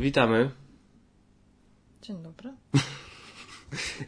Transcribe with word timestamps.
Witamy. 0.00 0.50
Dzień 2.02 2.22
dobry. 2.22 2.50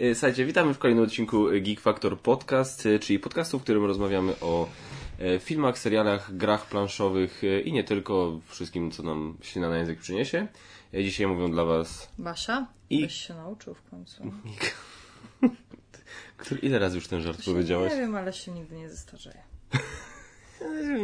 E, 0.01 0.15
Słuchajcie, 0.15 0.47
witamy 0.47 0.75
w 0.75 0.79
kolejnym 0.79 1.05
odcinku 1.05 1.45
Geek 1.61 1.81
Factor 1.81 2.21
Podcast, 2.21 2.87
e, 2.87 2.99
czyli 2.99 3.19
podcastu, 3.19 3.59
w 3.59 3.63
którym 3.63 3.85
rozmawiamy 3.85 4.41
o 4.41 4.69
e, 5.19 5.39
filmach, 5.39 5.79
serialach, 5.79 6.37
grach 6.37 6.67
planszowych 6.67 7.43
i 7.65 7.73
nie 7.73 7.85
tylko, 7.85 8.41
wszystkim, 8.47 8.91
co 8.91 9.03
nam 9.03 9.37
ślina 9.43 9.69
na 9.69 9.77
język 9.79 9.99
przyniesie. 10.01 10.47
Dzisiaj 10.95 11.27
mówią 11.27 11.51
dla 11.51 11.65
Was... 11.65 12.09
Basia? 12.19 12.67
I- 12.91 13.03
Byś 13.03 13.15
się 13.15 13.35
nauczył 13.35 13.75
w 13.75 13.83
końcu. 13.91 14.23
Który, 16.37 16.61
ile 16.61 16.79
razy 16.79 16.97
już 16.97 17.09
ten 17.09 17.21
żart 17.23 17.39
Nie 17.39 17.45
powiedziałeś? 17.53 17.93
wiem, 17.93 18.15
ale 18.15 18.33
się 18.33 18.53
nigdy 18.53 18.77
nie 18.77 18.91
zestarzeje. 18.91 19.43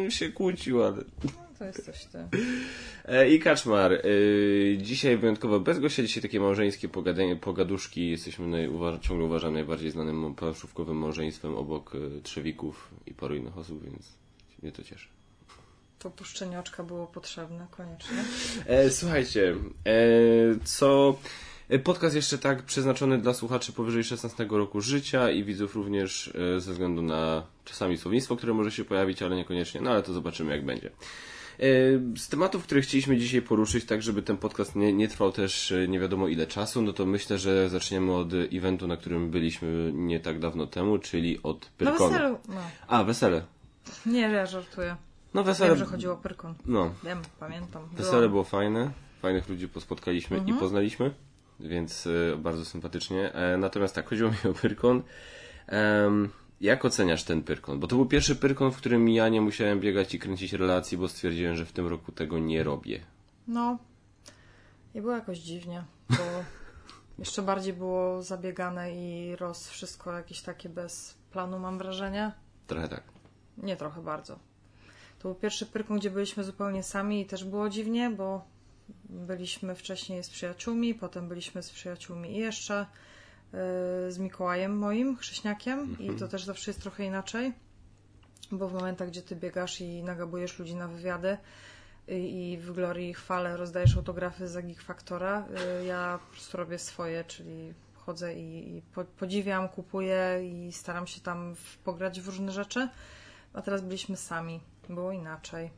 Ja 0.05 0.11
się 0.11 0.33
kłócił, 0.33 0.83
ale... 0.85 0.97
No, 1.25 1.31
to 1.59 1.65
jest 1.65 1.85
coś 1.85 2.05
ty. 2.05 2.19
E, 3.05 3.31
I 3.31 3.41
Kaczmar. 3.41 3.93
E, 3.93 4.03
Dzisiaj 4.79 5.17
wyjątkowo 5.17 5.61
bez 5.61 5.79
gościa, 5.79 6.03
dzisiaj 6.03 6.23
takie 6.23 6.41
małżeńskie 6.41 6.89
pogadanie, 6.89 7.37
pogaduszki. 7.37 8.11
Jesteśmy 8.11 8.47
naj, 8.47 8.69
uważa, 8.69 8.99
ciągle 8.99 9.27
uważam 9.27 9.53
najbardziej 9.53 9.91
znanym 9.91 10.35
planszówkowym 10.35 10.97
małżeństwem 10.97 11.55
obok 11.57 11.95
e, 11.95 12.21
Trzewików 12.21 12.91
i 13.07 13.15
paru 13.15 13.35
innych 13.35 13.59
osób, 13.59 13.85
więc 13.85 14.13
mnie 14.63 14.73
to 14.73 14.83
cieszy. 14.83 15.09
To 15.99 16.11
puszczenie 16.11 16.59
oczka 16.61 16.83
było 16.83 17.07
potrzebne 17.07 17.67
koniecznie. 17.71 18.17
E, 18.67 18.91
słuchajcie, 18.91 19.55
e, 19.87 19.95
co... 20.65 21.19
e, 21.69 21.79
Podcast 21.79 22.17
jeszcze 22.17 22.39
tak 22.39 22.63
przeznaczony 22.63 23.19
dla 23.19 23.35
słuchaczy 23.35 23.73
powyżej 23.73 24.05
16 24.05 24.47
roku 24.51 24.81
życia 24.81 25.31
i 25.31 25.45
widzów 25.45 25.75
również 25.75 26.33
e, 26.57 26.61
ze 26.61 26.73
względu 26.73 27.03
na 27.03 27.43
czasami 27.65 27.99
słownictwo, 27.99 28.37
które 28.37 28.55
może 28.55 28.71
się 28.71 28.85
pojawić, 28.85 29.23
ale 29.23 29.37
niekoniecznie, 29.37 29.81
no 29.81 29.91
ale 29.91 30.03
to 30.03 30.13
zobaczymy 30.13 30.53
jak 30.53 30.65
będzie. 30.65 30.91
E, 31.59 31.63
Z 32.17 32.29
tematów, 32.29 32.63
które 32.63 32.81
chcieliśmy 32.81 33.17
dzisiaj 33.19 33.43
poruszyć, 33.43 33.85
tak 33.85 34.03
żeby 34.03 34.23
ten 34.23 34.37
podcast 34.37 34.77
nie, 34.77 34.93
nie 34.93 35.09
trwał 35.09 35.33
też 35.33 35.75
nie 35.89 36.01
wiadomo 36.01 36.29
ile 36.29 36.47
czasu, 36.47 36.83
no 36.83 36.93
to 36.93 37.07
myślę, 37.07 37.39
że 37.39 37.69
zaczniemy 37.69 38.15
od 38.15 38.29
eventu, 38.53 38.87
na 38.87 38.97
którym 38.97 39.31
byliśmy 39.31 39.91
nie 39.95 40.21
tak 40.21 40.39
dawno 40.39 40.67
temu, 40.67 40.99
czyli 40.99 41.39
od 41.43 41.61
No 41.61 41.71
Pyrkonu. 41.79 42.11
weselu. 42.11 42.39
No. 42.49 42.55
A, 42.89 43.05
wesele. 43.05 43.43
Nie, 44.07 44.21
ja 44.21 44.47
żartuję. 44.47 44.97
No 45.35 45.45
wesele. 45.45 45.71
Wiem, 45.71 45.79
że 45.79 45.85
chodziło 45.85 46.15
o 46.15 46.17
Pyrkon. 46.17 46.55
No, 46.67 46.95
Wiem, 47.05 47.19
pamiętam. 47.41 47.83
Było. 47.83 47.97
Wesele 48.05 48.29
było 48.29 48.45
fajne, 48.45 48.91
fajnych 49.23 49.49
ludzi 49.49 49.69
pospotkaliśmy 49.69 50.37
Mhm. 50.37 50.57
i 50.57 50.61
poznaliśmy, 50.61 51.11
więc 51.61 52.07
e, 52.07 52.37
bardzo 52.37 52.65
sympatycznie. 52.65 53.33
E, 53.33 53.57
natomiast 53.57 53.95
tak, 53.95 54.09
chodziło 54.09 54.31
mi 54.31 54.51
o 54.51 54.55
Pyrkon. 54.55 55.03
Jak 56.61 56.85
oceniasz 56.85 57.25
ten 57.25 57.43
Pyrkon? 57.43 57.81
Bo 57.81 57.87
to 57.87 57.97
był 57.97 58.07
pierwszy 58.07 58.37
Pyrkon, 58.37 58.73
w 58.73 58.77
którym 58.77 59.09
ja 59.09 59.29
nie 59.29 59.41
musiałem 59.41 59.81
biegać 59.81 60.15
i 60.15 60.19
kręcić 60.19 60.53
relacji, 60.53 60.99
bo 60.99 61.09
stwierdziłem, 61.09 61.57
że 61.57 61.67
w 61.67 61.73
tym 61.73 61.87
roku 61.87 62.13
tego 62.13 62.39
nie 62.39 62.65
robię. 62.65 63.01
No. 63.49 63.79
I 64.95 65.01
było 65.01 65.13
jakoś 65.13 65.39
dziwnie, 65.39 65.85
bo 66.11 66.17
jeszcze 67.19 67.43
bardziej 67.43 67.73
było 67.73 68.23
zabiegane 68.23 68.95
i 68.95 69.37
roz 69.37 69.69
wszystko 69.69 70.13
jakieś 70.13 70.41
takie 70.43 70.69
bez 70.69 71.15
planu, 71.33 71.59
mam 71.59 71.79
wrażenie. 71.79 72.33
Trochę 72.67 72.89
tak. 72.89 73.03
Nie 73.59 73.77
trochę 73.77 74.03
bardzo. 74.03 74.39
To 75.19 75.29
był 75.29 75.35
pierwszy 75.35 75.67
Pyrkon, 75.67 75.99
gdzie 75.99 76.11
byliśmy 76.11 76.45
zupełnie 76.45 76.83
sami 76.83 77.21
i 77.21 77.27
też 77.27 77.45
było 77.45 77.69
dziwnie, 77.69 78.11
bo 78.11 78.45
byliśmy 79.05 79.75
wcześniej 79.75 80.25
z 80.25 80.31
przyjaciółmi, 80.31 80.95
potem 80.95 81.29
byliśmy 81.29 81.63
z 81.63 81.71
przyjaciółmi 81.71 82.33
i 82.33 82.39
jeszcze 82.39 82.87
yy, 83.53 83.59
z 84.13 84.19
Mikołajem 84.19 84.79
moim, 84.79 85.17
chrześniakiem 85.17 85.99
i 85.99 86.11
to 86.11 86.29
też 86.29 86.45
zawsze 86.45 86.71
jest 86.71 86.83
trochę 86.83 87.05
inaczej, 87.05 87.53
bo 88.53 88.69
w 88.69 88.73
momentach, 88.73 89.09
gdzie 89.09 89.23
ty 89.23 89.37
biegasz 89.37 89.81
i 89.81 90.03
nagabujesz 90.03 90.59
ludzi 90.59 90.75
na 90.75 90.89
wywiady 90.89 91.37
i, 92.09 92.59
w 92.61 92.73
glorii 92.73 93.11
i 93.11 93.15
chwale 93.15 93.57
rozdajesz 93.57 93.97
autografy 93.97 94.49
za 94.49 94.63
Geek 94.63 94.83
Factora, 94.83 95.47
yy, 95.79 95.85
ja 95.85 96.19
po 96.27 96.33
prostu 96.33 96.57
robię 96.57 96.79
swoje, 96.79 97.25
czyli 97.25 97.75
chodzę 97.95 98.35
i, 98.35 98.77
i 98.77 98.83
po, 98.83 99.05
podziwiam, 99.05 99.69
kupuję 99.69 100.41
i 100.43 100.73
staram 100.73 101.07
się 101.07 101.21
tam 101.21 101.55
pograć 101.85 102.21
w 102.21 102.27
różne 102.27 102.53
rzeczy. 102.53 102.89
A 103.53 103.63
teraz 103.63 103.81
byliśmy 103.81 104.17
sami. 104.17 104.61
Było 104.89 105.13
inaczej. 105.13 105.71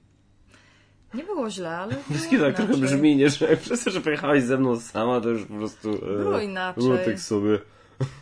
Nie 1.14 1.24
było 1.24 1.50
źle, 1.50 1.70
ale. 1.76 1.96
Wszystkie 2.10 2.38
tak 2.38 2.56
trochę 2.56 2.76
brzmi, 2.76 3.16
nie, 3.16 3.30
że 3.30 3.56
przez 3.56 3.84
to, 3.84 3.90
że 3.90 4.00
pojechałaś 4.00 4.42
ze 4.42 4.58
mną 4.58 4.80
sama, 4.80 5.20
to 5.20 5.28
już 5.28 5.44
po 5.44 5.54
prostu... 5.54 5.90
e, 5.90 6.18
Było 6.18 6.40
inaczej. 6.40 6.84
Było 6.84 6.96
tak 6.98 7.20
sobie. 7.20 7.58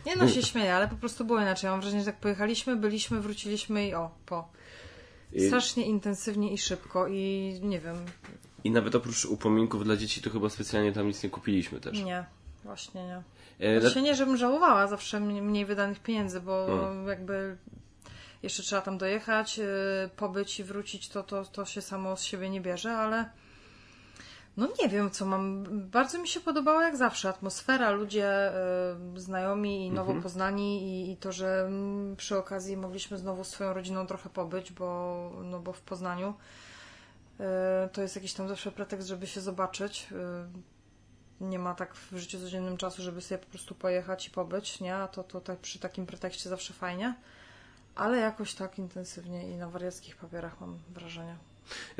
Nie 0.05 0.15
no 0.15 0.27
się 0.27 0.41
śmieję, 0.43 0.75
ale 0.75 0.87
po 0.87 0.95
prostu 0.95 1.25
było 1.25 1.41
inaczej. 1.41 1.69
Mam 1.69 1.81
wrażenie, 1.81 2.01
że 2.01 2.05
tak 2.11 2.19
pojechaliśmy, 2.19 2.75
byliśmy, 2.75 3.19
wróciliśmy 3.21 3.87
i 3.87 3.93
o, 3.93 4.11
po. 4.25 4.47
I, 5.33 5.47
Strasznie 5.47 5.85
intensywnie 5.85 6.53
i 6.53 6.57
szybko 6.57 7.07
i 7.07 7.53
nie 7.63 7.79
wiem, 7.79 7.95
I 8.63 8.71
nawet 8.71 8.95
oprócz 8.95 9.25
upominków 9.25 9.83
dla 9.83 9.97
dzieci, 9.97 10.21
to 10.21 10.29
chyba 10.29 10.49
specjalnie 10.49 10.91
tam 10.93 11.07
nic 11.07 11.23
nie 11.23 11.29
kupiliśmy 11.29 11.79
też. 11.79 12.03
nie. 12.03 12.25
Właśnie 12.63 13.03
nie. 13.03 13.21
E, 13.67 13.81
Znaczy 13.81 14.01
nie, 14.01 14.15
żebym 14.15 14.37
żałowała 14.37 14.87
zawsze 14.87 15.19
mniej 15.19 15.41
mniej 15.41 15.65
wydanych 15.65 15.99
pieniędzy, 15.99 16.39
bo 16.41 16.65
Hmm. 16.67 17.07
jakby 17.07 17.57
jeszcze 18.43 18.63
trzeba 18.63 18.81
tam 18.81 18.97
dojechać, 18.97 19.57
yy, 19.57 19.65
pobyć 20.15 20.59
i 20.59 20.63
wrócić, 20.63 21.09
to, 21.09 21.23
to, 21.23 21.45
to 21.45 21.65
się 21.65 21.81
samo 21.81 22.17
z 22.17 22.23
siebie 22.23 22.49
nie 22.49 22.61
bierze, 22.61 22.91
ale 22.97 23.29
no 24.57 24.67
nie 24.81 24.89
wiem, 24.89 25.11
co 25.11 25.25
mam. 25.25 25.63
Bardzo 25.89 26.19
mi 26.19 26.27
się 26.27 26.39
podobała 26.39 26.83
jak 26.83 26.97
zawsze 26.97 27.29
atmosfera, 27.29 27.89
ludzie 27.91 28.51
yy, 29.13 29.19
znajomi 29.19 29.87
i 29.87 29.91
nowo 29.91 30.15
poznani 30.21 30.83
i, 30.83 31.11
i 31.11 31.17
to, 31.17 31.31
że 31.31 31.61
mm, 31.67 32.15
przy 32.15 32.37
okazji 32.37 32.77
mogliśmy 32.77 33.17
znowu 33.17 33.43
swoją 33.43 33.73
rodziną 33.73 34.07
trochę 34.07 34.29
pobyć, 34.29 34.71
bo, 34.71 35.31
no 35.43 35.59
bo 35.59 35.73
w 35.73 35.81
Poznaniu 35.81 36.33
yy, 37.39 37.45
to 37.93 38.01
jest 38.01 38.15
jakiś 38.15 38.33
tam 38.33 38.47
zawsze 38.47 38.71
pretekst, 38.71 39.07
żeby 39.07 39.27
się 39.27 39.41
zobaczyć. 39.41 40.07
Nie 41.41 41.59
ma 41.59 41.75
tak 41.75 41.95
w 41.95 42.17
życiu 42.17 42.39
codziennym 42.39 42.77
czasu, 42.77 43.01
żeby 43.01 43.21
sobie 43.21 43.37
po 43.37 43.47
prostu 43.47 43.75
pojechać 43.75 44.27
i 44.27 44.31
pobyć, 44.31 44.79
nie? 44.79 44.95
A 44.95 45.07
to, 45.07 45.23
to 45.23 45.41
tak 45.41 45.59
przy 45.59 45.79
takim 45.79 46.05
pretekście 46.05 46.49
zawsze 46.49 46.73
fajnie. 46.73 47.15
Ale 47.99 48.17
jakoś 48.17 48.53
tak 48.53 48.79
intensywnie 48.79 49.49
i 49.49 49.55
na 49.55 49.69
wariackich 49.69 50.15
papierach 50.15 50.61
mam 50.61 50.77
wrażenie. 50.89 51.35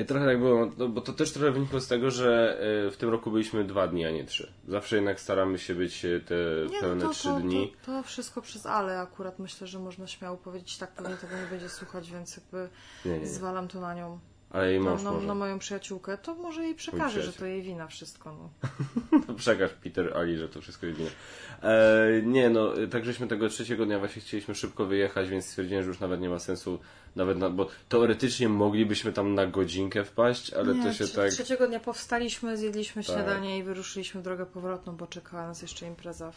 Trochę 0.08 0.26
tak 0.26 0.40
było, 0.40 0.72
no, 0.78 0.90
bo 0.90 1.02
to 1.02 1.14
też 1.14 1.32
trochę 1.32 1.52
wynikło 1.52 1.80
z 1.80 1.88
tego, 1.88 2.12
że 2.12 2.60
e, 2.88 2.92
w 2.92 2.98
tym 2.98 3.10
roku 3.10 3.32
byliśmy 3.32 3.64
dwa 3.64 3.88
dni, 3.88 4.06
a 4.06 4.12
nie 4.12 4.26
trzy. 4.26 4.54
Zawsze 4.68 4.96
jednak 4.96 5.20
staramy 5.20 5.60
się 5.60 5.76
być 5.76 6.06
e, 6.06 6.20
te 6.20 6.36
pełne 6.82 7.02
to, 7.02 7.10
trzy 7.10 7.28
to, 7.28 7.40
dni. 7.40 7.74
To, 7.86 7.92
to 7.92 8.04
wszystko 8.04 8.42
przez 8.42 8.66
ale 8.66 9.00
akurat 9.00 9.40
myślę, 9.40 9.68
że 9.68 9.80
można 9.80 10.08
śmiało 10.08 10.38
powiedzieć, 10.38 10.78
tak 10.78 10.92
pewnie 10.92 11.16
tego 11.16 11.36
nie 11.36 11.48
będzie 11.50 11.70
słuchać, 11.70 12.12
więc 12.12 12.38
jakby 12.38 12.70
Nie, 13.06 13.12
nie, 13.12 13.20
nie. 13.20 13.28
zwalam 13.28 13.68
to 13.68 13.82
na 13.82 13.94
nią. 13.94 14.20
Ale 14.52 14.72
jej 14.72 14.80
Na, 14.80 14.90
mąż 14.90 15.04
na, 15.04 15.12
może. 15.12 15.28
na 15.28 15.36
moją 15.36 15.60
przyjaciółkę, 15.60 16.18
to 16.18 16.36
może 16.36 16.64
jej 16.64 16.76
przekażę, 16.76 17.24
że 17.24 17.34
to 17.34 17.46
jej 17.46 17.62
wina 17.62 17.88
wszystko. 17.88 18.50
No. 19.12 19.34
Przekaż 19.38 19.72
Peter 19.72 20.18
Ali, 20.18 20.38
że 20.38 20.50
to 20.50 20.62
wszystko 20.62 20.86
jest 20.86 21.00
wina. 21.00 21.10
E, 21.64 22.22
nie 22.24 22.50
no, 22.50 22.74
tak 22.92 23.06
żeśmy 23.06 23.28
tego 23.28 23.50
trzeciego 23.50 23.86
dnia 23.86 24.00
właśnie 24.00 24.22
chcieliśmy 24.22 24.56
szybko 24.56 24.86
wyjechać, 24.86 25.30
więc 25.30 25.46
stwierdziłem, 25.46 25.84
że 25.84 25.90
już 25.90 26.00
nawet 26.00 26.22
nie 26.22 26.30
ma 26.30 26.40
sensu, 26.40 26.80
nawet 27.16 27.38
na, 27.38 27.50
bo 27.50 27.68
teoretycznie 27.90 28.50
moglibyśmy 28.50 29.14
tam 29.14 29.36
na 29.36 29.46
godzinkę 29.48 30.04
wpaść, 30.04 30.54
ale 30.54 30.76
nie, 30.76 30.84
to 30.84 30.94
się 30.94 31.04
trze- 31.04 31.16
tak... 31.16 31.32
Trzeciego 31.32 31.68
dnia 31.68 31.80
powstaliśmy, 31.80 32.58
zjedliśmy 32.58 33.04
Tak. 33.04 33.16
śniadanie 33.16 33.58
i 33.58 33.64
wyruszyliśmy 33.64 34.22
w 34.22 34.24
drogę 34.24 34.46
powrotną, 34.46 34.96
bo 34.96 35.08
czekała 35.08 35.48
nas 35.48 35.62
jeszcze 35.62 35.88
impreza 35.88 36.32
w, 36.32 36.36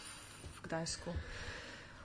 w 0.59 0.63
Gdańsku. 0.63 1.11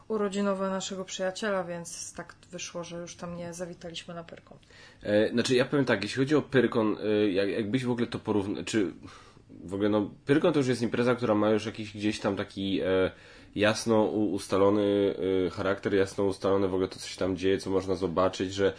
Urodzinowe 0.07 0.69
naszego 0.69 1.05
przyjaciela, 1.05 1.63
więc 1.63 2.13
tak 2.13 2.35
wyszło, 2.51 2.83
że 2.83 2.97
już 2.97 3.15
tam 3.15 3.35
nie 3.35 3.53
zawitaliśmy 3.53 4.13
na 4.13 4.23
Pyrkon. 4.23 4.57
E, 5.03 5.29
znaczy 5.29 5.55
ja 5.55 5.65
powiem 5.65 5.85
tak, 5.85 6.03
jeśli 6.03 6.17
chodzi 6.19 6.35
o 6.35 6.41
Pyrkon, 6.41 6.97
e, 7.03 7.31
jak, 7.31 7.49
jakbyś 7.49 7.85
w 7.85 7.91
ogóle 7.91 8.07
to 8.07 8.19
porównał, 8.19 8.63
czy 8.63 8.91
w 9.63 9.73
ogóle 9.73 9.89
no 9.89 10.09
Pyrkon 10.25 10.53
to 10.53 10.59
już 10.59 10.67
jest 10.67 10.81
impreza, 10.81 11.15
która 11.15 11.35
ma 11.35 11.49
już 11.49 11.65
jakiś 11.65 11.93
gdzieś 11.93 12.19
tam 12.19 12.35
taki 12.35 12.81
e, 12.81 13.11
jasno 13.55 14.03
ustalony 14.05 15.15
e, 15.47 15.49
charakter, 15.49 15.93
jasno 15.93 16.23
ustalone 16.23 16.67
w 16.67 16.73
ogóle 16.73 16.87
to, 16.87 16.99
co 16.99 17.07
się 17.07 17.17
tam 17.17 17.37
dzieje, 17.37 17.57
co 17.57 17.69
można 17.69 17.95
zobaczyć, 17.95 18.53
że 18.53 18.73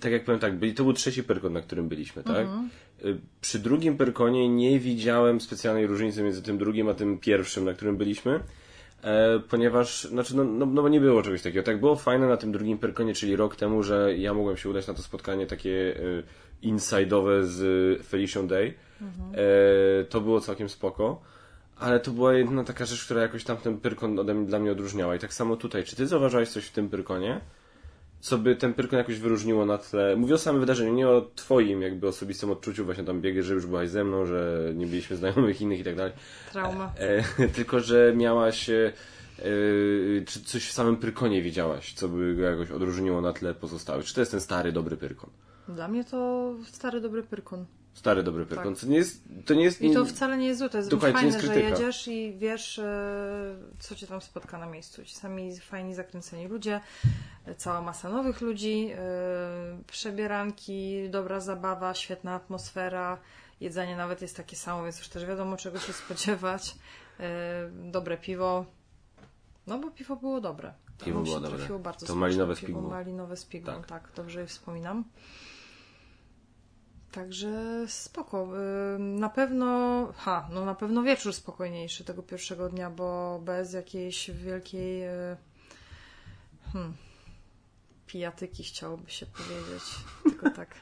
tak 0.00 0.12
jak 0.12 0.24
powiem 0.24 0.40
tak, 0.40 0.56
byli, 0.58 0.74
to 0.74 0.84
był 0.84 0.92
trzeci 0.92 1.24
Pyrkon, 1.24 1.52
na 1.52 1.60
którym 1.60 1.88
byliśmy, 1.88 2.22
tak? 2.22 2.46
E, 2.46 3.18
Przy 3.40 3.58
drugim 3.58 3.96
Pyrkonie 3.96 4.48
nie 4.48 4.80
widziałem 4.80 5.40
specjalnej 5.40 5.86
różnicy 5.86 6.22
między 6.22 6.42
tym 6.42 6.58
drugim 6.58 6.88
a 6.88 6.94
tym 6.94 7.18
pierwszym, 7.18 7.64
na 7.64 7.72
którym 7.72 7.96
byliśmy. 7.96 8.40
E, 9.02 9.38
ponieważ, 9.38 10.04
znaczy, 10.04 10.36
no, 10.36 10.44
no, 10.44 10.66
no 10.66 10.82
bo 10.82 10.88
nie 10.88 11.00
było 11.00 11.22
czegoś 11.22 11.42
takiego. 11.42 11.62
Tak 11.62 11.80
było 11.80 11.96
fajne 11.96 12.28
na 12.28 12.36
tym 12.36 12.52
drugim 12.52 12.78
Pyrkonie, 12.78 13.14
czyli 13.14 13.36
rok 13.36 13.56
temu, 13.56 13.82
że 13.82 14.16
ja 14.16 14.34
mogłem 14.34 14.56
się 14.56 14.68
udać 14.68 14.86
na 14.86 14.94
to 14.94 15.02
spotkanie 15.02 15.46
takie 15.46 15.96
e, 16.62 16.68
inside'owe 16.68 17.42
z 17.44 18.06
Felicią 18.06 18.46
Day. 18.46 18.74
E, 19.34 20.04
to 20.04 20.20
było 20.20 20.40
całkiem 20.40 20.68
spoko. 20.68 21.20
Ale 21.76 22.00
to 22.00 22.10
była 22.10 22.34
jedna 22.34 22.64
taka 22.64 22.84
rzecz, 22.84 23.04
która 23.04 23.22
jakoś 23.22 23.44
tam 23.44 23.56
ten 23.56 23.80
Pyrkon 23.80 24.18
ode 24.18 24.34
mnie, 24.34 24.46
dla 24.46 24.58
mnie 24.58 24.72
odróżniała. 24.72 25.14
I 25.14 25.18
tak 25.18 25.34
samo 25.34 25.56
tutaj. 25.56 25.84
Czy 25.84 25.96
ty 25.96 26.06
zauważyłeś 26.06 26.48
coś 26.48 26.64
w 26.64 26.72
tym 26.72 26.88
Pyrkonie? 26.90 27.40
Co 28.20 28.38
by 28.38 28.56
ten 28.56 28.74
Pyrkon 28.74 28.98
jakoś 28.98 29.18
wyróżniło 29.18 29.66
na 29.66 29.78
tle... 29.78 30.16
Mówię 30.16 30.34
o 30.34 30.38
samym 30.38 30.60
wydarzeniu, 30.60 30.94
nie 30.94 31.08
o 31.08 31.30
twoim 31.34 31.82
jakby 31.82 32.08
osobistym 32.08 32.50
odczuciu 32.50 32.84
właśnie 32.84 33.04
tam 33.04 33.20
biegę, 33.20 33.42
że 33.42 33.54
już 33.54 33.66
byłaś 33.66 33.88
ze 33.90 34.04
mną, 34.04 34.26
że 34.26 34.72
nie 34.74 34.86
byliśmy 34.86 35.16
znajomych 35.16 35.60
innych 35.60 35.80
i 35.80 35.84
tak 35.84 35.96
dalej. 35.96 36.12
Trauma. 36.52 36.92
E, 36.98 37.48
tylko, 37.56 37.80
że 37.80 38.12
miałaś. 38.16 38.70
E, 38.70 38.92
e, 39.38 39.42
czy 40.26 40.44
coś 40.44 40.68
w 40.68 40.72
samym 40.72 40.96
Pyrkonie 40.96 41.42
widziałaś, 41.42 41.94
co 41.94 42.08
by 42.08 42.34
go 42.34 42.42
jakoś 42.42 42.70
odróżniło 42.70 43.20
na 43.20 43.32
tle 43.32 43.54
pozostałych? 43.54 44.06
Czy 44.06 44.14
to 44.14 44.20
jest 44.20 44.30
ten 44.30 44.40
stary, 44.40 44.72
dobry 44.72 44.96
Pyrkon? 44.96 45.30
Dla 45.68 45.88
mnie 45.88 46.04
to 46.04 46.52
stary 46.72 47.00
dobry 47.00 47.22
Pyrkon. 47.22 47.64
Stary, 47.98 48.22
dobry 48.22 48.46
Pyrkon. 48.46 48.74
To 48.76 48.86
nie 48.86 48.96
jest... 48.96 49.22
To 49.46 49.54
nie 49.54 49.64
jest 49.64 49.82
I 49.82 49.94
to 49.94 50.04
wcale 50.04 50.38
nie 50.38 50.46
jest 50.46 50.58
złe, 50.58 50.68
to 50.68 50.76
jest 50.76 50.90
Dokładnie, 50.90 51.20
fajne, 51.20 51.34
jest 51.36 51.46
że 51.46 51.60
jedziesz 51.60 52.08
i 52.08 52.34
wiesz, 52.38 52.78
e, 52.78 53.56
co 53.78 53.94
cię 53.94 54.06
tam 54.06 54.20
spotka 54.20 54.58
na 54.58 54.66
miejscu. 54.66 55.04
Ci 55.04 55.14
sami 55.14 55.58
fajni, 55.58 55.94
zakręceni 55.94 56.48
ludzie, 56.48 56.80
cała 57.56 57.82
masa 57.82 58.08
nowych 58.08 58.40
ludzi, 58.40 58.90
e, 58.94 58.98
przebieranki, 59.86 61.10
dobra 61.10 61.40
zabawa, 61.40 61.94
świetna 61.94 62.34
atmosfera, 62.34 63.18
jedzenie 63.60 63.96
nawet 63.96 64.22
jest 64.22 64.36
takie 64.36 64.56
samo, 64.56 64.84
więc 64.84 64.98
już 64.98 65.08
też 65.08 65.26
wiadomo, 65.26 65.56
czego 65.56 65.78
się 65.78 65.92
spodziewać. 66.02 66.74
E, 67.20 67.70
Dobre 67.90 68.16
piwo. 68.16 68.64
No 69.66 69.78
bo 69.78 69.90
piwo 69.90 70.16
było 70.16 70.40
dobre. 70.40 70.72
Piwo 71.04 71.20
było 71.20 71.40
dobre. 71.40 71.78
bardzo 71.78 72.06
To 72.06 72.14
malinowe 72.14 72.56
z 72.56 72.60
piwo. 72.60 72.80
Malinowe 72.80 73.36
z 73.36 73.44
pigmą, 73.44 73.72
Tak. 73.72 73.86
tak. 73.86 74.08
dobrze 74.16 74.40
je 74.40 74.46
wspominam. 74.46 75.04
Także 77.12 77.84
spoko. 77.88 78.48
Y, 78.96 78.98
Na 78.98 79.28
pewno, 79.28 79.66
ha, 80.16 80.48
no 80.52 80.64
na 80.64 80.74
pewno 80.74 81.02
wieczór 81.02 81.32
spokojniejszy 81.32 82.04
tego 82.04 82.22
pierwszego 82.22 82.68
dnia, 82.68 82.90
bo 82.90 83.40
bez 83.44 83.72
jakiejś 83.72 84.30
wielkiej 84.30 85.08
y, 85.08 85.36
hmm, 86.72 86.94
pijatyki 88.06 88.64
chciałoby 88.64 89.10
się 89.10 89.26
powiedzieć. 89.26 89.84
Tylko 90.22 90.50
tak. 90.50 90.74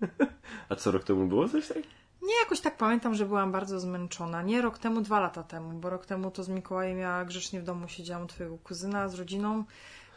A 0.68 0.76
co 0.76 0.90
rok 0.90 1.04
temu 1.04 1.26
było 1.26 1.48
coś 1.48 1.68
tak? 1.68 1.76
Nie, 2.22 2.34
jakoś 2.42 2.60
tak 2.60 2.76
pamiętam, 2.76 3.14
że 3.14 3.26
byłam 3.26 3.52
bardzo 3.52 3.80
zmęczona. 3.80 4.42
Nie 4.42 4.62
rok 4.62 4.78
temu, 4.78 5.00
dwa 5.00 5.20
lata 5.20 5.42
temu, 5.42 5.80
bo 5.80 5.90
rok 5.90 6.06
temu 6.06 6.30
to 6.30 6.44
z 6.44 6.48
Mikołajem 6.48 6.98
ja 6.98 7.24
grzecznie 7.24 7.60
w 7.60 7.64
domu 7.64 7.88
siedziałam 7.88 8.28
twojego 8.28 8.58
kuzyna 8.58 9.08
z 9.08 9.14
rodziną. 9.14 9.64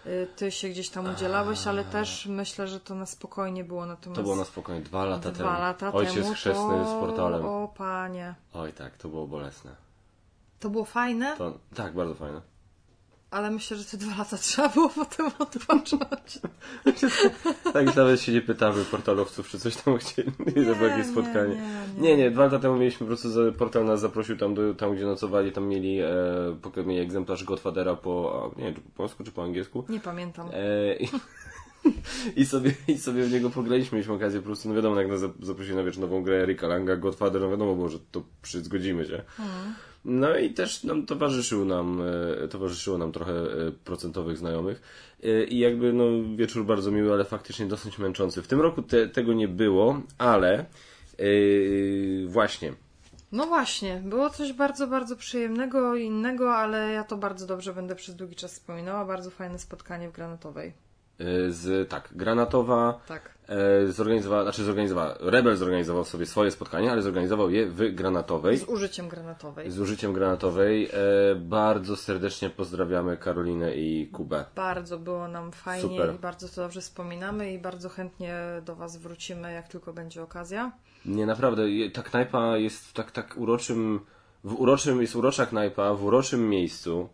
Y, 0.07 0.27
Ty 0.35 0.51
się 0.51 0.69
gdzieś 0.69 0.89
tam 0.89 1.09
udzielałeś, 1.13 1.67
ale 1.67 1.83
też 1.83 2.25
myślę, 2.25 2.67
że 2.67 2.79
to 2.79 2.95
na 2.95 3.05
spokojnie 3.05 3.63
było. 3.63 3.85
Natomiast 3.85 4.15
To 4.15 4.23
było 4.23 4.35
na 4.35 4.45
spokojnie 4.45 4.81
dwa 4.81 5.05
lata 5.05 5.31
dwa 5.31 5.45
temu. 5.49 5.59
lata 5.61 5.93
Ojciec 5.93 6.15
temu 6.23 6.33
chrzestny 6.33 6.69
to... 6.83 6.85
z 6.97 6.99
portalem. 6.99 7.45
O 7.45 7.67
panie. 7.77 8.35
Oj 8.53 8.73
tak, 8.73 8.97
to 8.97 9.09
było 9.09 9.27
bolesne. 9.27 9.75
To 10.59 10.69
było 10.69 10.85
fajne, 10.85 11.35
To, 11.37 11.53
tak, 11.75 11.93
bardzo 11.93 12.13
fajne. 12.15 12.41
Ale 13.31 13.51
myślę, 13.51 13.77
że 13.77 13.85
te 13.85 13.97
dwa 13.97 14.17
lata 14.17 14.37
trzeba 14.47 14.69
było 14.69 14.89
potem 14.89 15.25
odpocząć. 15.39 16.39
Tak, 17.73 17.95
nawet 17.95 18.21
się 18.21 18.31
nie 18.31 18.41
pytamy 18.41 18.85
portalowców, 18.85 19.49
czy 19.49 19.59
coś 19.59 19.75
tam 19.75 19.97
chcieli. 19.97 20.31
Było 20.55 20.85
jakieś 20.87 21.05
nie, 21.07 21.11
spotkanie. 21.11 21.55
nie, 21.55 22.01
Nie, 22.01 22.09
nie. 22.09 22.17
nie, 22.17 22.31
dwa 22.31 22.43
lata 22.43 22.59
temu 22.59 22.75
mieliśmy 22.77 22.99
po 22.99 23.07
prostu, 23.07 23.29
za- 23.29 23.51
portal 23.51 23.85
nas 23.85 23.99
zaprosił 23.99 24.37
tam, 24.37 24.53
do, 24.55 24.73
tam 24.73 24.95
gdzie 24.95 25.05
nocowali, 25.05 25.51
tam 25.51 25.67
mieli, 25.67 25.99
e, 26.01 26.83
mieli 26.85 26.99
egzemplarz 27.01 27.43
Godfathera 27.43 27.95
po, 27.95 28.51
nie 28.57 28.63
wiem, 28.63 28.73
czy 28.75 28.81
po 28.81 28.89
polsku, 28.89 29.23
czy 29.23 29.31
po 29.31 29.43
angielsku. 29.43 29.85
Nie 29.89 29.99
pamiętam. 29.99 30.49
E, 30.53 30.95
i, 30.97 31.09
i, 32.41 32.45
sobie, 32.45 32.73
I 32.87 32.97
sobie 32.97 33.23
w 33.23 33.31
niego 33.31 33.49
pograliśmy, 33.49 33.95
mieliśmy 33.95 34.13
okazję 34.15 34.39
po 34.39 34.45
prostu, 34.45 34.69
no 34.69 34.75
wiadomo, 34.75 35.01
jak 35.01 35.09
nas 35.09 35.21
zap- 35.21 35.45
zaprosili 35.45 35.75
na 35.75 35.83
wieczór 35.83 36.01
nową 36.01 36.23
grę 36.23 36.35
Erika 36.43 36.67
Langa, 36.67 36.95
Godfather, 36.97 37.41
no 37.41 37.49
wiadomo 37.49 37.75
było, 37.75 37.89
że 37.89 37.99
to 38.11 38.23
przy, 38.41 38.61
zgodzimy 38.61 39.05
się. 39.05 39.23
No 40.09 40.37
i 40.37 40.49
też 40.49 40.83
nam 40.83 41.05
towarzyszył 41.05 41.65
nam, 41.65 42.01
e, 42.43 42.47
towarzyszyło 42.47 42.97
nam 42.97 43.11
trochę 43.11 43.33
e, 43.33 43.71
procentowych 43.71 44.37
znajomych 44.37 44.81
E, 45.23 45.43
i 45.43 45.59
jakby 45.59 45.93
no 45.93 46.03
wieczór 46.35 46.65
bardzo 46.65 46.91
miły, 46.91 47.13
ale 47.13 47.25
faktycznie 47.25 47.65
dosyć 47.65 47.97
męczący. 47.99 48.41
W 48.41 48.47
tym 48.47 48.61
roku 48.61 48.81
te, 48.81 49.07
tego 49.07 49.33
nie 49.33 49.47
było, 49.47 50.01
ale 50.17 50.59
e, 50.59 50.65
właśnie, 52.27 52.73
No 53.31 53.47
właśnie, 53.47 54.01
było 54.05 54.29
coś 54.29 54.53
bardzo, 54.53 54.87
bardzo 54.87 55.15
przyjemnego 55.15 55.95
i 55.95 56.03
innego, 56.03 56.55
ale 56.55 56.91
ja 56.91 57.03
to 57.03 57.17
bardzo 57.17 57.47
dobrze 57.47 57.73
będę 57.73 57.95
przez 57.95 58.15
długi 58.15 58.35
czas 58.35 58.53
wspominała. 58.53 59.05
Bardzo 59.05 59.31
fajne 59.31 59.59
spotkanie 59.59 60.09
w 60.09 60.11
Granatowej. 60.11 60.73
z, 61.49 61.89
tak, 61.89 62.09
Granatowa 62.15 63.01
Tak. 63.07 63.36
E, 63.47 63.91
zorganizowała, 63.91 64.43
znaczy 64.43 64.63
zorganizowała, 64.63 65.15
Rebel 65.19 65.55
zorganizował 65.55 66.05
sobie 66.05 66.25
swoje 66.25 66.51
spotkanie, 66.51 66.91
ale 66.91 67.01
zorganizował 67.01 67.49
je 67.49 67.65
w 67.65 67.95
Granatowej. 67.95 68.57
Z 68.57 68.63
użyciem 68.63 69.09
Granatowej. 69.09 69.71
z 69.71 69.79
użyciem 69.79 70.13
granatowej. 70.13 70.89
E, 70.93 71.35
bardzo 71.35 71.95
serdecznie 71.95 72.49
pozdrawiamy 72.49 73.17
Karolinę 73.17 73.75
i 73.75 74.07
Kubę. 74.07 74.45
Bardzo 74.55 74.99
było 74.99 75.27
nam 75.27 75.51
fajnie 75.51 75.97
Super. 75.97 76.15
i 76.15 76.19
bardzo 76.19 76.49
to 76.49 76.61
dobrze 76.61 76.81
wspominamy 76.81 77.53
i 77.53 77.59
bardzo 77.59 77.89
chętnie 77.89 78.35
do 78.65 78.75
Was 78.75 78.97
wrócimy, 78.97 79.53
jak 79.53 79.67
tylko 79.67 79.93
będzie 79.93 80.23
okazja. 80.23 80.71
Nie, 81.05 81.25
naprawdę, 81.25 81.63
ta 81.93 82.03
knajpa 82.03 82.57
jest 82.57 82.85
w 82.87 82.93
tak, 82.93 83.11
tak 83.11 83.37
uroczym, 83.37 83.99
w 84.43 84.53
uroczym, 84.59 85.01
jest 85.01 85.15
urocza 85.15 85.45
knajpa, 85.45 85.93
w 85.93 86.03
uroczym 86.03 86.49
miejscu. 86.49 87.09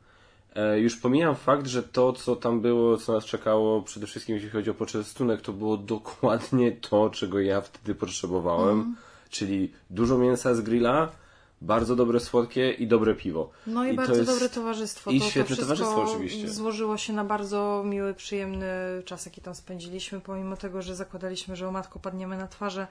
E, 0.55 0.79
już 0.79 0.95
pomijam 0.97 1.35
fakt, 1.35 1.67
że 1.67 1.83
to, 1.83 2.13
co 2.13 2.35
tam 2.35 2.61
było, 2.61 2.97
co 2.97 3.13
nas 3.13 3.25
czekało, 3.25 3.81
przede 3.81 4.07
wszystkim 4.07 4.35
jeśli 4.35 4.49
chodzi 4.49 4.69
o 4.69 4.73
poczęstunek, 4.73 5.41
to 5.41 5.53
było 5.53 5.77
dokładnie 5.95 6.71
to, 6.71 7.09
czego 7.09 7.39
ja 7.39 7.61
wtedy 7.61 7.95
potrzebowałem, 7.95 8.95
czyli 9.29 9.71
dużo 9.89 10.17
mięsa 10.17 10.55
z 10.55 10.61
grilla, 10.61 11.09
bardzo 11.61 11.95
dobre 11.95 12.19
słodkie 12.19 12.71
i 12.71 12.87
dobre 12.87 13.15
piwo. 13.15 13.49
No 13.67 13.85
i, 13.85 13.89
to 13.89 13.95
bardzo 13.95 14.15
jest- 14.15 14.31
dobre 14.31 14.49
towarzystwo. 14.49 15.11
i 15.11 15.19
to, 15.19 15.25
świetne 15.25 15.55
to 15.55 15.61
towarzystwo 15.61 16.03
oczywiście. 16.03 16.49
złożyło 16.49 16.97
się 16.97 17.13
na 17.13 17.23
bardzo 17.23 17.83
miły, 17.85 18.13
przyjemny 18.13 18.65
czas, 19.05 19.25
jaki 19.25 19.41
tam 19.41 19.55
spędziliśmy, 19.55 20.21
pomimo 20.21 20.57
tego, 20.57 20.81
że 20.81 20.95
zakładaliśmy, 20.95 21.55
że 21.55 21.67
o 21.67 21.71
matko 21.71 21.99
padniemy 21.99 22.37
na 22.37 22.47
twarze 22.47 22.87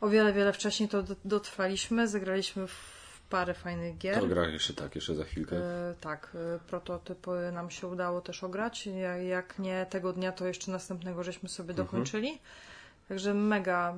o 0.00 0.08
wiele, 0.08 0.32
wiele 0.32 0.52
wcześniej, 0.52 0.88
to 0.88 1.02
do- 1.02 1.16
dotrwaliśmy, 1.24 2.08
zagraliśmy 2.08 2.66
w 2.66 2.99
parę 3.30 3.54
fajnych 3.54 3.98
gier. 3.98 4.20
To 4.20 4.26
gra 4.26 4.48
jeszcze 4.48 4.74
tak, 4.74 4.94
jeszcze 4.94 5.14
za 5.14 5.24
chwilkę. 5.24 5.56
E, 5.56 5.94
tak, 6.00 6.32
e, 6.34 6.58
prototypy 6.68 7.30
nam 7.52 7.70
się 7.70 7.86
udało 7.86 8.20
też 8.20 8.44
ograć. 8.44 8.86
Ja- 8.86 9.16
Jak 9.16 9.58
nie 9.58 9.86
tego 9.90 10.12
dnia, 10.12 10.32
to 10.32 10.46
jeszcze 10.46 10.70
następnego 10.70 11.22
żeśmy 11.24 11.48
sobie 11.48 11.70
Mhm. 11.70 11.86
dokończyli. 11.86 12.38
Także 13.08 13.34
mega, 13.34 13.94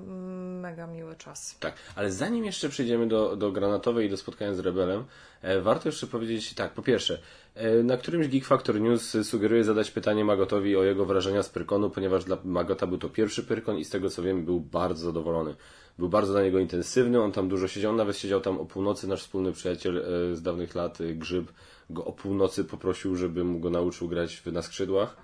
mega 0.61 0.87
miły 0.87 1.17
czas. 1.17 1.57
Tak, 1.61 1.75
ale 1.97 2.13
zanim 2.13 2.45
jeszcze 2.45 2.69
przejdziemy 2.69 3.09
do, 3.09 3.37
do 3.37 3.53
Granatowej 3.53 4.07
i 4.07 4.11
do 4.11 4.17
spotkania 4.17 4.55
z 4.55 4.59
Rebelem, 4.59 5.05
e, 5.43 5.61
warto 5.61 5.89
jeszcze 5.89 6.07
powiedzieć 6.07 6.55
tak, 6.55 6.73
po 6.73 6.83
pierwsze, 6.83 7.19
e, 7.55 7.83
na 7.83 7.97
którymś 7.97 8.29
Geek 8.29 8.45
Factor 8.45 8.81
News 8.81 9.17
sugeruję 9.23 9.65
zadać 9.65 9.91
pytanie 9.91 10.25
Magotowi 10.25 10.77
o 10.77 10.83
jego 10.83 11.05
wrażenia 11.05 11.43
z 11.43 11.49
Pyrkonu, 11.49 11.91
ponieważ 11.91 12.25
dla 12.25 12.37
Magota 12.45 12.87
był 12.87 12.99
to 12.99 13.09
pierwszy 13.09 13.43
Pyrkon 13.45 13.79
i 13.79 13.85
z 13.85 13.91
tego 13.91 14.11
co 14.11 14.23
wiem 14.23 14.45
był 14.45 14.61
bardzo 14.61 15.05
zadowolony. 15.05 15.55
Był 15.99 16.09
bardzo 16.09 16.33
dla 16.33 16.43
niego 16.43 16.59
intensywny, 16.59 17.23
on 17.23 17.33
tam 17.33 17.49
dużo 17.49 17.69
siedział, 17.69 17.91
on 17.91 17.97
nawet 17.97 18.17
siedział 18.17 18.41
tam 18.41 18.59
o 18.59 18.65
północy, 18.65 19.09
nasz 19.09 19.23
wspólny 19.23 19.53
przyjaciel 19.53 19.99
e, 19.99 20.37
z 20.37 20.43
dawnych 20.43 20.75
lat, 20.75 21.01
e, 21.01 21.15
Grzyb, 21.15 21.53
go 21.91 22.05
o 22.05 22.13
północy 22.13 22.65
poprosił, 22.65 23.17
żebym 23.17 23.61
go 23.61 23.71
nauczył 23.71 24.09
grać 24.09 24.43
na 24.53 24.63
skrzydłach, 24.63 25.17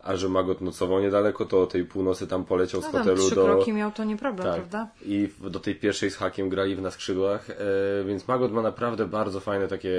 a 0.00 0.16
że 0.16 0.28
Magot 0.28 0.60
nocował 0.60 1.00
niedaleko, 1.00 1.44
to 1.44 1.62
o 1.62 1.66
tej 1.66 1.84
północy 1.84 2.26
tam 2.26 2.44
poleciał 2.44 2.80
z 2.80 2.84
No 2.84 2.92
tam 2.92 3.00
hotelu 3.00 3.26
trzy 3.26 3.34
do... 3.34 3.44
kroki 3.44 3.72
miał 3.72 3.92
to 3.92 4.04
nie 4.04 4.16
problem, 4.16 4.46
Tak. 4.46 4.56
prawda? 4.56 4.88
I 5.02 5.28
do 5.40 5.60
tej 5.60 5.74
pierwszej 5.74 6.10
z 6.10 6.16
hakiem 6.16 6.48
grali 6.48 6.76
w 6.76 6.82
na 6.82 6.90
skrzydłach, 6.90 7.50
e, 7.50 7.54
więc 8.06 8.28
Magot 8.28 8.52
ma 8.52 8.62
naprawdę 8.62 9.06
bardzo 9.06 9.40
fajne 9.40 9.68
takie 9.68 9.92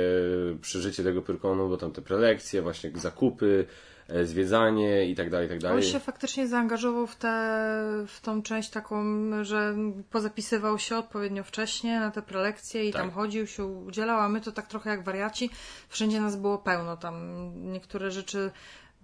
przeżycie 0.62 1.04
tego 1.04 1.22
Pyrkonu, 1.22 1.70
bo 1.70 1.78
tam 1.78 1.92
te 1.92 2.02
prelekcje, 2.02 2.62
właśnie 2.62 2.92
zakupy, 2.96 3.66
e, 3.68 3.91
zwiedzanie 4.24 5.06
i 5.10 5.16
tak 5.16 5.30
dalej, 5.30 5.46
i 5.46 5.50
tak 5.50 5.58
On 5.58 5.62
dalej. 5.62 5.84
się 5.84 6.00
faktycznie 6.00 6.48
zaangażował 6.48 7.08
w, 7.08 7.16
tę 7.16 7.30
w 8.08 8.20
tą 8.22 8.42
część 8.42 8.70
taką, 8.70 9.04
że 9.44 9.76
pozapisywał 10.10 10.80
się 10.80 10.98
odpowiednio 10.98 11.44
wcześnie 11.44 12.00
na 12.00 12.12
te 12.12 12.22
prelekcje 12.22 12.86
i 12.90 12.92
Tak. 12.94 13.02
tam 13.02 13.12
chodził, 13.12 13.48
się 13.48 13.66
udzielał, 13.66 14.20
a 14.20 14.30
my 14.30 14.42
to 14.42 14.52
tak 14.52 14.68
trochę 14.68 14.90
jak 14.90 15.04
wariaci. 15.04 15.50
Wszędzie 15.90 16.22
nas 16.22 16.36
było 16.36 16.58
pełno. 16.58 16.98
Tam 16.98 17.16
niektóre 17.72 18.12
rzeczy 18.12 18.52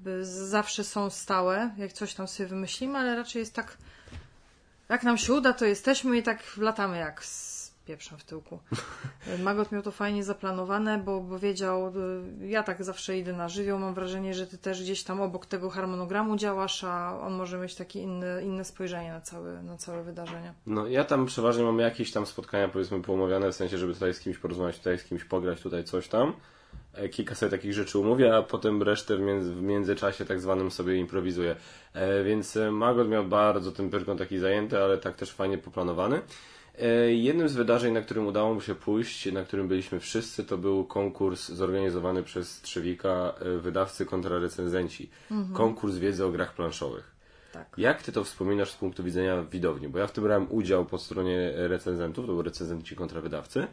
y, 0.07 0.25
zawsze 0.25 0.83
są 0.83 1.09
stałe, 1.09 1.71
jak 1.77 1.93
coś 1.93 2.13
tam 2.13 2.27
sobie 2.27 2.49
wymyślimy, 2.49 2.97
ale 2.99 3.15
raczej 3.15 3.39
jest 3.39 3.53
tak, 3.53 3.77
jak 4.89 5.03
nam 5.03 5.17
się 5.17 5.33
uda, 5.33 5.53
to 5.53 5.65
jesteśmy 5.65 6.17
i 6.17 6.23
tak 6.23 6.39
latamy 6.57 6.97
jak 6.97 7.25
z 7.25 7.46
pieprzem 7.87 8.17
w 8.17 8.23
tyłku. 8.23 8.59
Magot 9.43 9.71
miał 9.71 9.81
to 9.81 9.91
fajnie 9.91 10.23
zaplanowane, 10.23 10.97
bo, 10.97 11.21
bo 11.21 11.39
wiedział, 11.39 11.87
y, 12.41 12.47
ja 12.47 12.63
tak 12.63 12.83
zawsze 12.83 13.17
idę 13.17 13.33
na 13.33 13.49
żywioł, 13.49 13.79
mam 13.79 13.93
wrażenie, 13.93 14.33
że 14.33 14.47
ty 14.47 14.57
też 14.57 14.83
gdzieś 14.83 15.03
tam 15.03 15.21
obok 15.21 15.45
tego 15.45 15.69
harmonogramu 15.69 16.37
działasz, 16.37 16.83
a 16.83 17.19
on 17.21 17.33
może 17.33 17.57
mieć 17.57 17.75
takie 17.75 18.01
inne, 18.01 18.43
inne 18.43 18.65
spojrzenie 18.65 19.11
na 19.11 19.21
całe, 19.21 19.63
na 19.63 19.77
całe 19.77 20.03
wydarzenie. 20.03 20.53
No 20.65 20.87
ja 20.87 21.03
tam 21.03 21.25
przeważnie 21.25 21.63
mam 21.63 21.79
jakieś 21.79 22.11
tam 22.11 22.25
spotkania 22.25 22.69
powiedzmy 22.69 23.01
poumawiane, 23.01 23.51
w 23.51 23.55
sensie, 23.55 23.77
żeby 23.77 23.93
tutaj 23.93 24.13
z 24.13 24.19
kimś 24.19 24.37
porozmawiać, 24.37 24.77
tutaj 24.77 24.97
z 24.97 25.03
kimś 25.03 25.23
pograć, 25.23 25.61
tutaj 25.61 25.83
coś 25.83 26.07
tam. 26.07 26.33
E, 26.93 27.09
Kilka 27.09 27.35
sobie 27.35 27.49
takich 27.49 27.73
rzeczy 27.73 27.99
umówię, 27.99 28.35
a 28.35 28.43
potem 28.43 28.83
resztę 28.83 29.17
w, 29.17 29.19
między, 29.19 29.53
w 29.53 29.61
międzyczasie 29.61 30.25
tak 30.25 30.41
zwanym 30.41 30.71
sobie 30.71 30.95
improwizuję. 30.95 31.55
E, 31.93 32.23
więc 32.23 32.57
e, 32.57 32.71
Magot 32.71 33.09
miał 33.09 33.25
bardzo 33.25 33.71
ten 33.71 33.89
Pyrkon 33.89 34.17
taki 34.17 34.39
zajęty, 34.39 34.79
ale 34.79 34.97
tak 34.97 35.15
też 35.15 35.31
fajnie 35.31 35.57
poplanowany. 35.57 36.21
E, 36.81 37.13
Jednym 37.13 37.49
z 37.49 37.55
wydarzeń, 37.55 37.93
na 37.93 38.01
którym 38.01 38.27
udało 38.27 38.53
mu 38.53 38.61
się 38.61 38.75
pójść, 38.75 39.31
na 39.31 39.43
którym 39.43 39.67
byliśmy 39.67 39.99
wszyscy, 39.99 40.43
to 40.43 40.57
był 40.57 40.85
konkurs 40.85 41.49
zorganizowany 41.49 42.23
przez 42.23 42.61
Trzewika, 42.61 43.33
e, 43.39 43.57
wydawcy 43.57 44.05
kontra 44.05 44.39
recenzenci. 44.39 45.09
Konkurs 45.53 45.95
wiedzy 45.95 46.25
o 46.25 46.31
grach 46.31 46.53
planszowych. 46.53 47.17
Tak. 47.53 47.73
Jak 47.77 48.01
ty 48.03 48.11
to 48.11 48.23
wspominasz 48.23 48.71
z 48.71 48.75
punktu 48.75 49.03
widzenia 49.03 49.43
widowni? 49.43 49.89
Bo 49.89 49.99
ja 49.99 50.07
w 50.07 50.11
tym 50.11 50.23
brałem 50.23 50.47
udział 50.49 50.85
po 50.85 50.97
stronie 50.97 51.51
recenzentów, 51.55 52.25
to 52.25 52.31
były 52.31 52.43
recenzenci 52.43 52.95
kontra 52.95 53.21
wydawcy. 53.21 53.67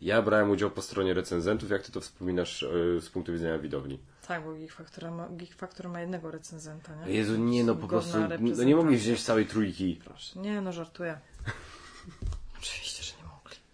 Ja 0.00 0.22
brałem 0.22 0.50
udział 0.50 0.70
po 0.70 0.82
stronie 0.82 1.14
recenzentów. 1.14 1.70
Jak 1.70 1.82
ty 1.82 1.92
to 1.92 2.00
wspominasz 2.00 2.62
e, 2.62 3.00
z 3.00 3.10
punktu 3.10 3.32
widzenia 3.32 3.58
widowni? 3.58 3.98
Tak, 4.28 4.44
bo 4.44 4.54
Geek 4.54 4.72
Factor 4.72 5.10
ma, 5.10 5.28
Geek 5.28 5.54
Factor 5.54 5.88
ma 5.88 6.00
jednego 6.00 6.30
recenzenta, 6.30 6.92
nie? 6.94 7.12
Jezu, 7.12 7.36
nie 7.36 7.64
no, 7.64 7.74
po 7.74 7.88
prostu 7.88 8.18
no, 8.40 8.64
nie 8.64 8.76
mogli 8.76 8.96
wziąć 8.96 9.22
całej 9.22 9.46
trójki. 9.46 10.00
Proszę. 10.04 10.40
Nie, 10.40 10.60
no 10.60 10.72
żartuję. 10.72 11.18
Oczywiście, 12.58 13.02
że 13.02 13.12
nie 13.16 13.24
mogli. 13.24 13.56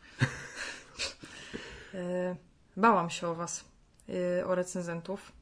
E, 1.94 2.36
bałam 2.76 3.10
się 3.10 3.28
o 3.28 3.34
was, 3.34 3.64
e, 4.08 4.46
o 4.46 4.54
recenzentów. 4.54 5.32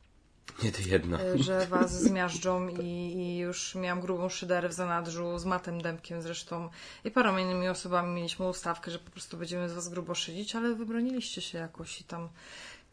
Nie 0.62 0.72
ty 0.72 0.82
jedna. 0.82 1.20
E, 1.20 1.38
że 1.38 1.66
was 1.66 2.02
zmiażdżą 2.02 2.68
i, 2.68 2.86
i, 3.16 3.38
już 3.38 3.74
miałam 3.74 4.00
grubą 4.00 4.28
szyderę 4.28 4.68
w 4.68 4.72
zanadrzu 4.72 5.38
z 5.38 5.44
Matem 5.44 5.82
Dębkiem 5.82 6.22
zresztą 6.22 6.68
i 7.04 7.10
paroma 7.10 7.40
innymi 7.40 7.68
osobami 7.68 8.14
mieliśmy 8.14 8.48
ustawkę, 8.48 8.90
że 8.90 8.98
po 8.98 9.10
prostu 9.10 9.36
będziemy 9.36 9.68
z 9.68 9.72
was 9.72 9.88
grubo 9.88 10.14
szydzić, 10.14 10.56
ale 10.56 10.74
wybroniliście 10.74 11.40
się 11.40 11.58
jakoś 11.58 12.00
i 12.00 12.04
tam 12.04 12.28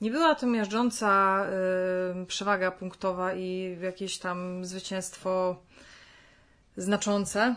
nie 0.02 0.12
była 0.12 0.36
to 0.36 0.48
miażdżąca 0.48 1.40
y, 2.22 2.26
przewaga 2.26 2.72
punktowa 2.72 3.34
i 3.34 3.78
jakieś 3.82 4.18
tam 4.18 4.66
zwycięstwo 4.66 5.62
znaczące, 6.78 7.56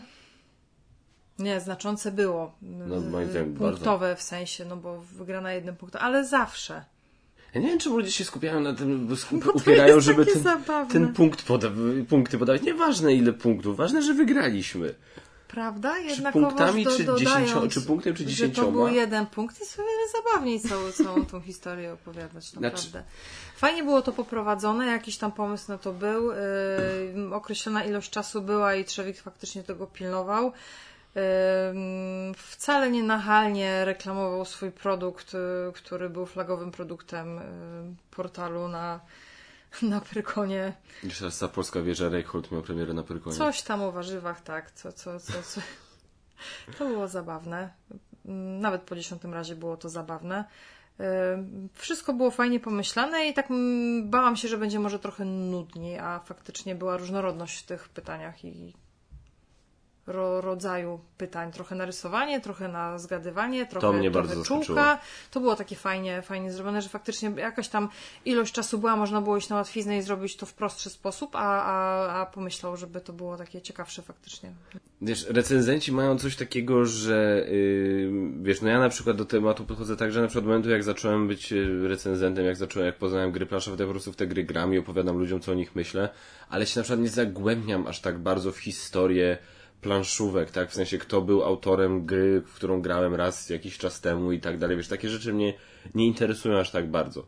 nie, 1.39 1.59
znaczące 1.59 2.11
było. 2.11 2.55
No, 2.61 3.01
moim 3.01 3.29
zdaniem 3.29 3.53
punktowe 3.53 4.07
bardzo. 4.07 4.21
w 4.21 4.21
sensie, 4.21 4.65
no 4.65 4.77
bo 4.77 5.01
wygrana 5.01 5.53
jednym 5.53 5.75
punktem, 5.75 6.01
ale 6.01 6.25
zawsze. 6.25 6.85
Ja 7.53 7.61
nie 7.61 7.67
wiem, 7.67 7.79
czemu 7.79 7.97
ludzie 7.97 8.11
się 8.11 8.25
skupiają 8.25 8.59
na 8.59 8.73
tym, 8.73 9.17
skup, 9.17 9.43
to 9.43 9.51
upierają, 9.51 9.99
żeby 9.99 10.25
ten, 10.25 10.43
zabawne. 10.43 10.93
ten 10.93 11.13
punkt 11.13 11.43
poda 11.43 11.67
punkty 12.09 12.37
podawać. 12.37 12.61
Nieważne 12.61 13.13
ile 13.13 13.33
punktów, 13.33 13.77
ważne, 13.77 14.01
że 14.01 14.13
wygraliśmy. 14.13 14.95
Prawda? 15.47 15.95
Czy 15.95 16.03
Jednakowoż 16.03 16.49
punktami, 16.49 16.83
do, 16.83 16.97
czy, 16.97 17.03
dodając, 17.03 17.49
dziesięcio, 17.49 17.67
czy 17.67 17.81
punktem, 17.81 18.15
czy 18.15 18.25
dziesięcioma? 18.25 18.67
to 18.67 18.71
był 18.71 18.87
jeden 18.87 19.25
punkt, 19.25 19.59
jest 19.59 19.79
o 19.79 19.81
wiele 19.81 20.23
zabawniej 20.23 20.59
całą, 20.59 20.91
całą 20.91 21.25
tą 21.25 21.41
historię 21.41 21.93
opowiadać, 21.93 22.43
Znaczy- 22.43 22.61
naprawdę. 22.61 23.03
Fajnie 23.57 23.83
było 23.83 24.01
to 24.01 24.11
poprowadzone, 24.11 24.85
jakiś 24.85 25.17
tam 25.17 25.31
pomysł 25.31 25.71
na 25.71 25.77
to 25.77 25.93
był, 25.93 26.31
yy, 26.31 27.35
określona 27.35 27.83
ilość 27.83 28.09
czasu 28.09 28.41
była 28.41 28.75
i 28.75 28.85
Trzewik 28.85 29.17
faktycznie 29.17 29.63
tego 29.63 29.87
pilnował. 29.87 30.51
Wcale 32.37 32.91
nie 32.91 33.03
nachalnie 33.03 33.85
reklamował 33.85 34.45
swój 34.45 34.71
produkt, 34.71 35.33
yy, 35.33 35.71
który 35.73 36.09
był 36.09 36.25
flagowym 36.25 36.71
produktem 36.71 37.35
yy, 37.35 37.95
portalu 38.11 38.67
na, 38.67 38.99
na 39.81 40.01
Prykonie. 40.01 40.73
Jeszcze 41.03 41.25
raz 41.25 41.39
ta 41.39 41.47
polska 41.47 41.81
wieża 41.81 42.09
Reichhold 42.09 42.51
miał 42.51 42.61
premierę 42.61 42.93
na 42.93 43.03
Pyrkonie. 43.03 43.35
Coś 43.35 43.61
tam 43.61 43.81
o 43.81 43.91
warzywach, 43.91 44.41
tak. 44.41 44.71
Co, 44.71 44.91
co, 44.91 45.19
co, 45.19 45.33
co. 45.43 45.61
To 46.77 46.85
było 46.85 47.07
zabawne. 47.07 47.73
Mm, 48.25 48.59
Nawet 48.59 48.81
po 48.81 48.95
dziesiątym 48.95 49.33
razie 49.33 49.55
było 49.55 49.77
to 49.77 49.89
zabawne. 49.89 50.45
Wszystko 51.73 52.13
było 52.13 52.31
fajnie 52.31 52.59
pomyślane 52.59 53.27
i 53.27 53.33
tak 53.33 53.51
mm, 53.51 54.09
bałam 54.09 54.35
się, 54.35 54.47
że 54.47 54.57
będzie 54.57 54.79
może 54.79 54.99
trochę 54.99 55.25
nudniej, 55.25 55.99
a 55.99 56.19
faktycznie 56.19 56.75
była 56.75 56.97
różnorodność 56.97 57.59
w 57.59 57.65
tych 57.65 57.89
pytaniach 57.89 58.45
i 58.45 58.73
ro, 60.07 60.41
rodzaju 60.41 60.99
pytań. 61.17 61.51
Trochę 61.51 61.75
na 61.75 61.85
rysowanie, 61.85 62.41
trochę 62.41 62.67
na 62.67 62.99
zgadywanie, 62.99 63.65
trochę, 63.65 63.93
mnie 63.93 64.11
trochę 64.11 64.27
bardzo 64.27 64.43
czułka. 64.43 64.65
zaskoczyło. 64.65 64.97
To 65.31 65.39
było 65.39 65.55
takie 65.55 65.75
fajnie, 65.75 66.21
fajnie 66.21 66.51
zrobione, 66.51 66.81
że 66.81 66.89
faktycznie 66.89 67.31
jakaś 67.37 67.67
tam 67.67 67.89
ilość 68.25 68.53
czasu 68.53 68.77
była, 68.77 68.95
można 68.95 69.21
było 69.21 69.37
iść 69.37 69.49
na 69.49 69.55
łatwiznę 69.55 69.97
i 69.97 70.01
zrobić 70.01 70.35
to 70.35 70.45
w 70.45 70.53
prostszy 70.53 70.89
sposób, 70.89 71.35
a, 71.35 71.63
a, 71.63 72.21
a 72.21 72.25
pomyślał, 72.25 72.77
żeby 72.77 73.01
to 73.01 73.13
było 73.13 73.37
takie 73.37 73.61
ciekawsze 73.61 74.01
faktycznie. 74.01 74.51
Wiesz, 75.01 75.27
recenzenci 75.29 75.91
mają 75.91 76.17
coś 76.17 76.35
takiego, 76.35 76.85
że 76.85 77.45
yy, 77.49 78.11
wiesz, 78.41 78.61
no 78.61 78.69
ja 78.69 78.79
na 78.79 78.89
przykład 78.89 79.17
do 79.17 79.25
tematu 79.25 79.65
podchodzę 79.65 79.97
tak, 79.97 80.11
że 80.11 80.21
na 80.21 80.27
przykład 80.27 80.43
od 80.43 80.47
momentu 80.47 80.69
jak 80.69 80.83
zacząłem 80.83 81.27
być 81.27 81.51
yy, 81.51 81.87
recenzentem, 81.87 82.45
jak 82.45 82.55
zacząłem, 82.55 82.85
jak 82.85 82.97
poznałem 82.97 83.31
gry 83.31 83.45
planszowe, 83.45 83.77
to 83.77 83.83
ja 83.83 83.87
po 83.87 83.93
prostu 83.93 84.11
w 84.11 84.15
te 84.15 84.27
gry 84.27 84.43
gram 84.43 84.73
i 84.73 84.77
opowiadam 84.77 85.17
ludziom, 85.17 85.39
co 85.39 85.51
o 85.51 85.55
nich 85.55 85.75
myślę, 85.75 86.09
ale 86.49 86.65
się 86.65 86.79
na 86.79 86.83
przykład 86.83 86.99
nie 86.99 87.09
zagłębiam 87.09 87.87
aż 87.87 88.01
tak 88.01 88.19
bardzo 88.19 88.51
w 88.51 88.57
historię 88.57 89.37
planszówek, 89.83 90.51
tak? 90.51 90.69
W 90.69 90.73
sensie, 90.73 90.97
kto 90.97 91.21
był 91.21 91.43
autorem 91.43 92.05
gry, 92.05 92.41
w 92.41 92.53
którą 92.53 92.81
grałem 92.81 93.15
raz 93.15 93.49
jakiś 93.49 93.77
czas 93.77 94.01
temu 94.01 94.31
i 94.31 94.39
tak 94.39 94.57
dalej. 94.57 94.77
Wiesz, 94.77 94.87
takie 94.87 95.09
rzeczy 95.09 95.33
mnie 95.33 95.53
nie 95.95 96.07
interesują 96.07 96.59
aż 96.59 96.71
tak 96.71 96.89
bardzo. 96.89 97.25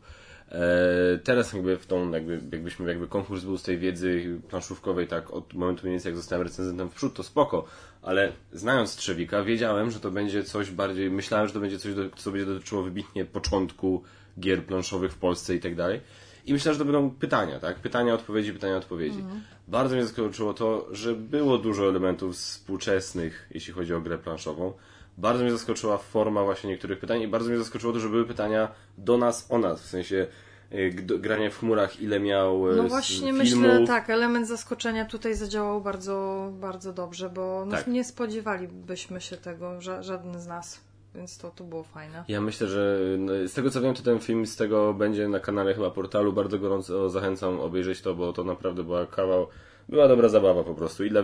E, 0.48 1.18
teraz 1.24 1.52
jakby 1.52 1.76
w 1.76 1.86
tą, 1.86 2.10
jakby, 2.10 2.40
jakbyśmy, 2.52 2.88
jakby 2.88 3.08
konkurs 3.08 3.44
był 3.44 3.58
z 3.58 3.62
tej 3.62 3.78
wiedzy 3.78 4.40
planszówkowej, 4.48 5.06
tak, 5.08 5.30
od 5.30 5.54
momentu 5.54 5.82
mniej 5.82 5.92
więcej 5.92 6.10
jak 6.10 6.16
zostałem 6.16 6.46
recenzentem 6.46 6.88
w 6.88 6.94
przód, 6.94 7.14
to 7.14 7.22
spoko, 7.22 7.64
ale 8.02 8.32
znając 8.52 8.96
Trzewika, 8.96 9.42
wiedziałem, 9.42 9.90
że 9.90 10.00
to 10.00 10.10
będzie 10.10 10.44
coś 10.44 10.70
bardziej, 10.70 11.10
myślałem, 11.10 11.46
że 11.46 11.54
to 11.54 11.60
będzie 11.60 11.78
coś, 11.78 11.92
co 12.16 12.30
będzie 12.30 12.46
dotyczyło 12.46 12.82
wybitnie 12.82 13.24
początku 13.24 14.02
gier 14.40 14.64
planszowych 14.64 15.12
w 15.12 15.18
Polsce 15.18 15.54
i 15.54 15.60
tak 15.60 15.74
dalej. 15.74 16.00
I 16.46 16.52
myślę, 16.52 16.72
że 16.72 16.78
to 16.78 16.84
będą 16.84 17.10
pytania, 17.10 17.60
tak? 17.60 17.76
Pytania, 17.76 18.14
odpowiedzi, 18.14 18.52
pytania, 18.52 18.76
odpowiedzi. 18.76 19.24
Bardzo 19.68 19.94
mnie 19.94 20.04
zaskoczyło 20.04 20.54
to, 20.54 20.86
że 20.90 21.14
było 21.14 21.58
dużo 21.58 21.88
elementów 21.88 22.34
współczesnych, 22.36 23.46
jeśli 23.50 23.72
chodzi 23.72 23.94
o 23.94 24.00
grę 24.00 24.18
planszową. 24.18 24.72
Bardzo 25.18 25.42
mnie 25.42 25.52
zaskoczyła 25.52 25.98
forma 25.98 26.44
właśnie 26.44 26.70
niektórych 26.70 26.98
pytań 26.98 27.20
i 27.22 27.28
bardzo 27.28 27.48
mnie 27.48 27.58
zaskoczyło 27.58 27.92
to, 27.92 28.00
że 28.00 28.08
były 28.08 28.24
pytania 28.24 28.68
do 28.98 29.18
nas, 29.18 29.46
o 29.50 29.58
nas, 29.58 29.82
w 29.82 29.86
sensie 29.86 30.26
y, 30.72 30.90
granie 31.18 31.50
w 31.50 31.58
chmurach, 31.58 32.00
ile 32.00 32.20
miał 32.20 32.70
y, 32.72 32.76
No 32.76 32.82
właśnie 32.88 33.16
filmów. 33.18 33.38
myślę, 33.38 33.86
tak, 33.86 34.10
element 34.10 34.48
zaskoczenia 34.48 35.04
tutaj 35.04 35.34
zadziałał 35.34 35.80
bardzo, 35.80 36.48
bardzo 36.60 36.92
dobrze, 36.92 37.30
bo 37.30 37.64
no, 37.66 37.70
Tak. 37.76 37.86
nie 37.86 38.04
spodziewalibyśmy 38.04 39.20
się 39.20 39.36
tego, 39.36 39.70
ża- 39.78 40.02
żaden 40.02 40.40
z 40.40 40.46
nas, 40.46 40.80
więc 41.16 41.38
to, 41.38 41.50
to 41.50 41.64
było 41.64 41.82
fajne. 41.82 42.24
Ja 42.28 42.40
myślę, 42.40 42.68
że 42.68 42.98
no, 43.18 43.32
z 43.46 43.52
tego 43.52 43.70
co 43.70 43.80
wiem, 43.80 43.94
to 43.94 44.02
ten 44.02 44.18
film 44.18 44.46
z 44.46 44.56
tego 44.56 44.94
będzie 44.94 45.28
na 45.28 45.40
kanale 45.40 45.74
chyba 45.74 45.90
portalu. 45.90 46.32
Bardzo 46.32 46.58
gorąco 46.58 47.10
zachęcam 47.10 47.60
obejrzeć 47.60 48.00
to, 48.00 48.14
bo 48.14 48.32
to 48.32 48.44
naprawdę 48.44 48.84
była 48.84 49.06
kawał. 49.06 49.46
Była 49.88 50.08
dobra 50.08 50.28
zabawa 50.28 50.64
po 50.64 50.74
prostu. 50.74 51.04
I 51.04 51.10
dla 51.10 51.22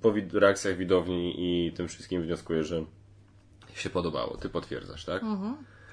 po 0.00 0.12
reakcjach 0.32 0.76
widowni 0.76 1.34
i 1.38 1.72
tym 1.72 1.88
wszystkim 1.88 2.22
wnioskuję, 2.22 2.64
że 2.64 2.84
się 3.74 3.90
podobało. 3.90 4.36
Ty 4.36 4.48
potwierdzasz, 4.48 5.04
tak? 5.04 5.22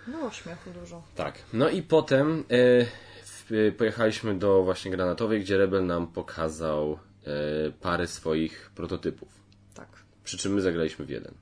Było 0.08 0.32
śmiechu 0.32 0.70
dużo. 0.80 1.04
Tak. 1.16 1.40
No 1.54 1.70
i 1.70 1.84
potem 1.84 2.40
e, 2.40 2.86
w, 3.24 3.52
e, 3.52 3.72
pojechaliśmy 3.72 4.40
do 4.40 4.64
właśnie 4.64 4.92
Granatowej, 4.92 5.42
gdzie 5.42 5.58
Rebel 5.58 5.86
nam 5.86 6.08
pokazał 6.08 7.00
e, 7.26 7.72
parę 7.72 8.08
swoich 8.08 8.72
prototypów. 8.76 9.30
Tak. 9.74 9.88
Przy 10.24 10.38
czym 10.38 10.54
my 10.54 10.62
zagraliśmy 10.62 11.06
w 11.06 11.10
jeden. 11.10 11.34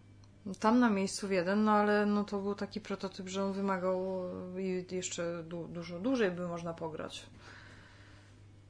Tam 0.59 0.79
na 0.79 0.89
miejscu 0.89 1.27
w 1.27 1.31
jeden, 1.31 1.63
no 1.63 1.71
ale 1.71 2.05
no, 2.05 2.23
to 2.23 2.39
był 2.39 2.55
taki 2.55 2.81
prototyp, 2.81 3.27
że 3.29 3.43
on 3.43 3.53
wymagał 3.53 4.21
i 4.57 4.85
jeszcze 4.91 5.43
du- 5.43 5.67
dużo 5.67 5.99
dłużej 5.99 6.31
by 6.31 6.47
można 6.47 6.73
pograć. 6.73 7.25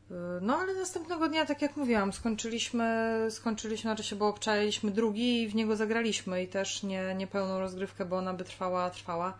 Yy, 0.09 0.15
No 0.41 0.57
ale 0.57 0.73
następnego 0.73 1.27
dnia, 1.29 1.45
tak 1.45 1.61
jak 1.61 1.77
mówiłam, 1.77 2.13
skończyliśmy, 2.13 3.17
skończyliśmy, 3.29 3.87
znaczy 3.89 4.03
się, 4.03 4.15
bo 4.15 4.27
obczajaliśmy 4.27 4.91
drugi 4.91 5.41
i 5.43 5.47
w 5.47 5.55
niego 5.55 5.75
zagraliśmy 5.75 6.43
i 6.43 6.47
też 6.47 6.83
nie, 6.83 7.15
nie 7.15 7.27
pełną 7.27 7.59
rozgrywkę, 7.59 8.05
bo 8.05 8.17
ona 8.17 8.33
by 8.33 8.43
trwała, 8.43 8.89
trwała. 8.89 9.33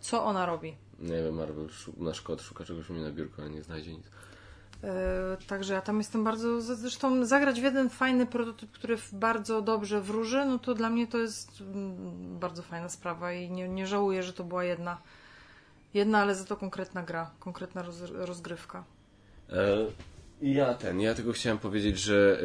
Co 0.00 0.24
ona 0.24 0.46
robi? 0.46 0.76
Nie 0.98 1.22
wiem, 1.22 1.34
Marvel, 1.34 1.68
nasz 1.96 2.20
kot 2.22 2.42
szuka 2.42 2.64
czegoś 2.64 2.90
u 2.90 2.92
mnie 2.92 3.02
na 3.02 3.10
biurku, 3.10 3.40
ale 3.42 3.50
nie 3.50 3.62
znajdzie 3.62 3.92
nic. 3.92 4.06
Yy, 4.84 5.46
Także 5.46 5.74
ja 5.74 5.80
tam 5.80 5.98
jestem 5.98 6.24
bardzo. 6.24 6.60
Zresztą 6.60 7.24
zagrać 7.24 7.60
w 7.60 7.64
jeden 7.64 7.90
fajny 7.90 8.26
prototyp, 8.26 8.70
który 8.72 8.96
bardzo 9.12 9.62
dobrze 9.62 10.00
wróży, 10.00 10.44
no 10.44 10.58
to 10.58 10.74
dla 10.74 10.90
mnie 10.90 11.06
to 11.06 11.18
jest 11.18 11.60
mm, 11.60 12.38
bardzo 12.38 12.62
fajna 12.62 12.88
sprawa 12.88 13.32
i 13.32 13.50
nie, 13.50 13.68
nie 13.68 13.86
żałuję, 13.86 14.22
że 14.22 14.32
to 14.32 14.44
była 14.44 14.64
jedna. 14.64 14.98
Jedna, 15.94 16.18
ale 16.18 16.34
za 16.34 16.44
to 16.44 16.56
konkretna 16.56 17.02
gra, 17.02 17.30
konkretna 17.40 17.82
roz, 17.82 18.00
rozgrywka. 18.10 18.84
E, 19.52 19.76
Ja 20.42 20.74
ten, 20.74 21.00
ja 21.00 21.14
tylko 21.14 21.32
chciałem 21.32 21.58
powiedzieć, 21.58 21.98
że. 21.98 22.40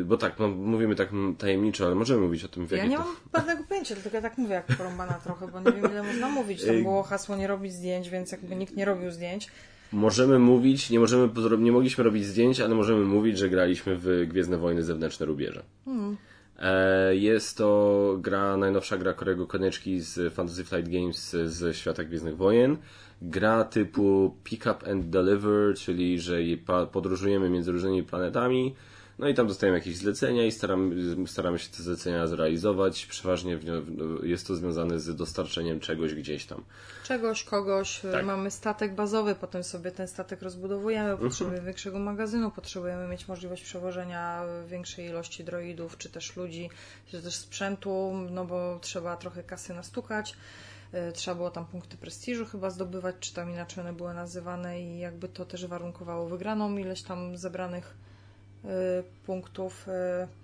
e, 0.00 0.04
bo 0.04 0.16
tak, 0.16 0.38
no, 0.38 0.48
mówimy 0.48 0.94
tak 0.96 1.08
tajemniczo, 1.38 1.86
ale 1.86 1.94
możemy 1.94 2.20
mówić 2.20 2.44
o 2.44 2.48
tym, 2.48 2.66
w 2.66 2.70
Ja 2.70 2.84
nie 2.86 2.96
to. 2.96 3.04
mam 3.04 3.16
pewnego 3.32 3.64
pojęcia, 3.64 3.94
tylko 3.94 4.16
ja 4.16 4.22
tak 4.22 4.38
mówię 4.38 4.54
jak 4.54 4.66
porąbana 4.66 5.12
trochę, 5.14 5.48
bo 5.48 5.60
nie 5.60 5.72
wiem 5.72 5.90
ile 5.92 6.02
można 6.02 6.28
mówić. 6.28 6.66
Tam 6.66 6.82
było 6.82 7.02
hasło 7.02 7.36
nie 7.36 7.46
robić 7.46 7.72
zdjęć, 7.72 8.10
więc 8.10 8.32
jakby 8.32 8.56
nikt 8.56 8.76
nie 8.76 8.84
robił 8.84 9.10
zdjęć. 9.10 9.48
Możemy 9.92 10.38
mówić, 10.38 10.90
nie 10.90 11.00
możemy, 11.00 11.28
nie 11.58 11.72
mogliśmy 11.72 12.04
robić 12.04 12.24
zdjęć, 12.26 12.60
ale 12.60 12.74
możemy 12.74 13.04
mówić, 13.04 13.38
że 13.38 13.48
graliśmy 13.48 13.96
w 13.96 14.26
Gwiezdne 14.28 14.58
Wojny 14.58 14.82
Zewnętrzne 14.82 15.26
Rubieże. 15.26 15.62
E, 16.58 17.16
Jest 17.16 17.56
to 17.58 18.16
gra, 18.20 18.56
najnowsza 18.56 18.96
gra 18.98 19.12
Korego 19.12 19.46
Koneczki 19.46 20.00
z 20.00 20.34
Fantasy 20.34 20.64
Flight 20.64 20.92
Games 20.92 21.36
z 21.44 21.76
świata 21.76 22.04
Gwiezdnych 22.04 22.36
Wojen. 22.36 22.76
Gra 23.22 23.64
typu 23.64 24.36
Pick 24.44 24.66
Up 24.66 24.90
and 24.90 25.06
Deliver, 25.06 25.74
czyli 25.76 26.20
że 26.20 26.38
podróżujemy 26.92 27.50
między 27.50 27.72
różnymi 27.72 28.02
planetami. 28.02 28.74
No 29.22 29.28
i 29.28 29.34
tam 29.34 29.46
dostajemy 29.46 29.78
jakieś 29.78 29.96
zlecenia 29.96 30.46
i 30.46 30.52
staramy, 30.52 30.94
staramy 31.26 31.58
się 31.58 31.68
te 31.68 31.82
zlecenia 31.82 32.26
zrealizować. 32.26 33.06
Przeważnie 33.06 33.58
jest 34.22 34.46
to 34.46 34.54
związane 34.54 35.00
z 35.00 35.16
dostarczeniem 35.16 35.80
czegoś 35.80 36.14
gdzieś 36.14 36.46
tam. 36.46 36.64
Czegoś, 37.04 37.44
kogoś, 37.44 37.96
Tak. 37.96 38.04
Mhm. 38.04 38.26
mamy 38.26 38.50
statek 38.50 38.94
bazowy, 38.94 39.34
potem 39.34 39.64
sobie 39.64 39.90
ten 39.90 40.08
statek 40.08 40.42
rozbudowujemy, 40.42 41.16
potrzebujemy 41.16 41.66
większego 41.66 41.98
magazynu, 41.98 42.50
potrzebujemy 42.50 43.08
mieć 43.08 43.28
możliwość 43.28 43.62
przewożenia 43.62 44.44
większej 44.66 45.06
ilości 45.06 45.44
droidów, 45.44 45.98
czy 45.98 46.10
też 46.10 46.36
ludzi, 46.36 46.70
czy 47.06 47.22
też 47.22 47.34
sprzętu, 47.34 48.12
no 48.30 48.44
bo 48.44 48.78
trzeba 48.82 49.16
trochę 49.16 49.42
kasy 49.42 49.74
nastukać. 49.74 50.36
Y, 50.94 51.12
Trzeba 51.12 51.34
było 51.34 51.50
tam 51.50 51.66
punkty 51.66 51.96
prestiżu 51.96 52.46
chyba 52.46 52.70
zdobywać, 52.70 53.16
czy 53.20 53.34
tam 53.34 53.50
inaczej 53.50 53.80
one 53.84 53.92
były 53.92 54.14
nazywane 54.14 54.82
i 54.82 54.98
jakby 54.98 55.28
to 55.28 55.44
też 55.44 55.66
warunkowało 55.66 56.28
wygraną 56.28 56.76
ileś 56.76 57.02
tam 57.02 57.36
zebranych 57.36 57.94
y, 58.08 58.11
punktów. 59.26 59.88
y. 59.88 60.42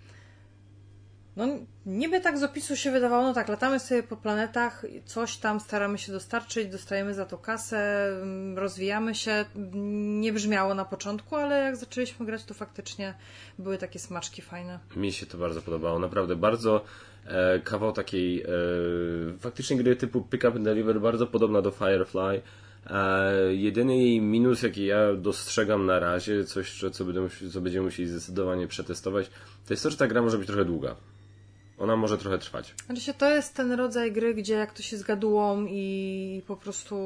No, 1.39 1.47
niby 1.87 2.21
tak 2.21 2.39
z 2.39 2.43
opisu 2.43 2.77
się 2.77 2.91
wydawało, 2.91 3.23
no 3.23 3.35
tak, 3.35 3.49
latamy 3.49 3.81
sobie 3.81 4.03
po 4.03 4.17
planetach, 4.17 4.85
coś 5.05 5.37
tam 5.37 5.61
staramy 5.61 5.99
się 5.99 6.13
dostarczyć, 6.13 6.69
dostajemy 6.69 7.15
za 7.15 7.27
to 7.27 7.39
kasę, 7.39 8.09
mm, 8.23 8.59
rozwijamy 8.59 9.15
się. 9.15 9.45
Nie 10.21 10.33
brzmiało 10.33 10.75
na 10.75 10.85
początku, 10.85 11.37
ale 11.37 11.65
jak 11.65 11.77
zaczęliśmy 11.77 12.27
grać, 12.27 12.45
to 12.45 12.55
faktycznie 12.55 13.15
były 13.59 13.79
takie 13.79 13.99
smaczki 13.99 14.43
fajne. 14.43 14.79
Mi 14.97 15.13
się 15.13 15.27
to 15.27 15.39
bardzo 15.39 15.63
podobało, 15.63 15.99
naprawdę 15.99 16.37
bardzo 16.37 16.85
e, 17.27 17.61
kawał 17.61 17.93
takiej 17.93 18.43
e, 18.43 18.47
faktycznie 19.41 19.77
gry 19.77 19.97
typu 19.97 20.23
Pick 20.23 20.45
Up 20.45 20.57
and 20.57 20.65
Deliver, 20.65 21.01
bardzo 21.01 21.27
podobna 21.27 21.63
do 21.63 21.71
Firefly. 21.71 22.43
Jedyny 23.51 23.99
jej 23.99 24.21
minus, 24.21 24.63
jaki 24.63 24.87
ja 24.87 25.15
dostrzegam 25.15 25.87
na 25.87 25.99
razie, 25.99 26.45
coś, 26.45 26.85
co, 26.93 27.05
będę, 27.05 27.29
co 27.53 27.61
będziemy 27.61 27.85
musieli 27.85 28.09
zdecydowanie 28.09 28.69
przetestować, 28.69 29.31
to 29.67 29.73
jest 29.73 29.83
to, 29.83 29.91
że 29.91 29.97
ta 29.97 30.07
gra 30.07 30.23
może 30.23 30.39
być 30.39 30.47
trochę 30.47 30.65
długa. 30.65 30.97
Ona 31.79 31.97
może 31.97 32.19
trochę 32.19 32.39
trwać. 32.39 32.75
Znaczy 32.87 33.15
to 33.15 33.35
jest 33.35 33.55
ten 33.55 33.73
rodzaj 33.73 34.13
gry, 34.13 34.35
gdzie 34.35 34.55
jak 34.55 34.73
to 34.73 34.83
się 34.83 34.97
zgaduło 34.97 35.57
i 35.69 36.43
po 36.47 36.57
prostu 36.57 36.97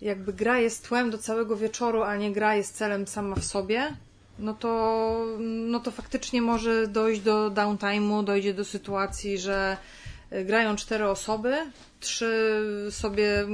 jakby 0.00 0.32
gra 0.32 0.58
jest 0.58 0.88
tłem 0.88 1.10
do 1.10 1.18
całego 1.18 1.56
wieczoru, 1.56 2.02
a 2.02 2.16
nie 2.16 2.32
gra 2.32 2.56
jest 2.56 2.76
celem 2.76 3.06
sama 3.06 3.36
w 3.36 3.44
sobie, 3.44 3.96
no 4.38 4.54
to, 4.54 5.36
no 5.40 5.80
to 5.80 5.90
faktycznie 5.90 6.42
może 6.42 6.86
dojść 6.86 7.20
do 7.20 7.50
downtime'u, 7.50 8.24
dojdzie 8.24 8.54
do 8.54 8.64
sytuacji, 8.64 9.38
że 9.38 9.76
grają 10.30 10.76
cztery 10.76 11.08
osoby, 11.08 11.56
trzy 12.00 12.62
sobie 12.90 13.46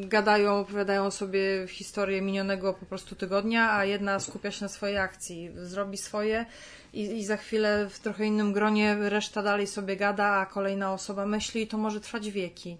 gadają, 0.00 0.58
opowiadają 0.58 1.10
sobie 1.10 1.66
historię 1.68 2.22
minionego 2.22 2.74
po 2.74 2.86
prostu 2.86 3.16
tygodnia, 3.16 3.72
a 3.72 3.84
jedna 3.84 4.20
skupia 4.20 4.50
się 4.50 4.64
na 4.64 4.68
swojej 4.68 4.98
akcji, 4.98 5.50
zrobi 5.54 5.96
swoje 5.96 6.46
i, 6.92 7.00
i 7.00 7.24
za 7.24 7.36
chwilę 7.36 7.88
w 7.90 7.98
trochę 7.98 8.26
innym 8.26 8.52
gronie 8.52 8.96
reszta 9.00 9.42
dalej 9.42 9.66
sobie 9.66 9.96
gada, 9.96 10.26
a 10.26 10.46
kolejna 10.46 10.92
osoba 10.92 11.26
myśli, 11.26 11.66
to 11.66 11.78
może 11.78 12.00
trwać 12.00 12.30
wieki. 12.30 12.76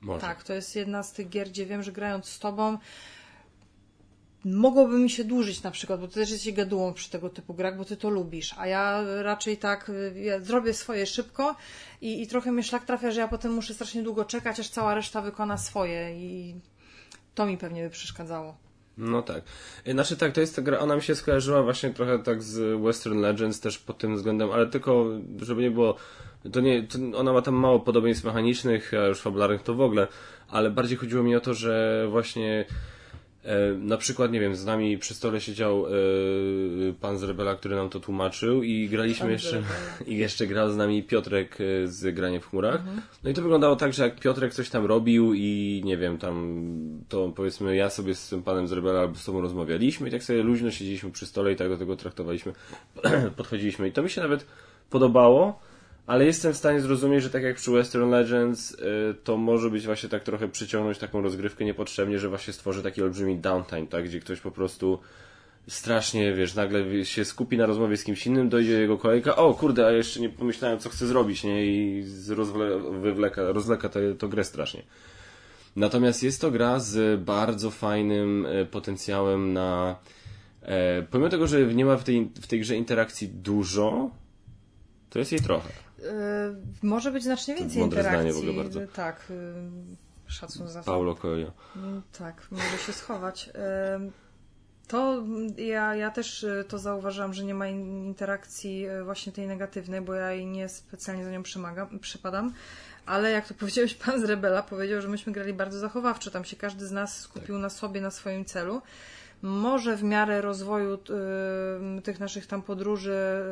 Może. 0.00 0.20
Tak, 0.20 0.42
to 0.42 0.54
jest 0.54 0.76
jedna 0.76 1.02
z 1.02 1.12
tych 1.12 1.28
gier, 1.28 1.48
gdzie 1.48 1.66
wiem, 1.66 1.82
że 1.82 1.92
grając 1.92 2.26
z 2.26 2.38
tobą 2.38 2.78
mogłoby 4.44 4.98
mi 4.98 5.10
się 5.10 5.24
dłużyć 5.24 5.62
na 5.62 5.70
przykład, 5.70 6.00
bo 6.00 6.08
ty 6.08 6.14
też 6.14 6.30
jesteś 6.30 6.52
gadułą 6.52 6.92
przy 6.92 7.10
tego 7.10 7.30
typu 7.30 7.54
grach, 7.54 7.76
bo 7.76 7.84
ty 7.84 7.96
to 7.96 8.10
lubisz, 8.10 8.54
a 8.58 8.66
ja 8.66 9.04
raczej 9.22 9.56
tak 9.56 9.90
ja 10.14 10.40
zrobię 10.40 10.74
swoje 10.74 11.06
szybko 11.06 11.56
i, 12.00 12.22
i 12.22 12.26
trochę 12.26 12.52
mnie 12.52 12.62
szlak 12.62 12.84
trafia, 12.84 13.10
że 13.10 13.20
ja 13.20 13.28
potem 13.28 13.52
muszę 13.52 13.74
strasznie 13.74 14.02
długo 14.02 14.24
czekać, 14.24 14.60
aż 14.60 14.68
cała 14.68 14.94
reszta 14.94 15.22
wykona 15.22 15.58
swoje 15.58 16.16
i 16.16 16.54
to 17.34 17.46
mi 17.46 17.58
pewnie 17.58 17.84
by 17.84 17.90
przeszkadzało. 17.90 18.56
No 18.98 19.22
tak. 19.22 19.42
Znaczy 19.86 20.16
tak, 20.16 20.32
to 20.32 20.40
jest 20.40 20.56
ta 20.56 20.62
gra, 20.62 20.78
ona 20.78 20.96
mi 20.96 21.02
się 21.02 21.14
skojarzyła 21.14 21.62
właśnie 21.62 21.90
trochę 21.90 22.18
tak 22.18 22.42
z 22.42 22.82
Western 22.82 23.20
Legends 23.20 23.60
też 23.60 23.78
pod 23.78 23.98
tym 23.98 24.16
względem, 24.16 24.50
ale 24.50 24.66
tylko, 24.66 25.06
żeby 25.42 25.62
nie 25.62 25.70
było, 25.70 25.96
to 26.52 26.60
nie, 26.60 26.82
to 26.82 27.18
ona 27.18 27.32
ma 27.32 27.42
tam 27.42 27.54
mało 27.54 27.80
podobieństw 27.80 28.24
mechanicznych, 28.24 28.92
a 28.94 29.06
już 29.06 29.20
fabularnych 29.20 29.62
to 29.62 29.74
w 29.74 29.80
ogóle, 29.80 30.06
ale 30.48 30.70
bardziej 30.70 30.98
chodziło 30.98 31.22
mi 31.22 31.36
o 31.36 31.40
to, 31.40 31.54
że 31.54 32.06
właśnie 32.10 32.66
na 33.78 33.96
przykład, 33.96 34.32
nie 34.32 34.40
wiem, 34.40 34.56
z 34.56 34.64
nami 34.64 34.98
przy 34.98 35.14
stole 35.14 35.40
siedział 35.40 35.86
e, 35.86 35.90
pan 37.00 37.18
z 37.18 37.22
Rebela, 37.22 37.54
który 37.54 37.76
nam 37.76 37.88
to 37.88 38.00
tłumaczył 38.00 38.62
i 38.62 38.88
graliśmy 38.88 39.24
pan 39.24 39.32
jeszcze, 39.32 39.62
i 40.06 40.16
jeszcze 40.16 40.46
grał 40.46 40.70
z 40.70 40.76
nami 40.76 41.02
Piotrek 41.02 41.58
e, 41.60 41.88
z 41.88 42.14
Granie 42.14 42.40
w 42.40 42.46
chmurach. 42.46 42.80
Mhm. 42.80 43.02
No 43.24 43.30
i 43.30 43.34
to 43.34 43.42
wyglądało 43.42 43.76
tak, 43.76 43.92
że 43.92 44.02
jak 44.02 44.20
Piotrek 44.20 44.54
coś 44.54 44.70
tam 44.70 44.86
robił 44.86 45.34
i 45.34 45.82
nie 45.84 45.96
wiem, 45.96 46.18
tam 46.18 46.64
to 47.08 47.32
powiedzmy 47.36 47.76
ja 47.76 47.90
sobie 47.90 48.14
z 48.14 48.28
tym 48.28 48.42
panem 48.42 48.68
z 48.68 48.72
Rebela 48.72 49.00
albo 49.00 49.14
z 49.14 49.24
tobą 49.24 49.40
rozmawialiśmy 49.40 50.08
i 50.08 50.10
tak 50.10 50.22
sobie 50.22 50.42
luźno 50.42 50.70
siedzieliśmy 50.70 51.10
przy 51.10 51.26
stole 51.26 51.52
i 51.52 51.56
tak 51.56 51.68
do 51.68 51.76
tego 51.76 51.96
traktowaliśmy, 51.96 52.52
podchodziliśmy 53.36 53.88
i 53.88 53.92
to 53.92 54.02
mi 54.02 54.10
się 54.10 54.20
nawet 54.20 54.46
podobało, 54.90 55.60
ale 56.06 56.24
jestem 56.24 56.52
w 56.52 56.56
stanie 56.56 56.80
zrozumieć, 56.80 57.22
że 57.22 57.30
tak 57.30 57.42
jak 57.42 57.56
przy 57.56 57.70
Western 57.70 58.10
Legends, 58.10 58.70
y, 58.72 58.76
to 59.24 59.36
może 59.36 59.70
być 59.70 59.86
właśnie 59.86 60.08
tak 60.08 60.22
trochę 60.22 60.48
przyciągnąć 60.48 60.98
taką 60.98 61.22
rozgrywkę 61.22 61.64
niepotrzebnie, 61.64 62.18
że 62.18 62.28
właśnie 62.28 62.52
stworzy 62.52 62.82
taki 62.82 63.02
olbrzymi 63.02 63.38
downtime, 63.38 63.86
tak, 63.86 64.04
gdzie 64.04 64.20
ktoś 64.20 64.40
po 64.40 64.50
prostu 64.50 64.98
strasznie, 65.68 66.34
wiesz, 66.34 66.54
nagle 66.54 67.04
się 67.04 67.24
skupi 67.24 67.56
na 67.56 67.66
rozmowie 67.66 67.96
z 67.96 68.04
kimś 68.04 68.26
innym, 68.26 68.48
dojdzie 68.48 68.80
jego 68.80 68.98
kolejka, 68.98 69.36
o 69.36 69.54
kurde, 69.54 69.86
a 69.86 69.90
jeszcze 69.90 70.20
nie 70.20 70.28
pomyślałem, 70.28 70.78
co 70.78 70.88
chcę 70.88 71.06
zrobić, 71.06 71.44
nie, 71.44 71.66
i 71.66 72.04
rozwle, 72.28 72.78
wywleka, 72.78 73.52
rozleka 73.52 73.88
to, 73.88 74.00
to 74.18 74.28
grę 74.28 74.44
strasznie. 74.44 74.82
Natomiast 75.76 76.22
jest 76.22 76.40
to 76.40 76.50
gra 76.50 76.78
z 76.78 77.20
bardzo 77.20 77.70
fajnym 77.70 78.46
y, 78.46 78.66
potencjałem 78.66 79.52
na, 79.52 79.96
e, 80.62 81.02
pomimo 81.02 81.30
tego, 81.30 81.46
że 81.46 81.74
nie 81.74 81.84
ma 81.84 81.96
w 81.96 82.04
tej, 82.04 82.30
w 82.42 82.46
tej 82.46 82.60
grze 82.60 82.76
interakcji 82.76 83.28
dużo, 83.28 84.10
to 85.10 85.18
jest 85.18 85.32
jej 85.32 85.40
trochę. 85.40 85.81
Yy, 86.02 86.08
może 86.82 87.12
być 87.12 87.24
znacznie 87.24 87.54
więcej 87.54 87.80
Mądre 87.80 88.00
interakcji. 88.00 88.32
Zdanie 88.32 88.46
w 88.46 88.48
ogóle 88.48 88.64
bardzo. 88.64 88.80
Tak, 88.92 89.26
yy, 89.30 89.96
szacun 90.26 90.68
za 90.68 90.82
Paulo 90.82 91.14
Coelho. 91.14 91.52
Yy, 91.76 91.82
tak, 92.18 92.46
może 92.50 92.78
się 92.86 92.92
schować. 92.92 93.46
Yy, 93.46 94.10
to 94.88 95.22
ja, 95.56 95.94
ja 95.94 96.10
też 96.10 96.42
y, 96.42 96.64
to 96.68 96.78
zauważyłam, 96.78 97.34
że 97.34 97.44
nie 97.44 97.54
ma 97.54 97.68
interakcji 97.68 98.88
y, 98.88 99.04
właśnie 99.04 99.32
tej 99.32 99.46
negatywnej, 99.46 100.00
bo 100.00 100.14
ja 100.14 100.32
jej 100.32 100.46
nie 100.46 100.68
specjalnie 100.68 101.24
za 101.24 101.30
nią 101.30 101.42
przymagam, 101.42 101.98
przypadam. 101.98 102.52
Ale 103.06 103.30
jak 103.30 103.48
to 103.48 103.54
powiedziałeś, 103.60 103.94
pan 103.94 104.20
z 104.20 104.24
Rebela 104.24 104.62
powiedział, 104.62 105.02
że 105.02 105.08
myśmy 105.08 105.32
grali 105.32 105.52
bardzo 105.52 105.78
zachowawczo. 105.78 106.30
Tam 106.30 106.44
się 106.44 106.56
każdy 106.56 106.86
z 106.86 106.92
nas 106.92 107.20
skupił 107.20 107.54
tak. 107.54 107.62
na 107.62 107.70
sobie, 107.70 108.00
na 108.00 108.10
swoim 108.10 108.44
celu 108.44 108.82
może 109.42 109.96
w 109.96 110.02
miarę 110.02 110.40
rozwoju 110.40 110.94
y, 111.98 112.02
tych 112.02 112.20
naszych 112.20 112.46
tam 112.46 112.62
podróży, 112.62 113.42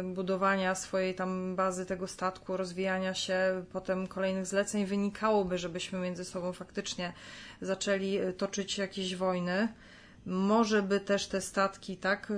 y, 0.00 0.02
budowania 0.02 0.74
swojej 0.74 1.14
tam 1.14 1.56
bazy 1.56 1.86
tego 1.86 2.08
statku, 2.08 2.56
rozwijania 2.56 3.14
się, 3.14 3.64
potem 3.72 4.06
kolejnych 4.06 4.46
zleceń 4.46 4.86
wynikałoby, 4.86 5.58
żebyśmy 5.58 5.98
między 5.98 6.24
sobą 6.24 6.52
faktycznie 6.52 7.12
zaczęli 7.60 8.18
toczyć 8.36 8.78
jakieś 8.78 9.16
wojny. 9.16 9.68
Może 10.26 10.82
by 10.82 11.00
też 11.00 11.26
te 11.26 11.40
statki, 11.40 11.96
tak, 11.96 12.32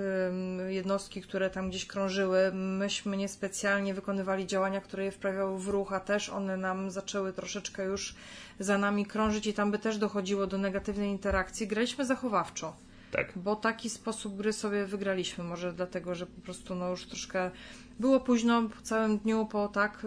jednostki, 0.68 1.22
które 1.22 1.50
tam 1.50 1.70
gdzieś 1.70 1.86
krążyły, 1.86 2.52
myśmy 2.52 3.16
niespecjalnie 3.16 3.94
wykonywali 3.94 4.46
działania, 4.46 4.80
które 4.80 5.04
je 5.04 5.10
wprawiały 5.10 5.58
w 5.58 5.68
ruch, 5.68 5.92
a 5.92 6.00
też 6.00 6.28
one 6.28 6.56
nam 6.56 6.90
zaczęły 6.90 7.32
troszeczkę 7.32 7.84
już 7.84 8.14
za 8.58 8.78
nami 8.78 9.06
krążyć 9.06 9.46
i 9.46 9.54
tam 9.54 9.70
by 9.70 9.78
też 9.78 9.98
dochodziło 9.98 10.46
do 10.46 10.58
negatywnej 10.58 11.10
interakcji. 11.10 11.66
Graliśmy 11.66 12.06
zachowawczo. 12.06 12.76
Tak. 13.10 13.32
Bo 13.36 13.56
taki 13.56 13.90
sposób 13.90 14.36
gry 14.36 14.52
sobie 14.52 14.86
wygraliśmy. 14.86 15.44
Może 15.44 15.72
dlatego, 15.72 16.14
że 16.14 16.26
po 16.26 16.40
prostu 16.40 16.74
no 16.74 16.90
już 16.90 17.06
troszkę 17.06 17.50
było 18.00 18.20
późno 18.20 18.62
po 18.62 18.82
całym 18.82 19.18
dniu, 19.18 19.46
po 19.46 19.68
tak 19.68 20.06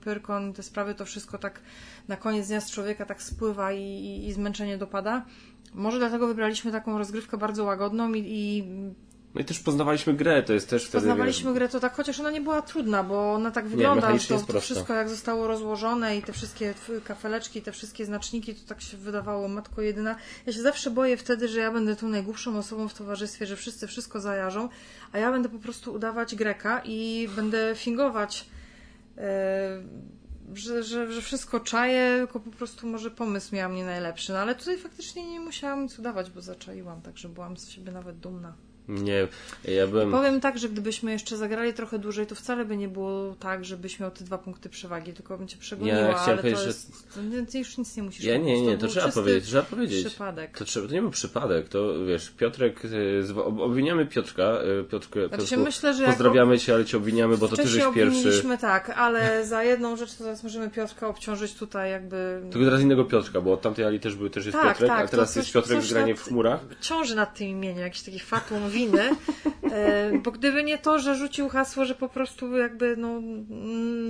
Pyrkon, 0.00 0.52
te 0.52 0.62
sprawy, 0.62 0.94
to 0.94 1.04
wszystko 1.04 1.38
tak 1.38 1.60
na 2.08 2.16
koniec 2.16 2.48
dnia 2.48 2.60
z 2.60 2.70
człowieka 2.70 3.06
tak 3.06 3.22
spływa 3.22 3.72
i, 3.72 3.82
i, 3.82 4.26
i 4.26 4.32
zmęczenie 4.32 4.78
dopada. 4.78 5.24
Może 5.74 5.98
dlatego 5.98 6.26
wybraliśmy 6.26 6.72
taką 6.72 6.98
rozgrywkę 6.98 7.38
bardzo 7.38 7.64
łagodną 7.64 8.12
i, 8.12 8.24
i 8.26 8.64
no 9.34 9.40
i 9.40 9.44
też 9.44 9.60
poznawaliśmy 9.60 10.14
grę, 10.14 10.42
to 10.42 10.52
jest 10.52 10.70
też 10.70 10.84
wtedy... 10.84 11.02
Poznawaliśmy 11.02 11.54
grę, 11.54 11.68
to 11.68 11.80
tak, 11.80 11.94
chociaż 11.94 12.20
ona 12.20 12.30
nie 12.30 12.40
była 12.40 12.62
trudna, 12.62 13.04
bo 13.04 13.34
ona 13.34 13.50
tak 13.50 13.68
wygląda, 13.68 14.12
nie, 14.12 14.20
to, 14.20 14.40
to 14.40 14.60
wszystko 14.60 14.94
jak 14.94 15.08
zostało 15.08 15.46
rozłożone 15.46 16.16
i 16.16 16.22
te 16.22 16.32
wszystkie 16.32 16.74
kafeleczki, 17.04 17.62
te 17.62 17.72
wszystkie 17.72 18.04
znaczniki, 18.04 18.54
to 18.54 18.68
tak 18.68 18.80
się 18.80 18.96
wydawało, 18.96 19.48
matko 19.48 19.82
jedyna. 19.82 20.16
Ja 20.46 20.52
się 20.52 20.62
zawsze 20.62 20.90
boję 20.90 21.16
wtedy, 21.16 21.48
że 21.48 21.60
ja 21.60 21.72
będę 21.72 21.96
tu 21.96 22.08
najgłupszą 22.08 22.58
osobą 22.58 22.88
w 22.88 22.94
towarzystwie, 22.94 23.46
że 23.46 23.56
wszyscy 23.56 23.86
wszystko 23.86 24.20
zajarzą, 24.20 24.68
a 25.12 25.18
ja 25.18 25.32
będę 25.32 25.48
po 25.48 25.58
prostu 25.58 25.92
udawać 25.92 26.34
Greka 26.34 26.82
i 26.84 27.28
będę 27.36 27.72
fingować... 27.74 28.46
Yy, 29.16 29.22
że, 30.54 30.82
że, 30.82 31.12
że 31.12 31.22
wszystko 31.22 31.60
czaję, 31.60 32.14
tylko 32.18 32.40
po 32.40 32.50
prostu 32.50 32.86
może 32.86 33.10
pomysł 33.10 33.54
miałam 33.54 33.74
nie 33.74 33.84
najlepszy. 33.84 34.32
No 34.32 34.38
ale 34.38 34.54
tutaj 34.54 34.78
faktycznie 34.78 35.30
nie 35.30 35.40
musiałam 35.40 35.82
nic 35.82 35.98
udawać, 35.98 36.30
bo 36.30 36.40
zaczaiłam, 36.40 37.02
także 37.02 37.28
byłam 37.28 37.56
z 37.56 37.68
siebie 37.68 37.92
nawet 37.92 38.18
dumna. 38.18 38.54
Nie, 38.88 39.28
ja 39.64 39.86
byłem... 39.86 40.10
Powiem 40.10 40.40
tak, 40.40 40.58
że 40.58 40.68
gdybyśmy 40.68 41.12
jeszcze 41.12 41.36
zagrali 41.36 41.72
trochę 41.74 41.98
dłużej, 41.98 42.26
to 42.26 42.34
wcale 42.34 42.64
by 42.64 42.76
nie 42.76 42.88
było 42.88 43.34
tak, 43.40 43.64
żebyś 43.64 44.00
miał 44.00 44.10
te 44.10 44.24
dwa 44.24 44.38
punkty 44.38 44.68
przewagi, 44.68 45.12
tylko 45.12 45.38
bym 45.38 45.48
cię 45.48 45.56
przegoniła, 45.56 45.96
ja 45.96 46.16
ale 46.16 46.38
to, 46.38 46.46
jest, 46.46 46.92
że... 47.32 47.46
ty 47.46 47.58
już 47.58 47.78
nic 47.78 47.96
nie 47.96 48.02
musisz 48.02 48.24
Ja 48.24 48.36
nie, 48.36 48.62
nie, 48.62 48.78
to, 48.78 48.86
to 48.86 48.92
trzeba 48.92 49.08
powiedzieć, 49.08 49.44
trzeba 49.44 49.62
powiedzieć. 49.62 50.06
przypadek. 50.06 50.58
To, 50.58 50.64
trzeba, 50.64 50.88
to 50.88 50.94
nie 50.94 51.00
był 51.00 51.10
przypadek, 51.10 51.68
to 51.68 52.04
wiesz, 52.04 52.30
Piotrek, 52.30 52.82
e, 52.84 53.42
obwiniamy 53.44 54.06
Piotrka, 54.06 54.42
e, 54.42 54.84
Piotrkę, 54.84 55.28
znaczy, 55.28 55.42
Piotrku, 55.42 55.64
myślę, 55.64 55.94
że 55.94 56.06
pozdrawiamy 56.06 56.54
jako... 56.54 56.64
cię, 56.64 56.74
ale 56.74 56.84
cię 56.84 56.96
obwiniamy, 56.96 57.36
bo 57.36 57.48
to 57.48 57.56
ty 57.56 57.68
żeś 57.68 57.84
pierwszy. 57.94 58.42
tak, 58.60 58.90
ale 58.90 59.46
za 59.46 59.62
jedną 59.62 59.96
rzecz 59.96 60.14
to 60.14 60.24
teraz 60.24 60.42
możemy 60.42 60.70
Piotrka 60.70 61.08
obciążyć 61.08 61.54
tutaj 61.54 61.90
jakby... 61.90 62.42
Tylko 62.50 62.64
teraz 62.64 62.80
innego 62.80 63.04
Piotrka, 63.04 63.40
bo 63.40 63.52
od 63.52 63.60
tamtej 63.60 63.84
Ali 63.84 64.00
też, 64.00 64.14
był, 64.14 64.30
też 64.30 64.46
jest 64.46 64.58
tak, 64.58 64.68
Piotrek, 64.68 64.88
tak, 64.88 65.04
a 65.04 65.08
teraz 65.08 65.36
jest 65.36 65.52
Piotrek 65.52 65.80
w 65.80 65.90
granie 65.90 66.14
w 66.14 66.22
chmurach. 66.22 66.60
Ciąży 66.80 67.14
nad 67.14 67.34
tym 67.34 67.48
imieniem, 67.48 67.78
jakiś 67.78 68.02
taki 68.02 68.18
fatum 68.18 68.70
winy, 68.78 69.10
e, 69.72 70.18
bo 70.24 70.30
gdyby 70.30 70.64
nie 70.64 70.78
to, 70.78 70.98
że 70.98 71.14
rzucił 71.14 71.48
hasło, 71.48 71.84
że 71.84 71.94
po 71.94 72.08
prostu 72.08 72.56
jakby 72.56 72.96
no 72.96 73.20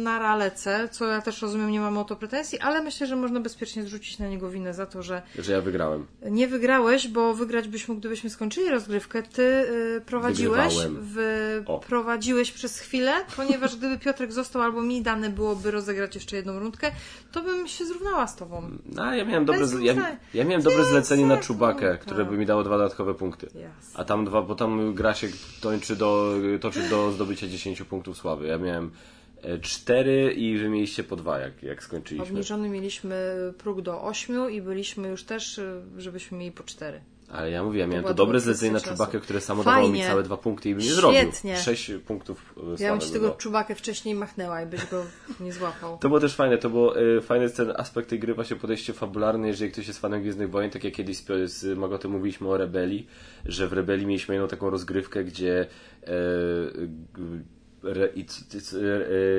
nara 0.03 0.37
lecę, 0.37 0.89
co 0.93 1.07
ja 1.07 1.21
też 1.23 1.43
rozumiem, 1.43 1.71
nie 1.71 1.81
mam 1.81 1.99
o 1.99 2.05
to 2.05 2.17
pretensji, 2.17 2.59
ale 2.59 2.83
myślę, 2.83 3.07
że 3.07 3.17
można 3.17 3.41
bezpiecznie 3.41 3.83
zrzucić 3.83 4.19
na 4.19 4.29
niego 4.29 4.51
winę 4.51 4.75
za 4.75 4.87
to, 4.87 5.03
że 5.03 5.23
Że 5.39 5.53
ja 5.53 5.61
wygrałem. 5.61 6.07
nie 6.31 6.49
wygrałeś, 6.49 7.09
bo 7.09 7.35
wygrać 7.35 7.69
byś 7.69 7.89
mógł, 7.89 8.01
gdybyśmy 8.01 8.31
skończyli 8.31 8.71
rozgrywkę. 8.71 9.23
Ty 9.23 9.43
y, 9.43 10.03
prowadziłeś, 10.07 10.75
w, 10.91 11.17
prowadziłeś 11.87 12.53
przez 12.53 12.79
chwilę, 12.81 13.13
ponieważ 13.37 13.77
gdyby 13.77 13.99
Piotrek 13.99 14.33
został 14.33 14.63
albo 14.63 14.83
mi 14.83 15.03
dane 15.03 15.31
byłoby 15.31 15.71
rozegrać 15.71 16.15
jeszcze 16.15 16.37
jedną 16.37 16.59
rundkę, 16.59 16.91
to 17.33 17.43
bym 17.43 17.69
się 17.69 17.85
zrównała 17.87 18.27
z 18.27 18.37
tobą. 18.37 18.71
No, 18.87 19.15
ja 19.15 19.25
miałem 19.25 19.45
dobre, 19.45 19.67
ja, 19.83 19.95
ja 20.35 20.45
miałem 20.45 20.63
dobre 20.63 20.85
zlecenie 20.85 21.27
na. 21.27 21.39
Czubakę, 21.39 21.99
które 21.99 22.25
by 22.25 22.37
mi 22.39 22.47
dało 22.47 22.65
dwa 22.65 22.79
dodatkowe 22.79 23.15
punkty. 23.15 23.49
A 23.95 24.05
tam 24.05 24.25
dwa, 24.25 24.43
bo 24.43 24.55
tam 24.59 24.95
gra 24.95 25.15
się 25.15 25.29
toczy 25.61 25.97
do, 25.97 26.35
toczy 26.61 26.89
do 26.91 27.13
zdobycia 27.13 27.49
10 27.49 27.83
punktów 27.83 28.17
sławy. 28.17 28.47
Ja 28.47 28.59
miałem 28.59 28.91
e, 29.43 29.59
cztery 29.59 30.33
i 30.33 30.59
wy 30.59 30.69
mieliście 30.69 31.05
po 31.05 31.17
dwa, 31.17 31.39
jak, 31.39 31.63
jak 31.63 31.83
skończyliśmy. 31.83 32.29
Obniżony 32.29 32.69
mieliśmy 32.69 33.35
próg 33.59 33.83
do 33.83 34.03
8 34.03 34.51
i 34.51 34.63
byliśmy 34.63 35.09
już 35.09 35.25
też, 35.25 35.59
y, 35.59 35.83
żebyśmy 35.97 36.39
mieli 36.39 36.53
po 36.53 36.63
4. 36.63 37.01
Ale 37.33 37.51
ja 37.51 37.65
mówię, 37.65 37.81
ja 37.81 37.87
miałem 37.87 38.05
to 38.05 38.15
dobre 38.15 38.41
zlecenie 38.41 38.73
na 38.73 38.81
Czubakę, 38.81 39.21
które 39.21 39.41
samo 39.41 39.65
dawało 39.65 39.89
mi 39.89 39.93
Fajnie. 39.93 40.07
całe 40.07 40.23
dwa 40.23 40.37
punkty 40.37 40.69
i 40.69 40.75
bym 40.75 40.85
nie 40.85 40.91
Świetnie. 40.91 41.33
zrobił. 41.33 41.57
Sześć 41.63 41.93
punktów 42.07 42.55
e. 42.81 42.83
Ja 42.83 42.91
bym 42.91 43.01
ci 43.01 43.11
tego 43.11 43.31
czubakę 43.31 43.75
wcześniej 43.75 44.15
machnęła 44.15 44.63
i 44.63 44.67
byś 44.67 44.87
go 44.87 45.05
nie 45.41 45.53
złapał. 45.53 45.99
To 45.99 46.09
było 46.09 46.21
też 46.21 46.35
fajne, 46.35 46.59
to 46.59 46.71
było 46.71 47.01
e, 47.01 47.21
fajny 47.21 47.51
ten 47.51 47.73
aspekt 47.77 48.09
tej 48.09 48.19
gry, 48.19 48.35
właśnie 48.35 48.57
podejście 48.57 48.93
fabularne, 48.93 49.49
jeżeli 49.49 49.73
ktoś 49.73 49.87
jest 49.89 50.01
fanem 50.01 50.23
Gwiezdnych 50.23 50.51
Wojen, 50.51 50.71
tak 50.71 50.85
jak 50.85 50.95
kiedyś 50.95 51.17
z, 51.17 51.51
z 51.53 51.79
Magotem 51.79 52.11
mówiliśmy 52.11 52.49
o 52.49 52.57
Rebelii, 52.57 53.07
że 53.45 53.69
w 53.69 53.73
Rebelii 53.73 54.07
mieliśmy 54.07 54.35
jedną 54.35 54.49
taką 54.49 54.71
rozgrywkę, 54.71 55.25
gdzie 55.25 55.67
e, 56.07 56.13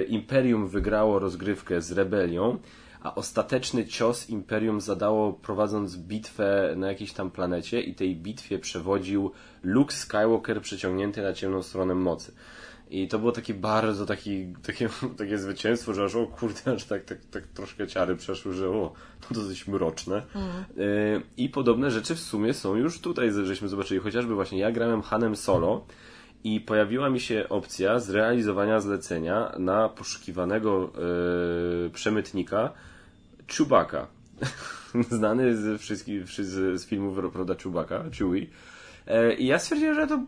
Imperium 0.08 0.68
wygrało 0.68 1.20
rozgrywkę 1.20 1.82
z 1.82 1.92
Rebelią, 1.92 2.58
a 3.04 3.16
ostateczny 3.16 3.86
cios 3.86 4.30
Imperium 4.30 4.82
zadało 4.82 5.34
prowadząc 5.34 5.98
bitwę 5.98 6.74
na 6.76 6.88
jakiejś 6.88 7.14
tam 7.14 7.32
planecie 7.32 7.82
i 7.82 7.96
tej 7.96 8.16
bitwie 8.16 8.60
przewodził 8.60 9.32
Luke 9.64 9.94
Skywalker 9.94 10.62
przyciągnięty 10.62 11.22
na 11.22 11.34
ciemną 11.34 11.64
stronę 11.64 11.96
mocy. 11.96 12.32
I 12.90 13.08
to 13.08 13.20
było 13.20 13.32
takie 13.32 13.54
bardzo 13.54 14.06
taki, 14.06 14.54
takie, 14.64 14.90
takie 15.18 15.38
zwycięstwo, 15.38 15.94
że 15.94 16.04
aż 16.04 16.16
o 16.16 16.28
kurde, 16.28 16.74
aż 16.76 16.86
tak, 16.86 17.06
tak, 17.06 17.18
tak 17.32 17.48
troszkę 17.48 17.88
ciary 17.88 18.16
przeszły, 18.16 18.54
że 18.54 18.70
o, 18.70 18.94
to 19.28 19.36
dosyć 19.36 19.68
mroczne. 19.68 20.22
Y, 20.78 21.22
I 21.38 21.50
podobne 21.50 21.92
rzeczy 21.92 22.16
w 22.16 22.20
sumie 22.20 22.54
są 22.54 22.76
już 22.76 23.00
tutaj, 23.02 23.32
żeśmy 23.44 23.68
zobaczyli. 23.68 24.00
Chociażby 24.00 24.36
właśnie 24.36 24.60
ja 24.60 24.72
grałem 24.72 25.02
Hanem 25.02 25.36
Solo 25.36 25.86
i 26.44 26.62
pojawiła 26.62 27.10
mi 27.10 27.20
się 27.20 27.50
opcja 27.50 28.00
zrealizowania 28.00 28.80
zlecenia 28.80 29.52
na 29.60 29.90
poszukiwanego 29.90 30.92
y, 31.86 31.90
przemytnika 31.90 32.74
Chewbacca. 33.48 34.08
Znany 35.10 35.56
z 35.58 35.82
wszystkich, 35.82 36.28
z, 36.28 36.82
z 36.82 36.86
filmów 36.86 37.36
Roda 37.36 37.56
Chewbacca, 37.56 38.04
Chewie. 38.18 38.48
E, 39.10 39.34
I 39.34 39.46
ja 39.46 39.60
stwierdziłem, 39.60 39.96
że 39.96 40.08
to 40.08 40.24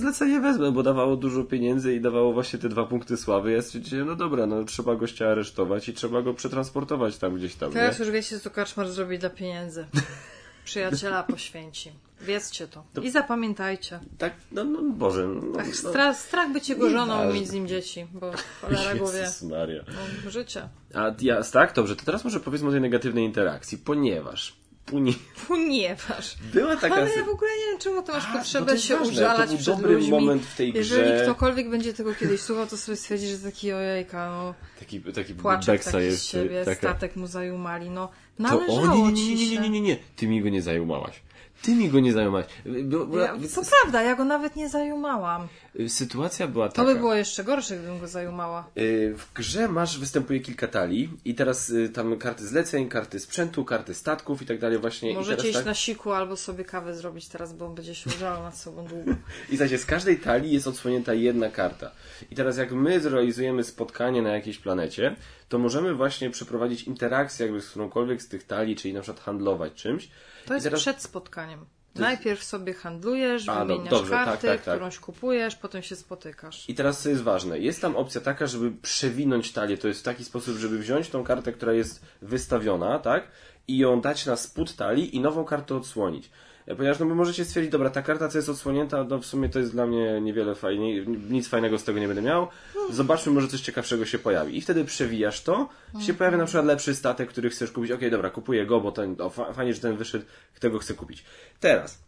zlecenie 0.00 0.40
wezmę, 0.40 0.72
bo 0.72 0.82
dawało 0.82 1.16
dużo 1.16 1.44
pieniędzy 1.44 1.94
i 1.94 2.00
dawało 2.00 2.32
właśnie 2.32 2.58
te 2.58 2.68
dwa 2.68 2.84
punkty 2.86 3.16
sławy. 3.16 3.52
Ja 3.52 3.62
stwierdziłem, 3.62 4.06
no 4.06 4.16
dobra, 4.16 4.46
no 4.46 4.64
trzeba 4.64 4.96
gościa 4.96 5.28
aresztować 5.28 5.88
i 5.88 5.92
trzeba 5.92 6.22
go 6.22 6.34
przetransportować 6.34 7.18
tam 7.18 7.36
gdzieś 7.36 7.54
tam, 7.54 7.72
Teraz 7.72 7.98
nie? 7.98 8.04
już 8.04 8.14
wiecie, 8.14 8.40
co 8.40 8.50
Kaczmar 8.50 8.88
zrobi 8.88 9.18
dla 9.18 9.30
pieniędzy. 9.30 9.86
Przyjaciela 10.64 11.22
poświęci. 11.22 11.92
Wiedzcie 12.24 12.68
to. 12.68 12.84
I 13.02 13.10
zapamiętajcie. 13.10 14.00
Tak, 14.18 14.32
no, 14.52 14.64
no 14.64 14.82
Boże. 14.82 15.26
No, 15.28 15.56
Tak, 15.56 15.66
no, 15.66 15.72
strach, 15.90 16.16
strach 16.16 16.52
być 16.52 16.68
jego 16.68 16.90
żoną 16.90 17.14
i 17.14 17.18
Nieważne. 17.18 17.40
mieć 17.40 17.48
z 17.48 17.52
nim 17.52 17.68
dzieci, 17.68 18.06
bo 18.12 18.32
cholera 18.60 18.94
głowie. 18.94 19.30
Maria. 19.50 19.84
No, 20.24 20.30
życie. 20.30 20.68
A 20.94 21.14
ja, 21.20 21.42
tak, 21.52 21.74
dobrze, 21.74 21.96
to 21.96 22.04
teraz 22.04 22.24
może 22.24 22.40
powiedzmy 22.40 22.68
o 22.68 22.72
tej 22.72 22.80
negatywnej 22.80 23.24
interakcji, 23.24 23.78
ponieważ 23.78 24.56
puni... 24.86 25.14
Ponieważ. 25.48 26.36
była 26.54 26.76
taka... 26.76 26.94
Ale 26.94 27.10
ja 27.16 27.24
w 27.24 27.28
ogóle 27.28 27.50
nie 27.58 27.70
wiem, 27.70 27.78
czemu 27.80 28.02
ty 28.02 28.12
masz 28.12 28.24
A, 28.26 28.32
no 28.32 28.38
potrzebę 28.38 28.66
to 28.66 28.72
jest 28.72 28.84
się 28.84 28.96
ważne, 28.96 29.12
użalać 29.12 29.40
to 29.40 29.46
był 29.46 29.56
przed 29.58 29.74
dobry 29.76 29.94
ludźmi. 29.94 30.10
moment 30.10 30.42
w 30.42 30.56
tej 30.56 30.72
Jeżeli 30.72 31.02
grze. 31.12 31.22
ktokolwiek 31.22 31.70
będzie 31.70 31.92
tego 31.94 32.14
kiedyś 32.14 32.40
słuchał, 32.40 32.66
to 32.66 32.76
sobie 32.76 32.96
stwierdzi, 32.96 33.26
że 33.26 33.38
taki 33.38 33.72
ojejka, 33.72 34.30
no, 34.30 34.54
Taki, 34.80 35.00
taki 35.00 35.34
płaczek 35.34 35.84
taki 35.84 35.96
jest. 35.96 36.22
z 36.22 36.24
siebie, 36.24 36.64
taka... 36.64 36.76
statek 36.80 37.16
mu 37.16 37.26
zajumali, 37.26 37.90
no. 37.90 38.06
To 38.08 38.42
Należało 38.42 38.82
o, 38.82 38.96
nie, 38.96 39.12
nie, 39.12 39.36
ci 39.36 39.50
nie, 39.50 39.58
nie, 39.60 39.70
nie, 39.70 39.80
nie, 39.80 39.96
ty 40.16 40.26
mi 40.28 40.42
go 40.42 40.48
nie 40.48 40.62
zajumałaś. 40.62 41.22
Ty 41.64 41.74
mi 41.74 41.88
go 41.88 42.00
nie 42.00 42.12
zajumałaś. 42.12 42.46
Bo, 42.84 43.06
bo, 43.06 43.18
Ja, 43.18 43.32
to 43.54 43.62
prawda, 43.82 44.02
ja 44.02 44.14
go 44.16 44.24
nawet 44.24 44.56
nie 44.56 44.68
zajumałam. 44.68 45.48
Sytuacja 45.88 46.48
była 46.48 46.68
To 46.68 46.74
taka. 46.74 46.88
by 46.88 46.94
było 46.94 47.14
jeszcze 47.14 47.44
gorsze, 47.44 47.76
gdybym 47.76 47.98
go 48.00 48.08
zajumała. 48.08 48.70
Y, 48.78 49.14
W 49.18 49.32
grze 49.32 49.68
masz, 49.68 49.98
występuje 49.98 50.40
kilka 50.40 50.68
talii 50.68 51.10
i 51.24 51.34
teraz 51.34 51.70
y, 51.70 51.88
tam 51.88 52.18
karty 52.18 52.46
zleceń, 52.46 52.88
karty 52.88 53.20
sprzętu, 53.20 53.64
karty 53.64 53.94
statków 53.94 54.42
i 54.42 54.46
tak 54.46 54.58
dalej 54.58 54.78
właśnie. 54.78 55.14
Możecie 55.14 55.36
teraz, 55.36 55.46
iść 55.46 55.56
tak, 55.56 55.66
na 55.66 55.74
siku 55.74 56.12
albo 56.12 56.36
sobie 56.36 56.64
kawę 56.64 56.94
zrobić 56.94 57.28
teraz, 57.28 57.52
bo 57.52 57.66
on 57.66 57.74
będzie 57.74 57.94
się 57.94 58.10
użalał 58.10 58.42
nad 58.42 58.58
sobą 58.58 58.86
długo. 58.86 59.14
I 59.52 59.56
zaś 59.56 59.80
z 59.80 59.86
każdej 59.86 60.18
talii 60.18 60.52
jest 60.52 60.66
odsłonięta 60.66 61.14
jedna 61.14 61.50
karta. 61.50 61.90
I 62.30 62.34
teraz 62.34 62.56
jak 62.56 62.72
my 62.72 63.00
zrealizujemy 63.00 63.64
spotkanie 63.64 64.22
na 64.22 64.30
jakiejś 64.30 64.58
planecie, 64.58 65.16
to 65.48 65.58
możemy 65.58 65.94
właśnie 65.94 66.30
przeprowadzić 66.30 66.82
interakcję 66.82 67.46
jakby 67.46 67.60
z 67.60 67.70
którąkolwiek 67.70 68.22
z 68.22 68.28
tych 68.28 68.46
talii, 68.46 68.76
czyli 68.76 68.94
na 68.94 69.00
przykład 69.00 69.24
handlować 69.24 69.72
czymś. 69.74 70.08
To 70.46 70.54
jest 70.54 70.64
teraz... 70.64 70.80
przed 70.80 71.02
spotkaniem. 71.02 71.66
Najpierw 71.94 72.44
sobie 72.44 72.74
handlujesz, 72.74 73.48
A, 73.48 73.58
no, 73.58 73.66
wymieniasz 73.66 73.90
dobrze, 73.90 74.10
tak, 74.10 74.24
karty, 74.24 74.46
tak, 74.46 74.62
tak. 74.62 74.74
którąś 74.74 74.98
kupujesz, 74.98 75.56
potem 75.56 75.82
się 75.82 75.96
spotykasz. 75.96 76.68
I 76.68 76.74
teraz 76.74 77.02
co 77.02 77.08
jest 77.08 77.22
ważne? 77.22 77.58
Jest 77.58 77.80
tam 77.80 77.96
opcja 77.96 78.20
taka, 78.20 78.46
żeby 78.46 78.72
przewinąć 78.82 79.52
talię. 79.52 79.78
To 79.78 79.88
jest 79.88 80.00
w 80.00 80.02
taki 80.02 80.24
sposób, 80.24 80.56
żeby 80.56 80.78
wziąć 80.78 81.08
tą 81.08 81.24
kartę, 81.24 81.52
która 81.52 81.72
jest 81.72 82.04
wystawiona, 82.22 82.98
tak? 82.98 83.28
I 83.68 83.78
ją 83.78 84.00
dać 84.00 84.26
na 84.26 84.36
spód 84.36 84.76
talii 84.76 85.16
i 85.16 85.20
nową 85.20 85.44
kartę 85.44 85.76
odsłonić. 85.76 86.30
Ponieważ 86.76 86.98
no, 86.98 87.06
możecie 87.06 87.44
stwierdzić, 87.44 87.72
dobra, 87.72 87.90
ta 87.90 88.02
karta, 88.02 88.28
co 88.28 88.38
jest 88.38 88.48
odsłonięta, 88.48 89.04
no 89.04 89.18
w 89.18 89.26
sumie 89.26 89.48
to 89.48 89.58
jest 89.58 89.72
dla 89.72 89.86
mnie 89.86 90.20
niewiele 90.20 90.54
fajniej, 90.54 91.08
nic 91.08 91.48
fajnego 91.48 91.78
z 91.78 91.84
tego 91.84 91.98
nie 91.98 92.06
będę 92.06 92.22
miał. 92.22 92.48
Zobaczmy, 92.90 93.32
może 93.32 93.48
coś 93.48 93.60
ciekawszego 93.60 94.06
się 94.06 94.18
pojawi. 94.18 94.56
I 94.56 94.60
wtedy 94.60 94.84
przewijasz 94.84 95.42
to, 95.42 95.68
się 96.00 96.14
pojawia 96.14 96.36
na 96.36 96.44
przykład 96.44 96.66
lepszy 96.66 96.94
statek, 96.94 97.28
który 97.28 97.50
chcesz 97.50 97.70
kupić. 97.70 97.90
Okej, 97.90 98.10
dobra, 98.10 98.30
kupuję 98.30 98.66
go, 98.66 98.80
bo 98.80 98.92
ten, 98.92 99.16
o, 99.18 99.30
fa- 99.30 99.52
fajnie, 99.52 99.74
że 99.74 99.80
ten 99.80 99.96
wyszedł, 99.96 100.24
tego 100.60 100.78
chcę 100.78 100.94
kupić. 100.94 101.24
Teraz, 101.60 102.02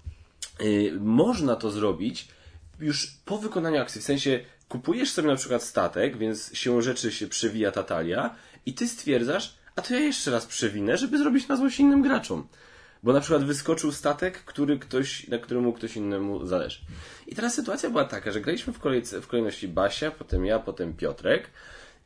y, 0.60 0.92
można 1.00 1.56
to 1.56 1.70
zrobić 1.70 2.28
już 2.80 3.06
po 3.24 3.38
wykonaniu 3.38 3.80
akcji. 3.80 4.00
W 4.00 4.04
sensie 4.04 4.40
kupujesz 4.68 5.10
sobie 5.10 5.28
na 5.28 5.36
przykład 5.36 5.62
statek, 5.62 6.16
więc 6.16 6.50
siłą 6.54 6.80
rzeczy 6.80 7.12
się 7.12 7.26
przewija 7.26 7.72
ta 7.72 7.82
talia 7.82 8.34
i 8.66 8.74
ty 8.74 8.88
stwierdzasz, 8.88 9.56
a 9.76 9.82
to 9.82 9.94
ja 9.94 10.00
jeszcze 10.00 10.30
raz 10.30 10.46
przewinę, 10.46 10.96
żeby 10.96 11.18
zrobić 11.18 11.48
na 11.48 11.56
złość 11.56 11.80
innym 11.80 12.02
graczom. 12.02 12.46
Bo 13.02 13.12
na 13.12 13.20
przykład 13.20 13.44
wyskoczył 13.44 13.92
statek, 13.92 14.38
który 14.44 14.78
ktoś, 14.78 15.28
na 15.28 15.38
któremu 15.38 15.72
ktoś 15.72 15.96
innemu 15.96 16.46
zależy. 16.46 16.78
I 17.26 17.34
teraz 17.34 17.54
sytuacja 17.54 17.90
była 17.90 18.04
taka, 18.04 18.32
że 18.32 18.40
graliśmy 18.40 18.72
w, 18.72 18.78
kolejce, 18.78 19.20
w 19.20 19.26
kolejności 19.26 19.68
Basia, 19.68 20.10
potem 20.10 20.46
ja, 20.46 20.58
potem 20.58 20.94
Piotrek. 20.94 21.50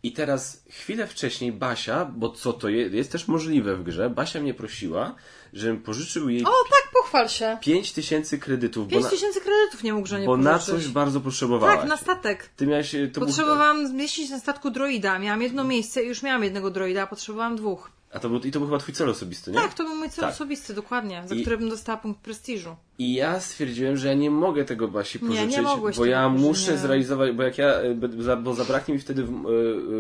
I 0.03 0.13
teraz 0.13 0.65
chwilę 0.71 1.07
wcześniej 1.07 1.53
Basia, 1.53 2.05
bo 2.05 2.31
co 2.31 2.53
to 2.53 2.69
jest, 2.69 2.95
jest 2.95 3.13
też 3.13 3.29
możliwe 3.29 3.77
w 3.77 3.83
grze, 3.83 4.11
Basia 4.11 4.41
mnie 4.41 4.55
prosiła, 4.55 5.15
żebym 5.53 5.83
pożyczył 5.83 6.29
jej 6.29 6.45
O, 6.45 6.51
tak, 6.71 6.93
pochwal 6.93 7.29
się! 7.29 7.59
5000 7.61 8.39
kredytów, 8.39 8.85
bo 8.87 8.91
5 8.91 9.05
na, 9.05 9.11
tysięcy 9.11 9.41
kredytów 9.41 9.83
nie 9.83 9.93
mógł, 9.95 10.07
że 10.07 10.21
nie 10.21 10.27
bo 10.27 10.37
na 10.37 10.53
pożyczyć. 10.53 10.75
coś 10.75 10.89
bardzo 10.89 11.21
potrzebowałaś. 11.21 11.79
Tak, 11.79 11.89
na 11.89 11.97
statek. 11.97 12.51
Ty 12.57 12.67
miałeś, 12.67 12.91
to 13.13 13.21
był, 13.21 13.29
Potrzebowałam 13.29 13.89
zmieścić 13.89 14.31
na 14.31 14.39
statku 14.39 14.71
droida. 14.71 15.19
Miałam 15.19 15.43
jedno 15.43 15.65
miejsce 15.65 16.03
i 16.03 16.09
już 16.09 16.23
miałam 16.23 16.45
jednego 16.45 16.71
droida, 16.71 17.03
a 17.03 17.07
potrzebowałam 17.07 17.57
dwóch. 17.57 17.91
A 18.13 18.19
to 18.19 18.29
był, 18.29 18.39
i 18.39 18.51
to 18.51 18.59
był 18.59 18.69
chyba 18.69 18.79
twój 18.79 18.95
cel 18.95 19.09
osobisty, 19.09 19.51
nie? 19.51 19.57
Tak, 19.57 19.75
to 19.75 19.85
był 19.85 19.95
mój 19.95 20.11
cel 20.11 20.25
Tak. 20.25 20.35
osobisty, 20.35 20.75
dokładnie, 20.75 21.23
za 21.27 21.35
I- 21.35 21.41
który 21.41 21.59
bym 21.59 21.69
dostała 21.69 21.99
punkt 21.99 22.21
prestiżu. 22.21 22.77
I 22.99 23.15
ja 23.15 23.41
stwierdziłem, 23.41 23.97
że 23.97 24.09
ja 24.09 24.15
nie 24.15 24.31
mogę 24.31 24.65
tego 24.65 24.89
Basi 24.89 25.19
Nie, 25.23 25.29
nie 25.29 25.37
pożyczyć, 25.37 25.63
mogłeś 25.65 25.97
bo 25.97 26.05
ja 26.05 26.25
pożyczyć, 26.29 26.47
muszę 26.49 26.73
nie. 26.73 26.79
zrealizować, 26.79 27.33
bo 27.33 27.43
jak 27.43 27.59
ja, 27.59 27.67
e, 27.69 28.37
bo 28.37 28.55
zabraknie 28.55 28.95
mi 28.95 29.01
wtedy 29.01 29.23
e, 29.23 29.27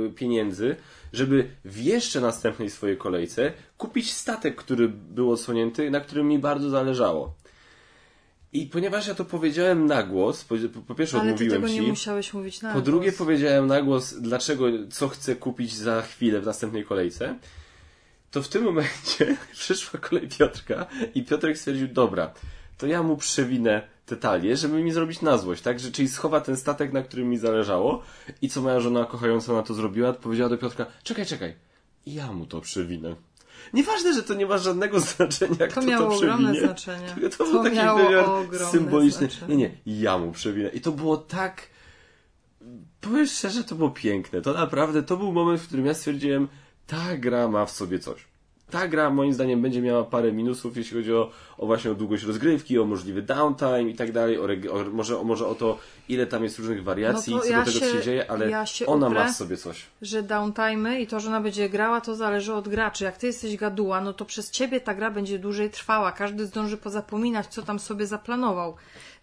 e, 0.06 0.10
pieniędzy, 0.10 0.76
żeby 1.12 1.48
w 1.64 1.80
jeszcze 1.80 2.20
następnej 2.20 2.70
swojej 2.70 2.96
kolejce 2.96 3.52
kupić 3.78 4.12
statek, 4.12 4.56
który 4.56 4.88
był 4.88 5.30
odsłonięty, 5.32 5.90
na 5.90 6.00
którym 6.00 6.28
mi 6.28 6.38
bardzo 6.38 6.70
zależało. 6.70 7.34
I 8.52 8.66
ponieważ 8.66 9.06
ja 9.08 9.14
to 9.14 9.24
powiedziałem 9.24 9.86
na 9.86 10.02
głos, 10.02 10.44
po, 10.44 10.54
po 10.86 10.94
pierwsze 10.94 11.20
Ale 11.20 11.32
odmówiłem 11.32 11.68
ci, 11.68 11.74
nie 11.80 11.82
musiałeś 11.82 12.34
mówić 12.34 12.62
na 12.62 12.72
po 12.74 12.80
drugie 12.80 13.08
głos. 13.08 13.18
powiedziałem 13.18 13.66
na 13.66 13.82
głos, 13.82 14.14
dlaczego, 14.14 14.66
co 14.90 15.08
chcę 15.08 15.36
kupić 15.36 15.74
za 15.74 16.02
chwilę 16.02 16.40
w 16.40 16.46
następnej 16.46 16.84
kolejce, 16.84 17.38
to 18.30 18.42
w 18.42 18.48
tym 18.48 18.64
momencie 18.64 19.36
przyszła 19.52 20.00
kolej 20.00 20.28
Piotrka 20.28 20.86
i 21.14 21.24
Piotrek 21.24 21.58
stwierdził, 21.58 21.88
dobra, 21.88 22.32
to 22.78 22.86
ja 22.86 23.02
mu 23.02 23.16
przewinę 23.16 23.82
te 24.06 24.16
talie, 24.16 24.56
żeby 24.56 24.82
mi 24.82 24.92
zrobić 24.92 25.20
na 25.22 25.38
złość, 25.38 25.62
tak? 25.62 25.80
Że, 25.80 25.92
czyli 25.92 26.08
schowa 26.08 26.40
ten 26.40 26.56
statek, 26.56 26.92
na 26.92 27.02
którym 27.02 27.28
mi 27.30 27.38
zależało 27.38 28.02
i 28.42 28.48
co 28.48 28.62
moja 28.62 28.80
żona 28.80 29.04
kochająca 29.04 29.52
na 29.52 29.62
to 29.62 29.74
zrobiła, 29.74 30.12
powiedziała 30.12 30.50
do 30.50 30.58
Piotrka, 30.58 30.86
czekaj, 31.02 31.26
czekaj, 31.26 31.54
ja 32.06 32.32
mu 32.32 32.46
to 32.46 32.60
przewinę. 32.60 33.16
Nieważne, 33.72 34.14
że 34.14 34.22
to 34.22 34.34
nie 34.34 34.46
ma 34.46 34.58
żadnego 34.58 35.00
znaczenia, 35.10 35.66
kto 35.66 35.80
To 35.80 35.86
miało 35.86 36.10
to 36.10 36.16
ogromne 36.16 36.52
przewinie. 36.52 36.66
znaczenie. 36.66 37.08
Tylko 37.14 37.28
to, 37.36 37.44
To 37.44 37.50
był 37.52 37.62
taki 37.64 37.76
wymiar 37.76 38.24
ogromne 38.24 38.70
symboliczny. 38.70 39.28
znaczenie. 39.28 39.56
Nie, 39.56 39.70
nie, 39.86 40.00
ja 40.00 40.18
mu 40.18 40.32
przewinę. 40.32 40.68
I 40.68 40.80
to 40.80 40.92
było 40.92 41.16
tak... 41.16 41.66
Powiem 43.00 43.26
szczerze, 43.26 43.64
to 43.64 43.74
było 43.74 43.90
piękne. 43.90 44.42
To 44.42 44.52
naprawdę, 44.52 45.02
to 45.02 45.16
był 45.16 45.32
moment, 45.32 45.60
w 45.60 45.66
którym 45.66 45.86
ja 45.86 45.94
stwierdziłem, 45.94 46.48
ta 46.90 47.16
gra 47.16 47.48
ma 47.48 47.66
w 47.66 47.70
sobie 47.70 47.98
coś. 47.98 48.30
Ta 48.70 48.88
gra 48.88 49.10
moim 49.10 49.32
zdaniem 49.34 49.62
będzie 49.62 49.82
miała 49.82 50.04
parę 50.04 50.32
minusów, 50.32 50.76
jeśli 50.76 50.96
chodzi 50.96 51.12
o, 51.14 51.30
o 51.58 51.66
właśnie 51.66 51.90
o 51.90 51.94
długość 51.94 52.22
rozgrywki, 52.24 52.78
o 52.78 52.84
możliwy 52.84 53.22
downtime 53.22 53.82
i 53.82 53.94
tak 53.94 54.12
dalej, 54.12 54.38
o, 54.38 54.44
o, 54.74 54.84
może, 54.92 55.18
o, 55.18 55.24
może 55.24 55.46
o 55.46 55.54
to, 55.54 55.78
ile 56.08 56.26
tam 56.26 56.44
jest 56.44 56.58
różnych 56.58 56.84
wariacji, 56.84 57.34
No 57.34 57.40
co 57.40 57.46
ja 57.48 57.58
do 57.58 57.64
tego 57.64 57.78
się- 57.80 57.86
co 57.92 57.96
się 57.98 58.02
dzieje, 58.02 58.30
ale 58.30 58.50
ja 58.50 58.66
się 58.66 58.86
ona 58.86 59.06
uprę. 59.08 59.20
ma 59.24 59.32
w 59.32 59.36
sobie 59.36 59.56
coś. 59.56 59.82
że 60.02 60.22
downtime'y 60.22 61.00
i 61.00 61.06
to, 61.06 61.20
że 61.20 61.28
ona 61.28 61.40
będzie 61.40 61.68
grała, 61.68 62.00
to 62.00 62.14
zależy 62.14 62.54
od 62.54 62.68
graczy. 62.68 63.04
Jak 63.04 63.16
ty 63.16 63.26
jesteś 63.26 63.56
gaduła, 63.56 64.00
no 64.00 64.12
to 64.12 64.24
przez 64.24 64.50
ciebie 64.50 64.80
ta 64.80 64.94
gra 64.94 65.10
będzie 65.10 65.38
dłużej 65.38 65.70
trwała. 65.70 66.12
Każdy 66.12 66.46
zdąży 66.46 66.76
pozapominać, 66.76 67.46
co 67.46 67.62
tam 67.62 67.78
sobie 67.78 68.06
zaplanował. 68.06 68.74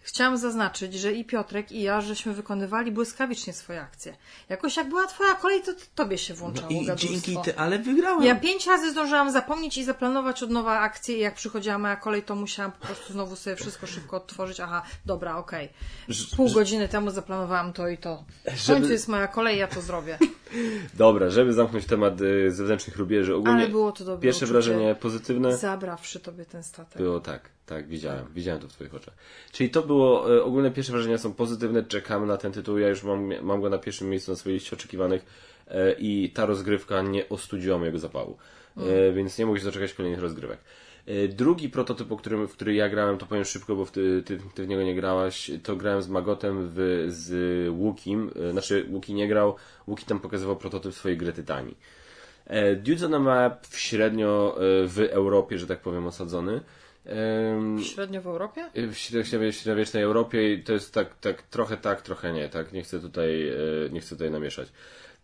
Chciałam 0.08 0.38
zaznaczyć, 0.38 0.94
że 0.94 1.12
i 1.12 1.24
Piotrek, 1.24 1.72
i 1.72 1.82
ja, 1.82 2.00
żeśmy 2.00 2.34
wykonywali 2.34 2.92
błyskawicznie 2.92 3.52
swoje 3.52 3.80
akcje. 3.80 4.16
Jakoś 4.48 4.76
jak 4.76 4.88
była 4.88 5.06
twoja 5.06 5.34
kolej, 5.34 5.62
to, 5.62 5.72
to 5.74 5.80
tobie 5.94 6.18
się 6.18 6.34
włączało 6.34 6.68
No 6.70 6.80
I 6.80 6.86
gadulstwo. 6.86 7.12
dzięki 7.12 7.36
ty, 7.44 7.58
ale 7.58 7.78
wygrałem. 7.78 8.22
Ja 8.22 8.34
pięć 8.34 8.66
razy 8.66 8.90
zdążyłam 8.90 9.30
zapomnieć 9.32 9.78
i 9.78 9.84
zaplanować 9.84 10.42
od 10.42 10.50
nowa 10.50 10.78
akcję 10.80 11.16
i 11.16 11.20
jak 11.20 11.34
przychodziła 11.34 11.78
moja 11.78 11.96
kolej, 11.96 12.22
to 12.22 12.34
musiałam 12.34 12.72
po 12.72 12.86
prostu 12.86 13.12
znowu 13.12 13.36
sobie 13.36 13.56
wszystko 13.56 13.86
szybko 13.86 14.16
odtworzyć. 14.16 14.60
Aha, 14.60 14.82
dobra, 15.06 15.36
okej. 15.36 15.68
Pół 16.36 16.50
godziny 16.52 16.88
temu 16.88 17.10
zaplanowałam 17.10 17.72
to 17.72 17.88
i 17.88 17.98
to. 17.98 18.24
W 18.44 18.56
Żeby- 18.58 18.78
końcu 18.78 18.92
jest 18.92 19.08
moja 19.08 19.26
kolej, 19.28 19.58
ja 19.58 19.68
to 19.68 19.80
zrobię. 19.80 20.18
Dobra, 20.94 21.30
żeby 21.30 21.52
zamknąć 21.52 21.86
temat 21.86 22.20
y, 22.20 22.50
zewnętrznych 22.52 22.96
rubieży, 22.96 23.34
ogólnie 23.34 23.60
Ale 23.62 23.68
było 23.68 23.92
to 23.92 24.04
dobre 24.04 24.22
pierwsze 24.22 24.38
uczucie. 24.44 24.52
wrażenie 24.52 24.94
pozytywne 24.94 25.56
Zabrawszy 25.56 26.20
tobie 26.20 26.44
ten 26.44 26.62
statek. 26.62 26.98
było 27.02 27.20
tak, 27.20 27.50
tak, 27.68 27.88
widziałem, 27.88 28.26
widziałem 28.34 28.60
to 28.60 28.68
w 28.68 28.72
twoich 28.72 28.94
oczach. 28.94 29.14
Czyli 29.52 29.70
to 29.70 29.82
było, 29.82 30.34
y, 30.34 30.44
ogólne 30.44 30.70
pierwsze 30.70 30.92
wrażenia 30.92 31.18
są 31.18 31.32
pozytywne, 31.32 31.82
czekamy 31.82 32.26
na 32.26 32.36
ten 32.36 32.52
tytuł, 32.52 32.78
ja 32.78 32.88
już 32.88 33.02
mam, 33.02 33.42
mam 33.42 33.60
go 33.60 33.70
na 33.70 33.78
pierwszym 33.78 34.10
miejscu 34.10 34.30
na 34.30 34.36
swojej 34.36 34.58
liście 34.58 34.76
oczekiwanych 34.76 35.24
y, 35.66 35.96
i 35.98 36.30
ta 36.30 36.46
rozgrywka 36.46 37.02
nie 37.02 37.28
ostudziła 37.28 37.78
mojego 37.78 37.98
zapału, 37.98 38.36
Y, 39.08 39.12
więc 39.12 39.38
nie 39.38 39.46
mogę 39.46 39.58
się 39.58 39.64
doczekać 39.64 39.94
kolejnych 39.94 40.20
rozgrywek. 40.20 40.58
Y, 41.08 41.28
Drugi 41.28 41.68
prototyp, 41.68 42.12
o 42.12 42.16
którym, 42.16 42.48
w 42.48 42.52
który 42.52 42.74
ja 42.74 42.88
grałem, 42.88 43.18
to 43.18 43.26
powiem 43.26 43.44
szybko, 43.44 43.76
bo 43.76 43.86
ty, 43.86 44.22
ty, 44.26 44.38
ty 44.54 44.64
w 44.64 44.68
niego 44.68 44.82
nie 44.82 44.94
grałaś, 44.94 45.50
to 45.62 45.76
grałem 45.76 46.02
z 46.02 46.08
Magotem 46.08 46.70
w, 46.74 47.06
z 47.08 47.68
Łukim, 47.70 48.30
y, 48.48 48.52
znaczy 48.52 48.86
Łuki 48.90 49.14
nie 49.14 49.28
grał, 49.28 49.56
Łuki 49.86 50.06
tam 50.06 50.20
pokazywał 50.20 50.56
prototyp 50.56 50.94
swojej 50.94 51.18
gry 51.18 51.32
Tytanii. 51.32 51.76
E, 52.48 52.76
Dudes 52.76 53.02
on 53.02 53.14
a 53.14 53.18
Map 53.18 53.66
średnio 53.74 54.56
e, 54.56 54.86
w 54.86 54.98
Europie, 55.10 55.58
że 55.58 55.66
tak 55.66 55.80
powiem, 55.80 56.06
osadzony. 56.06 56.60
Em, 57.08 57.82
Średnio 57.84 58.22
w 58.22 58.26
Europie? 58.26 58.70
w 58.74 58.94
średniowie- 58.96 59.52
średniowiecznej 59.52 60.02
Europie 60.02 60.52
i 60.52 60.62
to 60.62 60.72
jest 60.72 60.94
tak, 60.94 61.18
tak 61.20 61.42
trochę 61.42 61.76
tak, 61.76 62.02
trochę 62.02 62.32
nie, 62.32 62.48
tak? 62.48 62.72
Nie 62.72 62.82
chcę 62.82 63.00
tutaj, 63.00 63.48
e, 63.48 63.54
nie 63.90 64.00
chcę 64.00 64.10
tutaj 64.10 64.30
namieszać. 64.30 64.68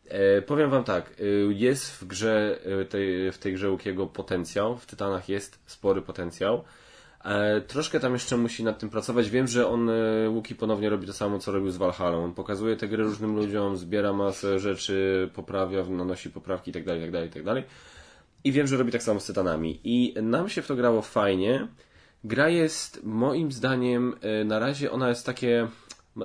E, 0.09 0.43
powiem 0.43 0.71
wam 0.71 0.85
tak, 0.85 1.11
e, 1.21 1.25
jest 1.53 1.91
w 1.91 2.05
grze, 2.07 2.59
e, 2.81 2.85
tej, 2.85 3.33
w 3.33 3.39
tej 3.39 3.53
grze 3.55 3.71
Łukiego 3.71 4.07
potencjał, 4.07 4.77
w 4.77 4.87
Tytanach 4.87 5.29
jest 5.29 5.59
spory 5.67 6.03
potencjał. 6.03 6.65
E, 7.25 7.61
troszkę 7.61 8.01
tam 8.01 8.13
jeszcze 8.13 8.37
musi 8.37 8.65
nad 8.65 8.79
tym 8.79 8.91
pracować. 8.91 9.31
Wiem, 9.31 9.49
że 9.49 9.69
on, 9.69 9.91
Łuki 10.29 10.55
ponownie 10.55 10.89
robi 10.91 11.07
to 11.07 11.13
samo, 11.13 11.39
co 11.39 11.53
robił 11.53 11.71
z 11.71 11.77
Valhalla. 11.77 12.17
On 12.17 12.35
pokazuje 12.35 12.77
te 12.77 12.89
gry 12.89 13.03
różnym 13.05 13.37
ludziom, 13.37 13.77
zbiera 13.77 14.13
masę 14.13 14.59
rzeczy, 14.59 15.31
poprawia, 15.35 15.85
nanosi 15.85 16.31
poprawki 16.31 16.71
itd., 16.71 16.99
itd., 16.99 17.25
itd. 17.25 17.63
I 18.45 18.53
wiem, 18.53 18.67
że 18.67 18.77
robi 18.77 18.93
tak 18.93 19.03
samo 19.03 19.21
z 19.21 19.27
Tytanami. 19.27 19.81
I 19.85 20.15
nam 20.23 20.49
się 20.49 20.63
w 20.63 20.67
to 20.67 20.77
grało 20.77 21.03
fajnie. 21.03 21.69
Gra 22.25 22.49
jest, 22.49 23.05
moim 23.05 23.53
zdaniem, 23.53 24.15
e, 24.21 24.45
na 24.45 24.59
razie 24.59 24.93
ona 24.93 25.09
jest 25.09 25.27
takie, 25.27 25.69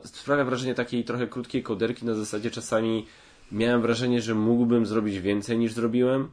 sprawia 0.03 0.43
wrażenie 0.43 0.75
takiej 0.75 1.03
trochę 1.03 1.27
krótkiej 1.27 1.63
koderki, 1.63 2.05
na 2.05 2.13
zasadzie 2.13 2.51
czasami 2.51 3.05
miałem 3.51 3.82
wrażenie, 3.82 4.21
że 4.21 4.36
mógłbym 4.36 4.86
zrobić 4.86 5.19
więcej 5.19 5.58
niż 5.58 5.73
zrobiłem, 5.73 6.29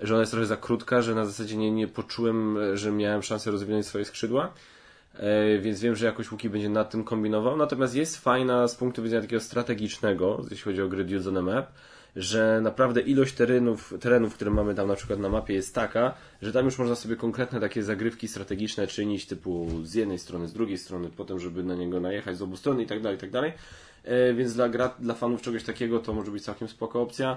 że 0.00 0.14
ona 0.14 0.20
jest 0.20 0.32
trochę 0.32 0.46
za 0.46 0.56
krótka, 0.56 1.02
że 1.02 1.14
na 1.14 1.26
zasadzie 1.26 1.56
nie, 1.56 1.70
nie 1.70 1.88
poczułem, 1.88 2.58
e, 2.58 2.76
że 2.76 2.92
miałem 2.92 3.22
szansę 3.22 3.50
rozwinąć 3.50 3.86
swoje 3.86 4.04
skrzydła. 4.04 4.52
E, 5.14 5.58
więc 5.58 5.80
wiem, 5.80 5.96
że 5.96 6.06
jakoś 6.06 6.32
Łuki 6.32 6.50
będzie 6.50 6.68
nad 6.68 6.90
tym 6.90 7.04
kombinował. 7.04 7.56
Natomiast 7.56 7.94
jest 7.94 8.16
fajna 8.16 8.68
z 8.68 8.74
punktu 8.74 9.02
widzenia 9.02 9.22
takiego 9.22 9.40
strategicznego, 9.40 10.44
jeśli 10.50 10.64
chodzi 10.64 10.82
o 10.82 10.88
gry 10.88 11.04
Dudes 11.04 11.26
on 11.26 11.36
a 11.36 11.42
Map, 11.42 11.72
że 12.16 12.60
naprawdę 12.62 13.00
ilość 13.00 13.34
terenów, 13.34 13.94
terenów, 14.00 14.34
które 14.34 14.50
mamy 14.50 14.74
tam 14.74 14.88
na 14.88 14.94
przykład 14.96 15.18
na 15.18 15.28
mapie 15.28 15.54
jest 15.54 15.74
taka, 15.74 16.14
że 16.42 16.52
tam 16.52 16.64
już 16.64 16.78
można 16.78 16.94
sobie 16.94 17.16
konkretne 17.16 17.60
takie 17.60 17.82
zagrywki 17.82 18.28
strategiczne 18.28 18.86
czynić, 18.86 19.26
typu 19.26 19.68
z 19.82 19.94
jednej 19.94 20.18
strony, 20.18 20.48
z 20.48 20.52
drugiej 20.52 20.78
strony, 20.78 21.10
potem, 21.16 21.40
żeby 21.40 21.62
na 21.62 21.74
niego 21.74 22.00
najechać 22.00 22.36
z 22.38 22.42
obu 22.42 22.56
stron 22.56 22.80
i 22.80 22.86
tak 22.86 23.02
dalej, 23.02 23.18
i 23.18 23.20
tak 23.20 23.30
dalej. 23.30 23.52
E, 24.04 24.34
Więc 24.34 24.54
dla, 24.54 24.68
gra, 24.68 24.94
dla 24.98 25.14
fanów 25.14 25.42
czegoś 25.42 25.64
takiego 25.64 25.98
to 25.98 26.12
może 26.12 26.30
być 26.30 26.44
całkiem 26.44 26.68
spoko 26.68 27.02
opcja. 27.02 27.36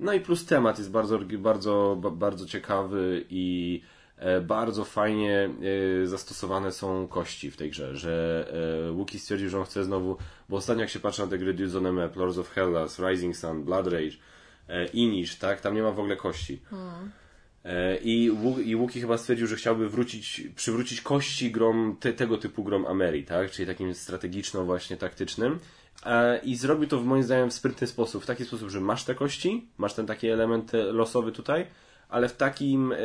No 0.00 0.12
i 0.12 0.20
plus 0.20 0.46
temat 0.46 0.78
jest 0.78 0.90
bardzo, 0.90 1.18
bardzo, 1.38 1.98
ba- 2.00 2.10
bardzo 2.10 2.46
ciekawy 2.46 3.24
i 3.30 3.80
bardzo 4.42 4.84
fajnie 4.84 5.50
e, 6.02 6.06
zastosowane 6.06 6.72
są 6.72 7.08
kości 7.08 7.50
w 7.50 7.56
tej 7.56 7.70
grze, 7.70 7.96
że 7.96 8.46
e, 8.88 8.92
Łuki 8.92 9.18
stwierdził, 9.18 9.48
że 9.48 9.58
on 9.58 9.64
chce 9.64 9.84
znowu, 9.84 10.16
bo 10.48 10.56
ostatnio 10.56 10.80
jak 10.80 10.90
się 10.90 11.00
patrzy 11.00 11.22
na 11.22 11.28
te 11.28 11.38
gry 11.38 11.54
Dudes 11.54 11.74
on 11.74 11.86
a 11.86 11.92
Map, 11.92 12.16
Lords 12.16 12.38
of 12.38 12.50
Hellas, 12.50 12.98
Rising 12.98 13.36
Sun, 13.36 13.64
Blood 13.64 13.86
Rage, 13.86 14.16
e, 14.68 14.86
Inish, 14.86 15.36
tak, 15.36 15.60
tam 15.60 15.74
nie 15.74 15.82
ma 15.82 15.90
w 15.90 15.98
ogóle 15.98 16.16
kości. 16.16 16.60
E, 17.64 17.98
I, 17.98 18.24
I 18.64 18.76
Łuki 18.76 19.00
chyba 19.00 19.18
stwierdził, 19.18 19.46
że 19.46 19.56
chciałby 19.56 19.88
wrócić, 19.88 20.42
przywrócić 20.56 21.00
kości 21.00 21.50
grom, 21.50 21.96
te, 22.00 22.12
tego 22.12 22.38
typu 22.38 22.64
grom 22.64 22.86
Ameri, 22.86 23.24
tak? 23.24 23.50
Czyli 23.50 23.66
takim 23.66 23.94
strategiczno 23.94 24.64
właśnie 24.64 24.96
taktycznym. 24.96 25.58
E, 26.06 26.38
I 26.38 26.56
zrobił 26.56 26.88
to 26.88 26.98
w 26.98 27.04
moim 27.04 27.22
zdaniem 27.22 27.50
w 27.50 27.54
sprytny 27.54 27.86
sposób. 27.86 28.22
W 28.22 28.26
taki 28.26 28.44
sposób, 28.44 28.68
że 28.68 28.80
masz 28.80 29.04
te 29.04 29.14
kości, 29.14 29.68
masz 29.78 29.94
ten 29.94 30.06
taki 30.06 30.28
element 30.28 30.74
e, 30.74 30.82
losowy 30.82 31.32
tutaj, 31.32 31.66
ale 32.08 32.28
w 32.28 32.36
takim 32.36 32.92
e, 32.92 32.96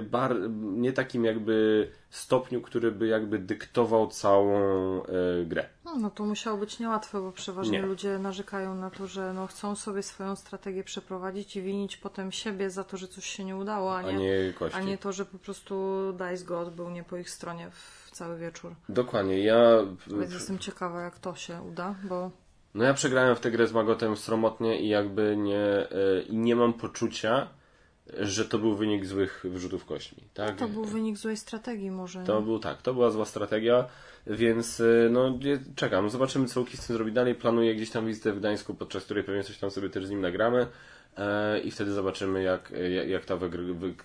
bar, 0.00 0.36
nie 0.60 0.92
takim 0.92 1.24
jakby 1.24 1.88
stopniu, 2.10 2.60
który 2.60 2.92
by 2.92 3.06
jakby 3.06 3.38
dyktował 3.38 4.06
całą 4.06 4.56
e, 5.02 5.44
grę. 5.44 5.68
No, 5.84 5.96
no 5.96 6.10
to 6.10 6.24
musiało 6.24 6.58
być 6.58 6.78
niełatwe, 6.78 7.20
bo 7.20 7.32
przeważnie 7.32 7.80
Nie. 7.80 7.86
ludzie 7.86 8.18
narzekają 8.18 8.74
na 8.74 8.90
to, 8.90 9.06
że 9.06 9.32
no, 9.32 9.46
chcą 9.46 9.76
sobie 9.76 10.02
swoją 10.02 10.36
strategię 10.36 10.84
przeprowadzić 10.84 11.56
i 11.56 11.62
winić 11.62 11.96
potem 11.96 12.32
siebie 12.32 12.70
za 12.70 12.84
to, 12.84 12.96
że 12.96 13.08
coś 13.08 13.24
się 13.26 13.44
nie 13.44 13.56
udało, 13.56 13.96
a 13.96 13.98
A 13.98 14.02
nie, 14.02 14.46
nie 14.46 14.52
kości. 14.52 14.78
a 14.78 14.82
nie 14.82 14.98
to, 14.98 15.12
że 15.12 15.24
po 15.24 15.38
prostu 15.38 15.94
Dice 16.12 16.44
God 16.44 16.70
był 16.74 16.90
nie 16.90 17.04
po 17.04 17.16
ich 17.16 17.30
stronie 17.30 17.70
w 17.70 18.10
cały 18.12 18.38
wieczór. 18.38 18.74
Dokładnie. 18.88 19.44
Ja 19.44 19.78
Więc 20.06 20.32
jestem 20.32 20.58
ciekawa, 20.58 21.00
jak 21.02 21.18
to 21.18 21.34
się 21.34 21.62
uda, 21.62 21.94
bo 22.08 22.30
No 22.74 22.84
ja 22.84 22.94
przegrałem 22.94 23.36
w 23.36 23.40
tę 23.40 23.50
grę 23.50 23.66
z 23.66 23.72
Magotem 23.72 24.16
sromotnie 24.16 24.80
i 24.80 24.88
jakby 24.88 25.36
nie, 25.36 25.86
i 26.28 26.36
nie 26.36 26.56
mam 26.56 26.72
poczucia, 26.72 27.48
że 28.20 28.44
to 28.44 28.58
był 28.58 28.76
wynik 28.76 29.06
złych 29.06 29.44
wyrzutów 29.48 29.84
kośćmi. 29.84 30.22
Tak? 30.34 30.56
to 30.56 30.68
był 30.68 30.84
wynik 30.84 31.16
złej 31.16 31.36
strategii 31.36 31.90
może. 31.90 32.24
To 32.24 32.42
był 32.42 32.58
tak, 32.58 32.82
to 32.82 32.94
była 32.94 33.10
zła 33.10 33.24
strategia, 33.24 33.84
więc 34.26 34.80
e, 34.80 35.08
no 35.10 35.38
czekam, 35.76 36.10
zobaczymy 36.10 36.46
co 36.48 36.60
Łuki 36.60 36.76
z 36.76 36.86
tym 36.86 36.96
zrobi 36.96 37.12
dalej. 37.12 37.34
Planuję 37.34 37.74
gdzieś 37.74 37.90
tam 37.90 38.06
wizytę 38.06 38.32
w 38.32 38.38
Gdańsku, 38.38 38.74
podczas 38.74 39.04
której 39.04 39.24
pewnie 39.24 39.42
coś 39.44 39.58
tam 39.58 39.70
sobie 39.70 39.90
też 39.90 40.06
z 40.06 40.10
nim 40.10 40.20
nagramy 40.20 40.66
e, 41.16 41.60
i 41.60 41.70
wtedy 41.70 41.92
zobaczymy 41.92 42.42
jak, 42.42 42.72
jak, 42.90 43.08
jak 43.08 43.24
ta, 43.24 43.36
wy- 43.36 43.50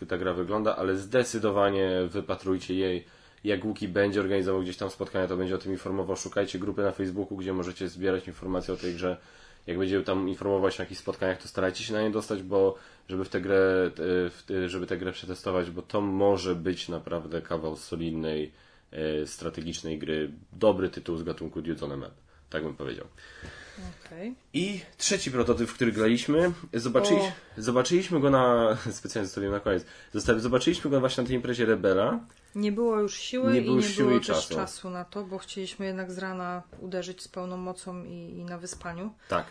ta 0.07 0.17
gra 0.17 0.33
wygląda, 0.33 0.75
ale 0.75 0.97
zdecydowanie 0.97 1.89
wypatrujcie 2.09 2.73
jej. 2.75 3.05
Jak 3.43 3.65
Łuki 3.65 3.87
będzie 3.87 4.19
organizował 4.19 4.61
gdzieś 4.61 4.77
tam 4.77 4.89
spotkania, 4.89 5.27
to 5.27 5.37
będzie 5.37 5.55
o 5.55 5.57
tym 5.57 5.71
informował. 5.71 6.15
Szukajcie 6.15 6.59
grupy 6.59 6.81
na 6.81 6.91
Facebooku, 6.91 7.37
gdzie 7.37 7.53
możecie 7.53 7.89
zbierać 7.89 8.27
informacje 8.27 8.73
o 8.73 8.77
tej 8.77 8.93
grze. 8.93 9.17
Jak 9.67 9.77
będzie 9.77 10.01
tam 10.01 10.29
informować 10.29 10.77
na 10.77 10.83
jakichś 10.83 11.01
spotkaniach, 11.01 11.41
to 11.41 11.47
starajcie 11.47 11.83
się 11.83 11.93
na 11.93 12.01
nie 12.01 12.11
dostać, 12.11 12.43
bo 12.43 12.75
żeby 13.09 13.25
w 13.25 13.29
tę 13.29 13.41
grę, 13.41 13.91
e, 14.49 14.69
żeby 14.69 14.87
tę 14.87 14.97
grę 14.97 15.11
przetestować, 15.11 15.71
bo 15.71 15.81
to 15.81 16.01
może 16.01 16.55
być 16.55 16.89
naprawdę 16.89 17.41
kawał 17.41 17.75
solidnej, 17.75 18.51
e, 18.91 19.27
strategicznej 19.27 19.99
gry. 19.99 20.31
Dobry 20.53 20.89
tytuł 20.89 21.17
z 21.17 21.23
gatunku 21.23 21.61
a 21.93 21.97
Map. 21.97 22.13
Tak 22.49 22.63
bym 22.63 22.75
powiedział. 22.75 23.07
Okej. 24.05 24.35
I 24.53 24.81
trzeci 24.97 25.31
prototyp, 25.31 25.69
w 25.69 25.73
który 25.73 25.91
graliśmy, 25.91 26.51
zobaczyli, 26.73 27.19
O. 27.19 27.31
zobaczyliśmy 27.57 28.19
go 28.19 28.29
na, 28.29 28.77
specjalnie 28.91 29.25
zostawiłem 29.25 29.53
na 29.53 29.59
koniec, 29.59 29.85
zobaczyliśmy 30.37 30.91
go 30.91 30.99
właśnie 30.99 31.23
na 31.23 31.27
tej 31.27 31.35
imprezie 31.35 31.65
Rebela. 31.65 32.19
Nie 32.55 32.71
było 32.71 32.99
już 32.99 33.17
siły 33.17 33.53
Nie 33.53 33.59
i 33.59 33.65
było 33.65 33.77
nie 33.77 33.83
siły 33.83 34.07
było 34.07 34.19
też 34.19 34.27
czasu. 34.27 34.55
czasu. 34.55 34.89
na 34.89 35.05
to, 35.05 35.23
bo 35.23 35.37
chcieliśmy 35.37 35.85
jednak 35.85 36.11
z 36.11 36.17
rana 36.17 36.63
uderzyć 36.79 37.21
z 37.21 37.27
pełną 37.27 37.57
mocą 37.57 38.03
i, 38.03 38.37
i 38.37 38.43
na 38.43 38.57
wyspaniu. 38.57 39.13
Tak, 39.29 39.45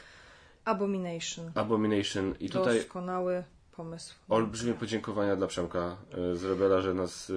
Abomination. 0.64 1.51
Abomination. 1.55 2.35
I 2.40 2.51
tutaj 2.51 2.77
Doskonały 2.79 3.44
pomysł. 3.72 4.14
olbrzymie 4.29 4.75
podziękowania 4.75 5.37
dla 5.37 5.46
Przemka 5.46 5.96
e, 6.33 6.37
z 6.37 6.44
Rebela, 6.44 6.81
że 6.81 6.94
nas 6.94 7.31
e, 7.31 7.35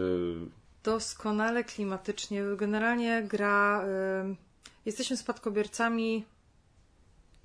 Doskonale 0.83 1.63
klimatycznie. 1.63 2.43
Generalnie 2.57 3.23
gra. 3.23 3.85
y, 4.31 4.35
jesteśmy 4.85 5.17
spadkobiercami 5.17 6.25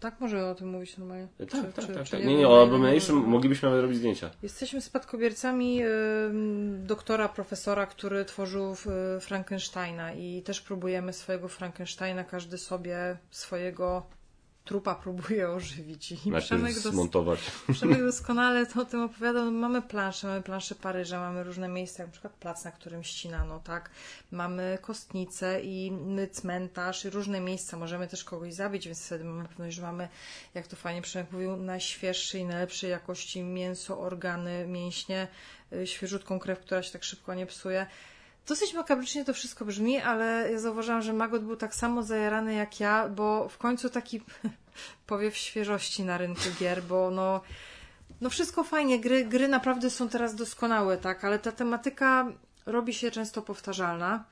Tak, 0.01 0.21
możemy 0.21 0.45
o 0.47 0.55
tym 0.55 0.69
mówić 0.69 0.99
normalnie. 0.99 1.29
Tak, 1.38 1.49
Czy- 1.51 1.62
tak, 1.73 1.87
czy- 1.87 1.95
tak, 1.95 2.05
czy 2.05 2.11
tak. 2.11 2.25
nie 2.25 2.37
Nie, 2.37 2.49
o 2.49 2.62
Abomination 2.62 3.16
moglibyśmy 3.16 3.69
nawet 3.69 3.83
robić 3.83 3.99
zdjęcia. 3.99 4.31
Jesteśmy 4.43 4.81
spadkobiercami 4.81 5.83
ym, 5.85 6.87
doktora, 6.87 7.29
profesora, 7.29 7.87
który 7.87 8.25
tworzył 8.25 8.75
Frankensteina 9.21 10.12
i 10.12 10.43
też 10.43 10.61
próbujemy 10.61 11.12
swojego 11.12 11.49
Frankensteina, 11.49 12.25
każdy 12.25 12.59
sobie 12.59 13.16
swojego 13.31 14.07
trupa 14.71 14.95
próbuje 14.95 15.51
ożywić. 15.51 16.13
I 16.13 16.15
Najpierw 16.15 16.45
Przemek, 16.45 16.75
dos- 16.75 16.93
zmontować. 16.93 17.41
Przemek 17.73 18.03
doskonale 18.03 18.67
to 18.67 18.83
o 18.83 18.85
tym 18.85 19.03
opowiadał. 19.03 19.45
No, 19.45 19.51
Mamy 19.51 19.83
plansze, 19.83 20.27
mamy 20.27 20.43
plansze 20.43 20.75
Paryża, 20.75 21.21
mamy 21.21 21.45
różne 21.45 21.69
miejsca, 21.69 22.03
jak 22.03 22.09
na 22.09 22.13
przykład 22.13 22.33
plac, 22.33 22.65
na 22.65 22.71
którym 22.71 23.03
ścinano, 23.05 23.61
tak? 23.65 23.91
Mamy 24.31 24.79
kostnicę 24.83 25.61
i 25.63 25.93
cmentarz 26.33 27.05
i 27.05 27.11
różne 27.11 27.41
miejsca. 27.41 27.77
Możemy 27.77 28.09
też 28.09 28.25
kogoś 28.25 28.55
zabić, 28.55 28.87
więc 28.87 29.07
wtedy 29.07 29.25
mamy 29.25 29.49
pewność, 29.49 29.77
że 29.77 29.83
mamy, 29.83 30.09
jak 30.55 30.67
to 30.67 30.77
fajnie 30.77 31.03
Przemek 31.03 31.33
mówił, 31.33 31.57
najświeższej, 31.57 32.45
najlepszej 32.45 32.91
jakości 32.91 33.43
mięso, 33.43 34.01
organy, 34.01 34.67
mięśnie, 34.67 35.29
y, 35.73 35.87
świeżutką 35.87 36.39
krew, 36.39 36.61
która 36.61 36.83
się 36.83 36.93
tak 36.93 37.05
szybko 37.05 37.35
nie 37.35 37.47
psuje. 37.47 37.87
Dosyć 38.47 38.75
makabrycznie 38.75 39.25
to 39.25 39.35
wszystko 39.35 39.65
brzmi, 39.65 39.99
ale 39.99 40.53
ja 40.53 40.59
zauważyłam, 40.59 41.03
że 41.03 41.13
Magot 41.13 41.45
był 41.45 41.57
tak 41.57 41.75
samo 41.75 42.03
zajarany 42.03 42.55
jak 42.55 42.81
ja, 42.81 43.09
bo 43.09 43.49
w 43.49 43.59
końcu 43.59 43.91
taki 43.91 44.21
powiew 45.07 45.37
świeżości 45.37 46.05
na 46.05 46.19
rynku 46.19 46.43
gier, 46.61 46.83
bo 46.83 47.11
no, 47.11 47.41
no 48.21 48.31
wszystko 48.31 48.65
fajnie, 48.65 49.01
gry, 49.01 49.25
gry 49.25 49.49
naprawdę 49.49 49.91
są 49.91 50.09
teraz 50.09 50.35
doskonałe, 50.35 50.99
tak, 50.99 51.25
ale 51.25 51.39
ta 51.39 51.53
tematyka 51.53 52.27
robi 52.67 52.95
się 52.95 53.11
często 53.11 53.43
powtarzalna. 53.43 54.25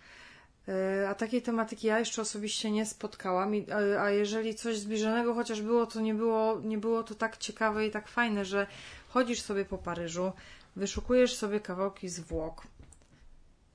Yy, 1.00 1.08
A 1.08 1.14
takiej 1.14 1.42
tematyki 1.42 1.86
ja 1.86 1.98
jeszcze 1.98 2.22
osobiście 2.22 2.70
nie 2.70 2.86
spotkałam, 2.86 3.52
a- 3.96 4.02
a 4.02 4.10
jeżeli 4.10 4.54
coś 4.54 4.78
zbliżonego 4.78 5.34
chociaż 5.34 5.62
było, 5.62 5.86
to 5.86 6.00
nie 6.00 6.14
było, 6.14 6.60
nie 6.64 6.78
było 6.78 7.02
to 7.02 7.14
tak 7.14 7.36
ciekawe 7.36 7.86
i 7.86 7.90
tak 7.90 8.08
fajne, 8.08 8.44
że 8.44 8.66
chodzisz 9.08 9.40
sobie 9.42 9.64
po 9.64 9.78
Paryżu, 9.78 10.32
wyszukujesz 10.76 11.36
sobie 11.36 11.60
kawałki 11.60 12.08
zwłok, 12.08 12.62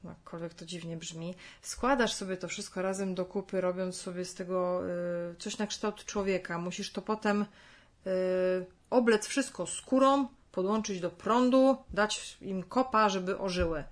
jakkolwiek 0.10 0.54
to 0.54 0.66
dziwnie 0.66 0.98
brzmi, 0.98 1.36
składasz 1.62 2.14
sobie 2.14 2.38
to 2.38 2.48
wszystko 2.48 2.82
razem 2.82 3.16
do 3.16 3.26
kupy, 3.26 3.62
robiąc 3.62 3.96
sobie 3.96 4.26
z 4.26 4.34
tego 4.34 4.82
y, 5.32 5.36
coś 5.40 5.58
na 5.58 5.68
kształt 5.68 6.06
człowieka. 6.06 6.58
Musisz 6.58 6.92
to 6.92 7.02
potem 7.02 7.42
y, 7.42 8.66
oblec 8.90 9.28
wszystko 9.28 9.68
skórą, 9.68 10.28
podłączyć 10.52 11.00
do 11.00 11.10
prądu, 11.10 11.78
dać 11.94 12.38
im 12.42 12.64
kopa, 12.64 13.10
żeby 13.10 13.40
ożyły. 13.40 13.84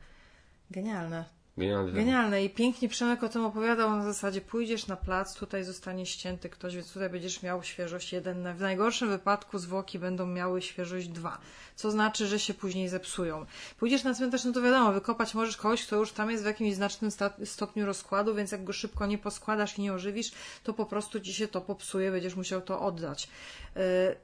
Genialne. 0.71 1.25
Genialny. 1.57 1.91
Genialne 1.91 2.43
i 2.43 2.49
pięknie 2.49 2.89
Przemek 2.89 3.23
o 3.23 3.29
tym 3.29 3.45
opowiadał 3.45 3.95
na 3.95 4.03
zasadzie 4.03 4.41
pójdziesz 4.41 4.87
na 4.87 4.95
plac, 4.95 5.35
tutaj 5.35 5.63
zostanie 5.63 6.05
ścięty 6.05 6.49
ktoś, 6.49 6.75
więc 6.75 6.93
tutaj 6.93 7.09
będziesz 7.09 7.43
miał 7.43 7.63
świeżość 7.63 8.13
jeden. 8.13 8.53
W 8.53 8.61
najgorszym 8.61 9.09
wypadku 9.09 9.59
zwłoki 9.59 9.99
będą 9.99 10.27
miały 10.27 10.61
świeżość 10.61 11.07
dwa, 11.07 11.37
co 11.81 11.91
znaczy, 11.91 12.27
że 12.27 12.39
się 12.39 12.53
później 12.53 12.89
zepsują. 12.89 13.45
Pójdziesz 13.77 14.03
na 14.03 14.13
cmentarz, 14.13 14.43
no 14.43 14.51
to 14.51 14.61
wiadomo, 14.61 14.91
wykopać 14.93 15.33
możesz 15.33 15.57
kogoś, 15.57 15.85
kto 15.85 15.95
już 15.95 16.11
tam 16.11 16.31
jest 16.31 16.43
w 16.43 16.45
jakimś 16.45 16.75
znacznym 16.75 17.11
stopniu 17.45 17.85
rozkładu, 17.85 18.35
więc 18.35 18.51
jak 18.51 18.63
go 18.63 18.73
szybko 18.73 19.05
nie 19.05 19.17
poskładasz 19.17 19.77
i 19.77 19.81
nie 19.81 19.93
ożywisz, 19.93 20.31
to 20.63 20.73
po 20.73 20.85
prostu 20.85 21.19
ci 21.19 21.33
się 21.33 21.47
to 21.47 21.61
popsuje, 21.61 22.11
będziesz 22.11 22.35
musiał 22.35 22.61
to 22.61 22.81
oddać. 22.81 23.29
Yy, 23.75 23.81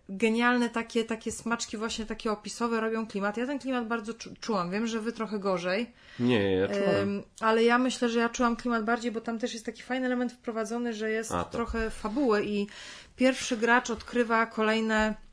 Genialne 0.10 0.70
takie, 0.70 1.04
takie 1.04 1.32
smaczki 1.32 1.78
właśnie 1.78 2.06
takie 2.06 2.32
opisowe 2.32 2.82
robią 2.82 3.08
klimat. 3.08 3.38
Ja 3.38 3.46
ten 3.46 3.60
klimat 3.60 3.88
bardzo 3.88 4.14
czu- 4.14 4.34
czułam. 4.40 4.72
Wiem, 4.72 4.88
że 4.88 5.00
wy 5.00 5.12
trochę 5.12 5.40
gorzej. 5.40 5.92
Nie, 6.20 6.52
ja 6.52 6.68
czułem. 6.68 7.10
Ym, 7.10 7.24
ale 7.40 7.64
ja 7.64 7.78
myślę, 7.78 8.10
że 8.10 8.20
ja 8.20 8.30
czułam 8.30 8.56
klimat 8.56 8.84
bardziej, 8.84 9.12
bo 9.12 9.22
tam 9.22 9.40
też 9.40 9.54
jest 9.54 9.66
taki 9.66 9.82
fajny 9.82 10.06
element 10.06 10.32
wprowadzony, 10.34 10.94
że 10.94 11.12
jest 11.12 11.32
A, 11.32 11.44
trochę 11.44 11.90
fabuły 11.90 12.46
i 12.46 12.68
pierwszy 13.16 13.58
gracz 13.58 13.90
odkrywa 13.90 14.46
kolejne 14.46 15.27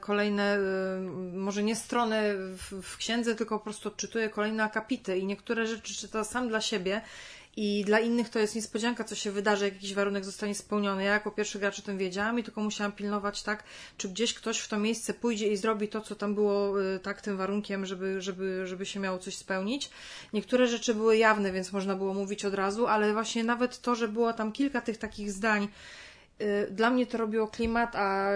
kolejne, 0.00 0.58
y, 0.58 1.00
może 1.32 1.62
nie 1.62 1.76
strony 1.76 2.34
w, 2.82 2.96
księdze, 2.96 3.34
tylko 3.34 3.58
po 3.58 3.64
prostu 3.64 3.88
odczytuje 3.88 4.28
kolejne 4.28 4.64
akapity 4.64 5.18
i 5.18 5.26
niektóre 5.26 5.66
rzeczy 5.66 5.94
czyta 5.94 6.24
sam 6.24 6.48
dla 6.48 6.60
siebie 6.60 7.00
i 7.56 7.84
dla 7.84 8.00
innych 8.00 8.28
to 8.28 8.38
jest 8.38 8.54
niespodzianka, 8.54 9.04
co 9.04 9.14
się 9.14 9.30
wydarzy, 9.30 9.64
jak 9.64 9.74
jakiś 9.74 9.94
warunek 9.94 10.24
zostanie 10.24 10.54
spełniony. 10.54 11.04
Ja 11.04 11.12
jako 11.12 11.30
pierwszy 11.30 11.58
gracz 11.58 11.78
o 11.78 11.82
tym 11.82 11.98
wiedziałam 11.98 12.38
i 12.38 12.42
tylko 12.42 12.60
musiałam 12.60 12.92
pilnować 12.92 13.42
tak, 13.42 13.64
czy 13.96 14.08
gdzieś 14.08 14.34
ktoś 14.34 14.58
w 14.58 14.68
to 14.68 14.78
miejsce 14.78 15.14
pójdzie 15.14 15.48
i 15.48 15.56
zrobi 15.56 15.88
to, 15.88 16.00
co 16.00 16.14
tam 16.14 16.34
było 16.34 16.82
y, 16.82 16.98
tak 16.98 17.20
tym 17.20 17.36
warunkiem, 17.36 17.86
żeby, 17.86 18.22
żeby, 18.22 18.66
żeby 18.66 18.86
się 18.86 19.00
miało 19.00 19.18
coś 19.18 19.36
spełnić. 19.36 19.90
Niektóre 20.32 20.66
rzeczy 20.66 20.94
były 20.94 21.16
jawne, 21.16 21.52
więc 21.52 21.72
można 21.72 21.96
było 21.96 22.14
mówić 22.14 22.44
od 22.44 22.54
razu, 22.54 22.86
ale 22.86 23.12
właśnie 23.12 23.44
nawet 23.44 23.80
to, 23.80 23.94
że 23.94 24.08
było 24.08 24.32
tam 24.32 24.52
kilka 24.52 24.80
tych 24.80 24.98
takich 24.98 25.32
zdań, 25.32 25.68
dla 26.70 26.90
mnie 26.90 27.06
to 27.06 27.18
robiło 27.18 27.48
klimat, 27.48 27.96
a 27.96 28.30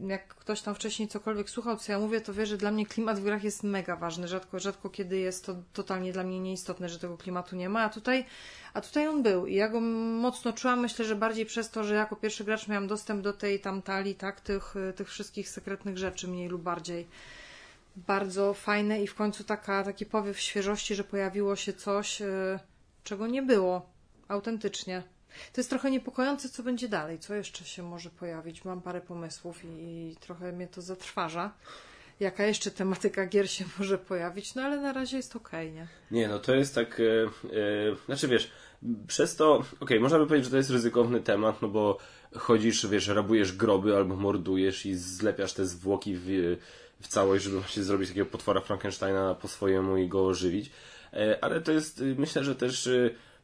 jak 0.00 0.28
ktoś 0.28 0.62
tam 0.62 0.74
wcześniej 0.74 1.08
cokolwiek 1.08 1.50
słuchał, 1.50 1.76
co 1.76 1.92
ja 1.92 1.98
mówię, 1.98 2.20
to 2.20 2.34
wie, 2.34 2.46
że 2.46 2.56
dla 2.56 2.70
mnie 2.70 2.86
klimat 2.86 3.20
w 3.20 3.24
grach 3.24 3.44
jest 3.44 3.62
mega 3.62 3.96
ważny. 3.96 4.28
Rzadko, 4.28 4.58
rzadko 4.58 4.90
kiedy 4.90 5.18
jest 5.18 5.46
to 5.46 5.56
totalnie 5.72 6.12
dla 6.12 6.24
mnie 6.24 6.40
nieistotne, 6.40 6.88
że 6.88 6.98
tego 6.98 7.16
klimatu 7.16 7.56
nie 7.56 7.68
ma, 7.68 7.82
a 7.82 7.88
tutaj, 7.88 8.24
a 8.74 8.80
tutaj 8.80 9.08
on 9.08 9.22
był 9.22 9.46
i 9.46 9.54
ja 9.54 9.68
go 9.68 9.80
mocno 9.80 10.52
czułam. 10.52 10.80
Myślę, 10.80 11.04
że 11.04 11.16
bardziej 11.16 11.46
przez 11.46 11.70
to, 11.70 11.84
że 11.84 11.94
jako 11.94 12.16
pierwszy 12.16 12.44
gracz 12.44 12.68
miałam 12.68 12.86
dostęp 12.86 13.22
do 13.22 13.32
tej 13.32 13.60
tam 13.60 13.82
talii, 13.82 14.14
tak, 14.14 14.40
tych, 14.40 14.74
tych 14.96 15.08
wszystkich 15.08 15.48
sekretnych 15.48 15.98
rzeczy, 15.98 16.28
mniej 16.28 16.48
lub 16.48 16.62
bardziej. 16.62 17.06
Bardzo 17.96 18.54
fajne 18.54 19.02
i 19.02 19.06
w 19.06 19.14
końcu 19.14 19.44
taka, 19.44 19.84
taki 19.84 20.06
powiew 20.06 20.40
świeżości, 20.40 20.94
że 20.94 21.04
pojawiło 21.04 21.56
się 21.56 21.72
coś, 21.72 22.22
y, 22.22 22.58
czego 23.04 23.26
nie 23.26 23.42
było 23.42 23.86
autentycznie. 24.28 25.02
To 25.52 25.60
jest 25.60 25.70
trochę 25.70 25.90
niepokojące, 25.90 26.48
co 26.48 26.62
będzie 26.62 26.88
dalej, 26.88 27.18
co 27.18 27.34
jeszcze 27.34 27.64
się 27.64 27.82
może 27.82 28.10
pojawić. 28.10 28.64
Mam 28.64 28.82
parę 28.82 29.00
pomysłów 29.00 29.64
i, 29.64 29.68
i 29.68 30.16
trochę 30.20 30.52
mnie 30.52 30.66
to 30.66 30.82
zatrważa. 30.82 31.52
Jaka 32.20 32.44
jeszcze 32.46 32.70
tematyka 32.70 33.26
gier 33.26 33.50
się 33.50 33.64
może 33.78 33.98
pojawić, 33.98 34.54
no 34.54 34.62
ale 34.62 34.80
na 34.80 34.92
razie 34.92 35.16
jest 35.16 35.36
okej, 35.36 35.72
nie? 35.72 35.88
Nie, 36.10 36.28
no 36.28 36.38
to 36.38 36.54
jest 36.54 36.74
tak. 36.74 37.00
E, 37.00 37.04
e, 37.04 37.96
znaczy 38.06 38.28
wiesz, 38.28 38.50
przez 39.06 39.36
to. 39.36 39.64
Okej, 39.80 40.00
można 40.00 40.18
by 40.18 40.26
powiedzieć, 40.26 40.44
że 40.44 40.50
to 40.50 40.56
jest 40.56 40.70
ryzykowny 40.70 41.20
temat, 41.20 41.62
no 41.62 41.68
bo 41.68 41.98
chodzisz, 42.34 42.86
wiesz, 42.86 43.08
rabujesz 43.08 43.52
groby 43.52 43.96
albo 43.96 44.16
mordujesz 44.16 44.86
i 44.86 44.94
zlepiasz 44.94 45.52
te 45.52 45.66
zwłoki 45.66 46.14
w, 46.16 46.26
w 47.00 47.08
całość, 47.08 47.44
żeby 47.44 47.58
właśnie 47.58 47.82
zrobić 47.82 48.08
takiego 48.08 48.26
potwora 48.26 48.60
Frankensteina 48.60 49.34
po 49.34 49.48
swojemu 49.48 49.96
i 49.96 50.08
go 50.08 50.26
ożywić. 50.26 50.70
E, 51.12 51.44
ale 51.44 51.60
to 51.60 51.72
jest, 51.72 52.02
myślę, 52.16 52.44
że 52.44 52.54
też. 52.54 52.88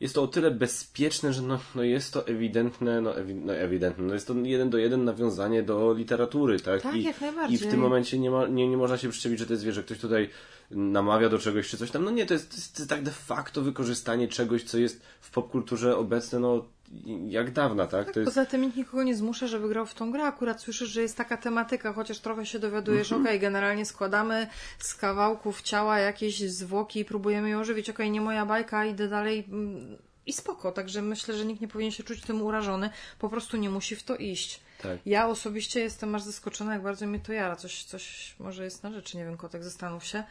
Jest 0.00 0.14
to 0.14 0.22
o 0.22 0.26
tyle 0.26 0.50
bezpieczne, 0.50 1.32
że 1.32 1.42
no, 1.42 1.58
no 1.74 1.82
jest 1.82 2.12
to 2.12 2.26
ewidentne, 2.26 3.00
no, 3.00 3.16
ewi, 3.16 3.34
no 3.34 3.54
ewidentne, 3.54 4.04
no 4.04 4.14
jest 4.14 4.26
to 4.26 4.34
jeden 4.34 4.70
do 4.70 4.78
jeden 4.78 5.04
nawiązanie 5.04 5.62
do 5.62 5.94
literatury, 5.94 6.60
tak? 6.60 6.82
Tak, 6.82 6.94
I, 6.96 7.02
jak 7.02 7.16
I 7.16 7.18
w 7.18 7.20
najbardziej. 7.20 7.58
tym 7.58 7.80
momencie 7.80 8.18
nie, 8.18 8.30
ma, 8.30 8.46
nie, 8.46 8.68
nie 8.68 8.76
można 8.76 8.98
się 8.98 9.08
przyczepić, 9.08 9.38
że 9.38 9.46
to 9.46 9.52
jest, 9.52 9.64
wiesz, 9.64 9.74
że 9.74 9.82
ktoś 9.82 9.98
tutaj 9.98 10.30
namawia 10.70 11.28
do 11.28 11.38
czegoś 11.38 11.68
czy 11.68 11.76
coś 11.76 11.90
tam. 11.90 12.04
No 12.04 12.10
nie, 12.10 12.26
to 12.26 12.34
jest, 12.34 12.50
to 12.50 12.56
jest, 12.56 12.76
to 12.76 12.82
jest 12.82 12.90
tak 12.90 13.02
de 13.02 13.10
facto 13.10 13.62
wykorzystanie 13.62 14.28
czegoś, 14.28 14.64
co 14.64 14.78
jest 14.78 15.02
w 15.20 15.30
popkulturze 15.30 15.96
obecne, 15.96 16.38
no 16.38 16.64
jak 17.28 17.50
dawna, 17.50 17.86
tak? 17.86 18.06
Jest... 18.16 18.24
Poza 18.24 18.46
tym 18.46 18.62
nikt 18.62 18.76
nikogo 18.76 19.02
nie 19.02 19.16
zmusza, 19.16 19.46
żeby 19.46 19.68
grał 19.68 19.86
w 19.86 19.94
tą 19.94 20.12
grę. 20.12 20.24
Akurat 20.24 20.60
słyszysz, 20.60 20.88
że 20.88 21.02
jest 21.02 21.16
taka 21.16 21.36
tematyka, 21.36 21.92
chociaż 21.92 22.18
trochę 22.18 22.46
się 22.46 22.58
dowiadujesz, 22.58 23.12
Mhm. 23.12 23.26
okej, 23.26 23.40
generalnie 23.40 23.86
składamy 23.86 24.46
z 24.78 24.94
kawałków 24.94 25.62
ciała 25.62 25.98
jakieś 25.98 26.40
zwłoki 26.40 27.00
i 27.00 27.04
próbujemy 27.04 27.48
je 27.48 27.58
ożywić. 27.58 27.90
Okej, 27.90 28.10
nie 28.10 28.20
moja 28.20 28.46
bajka, 28.46 28.84
idę 28.84 29.08
dalej 29.08 29.44
mm, 29.48 29.96
i 30.26 30.32
spoko. 30.32 30.72
Także 30.72 31.02
myślę, 31.02 31.34
że 31.34 31.44
nikt 31.44 31.60
nie 31.60 31.68
powinien 31.68 31.92
się 31.92 32.02
czuć 32.04 32.20
tym 32.20 32.42
urażony. 32.42 32.90
Po 33.18 33.28
prostu 33.28 33.56
nie 33.56 33.70
musi 33.70 33.96
w 33.96 34.02
to 34.02 34.16
iść. 34.16 34.60
Tak. 34.82 34.98
Ja 35.06 35.28
osobiście 35.28 35.80
jestem 35.80 36.14
aż 36.14 36.22
zaskoczona, 36.22 36.72
jak 36.72 36.82
bardzo 36.82 37.06
mnie 37.06 37.20
to 37.20 37.32
jara. 37.32 37.56
Coś, 37.56 37.84
coś 37.84 38.34
może 38.38 38.64
jest 38.64 38.82
na 38.82 38.92
rzeczy, 38.92 39.16
nie 39.16 39.24
wiem, 39.24 39.36
kotek, 39.36 39.64
zastanów 39.64 40.04
się. 40.04 40.24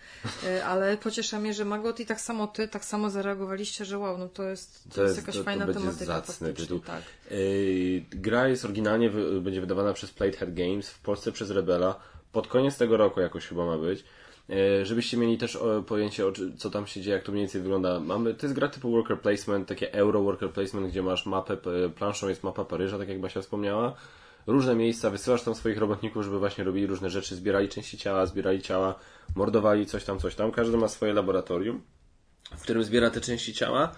Y, 0.43 0.63
Ale 0.71 0.97
pociesza 0.97 1.39
mnie, 1.39 1.53
że 1.53 1.65
Magot 1.65 1.99
i 1.99 2.05
tak 2.05 2.21
samo 2.21 2.47
ty, 2.47 2.67
tak 2.67 2.85
samo 2.85 3.09
zareagowaliście, 3.09 3.85
że 3.85 3.97
wow, 3.99 4.17
no 4.17 4.27
to 4.29 4.43
jest, 4.43 4.83
to 4.89 4.95
To 4.95 5.03
jest 5.03 5.15
jest- 5.15 5.27
jakaś 5.27 5.35
to- 5.35 5.39
to 5.41 5.45
fajna 5.45 5.65
będzie 5.65 5.79
tematyka 5.79 6.05
zacny 6.21 6.53
tytuł. 6.53 6.79
tak. 6.79 7.01
Yy, 7.31 7.37
gra 8.09 8.47
jest 8.47 8.65
oryginalnie, 8.65 9.09
będzie 9.41 9.61
wydawana 9.61 9.93
przez 9.93 10.11
Platehead 10.11 10.53
Games, 10.53 10.89
w 10.89 10.99
Polsce 10.99 11.31
przez 11.31 11.51
Rebela. 11.51 11.99
Pod 12.31 12.47
koniec 12.47 12.77
tego 12.77 12.97
roku 12.97 13.19
jakoś 13.21 13.47
chyba 13.47 13.65
ma 13.65 13.77
być. 13.77 14.03
Yy, 14.49 14.85
żebyście 14.85 15.17
mieli 15.17 15.37
też 15.37 15.57
pojęcie, 15.87 16.23
co 16.57 16.69
tam 16.69 16.87
się 16.87 17.01
dzieje, 17.01 17.15
jak 17.15 17.25
to 17.25 17.31
mniej 17.31 17.43
więcej 17.43 17.61
wygląda. 17.61 17.99
Mamy, 17.99 18.33
to 18.33 18.45
jest 18.45 18.55
gra 18.55 18.67
typu 18.67 18.91
worker 18.91 19.19
placement, 19.21 19.67
takie 19.67 19.93
euro 19.93 20.21
worker 20.23 20.51
placement, 20.51 20.87
gdzie 20.87 21.01
masz 21.01 21.25
mapę, 21.25 21.57
planszą 21.95 22.27
jest 22.29 22.43
mapa 22.43 22.65
Paryża, 22.65 22.97
tak 22.97 23.09
jak 23.09 23.19
Basia 23.21 23.41
wspomniała. 23.41 23.95
Różne 24.47 24.75
miejsca, 24.75 25.09
wysyłasz 25.09 25.43
tam 25.43 25.55
swoich 25.55 25.77
robotników, 25.77 26.23
żeby 26.23 26.39
właśnie 26.39 26.63
robili 26.63 26.87
różne 26.87 27.09
rzeczy, 27.09 27.35
zbierali 27.35 27.69
części 27.69 27.97
ciała, 27.97 28.25
zbierali 28.25 28.61
ciała, 28.61 28.99
mordowali 29.35 29.85
coś 29.85 30.03
tam, 30.03 30.19
coś 30.19 30.35
tam. 30.35 30.51
Każdy 30.51 30.77
ma 30.77 30.87
swoje 30.87 31.13
laboratorium, 31.13 31.81
w 32.57 32.61
którym 32.61 32.83
zbiera 32.83 33.09
te 33.09 33.21
części 33.21 33.53
ciała. 33.53 33.95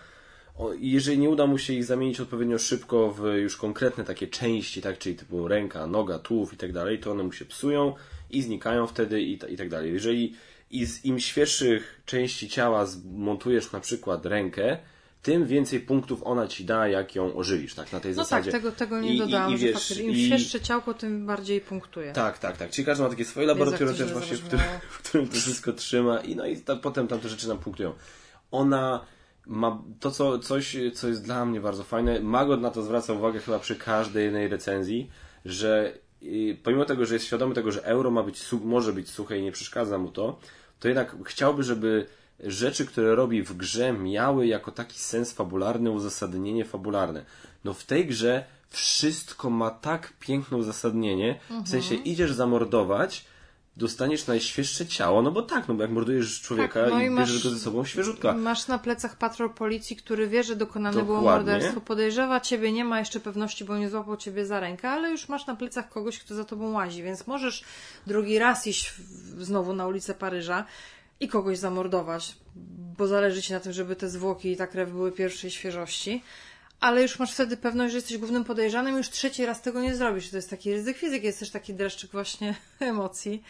Jeżeli 0.80 1.18
nie 1.18 1.30
uda 1.30 1.48
mu 1.48 1.58
się 1.58 1.74
ich 1.74 1.86
zamienić 1.86 2.20
odpowiednio 2.20 2.60
szybko 2.60 3.12
w 3.12 3.26
już 3.26 3.58
konkretne 3.58 4.04
takie 4.04 4.28
części, 4.28 4.82
tak, 4.82 4.98
czyli 4.98 5.16
typu 5.16 5.48
ręka, 5.48 5.88
noga, 5.88 6.20
tułów 6.20 6.54
i 6.54 6.58
tak 6.58 6.74
dalej, 6.74 7.00
to 7.00 7.12
one 7.12 7.24
mu 7.24 7.32
się 7.32 7.46
psują 7.46 7.96
i 8.30 8.42
znikają 8.42 8.88
wtedy 8.88 9.22
i, 9.22 9.34
i 9.34 9.58
tak 9.58 9.70
dalej. 9.70 9.94
Jeżeli 9.94 10.36
i 10.72 10.86
z 10.86 11.06
im 11.06 11.20
świeższych 11.20 12.02
części 12.06 12.50
ciała 12.50 12.86
zmontujesz 12.86 13.72
na 13.72 13.80
przykład 13.80 14.26
rękę, 14.26 14.78
tym 15.22 15.46
więcej 15.48 15.80
punktów 15.80 16.22
ona 16.24 16.48
ci 16.48 16.66
da, 16.66 16.88
jak 16.88 17.16
ją 17.16 17.36
ożywisz, 17.36 17.74
tak? 17.76 17.92
Na 17.94 18.00
tej 18.00 18.12
no 18.12 18.24
zasadzie. 18.24 18.52
tak, 18.52 18.62
tego, 18.62 18.76
tego 18.76 19.00
nie 19.02 19.16
I- 19.16 19.18
dodałam, 19.18 19.52
i- 19.52 19.56
i 19.56 19.58
że 19.58 19.66
wiesz, 19.66 19.74
faktycznie 19.76 20.04
im 20.04 20.12
i- 20.12 20.26
świeższe 20.26 20.62
ciałko, 20.62 20.94
tym 20.94 21.26
bardziej 21.26 21.62
punktuje. 21.62 22.14
Tak, 22.14 22.40
tak, 22.40 22.58
tak. 22.58 22.70
Czyli 22.70 22.86
każdy 22.86 23.04
ma 23.04 23.10
takie 23.10 23.26
swoje 23.26 23.48
laboratorium 23.48 23.96
też 23.98 24.14
właśnie, 24.14 24.38
w 24.38 24.44
którym, 24.44 24.66
w 24.90 24.98
którym 24.98 25.28
to 25.28 25.34
wszystko 25.36 25.74
trzyma 25.74 26.20
i 26.20 26.36
no 26.36 26.46
i 26.46 26.58
ta, 26.58 26.76
potem 26.76 27.08
tam 27.08 27.20
te 27.20 27.30
rzeczy 27.30 27.48
nam 27.48 27.58
punktują. 27.58 27.94
Ona 28.52 29.06
ma 29.46 29.82
to, 30.00 30.12
co, 30.12 30.40
coś, 30.40 30.78
co 30.94 31.08
jest 31.08 31.24
dla 31.24 31.46
mnie 31.46 31.62
bardzo 31.62 31.84
fajne. 31.84 32.20
Magot 32.20 32.62
na 32.62 32.72
to 32.72 32.82
zwraca 32.84 33.14
uwagę 33.14 33.40
chyba 33.40 33.60
przy 33.60 33.76
każdej 33.76 34.24
jednej 34.24 34.48
recenzji, 34.48 35.10
że 35.46 35.94
y, 36.24 36.58
pomimo 36.64 36.86
tego, 36.86 37.06
że 37.06 37.14
jest 37.14 37.26
świadomy 37.26 37.56
tego, 37.56 37.72
że 37.72 37.84
euro 37.86 38.12
ma 38.12 38.24
być, 38.24 38.42
może 38.64 38.94
być 38.94 39.10
suche 39.10 39.38
i 39.38 39.42
nie 39.44 39.52
przeszkadza 39.52 39.98
mu 39.98 40.12
to, 40.12 40.40
to 40.80 40.88
jednak 40.88 41.16
chciałby, 41.26 41.64
żeby 41.64 42.06
rzeczy, 42.44 42.86
które 42.86 43.16
robi 43.16 43.44
w 43.44 43.54
grze 43.54 43.94
miały 43.94 44.48
jako 44.48 44.72
taki 44.72 45.00
sens 45.00 45.32
fabularny, 45.32 45.92
uzasadnienie 45.92 46.66
fabularne. 46.66 47.26
No 47.64 47.74
w 47.74 47.84
tej 47.84 48.06
grze 48.06 48.44
wszystko 48.70 49.50
ma 49.50 49.70
tak 49.72 50.14
piękne 50.20 50.58
uzasadnienie, 50.58 51.40
w 51.66 51.70
sensie 51.70 51.96
Mhm. 51.96 52.04
idziesz 52.04 52.32
zamordować, 52.34 53.26
dostaniesz 53.78 54.28
najświeższe 54.28 54.86
ciało, 54.86 55.22
no 55.22 55.32
bo 55.32 55.42
tak, 55.42 55.68
no 55.68 55.74
bo 55.74 55.82
jak 55.82 55.92
mordujesz 55.92 56.42
człowieka 56.42 56.84
Tak, 56.84 56.90
no 56.94 57.02
i, 57.02 57.06
i 57.06 57.10
bierzesz 57.10 57.36
masz- 57.36 57.44
go 57.44 57.50
ze 57.50 57.60
sobą, 57.60 57.86
świeżutka. 57.86 58.34
Masz 58.34 58.68
na 58.68 58.80
plecach 58.80 59.18
patrol 59.18 59.50
policji, 59.54 59.96
który 59.96 60.28
wie, 60.28 60.44
że 60.44 60.56
dokonane 60.56 61.04
było 61.04 61.18
Dokładnie. 61.18 61.52
morderstwo, 61.52 61.82
podejrzewa 61.82 62.40
ciebie, 62.40 62.72
nie 62.72 62.86
ma 62.86 63.00
jeszcze 63.00 63.20
pewności, 63.20 63.66
bo 63.66 63.78
nie 63.78 63.90
złapał 63.90 64.18
ciebie 64.18 64.46
za 64.46 64.60
rękę, 64.60 64.90
ale 64.90 65.10
już 65.12 65.30
masz 65.30 65.48
na 65.48 65.56
plecach 65.56 65.90
kogoś, 65.90 66.20
kto 66.20 66.36
za 66.36 66.44
tobą 66.46 66.72
łazi, 66.72 67.04
więc 67.04 67.28
możesz 67.28 67.64
drugi 68.08 68.40
raz 68.40 68.68
iść 68.68 68.90
w, 68.90 69.44
znowu 69.44 69.74
na 69.74 69.88
ulicę 69.88 70.14
Paryża 70.14 70.66
i 71.22 71.28
kogoś 71.28 71.58
zamordować, 71.58 72.36
bo 72.98 73.08
zależy 73.08 73.42
ci 73.42 73.54
na 73.54 73.60
tym, 73.60 73.74
żeby 73.74 73.96
te 73.96 74.10
zwłoki 74.10 74.52
i 74.52 74.58
ta 74.58 74.68
krew 74.68 74.92
były 74.92 75.12
pierwszej 75.12 75.52
świeżości. 75.52 76.24
Ale 76.80 77.02
już 77.02 77.20
masz 77.20 77.34
wtedy 77.34 77.58
pewność, 77.58 77.92
że 77.92 77.98
jesteś 77.98 78.18
głównym 78.18 78.44
podejrzanym, 78.44 78.98
już 78.98 79.10
trzeci 79.10 79.46
raz 79.46 79.62
tego 79.62 79.82
nie 79.82 79.96
zrobisz. 79.96 80.30
To 80.30 80.36
jest 80.36 80.50
taki 80.50 80.74
ryzyk 80.74 80.98
fizyki, 80.98 81.26
jest 81.26 81.40
też 81.40 81.50
taki 81.50 81.74
dreszczyk 81.74 82.12
właśnie 82.12 82.56
emocji. 82.80 83.44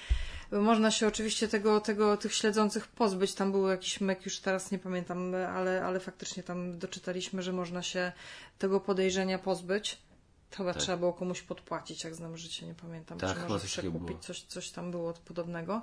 Można 0.52 0.92
się 0.92 1.08
oczywiście 1.08 1.48
tego, 1.48 1.82
tego, 1.82 2.18
tych 2.18 2.34
śledzących 2.34 2.88
pozbyć. 2.88 3.34
Tam 3.34 3.52
był 3.52 3.68
jakiś 3.68 4.02
mek, 4.02 4.26
już 4.26 4.40
teraz 4.40 4.72
nie 4.72 4.80
pamiętam, 4.80 5.36
ale, 5.36 5.84
ale 5.84 6.00
faktycznie 6.00 6.44
tam 6.44 6.78
doczytaliśmy, 6.80 7.42
że 7.42 7.54
można 7.54 7.84
się 7.84 8.12
tego 8.60 8.80
podejrzenia 8.80 9.40
pozbyć. 9.40 9.98
To 10.50 10.58
Chyba 10.58 10.74
trzeba 10.74 10.98
było 10.98 11.14
komuś 11.14 11.42
podpłacić, 11.42 12.04
jak 12.04 12.16
znam 12.16 12.38
życie, 12.38 12.66
nie 12.66 12.76
pamiętam. 12.76 13.18
Tak, 13.18 13.44
czy 13.44 13.50
może 13.50 13.66
przekupić, 13.66 14.18
coś, 14.20 14.42
coś 14.42 14.70
tam 14.70 14.92
było 14.92 15.14
podobnego. 15.14 15.82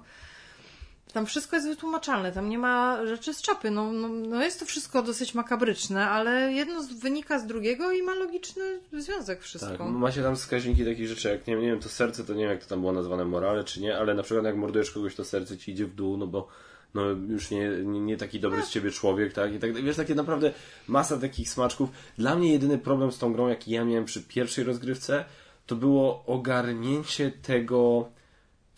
Tam 1.13 1.27
wszystko 1.27 1.57
jest 1.57 1.69
wytłumaczalne, 1.69 2.33
tam 2.33 2.49
nie 2.49 2.59
ma 2.59 3.07
rzeczy 3.07 3.35
z 3.35 3.43
czapy. 3.43 3.71
No, 3.71 3.93
no, 3.93 4.09
no 4.09 4.43
jest 4.43 4.61
to 4.61 4.67
wszystko 4.67 5.03
dosyć 5.03 5.35
makabryczne, 5.35 6.09
ale 6.09 6.53
jedno 6.53 6.83
z, 6.83 6.93
wynika 6.93 7.39
z 7.39 7.47
drugiego 7.47 7.93
i 7.93 8.03
ma 8.03 8.15
logiczny 8.15 8.81
związek 8.93 9.43
wszystko. 9.43 9.79
Tak, 9.79 9.89
macie 9.89 10.23
tam 10.23 10.37
wskaźniki 10.37 10.85
takich 10.85 11.09
rzeczy, 11.09 11.29
jak 11.29 11.47
nie, 11.47 11.57
nie 11.57 11.67
wiem, 11.67 11.81
to 11.81 11.89
serce, 11.89 12.25
to 12.25 12.35
nie 12.35 12.43
wiem, 12.43 12.51
jak 12.51 12.63
to 12.63 12.69
tam 12.69 12.81
było 12.81 12.93
nazwane 12.93 13.25
morale, 13.25 13.65
czy 13.65 13.81
nie, 13.81 13.99
ale 13.99 14.15
na 14.15 14.23
przykład 14.23 14.47
jak 14.47 14.57
mordujesz 14.57 14.91
kogoś, 14.91 15.15
to 15.15 15.25
serce 15.25 15.59
ci 15.59 15.73
idzie 15.73 15.87
w 15.87 15.95
dół, 15.95 16.17
no 16.17 16.27
bo 16.27 16.49
no 16.95 17.03
już 17.29 17.51
nie, 17.51 17.69
nie, 17.69 18.01
nie 18.01 18.17
taki 18.17 18.41
dobry 18.41 18.63
z 18.63 18.71
ciebie 18.71 18.91
człowiek, 18.91 19.33
tak? 19.33 19.55
I 19.55 19.59
tak, 19.59 19.75
wiesz, 19.75 19.97
takie 19.97 20.15
naprawdę 20.15 20.53
masa 20.89 21.17
takich 21.17 21.51
smaczków. 21.51 21.91
Dla 22.19 22.37
mnie 22.37 22.53
jedyny 22.53 22.79
problem 22.79 23.13
z 23.13 23.19
tą 23.19 23.33
grą, 23.33 23.49
jaki 23.49 23.71
ja 23.71 23.85
miałem 23.85 24.05
przy 24.05 24.23
pierwszej 24.23 24.65
rozgrywce, 24.65 25.25
to 25.67 25.77
było 25.77 26.25
ogarnięcie 26.27 27.31
tego, 27.31 28.09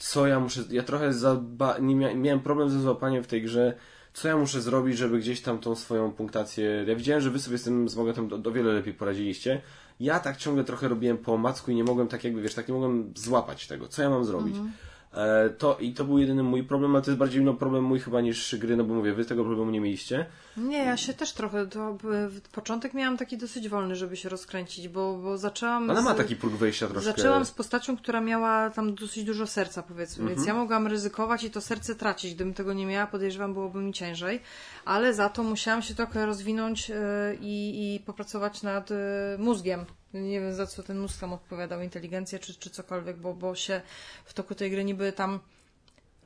co 0.01 0.27
ja 0.27 0.41
muszę. 0.41 0.61
Ja 0.71 0.83
trochę 0.83 1.13
zaba... 1.13 1.79
nie 1.79 1.97
mia... 1.97 2.15
miałem 2.15 2.41
problem 2.41 2.71
ze 2.71 2.81
złapaniem 2.81 3.23
w 3.23 3.27
tej 3.27 3.43
grze, 3.43 3.75
co 4.13 4.29
ja 4.29 4.37
muszę 4.37 4.61
zrobić, 4.61 4.99
żeby 4.99 5.19
gdzieś 5.19 5.41
tam 5.41 5.59
tą 5.59 5.75
swoją 5.75 6.13
punktację. 6.13 6.85
Ja 6.87 6.97
widziałem, 6.97 7.23
że 7.23 7.31
wy 7.31 7.39
sobie 7.39 7.59
z 7.59 7.63
tym 7.63 7.89
z 7.89 7.97
Mogotem 7.97 8.29
do, 8.29 8.39
do 8.39 8.53
wiele 8.53 8.73
lepiej 8.73 8.95
poradziliście. 8.95 9.63
Ja 10.01 10.21
tak 10.21 10.37
ciągle 10.37 10.65
trochę 10.65 10.89
robiłem 10.89 11.19
po 11.19 11.35
omacku 11.35 11.71
i 11.71 11.75
nie 11.75 11.85
mogłem 11.85 12.09
tak 12.09 12.25
jakby, 12.25 12.43
wiesz, 12.43 12.55
tak 12.55 12.69
nie 12.69 12.75
mogłem 12.75 13.13
złapać 13.17 13.67
tego. 13.67 13.89
Co 13.89 14.03
ja 14.03 14.11
mam 14.11 14.25
zrobić? 14.25 14.57
E, 15.15 15.51
to, 15.51 15.77
I 15.81 15.93
to 15.95 16.05
był 16.05 16.19
jedyny 16.19 16.43
mój 16.43 16.65
problem, 16.65 16.95
ale 16.95 17.05
to 17.05 17.11
jest 17.11 17.19
bardziej 17.19 17.43
no, 17.43 17.55
problem 17.55 17.85
mój 17.85 18.01
chyba 18.01 18.21
niż 18.21 18.57
gry, 18.57 18.77
no 18.77 18.85
bo 18.85 18.95
mówię, 18.95 19.13
wy 19.13 19.25
tego 19.25 19.45
problemu 19.45 19.71
nie 19.71 19.81
mieliście. 19.81 20.27
Nie, 20.57 20.79
ja 20.79 20.97
się 20.97 21.15
też 21.15 21.33
trochę, 21.33 21.67
to 21.67 21.99
początek 22.53 22.95
miałam 22.95 23.17
taki 23.17 23.39
dosyć 23.39 23.69
wolny, 23.69 23.97
żeby 23.97 24.17
się 24.17 24.29
rozkręcić, 24.29 24.89
bo, 24.89 25.19
bo 25.19 25.39
zaczęłam... 25.39 25.91
Ona 25.91 26.03
ma 26.03 26.15
z- 26.15 26.17
taki 26.17 26.37
próg 26.37 26.53
wejścia 26.53 26.87
troszkę. 26.89 27.13
Zaczęłam 27.13 27.45
z 27.45 27.51
postacią, 27.51 27.97
która 27.97 28.21
miała 28.21 28.71
tam 28.71 28.95
dosyć 28.95 29.25
dużo 29.25 29.47
serca, 29.47 29.83
powiedzmy, 29.83 30.25
więc 30.29 30.39
Mhm. 30.39 30.57
ja 30.57 30.63
mogłam 30.63 30.87
ryzykować 30.87 31.45
i 31.45 31.51
to 31.51 31.61
serce 31.61 31.95
tracić. 31.95 32.35
Gdybym 32.35 32.55
tego 32.55 32.73
nie 32.73 32.87
miała, 32.87 33.07
podejrzewam, 33.07 33.53
byłoby 33.55 33.79
mi 33.83 33.93
ciężej, 33.93 34.41
ale 34.85 35.15
za 35.15 35.29
to 35.29 35.43
musiałam 35.43 35.83
się 35.83 35.95
trochę 35.95 36.27
rozwinąć 36.27 36.91
e, 36.91 36.95
i, 37.41 37.95
i 37.95 38.01
popracować 38.01 38.63
nad 38.63 38.91
e, 38.91 38.95
mózgiem. 39.39 39.85
Nie 40.15 40.41
wiem, 40.41 40.55
za 40.55 40.67
co 40.67 40.83
ten 40.83 40.99
mózg 40.99 41.21
tam 41.21 41.33
odpowiadał, 41.33 41.83
inteligencję 41.83 42.39
czy, 42.39 42.55
czy 42.55 42.71
cokolwiek, 42.71 43.17
bo, 43.17 43.35
bo 43.35 43.55
się 43.55 43.81
w 44.25 44.35
toku 44.35 44.55
tej 44.55 44.71
gry 44.71 44.85
niby 44.85 45.13
tam 45.13 45.41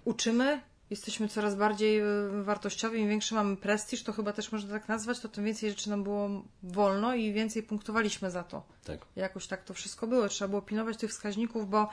uczymy, 0.04 0.60
jesteśmy 0.90 1.28
coraz 1.28 1.54
bardziej 1.54 1.98
e, 1.98 2.04
wartościowi, 2.42 3.00
im 3.00 3.08
większy 3.08 3.34
mamy 3.34 3.56
prestiż, 3.56 4.02
to 4.02 4.12
chyba 4.12 4.32
też 4.32 4.52
można 4.52 4.72
tak 4.72 4.88
nazwać, 4.88 5.20
to 5.20 5.28
tym 5.28 5.44
więcej 5.44 5.70
rzeczy 5.70 5.90
nam 5.90 6.02
było 6.02 6.44
wolno 6.62 7.14
i 7.14 7.32
więcej 7.32 7.62
punktowaliśmy 7.62 8.30
za 8.30 8.42
to. 8.42 8.62
Tak. 8.84 8.98
Jakoś 9.16 9.46
tak 9.46 9.64
to 9.64 9.74
wszystko 9.74 10.06
było. 10.06 10.28
Trzeba 10.28 10.48
było 10.48 10.62
pilnować 10.62 10.96
tych 10.96 11.10
wskaźników, 11.10 11.70
bo 11.70 11.88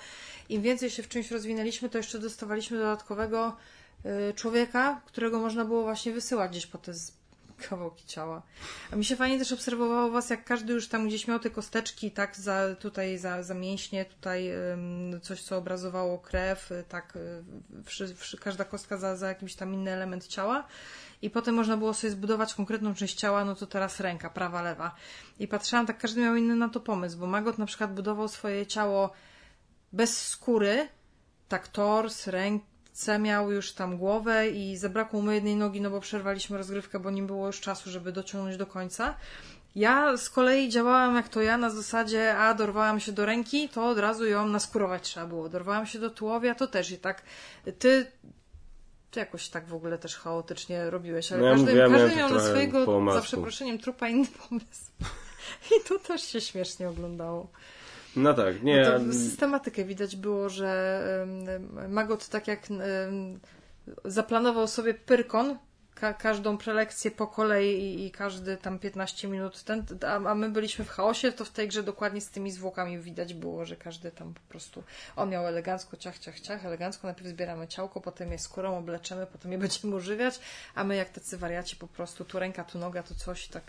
im 0.50 0.62
więcej 0.62 0.89
się 0.89 1.04
w 1.04 1.10
czymś 1.10 1.32
rozwinęliśmy, 1.32 1.89
to 1.89 1.98
jeszcze 1.98 2.20
dostawaliśmy 2.20 2.78
dodatkowego 2.78 3.58
y, 4.06 4.34
człowieka, 4.34 5.02
którego 5.06 5.39
można 5.39 5.66
było 5.66 5.84
właśnie 5.84 6.12
wysyłać 6.12 6.52
gdzieś 6.52 6.68
po 6.68 6.78
te 6.78 6.94
kawałki 7.70 8.05
ciała. 8.05 8.41
A 8.91 8.95
mi 8.95 9.05
się 9.05 9.16
fajnie 9.16 9.39
też 9.39 9.51
obserwowało 9.51 10.12
was, 10.12 10.30
jak 10.30 10.45
każdy 10.45 10.74
już 10.74 10.88
tam 10.88 11.07
gdzieś 11.07 11.28
miał 11.28 11.39
te 11.39 11.49
kosteczki, 11.49 12.12
tak, 12.12 12.36
za, 12.36 12.76
tutaj 12.76 13.18
za, 13.18 13.43
za 13.43 13.53
mięśnie, 13.53 14.05
tutaj 14.05 14.51
coś, 15.22 15.43
co 15.43 15.57
obrazowało 15.57 16.20
krew, 16.20 16.72
y, 16.72 16.84
tak, 16.89 17.16
y, 17.16 17.43
wszy, 17.84 18.16
wszy, 18.16 18.38
każda 18.38 18.66
kostka 18.66 18.97
za, 18.97 19.16
za 19.16 19.28
jakiś 19.28 19.55
tam 19.55 19.74
inny 19.74 19.91
element 19.91 20.28
ciała. 20.28 20.68
I 21.22 21.30
potem 21.30 21.55
można 21.55 21.78
było 21.78 21.93
sobie 21.93 22.12
zbudować 22.12 22.53
konkretną 22.53 22.93
część 22.93 23.16
ciała, 23.16 23.45
no 23.45 23.55
to 23.55 23.68
teraz 23.68 23.99
ręka, 23.99 24.30
prawa, 24.30 24.62
lewa. 24.62 24.95
I 25.39 25.47
patrzyłam, 25.47 25.86
tak 25.86 25.97
każdy 25.97 26.22
miał 26.22 26.36
inny 26.36 26.55
na 26.55 26.70
to 26.70 26.80
pomysł, 26.80 27.18
bo 27.18 27.28
Magot 27.28 27.57
na 27.57 27.66
przykład 27.66 27.93
budował 27.93 28.28
swoje 28.28 28.66
ciało 28.68 29.12
bez 29.93 30.28
skóry, 30.28 30.88
tak 31.47 31.68
tors, 31.68 32.28
ręce 32.28 32.70
miał 33.20 33.52
już 33.52 33.72
tam 33.72 33.98
głowę 33.98 34.50
i 34.50 34.78
zabrakło 34.78 35.22
mu 35.22 35.32
jednej 35.32 35.56
nogi, 35.56 35.82
no 35.82 35.89
bo 35.89 36.00
przerwaliśmy 36.00 36.58
rozgrywkę, 36.58 37.00
bo 37.00 37.12
nie 37.12 37.24
było 37.24 37.48
już 37.48 37.60
czasu, 37.60 37.89
żeby 37.89 38.12
dociągnąć 38.12 38.58
do 38.58 38.66
końca. 38.66 39.16
Ja 39.76 40.18
z 40.18 40.30
kolei 40.30 40.70
działałam 40.70 41.16
jak 41.16 41.30
to 41.30 41.42
ja 41.42 41.58
na 41.58 41.70
zasadzie, 41.70 42.38
a 42.38 42.54
dorwałam 42.54 43.00
się 43.00 43.12
do 43.12 43.26
ręki, 43.26 43.70
to 43.70 43.88
od 43.88 43.98
razu 43.98 44.26
ją 44.26 44.48
naskurować 44.48 45.02
trzeba 45.02 45.26
było. 45.26 45.50
Dorwałam 45.50 45.86
się 45.86 46.00
do 46.00 46.10
tułowia, 46.10 46.56
to 46.56 46.68
też 46.68 46.92
i 46.92 46.98
tak. 46.98 47.22
Ty 47.80 48.12
ty 49.12 49.20
jakoś 49.20 49.50
tak 49.50 49.68
w 49.68 49.74
ogóle 49.74 49.98
też 49.98 50.18
chaotycznie 50.18 50.89
robiłeś, 50.89 51.32
ale 51.32 51.42
No 51.42 51.48
ja 51.48 51.54
każdy, 51.54 51.72
mówię, 51.72 51.80
ja 51.80 51.89
każdy 51.89 52.16
miał 52.16 52.30
na 52.30 52.39
swojego, 52.39 53.14
za 53.14 53.22
przeproszeniem, 53.22 53.80
trupa 53.80 54.08
inny 54.10 54.28
pomysł. 54.50 54.92
I 55.78 55.88
to 55.88 56.00
też 56.00 56.24
się 56.24 56.42
śmiesznie 56.42 56.89
oglądało. 56.89 57.48
No 58.16 58.34
tak, 58.34 58.64
nie. 58.64 58.89
No 58.99 58.99
to 58.99 59.14
systematykę 59.14 59.86
widać 59.86 60.16
było, 60.16 60.49
że 60.49 61.01
Magot 61.89 62.30
tak 62.30 62.47
jak 62.47 62.68
zaplanował 64.05 64.68
sobie 64.68 64.93
Pyrkon, 64.93 65.57
ka 65.95 66.14
każdą 66.14 66.57
prelekcję 66.57 67.12
po 67.12 67.28
kolei 67.28 67.84
i, 67.84 68.05
i 68.05 68.12
każdy 68.12 68.57
tam 68.57 68.80
15 68.80 69.28
minut, 69.28 69.64
ten, 69.64 69.86
a, 70.07 70.16
a 70.16 70.36
my 70.36 70.49
byliśmy 70.49 70.86
w 70.86 70.89
chaosie, 70.89 71.32
to 71.32 71.45
w 71.45 71.49
tej 71.49 71.68
grze 71.68 71.84
dokładnie 71.84 72.22
z 72.22 72.30
tymi 72.30 72.51
zwłokami 72.51 72.99
widać 72.99 73.34
było, 73.34 73.66
że 73.66 73.76
każdy 73.76 74.12
tam 74.12 74.34
po 74.34 74.41
prostu, 74.49 74.84
on 75.16 75.30
miał 75.30 75.47
elegancko, 75.47 75.97
ciach, 75.97 76.20
ciach, 76.20 76.39
ciach, 76.39 76.66
elegancko, 76.66 77.07
najpierw 77.07 77.30
zbieramy 77.30 77.68
ciałko, 77.68 78.01
potem 78.01 78.32
je 78.32 78.39
skórą 78.39 78.78
obleczemy, 78.78 79.26
potem 79.26 79.51
je 79.51 79.57
będziemy 79.66 79.95
używiać, 79.95 80.39
a 80.76 80.84
my 80.84 80.95
jak 80.95 81.09
tacy 81.09 81.38
wariaci 81.38 81.76
po 81.76 81.88
prostu, 81.88 82.26
tu 82.26 82.39
ręka, 82.39 82.64
tu 82.64 82.80
noga, 82.80 83.03
tu 83.03 83.16
coś, 83.16 83.47
tak. 83.47 83.64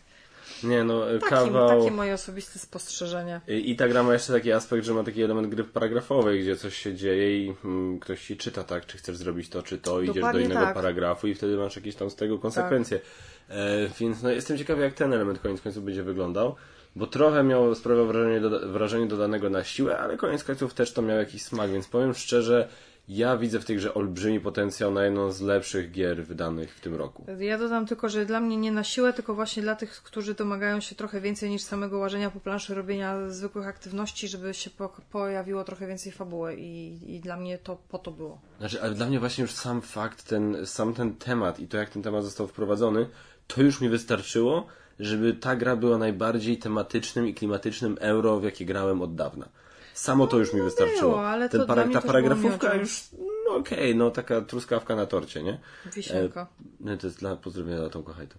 Nie, 0.65 0.85
no, 0.85 1.01
Takim, 1.05 1.29
kawał. 1.29 1.79
Takie 1.81 1.91
moje 1.91 2.15
osobiste 2.15 2.59
spostrzeżenie. 2.59 3.41
I, 3.49 3.71
I 3.71 3.77
ta 3.77 3.89
gra 3.89 4.03
ma 4.03 4.13
jeszcze 4.13 4.33
taki 4.33 4.53
aspekt, 4.53 4.85
że 4.85 4.95
ma 4.95 5.05
taki 5.05 5.23
element 5.23 5.49
gry 5.49 5.65
paragrafowej, 5.65 6.43
gdzie 6.43 6.57
coś 6.57 6.77
się 6.77 6.95
dzieje 6.95 7.45
i 7.45 7.55
mm, 7.65 7.99
ktoś 8.01 8.27
ci 8.27 8.37
czyta, 8.37 8.65
tak, 8.65 8.87
czy 8.87 8.99
chcesz 8.99 9.17
zrobić 9.17 9.49
to, 9.49 9.63
czy 9.63 9.79
to, 9.79 10.01
idziesz 10.01 10.15
do 10.15 10.21
Dokładnie 10.21 10.43
innego 10.43 10.61
tak. 10.61 10.75
paragrafu 10.75 11.27
i 11.27 11.35
wtedy 11.35 11.57
masz 11.57 11.77
jakieś 11.77 11.95
tam 11.95 12.11
z 12.11 12.17
tego 12.17 12.39
konsekwencje. 12.39 13.01
E, 13.49 13.89
więc 14.01 14.23
no, 14.23 14.31
jestem 14.31 14.59
ciekawy, 14.59 14.83
jak 14.83 14.95
ten 14.95 15.13
element 15.13 15.39
koniec 15.39 15.61
końców 15.61 15.85
będzie 15.85 16.03
wyglądał, 16.03 16.57
bo 16.97 17.07
trochę 17.07 17.43
miał, 17.43 17.75
sprawiał 17.75 18.07
wrażenie, 18.07 18.41
doda- 18.41 18.67
wrażenie 18.67 19.07
dodanego 19.07 19.51
na 19.51 19.65
siłę, 19.65 19.99
ale 19.99 20.17
koniec 20.17 20.45
końców 20.45 20.75
też 20.75 20.93
to 20.93 21.03
miał 21.03 21.17
jakiś 21.17 21.43
smak, 21.43 21.71
więc 21.71 21.89
powiem 21.89 22.15
szczerze, 22.15 22.69
ja 23.09 23.37
widzę 23.37 23.61
w 23.61 23.65
tej 23.65 23.77
grze 23.77 23.95
olbrzymi 23.95 24.41
potencjał 24.41 24.91
na 24.91 25.05
jedną 25.05 25.33
z 25.33 25.41
lepszych 25.41 25.91
gier 25.91 26.25
wydanych 26.25 26.75
w 26.75 26.81
tym 26.81 26.95
roku. 26.95 27.27
Ja 27.39 27.59
dodam 27.59 27.87
tylko, 27.87 28.09
że 28.09 28.27
dla 28.27 28.41
mnie 28.41 28.57
nie 28.57 28.73
na 28.73 28.85
siłę, 28.85 29.13
tylko 29.13 29.35
właśnie 29.35 29.63
dla 29.63 29.77
tych, 29.77 30.03
którzy 30.03 30.35
domagają 30.35 30.81
się 30.81 30.95
trochę 30.95 31.21
więcej 31.21 31.51
niż 31.51 31.63
samego 31.63 31.99
łażenia 31.99 32.31
po 32.31 32.41
planszy, 32.41 32.75
robienia 32.75 33.31
zwykłych 33.31 33.67
aktywności, 33.67 34.29
żeby 34.29 34.55
się 34.55 34.71
po, 34.71 34.97
pojawiło 35.11 35.65
trochę 35.65 35.87
więcej 35.87 36.13
fabuły 36.13 36.57
i, 36.57 36.99
i 37.15 37.21
dla 37.21 37.37
mnie 37.37 37.59
to 37.59 37.77
po 37.89 37.99
to 37.99 38.11
było. 38.11 38.41
Znaczy, 38.59 38.83
ale 38.83 38.95
dla 38.95 39.07
mnie 39.07 39.21
właśnie 39.21 39.43
już 39.43 39.53
sam 39.53 39.81
fakt, 39.81 40.29
ten, 40.29 40.67
sam 40.67 40.95
ten 40.95 41.15
temat 41.15 41.61
i 41.61 41.69
to, 41.69 41.77
jak 41.77 41.91
ten 41.91 42.03
temat 42.03 42.25
został 42.25 42.47
wprowadzony, 42.47 43.07
to 43.47 43.63
już 43.63 43.81
mi 43.81 43.89
wystarczyło, 43.89 44.67
żeby 45.01 45.35
ta 45.35 45.57
gra 45.57 45.77
była 45.77 45.99
najbardziej 45.99 46.59
tematycznym 46.59 47.27
i 47.27 47.35
klimatycznym 47.35 47.97
euro, 48.01 48.41
w 48.41 48.45
jakie 48.45 48.65
grałem 48.65 49.03
od 49.03 49.15
dawna. 49.15 49.49
Samo 49.95 50.27
to 50.27 50.39
już 50.39 50.53
mi 50.53 50.63
wystarczyło. 50.63 51.11
było, 51.11 51.29
ale 51.29 51.49
Ten 51.49 51.67
para, 51.67 51.89
ta 51.89 52.01
paragrafówka 52.01 52.75
już, 52.75 53.05
no 53.49 53.57
okej, 53.57 53.97
no 53.97 54.11
taka 54.11 54.41
truskawka 54.41 54.97
na 54.97 55.07
torcie, 55.07 55.43
nie? 55.43 55.59
Wisienka. 55.95 56.47
No 56.81 56.97
to 56.97 57.07
jest 57.07 57.19
dla 57.19 57.37
pozdrowienia 57.37 57.79
dla 57.79 57.89
Tomka 57.91 58.13
Hajto. 58.13 58.37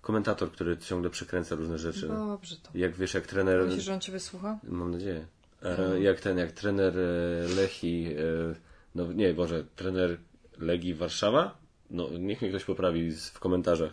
Komentator, 0.00 0.52
który 0.52 0.78
ciągle 0.78 1.10
przekręca 1.10 1.54
różne 1.54 1.78
rzeczy. 1.78 2.08
Dobrze 2.08 2.56
to. 2.56 2.70
Jak 2.74 2.96
wiesz, 2.96 3.14
jak 3.14 3.26
trener... 3.26 3.64
Myślisz, 3.64 3.84
że 3.84 3.94
on 3.94 4.00
cię 4.00 4.12
wysłucha? 4.12 4.58
Mam 4.62 4.90
nadzieję. 4.90 5.26
E, 5.62 6.00
jak 6.00 6.20
ten, 6.20 6.38
jak 6.38 6.52
trener 6.52 6.98
e, 6.98 7.48
Lechi, 7.56 8.06
e, 8.06 8.54
no 8.94 9.12
nie, 9.12 9.34
Boże, 9.34 9.64
trener 9.76 10.18
Legii 10.58 10.94
Warszawa? 10.94 11.58
No, 11.90 12.08
niech 12.18 12.42
mnie 12.42 12.50
ktoś 12.50 12.64
poprawi 12.64 13.12
w 13.12 13.38
komentarzach. 13.38 13.92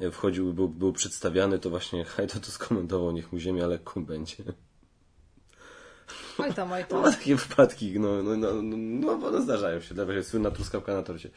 E, 0.00 0.10
Wchodził, 0.10 0.52
był, 0.52 0.68
był 0.68 0.92
przedstawiany, 0.92 1.58
to 1.58 1.70
właśnie 1.70 2.04
Hajto 2.04 2.40
to 2.40 2.46
skomentował, 2.50 3.12
niech 3.12 3.32
mu 3.32 3.38
ziemia 3.38 3.66
lekką 3.66 4.04
będzie. 4.04 4.36
Oj 6.38 6.54
tam, 6.54 6.72
oj 6.72 6.84
No, 6.90 7.00
ma 7.00 7.10
takie 7.16 7.36
wypadki, 7.36 8.00
no, 8.00 8.22
no, 8.22 8.36
no, 8.36 8.62
no, 8.62 8.76
no, 8.76 9.30
no 9.30 9.42
zdarzają 9.42 9.80
się, 9.80 9.94
dawaj, 9.94 10.24
słynna 10.24 10.50
truskawka 10.50 10.94
na 10.94 11.02
torcie. 11.02 11.30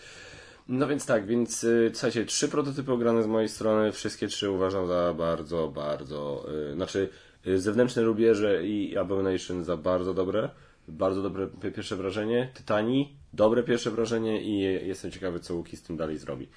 No 0.67 0.87
więc 0.87 1.05
tak, 1.05 1.25
więc 1.27 1.63
y, 1.63 1.91
słuchajcie, 1.93 2.25
trzy 2.25 2.47
prototypy 2.47 2.91
ograne 2.91 3.23
z 3.23 3.27
mojej 3.27 3.49
strony, 3.49 3.91
wszystkie 3.91 4.27
trzy 4.27 4.49
uważam 4.49 4.87
za 4.87 5.13
bardzo, 5.17 5.67
bardzo, 5.67 6.45
y, 6.71 6.73
znaczy 6.73 7.09
y, 7.47 7.59
zewnętrzne 7.59 8.03
rubieże 8.03 8.63
i 8.67 8.97
Abomination 8.97 9.63
za 9.63 9.77
bardzo 9.77 10.13
dobre, 10.13 10.49
bardzo 10.87 11.21
dobre 11.21 11.47
pi- 11.47 11.71
pierwsze 11.71 11.95
wrażenie, 11.95 12.51
Tytani, 12.53 13.17
dobre 13.33 13.63
pierwsze 13.63 13.91
wrażenie 13.91 14.41
i 14.41 14.59
jestem 14.87 15.11
ciekawy, 15.11 15.39
co 15.39 15.55
Łuki 15.55 15.77
z 15.77 15.83
tym 15.83 15.97
dalej 15.97 16.17
zrobi. 16.17 16.47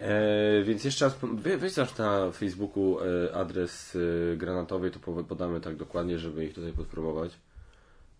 E, 0.00 0.62
więc 0.62 0.84
jeszcze 0.84 1.04
raz, 1.04 1.14
wy- 1.22 1.58
weź 1.58 1.76
na 1.98 2.30
Facebooku 2.32 2.98
e, 3.00 3.34
adres 3.34 3.96
e, 4.32 4.36
granatowy, 4.36 4.90
to 4.90 4.98
po- 5.00 5.24
podamy 5.24 5.60
tak 5.60 5.76
dokładnie, 5.76 6.18
żeby 6.18 6.44
ich 6.44 6.54
tutaj 6.54 6.72
podpromować. 6.72 7.32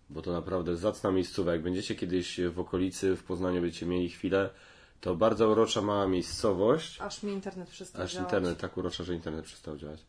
Bo 0.09 0.21
to 0.21 0.31
naprawdę 0.31 0.77
zacna 0.77 1.11
miejscowa. 1.11 1.51
Jak 1.51 1.61
będziecie 1.61 1.95
kiedyś 1.95 2.39
w 2.41 2.59
okolicy, 2.59 3.15
w 3.15 3.23
Poznaniu 3.23 3.61
będziecie 3.61 3.85
mieli 3.85 4.09
chwilę, 4.09 4.49
to 5.01 5.15
bardzo 5.15 5.49
urocza 5.49 5.81
mała 5.81 6.07
miejscowość. 6.07 7.01
Aż 7.01 7.23
mi 7.23 7.31
internet 7.33 7.69
przestał 7.69 8.01
Aż 8.03 8.13
działać. 8.13 8.25
internet 8.27 8.57
tak 8.59 8.77
urocza, 8.77 9.03
że 9.03 9.13
internet 9.15 9.45
przestał 9.45 9.77
działać. 9.77 9.99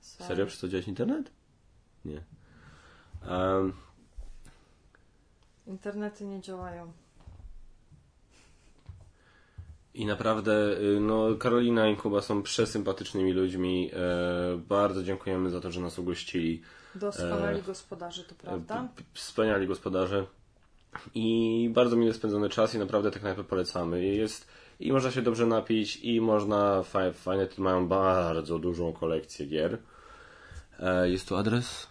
Sorry. 0.00 0.28
Serio 0.28 0.46
przestał 0.46 0.70
działać 0.70 0.88
internet? 0.88 1.30
Nie. 2.04 2.20
Em, 3.28 3.72
Internety 5.66 6.24
nie 6.24 6.40
działają. 6.40 6.92
I 9.98 10.06
naprawdę, 10.06 10.52
y, 10.80 11.00
no, 11.00 11.34
Karolina 11.38 11.88
i 11.88 11.96
Kuba 11.96 12.20
są 12.20 12.42
przesympatycznymi 12.42 13.32
ludźmi. 13.32 13.90
E, 13.92 14.56
bardzo 14.68 15.02
dziękujemy 15.02 15.50
za 15.50 15.60
to, 15.60 15.72
że 15.72 15.80
nas 15.80 15.98
ugościli. 15.98 16.62
Doskonali 16.94 17.58
E, 17.58 17.62
gospodarze, 17.62 18.24
to 18.24 18.34
prawda? 18.34 18.88
Wspaniali 19.12 19.66
gospodarze. 19.66 20.26
I 21.14 21.70
bardzo 21.74 21.96
miły 21.96 22.14
spędzony 22.14 22.48
czas 22.48 22.74
i 22.74 22.78
naprawdę 22.78 23.10
tak 23.10 23.20
knajpę 23.22 23.44
polecamy. 23.44 24.04
I 24.06 24.16
Jest, 24.16 24.48
I 24.80 24.92
można 24.92 25.10
się 25.10 25.22
dobrze 25.22 25.46
napić, 25.46 25.96
i 25.96 26.20
można, 26.20 26.82
fa- 26.82 27.12
fajne, 27.12 27.46
tu 27.46 27.62
mają 27.62 27.88
bardzo 27.88 28.58
dużą 28.58 28.92
kolekcję 28.92 29.46
gier. 29.46 29.78
E, 30.80 31.10
jest 31.10 31.28
tu 31.28 31.36
adres? 31.36 31.86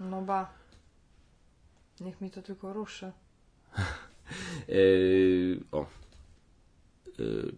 No 0.00 0.22
ba. 0.22 0.50
Niech 2.00 2.20
mi 2.20 2.30
to 2.30 2.42
tylko 2.42 2.72
ruszy. 2.72 3.12
E, 4.68 4.72
o. 5.72 5.86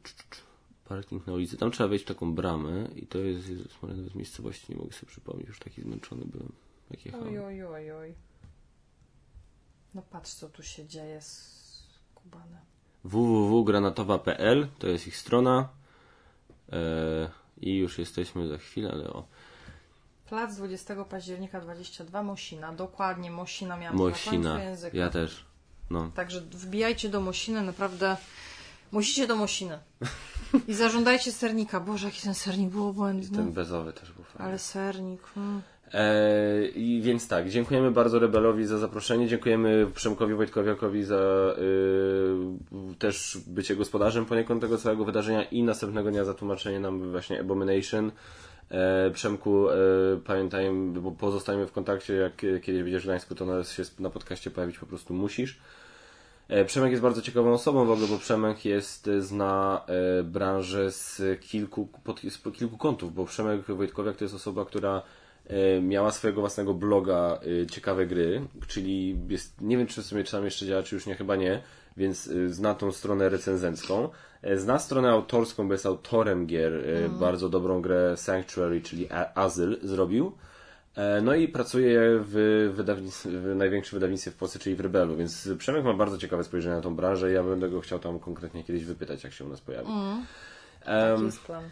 Cz. 0.04 0.42
Parking 0.84 1.26
na 1.26 1.32
ulicy. 1.32 1.56
Tam 1.56 1.70
trzeba 1.70 1.88
wejść 1.88 2.04
w 2.04 2.08
taką 2.08 2.34
bramę 2.34 2.88
i 2.96 3.06
to 3.06 3.18
jest, 3.18 3.48
Jezus 3.48 3.82
Maria, 3.82 3.96
nawet 3.96 4.14
miejscowości 4.14 4.66
nie 4.68 4.76
mogę 4.78 4.92
sobie 4.92 5.06
przypomnieć, 5.06 5.48
już 5.48 5.58
taki 5.58 5.82
zmęczony 5.82 6.24
byłem. 6.24 6.52
Jak 6.90 7.06
jechałem. 7.06 7.28
Oj, 7.28 7.38
oj, 7.40 7.64
oj, 7.64 7.92
oj. 7.92 8.14
No 9.94 10.02
patrz, 10.02 10.30
co 10.30 10.48
tu 10.48 10.62
się 10.62 10.86
dzieje 10.86 11.20
z 11.20 11.62
Kubanem. 12.14 12.60
www.granatowa.pl 13.04 14.68
to 14.78 14.88
jest 14.88 15.06
ich 15.06 15.16
strona. 15.16 15.68
E, 16.72 17.30
I 17.60 17.76
już 17.76 17.98
jesteśmy 17.98 18.48
za 18.48 18.58
chwilę, 18.58 18.90
ale 18.92 19.10
o. 19.12 19.26
Plac 20.28 20.56
20 20.56 21.04
października 21.04 21.60
22, 21.60 22.22
Mosina. 22.22 22.72
Dokładnie, 22.72 23.30
Mosina 23.30 23.76
miałam 23.76 23.96
Mosina. 23.98 24.38
na 24.38 24.50
końcu 24.50 24.64
języka. 24.68 24.96
Ja 24.96 25.10
też. 25.10 25.44
No. 25.90 26.10
Także 26.14 26.40
wbijajcie 26.40 27.08
do 27.08 27.20
Mosiny, 27.20 27.62
naprawdę 27.62 28.16
musicie 28.92 29.26
do 29.26 29.36
Mosiny. 29.36 29.78
I 30.68 30.74
zażądajcie 30.74 31.32
sernika. 31.32 31.80
Boże, 31.80 32.06
jaki 32.06 32.22
ten 32.22 32.34
sernik 32.34 32.70
był 32.70 32.88
obłędny. 32.88 33.36
Ten 33.36 33.52
bezowy 33.52 33.92
też 33.92 34.12
był 34.12 34.24
fajny. 34.24 34.48
Ale 34.48 34.58
sernik. 34.58 35.22
Mm. 35.36 35.62
E, 35.92 36.66
I 36.66 37.00
więc 37.02 37.28
tak, 37.28 37.48
dziękujemy 37.48 37.90
bardzo 37.90 38.18
Rebelowi 38.18 38.66
za 38.66 38.78
zaproszenie, 38.78 39.28
dziękujemy 39.28 39.86
Przemkowi 39.94 40.34
Wojtkowiakowi 40.34 41.04
za 41.04 41.54
y, 41.58 42.96
też 42.98 43.38
bycie 43.46 43.76
gospodarzem 43.76 44.24
poniekąd 44.24 44.60
tego 44.60 44.78
całego 44.78 45.04
wydarzenia 45.04 45.44
i 45.44 45.62
następnego 45.62 46.10
dnia 46.10 46.24
za 46.24 46.34
tłumaczenie 46.34 46.80
nam 46.80 47.10
właśnie 47.10 47.40
Abomination. 47.40 48.12
E, 48.70 49.10
Przemku, 49.10 49.70
e, 49.70 49.74
pamiętajmy, 50.24 51.00
bo 51.00 51.10
pozostajemy 51.10 51.66
w 51.66 51.72
kontakcie, 51.72 52.14
jak 52.14 52.36
kiedyś 52.36 52.82
będziesz 52.82 53.02
w 53.02 53.06
Gdańsku, 53.06 53.34
to 53.34 53.46
na, 53.46 53.64
się 53.64 53.82
na 53.98 54.10
podcaście 54.10 54.50
pojawić 54.50 54.78
po 54.78 54.86
prostu 54.86 55.14
musisz. 55.14 55.60
E, 56.52 56.64
Przemek 56.64 56.90
jest 56.90 57.02
bardzo 57.02 57.22
ciekawą 57.22 57.52
osobą 57.52 57.86
w 57.86 57.90
ogóle, 57.90 58.08
bo 58.08 58.18
Przemek 58.18 58.64
jest, 58.64 59.08
e, 59.08 59.22
zna 59.22 59.84
e, 59.86 60.22
branżę 60.22 60.90
z 60.90 61.22
kilku, 61.40 61.88
pod, 62.04 62.20
z 62.20 62.38
kilku 62.52 62.78
kątów, 62.78 63.14
bo 63.14 63.24
Przemek 63.24 63.62
Wojtkowiak 63.62 64.16
to 64.16 64.24
jest 64.24 64.34
osoba, 64.34 64.64
która 64.64 65.02
miała 65.82 66.10
swojego 66.10 66.40
własnego 66.40 66.74
bloga 66.74 67.40
Ciekawe 67.70 68.06
Gry, 68.06 68.42
czyli 68.66 69.18
jest, 69.28 69.60
nie 69.60 69.76
wiem 69.78 69.86
czy 69.86 70.02
w 70.02 70.06
sumie 70.06 70.24
czy 70.24 70.32
tam 70.32 70.44
jeszcze 70.44 70.66
działa, 70.66 70.82
czy 70.82 70.94
już 70.94 71.06
nie, 71.06 71.14
chyba 71.14 71.36
nie, 71.36 71.62
więc 71.96 72.30
zna 72.46 72.74
tą 72.74 72.92
stronę 72.92 73.28
recenzencką. 73.28 74.08
Zna 74.56 74.78
stronę 74.78 75.10
autorską, 75.10 75.68
bo 75.68 75.74
jest 75.74 75.86
autorem 75.86 76.46
gier, 76.46 76.72
e, 76.74 77.08
bardzo 77.08 77.48
dobrą 77.48 77.82
grę 77.82 78.16
Sanctuary, 78.16 78.80
czyli 78.80 79.08
Azyl 79.34 79.78
zrobił. 79.82 80.32
E, 80.96 81.20
No 81.22 81.34
i 81.34 81.48
pracuje 81.48 82.00
w, 82.20 82.34
w 83.44 83.54
największym 83.56 83.96
wydawnictwie 83.96 84.30
w 84.30 84.34
Polsce, 84.34 84.58
czyli 84.58 84.76
w 84.76 84.80
Rebelu, 84.80 85.16
więc 85.16 85.48
Przemek 85.58 85.84
ma 85.84 85.94
bardzo 85.94 86.18
ciekawe 86.18 86.44
spojrzenie 86.44 86.74
na 86.74 86.80
tą 86.82 86.96
branżę 86.96 87.30
i 87.30 87.34
ja 87.34 87.42
będę 87.42 87.68
go 87.70 87.80
chciał 87.80 87.98
tam 87.98 88.18
konkretnie 88.18 88.64
kiedyś 88.64 88.84
wypytać, 88.84 89.24
jak 89.24 89.32
się 89.32 89.44
u 89.44 89.48
nas 89.48 89.60
pojawi. 89.60 89.88
Taki 90.80 90.90
Em, 90.90 91.26
jest 91.26 91.40
plan. 91.40 91.64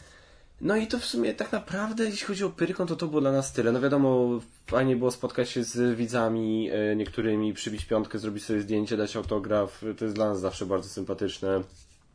no 0.61 0.77
i 0.77 0.87
to 0.87 0.99
w 0.99 1.05
sumie 1.05 1.35
tak 1.35 1.53
naprawdę, 1.53 2.05
jeśli 2.05 2.27
chodzi 2.27 2.45
o 2.45 2.51
Pyrkon, 2.51 2.87
to 2.87 2.97
to 2.97 3.07
było 3.07 3.21
dla 3.21 3.33
nas 3.33 3.53
tyle. 3.53 3.73
No 3.73 3.81
wiadomo, 3.81 4.41
fajnie 4.66 4.97
było 4.97 5.11
spotkać 5.11 5.51
się 5.51 5.64
z 5.64 5.97
widzami 5.97 6.71
e, 6.71 6.97
niektórymi, 6.97 7.55
przybić 7.55 7.85
piątkę, 7.85 8.18
zrobić 8.18 8.45
sobie 8.45 8.61
zdjęcie, 8.61 8.97
dać 8.97 9.16
autograf. 9.16 9.85
To 9.99 10.05
jest 10.05 10.14
dla 10.16 10.29
nas 10.29 10.41
zawsze 10.41 10.66
bardzo 10.66 10.89
sympatyczne. 10.89 11.61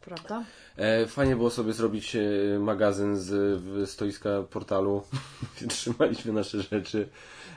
Prawda? 0.06 0.44
E, 0.78 1.06
Fajnie 1.06 1.36
było 1.36 1.50
sobie 1.50 1.74
zrobić 1.74 2.16
e, 2.16 2.22
magazyn 2.60 3.16
z 3.16 3.90
stoiska 3.90 4.30
portalu, 4.50 5.04
trzymaliśmy 5.70 6.34
nasze 6.34 6.62
rzeczy. 6.62 7.08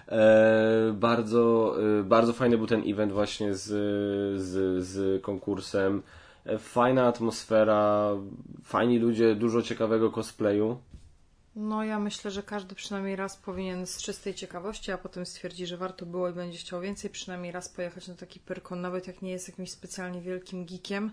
E, 0.09 0.93
Bardzo, 0.95 1.77
bardzo 2.05 2.33
fajny 2.33 2.59
był 2.59 2.67
ten 2.67 2.83
event 2.87 3.13
właśnie 3.13 3.55
z, 3.55 3.67
z, 4.41 4.85
z 4.85 5.23
konkursem. 5.23 6.03
Fajna 6.59 7.07
atmosfera, 7.07 8.11
fajni 8.65 8.99
ludzie, 8.99 9.35
dużo 9.35 9.63
ciekawego 9.63 10.11
cosplayu. 10.11 10.79
No 11.57 11.85
ja 11.85 11.99
myślę, 11.99 12.31
że 12.31 12.43
każdy 12.43 12.75
przynajmniej 12.75 13.17
raz 13.17 13.37
powinien 13.37 13.87
z 13.87 14.03
czystej 14.03 14.35
ciekawości, 14.35 14.93
a 14.93 14.99
potem 14.99 15.27
stwierdzi, 15.27 15.67
że 15.67 15.77
warto 15.77 16.07
było 16.07 16.29
i 16.29 16.33
będzie 16.33 16.59
chciał 16.59 16.81
więcej, 16.81 17.11
przynajmniej 17.11 17.53
raz 17.53 17.69
pojechać 17.69 18.09
na 18.09 18.15
taki 18.15 18.41
pyrkon, 18.41 18.81
nawet 18.81 19.07
jak 19.07 19.23
nie 19.23 19.31
jest 19.31 19.49
jakimś 19.49 19.71
specjalnie 19.71 20.21
wielkim 20.21 20.67
geekiem. 20.67 21.13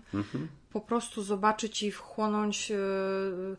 Po 0.72 0.80
prostu 0.80 1.22
zobaczyć 1.22 1.82
i 1.82 1.92
wchłonąć 1.92 2.70
yy, 2.70 3.56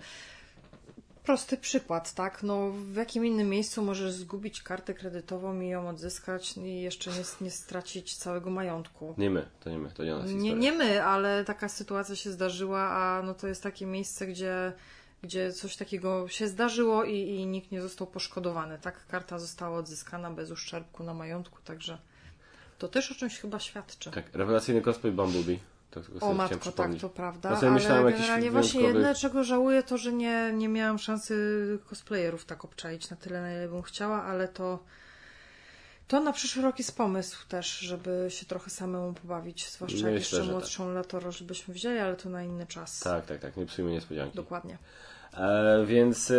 prosty 1.27 1.57
przykład, 1.57 2.13
tak? 2.13 2.43
No 2.43 2.71
w 2.71 2.95
jakim 2.95 3.25
innym 3.25 3.49
miejscu 3.49 3.81
możesz 3.81 4.11
zgubić 4.11 4.63
kartę 4.63 4.93
kredytową 4.93 5.59
i 5.59 5.67
ją 5.67 5.89
odzyskać 5.89 6.57
i 6.57 6.81
jeszcze 6.81 7.11
nie, 7.11 7.23
nie 7.41 7.51
stracić 7.51 8.15
całego 8.15 8.49
majątku. 8.49 9.13
Nie 9.17 9.29
my, 9.29 9.45
to 9.59 9.69
nie 9.69 9.77
my, 9.77 9.91
to 9.91 10.03
nie 10.03 10.11
nas 10.11 10.31
Nie, 10.31 10.55
nie 10.55 10.71
my, 10.71 11.03
ale 11.03 11.45
taka 11.45 11.69
sytuacja 11.69 12.15
się 12.15 12.31
zdarzyła, 12.31 12.79
a 12.79 13.21
no 13.21 13.33
to 13.33 13.47
jest 13.47 13.63
takie 13.63 13.85
miejsce, 13.85 14.27
gdzie, 14.27 14.73
gdzie 15.21 15.53
coś 15.53 15.77
takiego 15.77 16.27
się 16.27 16.47
zdarzyło 16.47 17.03
i, 17.03 17.15
i 17.29 17.45
nikt 17.45 17.71
nie 17.71 17.81
został 17.81 18.07
poszkodowany. 18.07 18.79
Tak, 18.81 19.07
karta 19.07 19.39
została 19.39 19.77
odzyskana 19.77 20.31
bez 20.31 20.51
uszczerbku 20.51 21.03
na 21.03 21.13
majątku, 21.13 21.57
także 21.65 21.97
to 22.77 22.87
też 22.87 23.11
o 23.11 23.15
czymś 23.15 23.39
chyba 23.39 23.59
świadczy. 23.59 24.11
Tak, 24.11 24.25
rewelacyjny 24.33 24.81
cosplay 24.81 25.13
Bumblebee. 25.13 25.59
Tak, 25.91 26.03
O 26.19 26.33
matko, 26.33 26.71
tak, 26.71 26.91
to 27.01 27.09
prawda. 27.09 27.49
Ja 27.49 27.55
sobie 27.55 27.67
ale 27.67 27.79
myślałem 27.79 28.13
generalnie 28.13 28.51
właśnie 28.51 28.79
wyjątkowych- 28.79 28.95
jedne, 29.05 29.15
czego 29.15 29.43
żałuję, 29.43 29.83
to 29.83 29.97
że 29.97 30.13
nie, 30.13 30.51
nie 30.53 30.69
miałam 30.69 30.99
szansy 30.99 31.79
cosplayerów 31.89 32.45
tak 32.45 32.65
obczaić 32.65 33.09
na 33.09 33.17
tyle, 33.17 33.41
na 33.41 33.53
ile 33.53 33.67
bym 33.67 33.81
chciała, 33.81 34.23
ale 34.23 34.47
to 34.47 34.79
to 36.07 36.19
na 36.19 36.33
przyszły 36.33 36.63
rok 36.63 36.79
jest 36.79 36.97
pomysł 36.97 37.47
też, 37.47 37.79
żeby 37.79 38.25
się 38.29 38.45
trochę 38.45 38.69
samemu 38.69 39.13
pobawić, 39.13 39.69
zwłaszcza 39.69 39.97
jak 39.97 40.05
Myślę, 40.05 40.17
jeszcze 40.19 40.35
że 40.35 40.41
tak. 40.41 40.51
młodszą 40.51 40.93
latoro, 40.93 41.31
żebyśmy 41.31 41.73
wzięli, 41.73 41.99
ale 41.99 42.15
to 42.15 42.29
na 42.29 42.43
inny 42.43 42.65
czas. 42.65 42.99
Tak, 42.99 43.25
tak, 43.25 43.39
tak, 43.39 43.57
nie 43.57 43.65
psujmy 43.65 43.91
niespodzianki. 43.91 44.35
Dokładnie. 44.35 44.77
E, 45.33 45.85
więc, 45.85 46.31
e, 46.31 46.35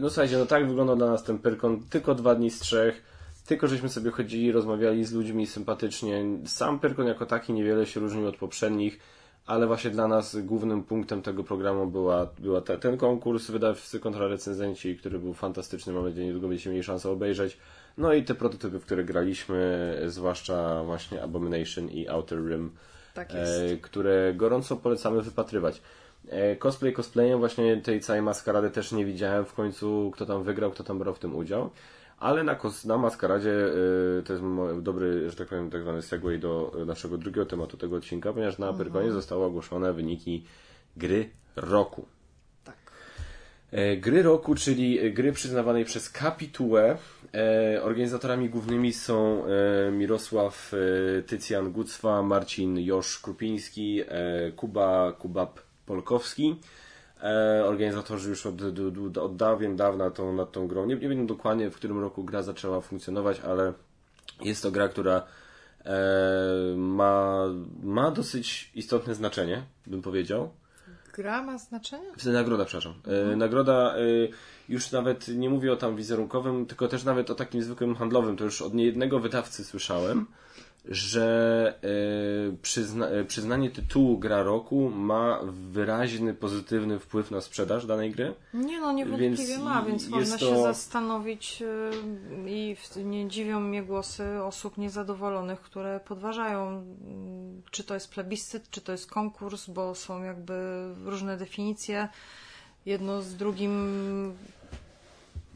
no 0.00 0.10
słuchajcie, 0.10 0.38
no 0.38 0.46
tak 0.46 0.68
wyglądał 0.68 0.96
dla 0.96 1.06
nas 1.06 1.24
ten 1.24 1.38
Pyrkon. 1.38 1.82
Tylko 1.90 2.14
dwa 2.14 2.34
dni 2.34 2.50
z 2.50 2.60
trzech. 2.60 3.02
Tylko 3.46 3.66
żeśmy 3.66 3.88
sobie 3.88 4.10
chodzili, 4.10 4.52
rozmawiali 4.52 5.04
z 5.04 5.12
ludźmi 5.12 5.46
sympatycznie. 5.46 6.24
Sam 6.46 6.80
Pyrkon 6.80 7.06
jako 7.06 7.26
taki 7.26 7.52
niewiele 7.52 7.86
się 7.86 8.00
różnił 8.00 8.26
od 8.26 8.36
poprzednich, 8.36 8.98
ale 9.46 9.66
właśnie 9.66 9.90
dla 9.90 10.08
nas 10.08 10.36
głównym 10.36 10.82
punktem 10.84 11.22
tego 11.22 11.44
programu 11.44 11.86
była, 11.86 12.26
była 12.38 12.60
te, 12.60 12.78
ten 12.78 12.96
konkurs 12.96 13.50
wydawcy 13.50 14.00
kontra 14.00 14.28
recenzenci, 14.28 14.96
który 14.96 15.18
był 15.18 15.34
fantastyczny. 15.34 15.92
Mam 15.92 16.04
nadzieję, 16.04 16.26
niedługo 16.26 16.48
będziecie 16.48 16.70
mieli 16.70 16.82
szansę 16.82 17.10
obejrzeć. 17.10 17.58
No 17.98 18.12
i 18.12 18.24
te 18.24 18.34
prototypy, 18.34 18.78
w 18.78 18.84
które 18.84 19.04
graliśmy, 19.04 19.92
zwłaszcza 20.06 20.84
właśnie 20.84 21.22
Abomination 21.22 21.88
i 21.90 22.08
Outer 22.08 22.38
Rim, 22.48 22.70
Tak 23.14 23.28
e, 23.30 23.76
które 23.76 24.34
gorąco 24.34 24.76
polecamy 24.76 25.22
wypatrywać. 25.22 25.82
E, 26.28 26.56
Cosplay 26.56 26.92
cosplayem 26.92 27.38
właśnie 27.38 27.76
tej 27.76 28.00
całej 28.00 28.22
maskarady 28.22 28.70
też 28.70 28.92
nie 28.92 29.04
widziałem 29.04 29.44
w 29.44 29.52
końcu, 29.52 30.10
kto 30.14 30.26
tam 30.26 30.42
wygrał, 30.42 30.70
kto 30.70 30.84
tam 30.84 30.98
brał 30.98 31.14
w 31.14 31.18
tym 31.18 31.36
udział. 31.36 31.70
Ale 32.18 32.44
na, 32.44 32.56
na 32.84 32.98
maskaradzie 32.98 33.50
y, 33.50 34.22
to 34.26 34.32
jest 34.32 34.44
dobry, 34.82 35.30
że 35.30 35.36
tak 35.36 35.48
powiem, 35.48 35.70
tak 35.70 35.82
zwany 35.82 36.02
segway 36.02 36.38
do 36.38 36.72
naszego 36.86 37.18
drugiego 37.18 37.46
tematu 37.46 37.76
tego 37.76 37.96
odcinka, 37.96 38.32
ponieważ 38.32 38.58
na 38.58 38.72
Pyrkonie 38.72 39.12
zostały 39.12 39.44
ogłoszone 39.44 39.92
wyniki 39.92 40.44
gry 40.96 41.30
roku. 41.56 42.06
E, 43.72 43.96
Gry 43.96 44.22
roku, 44.22 44.54
czyli 44.54 45.12
gry 45.12 45.32
przyznawanej 45.32 45.84
przez 45.84 46.10
Kapitułę. 46.10 46.98
E, 47.34 47.82
Organizatorami 47.82 48.50
głównymi 48.50 48.92
są 48.92 49.44
e, 49.44 49.90
Mirosław 49.90 50.72
Tycjan 51.26 51.72
Gucwa, 51.72 52.22
Marcin 52.22 52.78
Josz 52.78 53.18
Krupiński, 53.18 54.02
Kuba 54.56 55.12
Kubab 55.12 55.60
Polkowski. 55.86 56.56
Organizatorzy 57.64 58.30
już 58.30 58.46
od, 58.46 58.54
od, 59.18 59.36
dawien 59.36 59.76
dawna 59.76 60.10
tą, 60.10 60.32
nad 60.32 60.52
tą 60.52 60.68
grą. 60.68 60.86
Nie, 60.86 60.96
nie 60.96 61.08
wiem 61.08 61.26
dokładnie, 61.26 61.70
w 61.70 61.76
którym 61.76 62.00
roku 62.00 62.24
gra 62.24 62.42
zaczęła 62.42 62.80
funkcjonować, 62.80 63.40
ale 63.40 63.72
jest 64.40 64.62
to 64.62 64.70
gra, 64.70 64.88
która 64.88 65.26
ma, 66.76 67.44
ma 67.82 68.10
dosyć 68.10 68.70
istotne 68.74 69.14
znaczenie, 69.14 69.62
bym 69.86 70.02
powiedział. 70.02 70.50
Gra 71.18 71.42
ma 71.42 71.58
znaczenie? 71.58 72.06
W 72.16 72.26
Nagroda, 72.26 72.64
przepraszam. 72.64 72.94
E, 73.32 73.36
Nagroda, 73.36 73.94
e, 73.96 74.00
już 74.68 74.92
nawet 74.92 75.28
nie 75.28 75.50
mówię 75.50 75.72
o 75.72 75.76
tam 75.76 75.96
wizerunkowym, 75.96 76.66
tylko 76.66 76.88
też 76.88 77.04
nawet 77.04 77.30
o 77.30 77.34
takim 77.34 77.62
zwykłym 77.62 77.96
handlowym. 77.96 78.36
To 78.36 78.44
już 78.44 78.62
od 78.62 78.74
niejednego 78.74 79.20
wydawcy 79.20 79.64
słyszałem, 79.64 80.26
że 80.84 81.74
e, 81.82 82.56
przyzna, 82.62 83.06
e, 83.06 83.24
przyznanie 83.24 83.70
tytułu 83.70 84.18
gra 84.18 84.42
roku 84.42 84.90
ma 84.90 85.40
wyraźny, 85.70 86.34
pozytywny 86.34 86.98
wpływ 86.98 87.30
na 87.30 87.40
sprzedaż 87.40 87.86
danej 87.86 88.10
gry. 88.10 88.34
Nie 88.54 88.80
no, 88.80 88.92
niewątpliwie 88.92 89.46
Więc 89.46 89.62
ma, 89.62 89.82
więc 89.82 90.08
można 90.08 90.38
to- 90.38 90.46
się 90.46 90.62
zastanowić 90.62 91.60
yy, 91.60 92.50
i 92.50 92.76
nie 93.04 93.28
dziwią 93.28 93.60
mnie 93.60 93.82
głosy 93.82 94.42
osób 94.42 94.78
niezadowolonych, 94.78 95.60
które 95.60 96.00
podważają, 96.00 96.68
mm, 96.68 97.62
czy 97.70 97.84
to 97.84 97.94
jest 97.94 98.10
plebiscyt, 98.10 98.70
czy 98.70 98.80
to 98.80 98.92
jest 98.92 99.10
konkurs, 99.10 99.66
bo 99.66 99.94
są 99.94 100.22
jakby 100.22 100.54
różne 101.04 101.36
definicje. 101.36 102.08
Jedno 102.86 103.22
z 103.22 103.34
drugim 103.36 104.34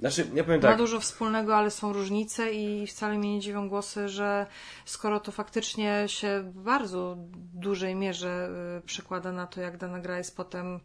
Znaczy, 0.03 0.27
ja 0.35 0.45
powiem 0.45 0.61
ma 0.61 0.69
tak. 0.69 0.79
dużo 0.79 1.01
wspólnego, 1.01 1.57
ale 1.57 1.71
są 1.71 1.93
różnice 1.93 2.53
i 2.53 2.87
wcale 2.87 3.19
mnie 3.19 3.35
nie 3.35 3.41
dziwią 3.41 3.69
głosy, 3.69 4.09
że 4.09 4.47
skoro 4.85 5.21
to 5.21 5.33
faktycznie 5.33 6.05
się 6.07 6.43
w 6.43 6.63
bardzo 6.63 7.17
dużej 7.55 7.95
mierze 7.95 8.51
y, 8.79 8.87
przekłada 8.87 9.33
na 9.33 9.47
to, 9.47 9.61
jak 9.61 9.77
dana 9.77 10.01
gra 10.01 10.19
jest 10.19 10.37
potem 10.37 10.81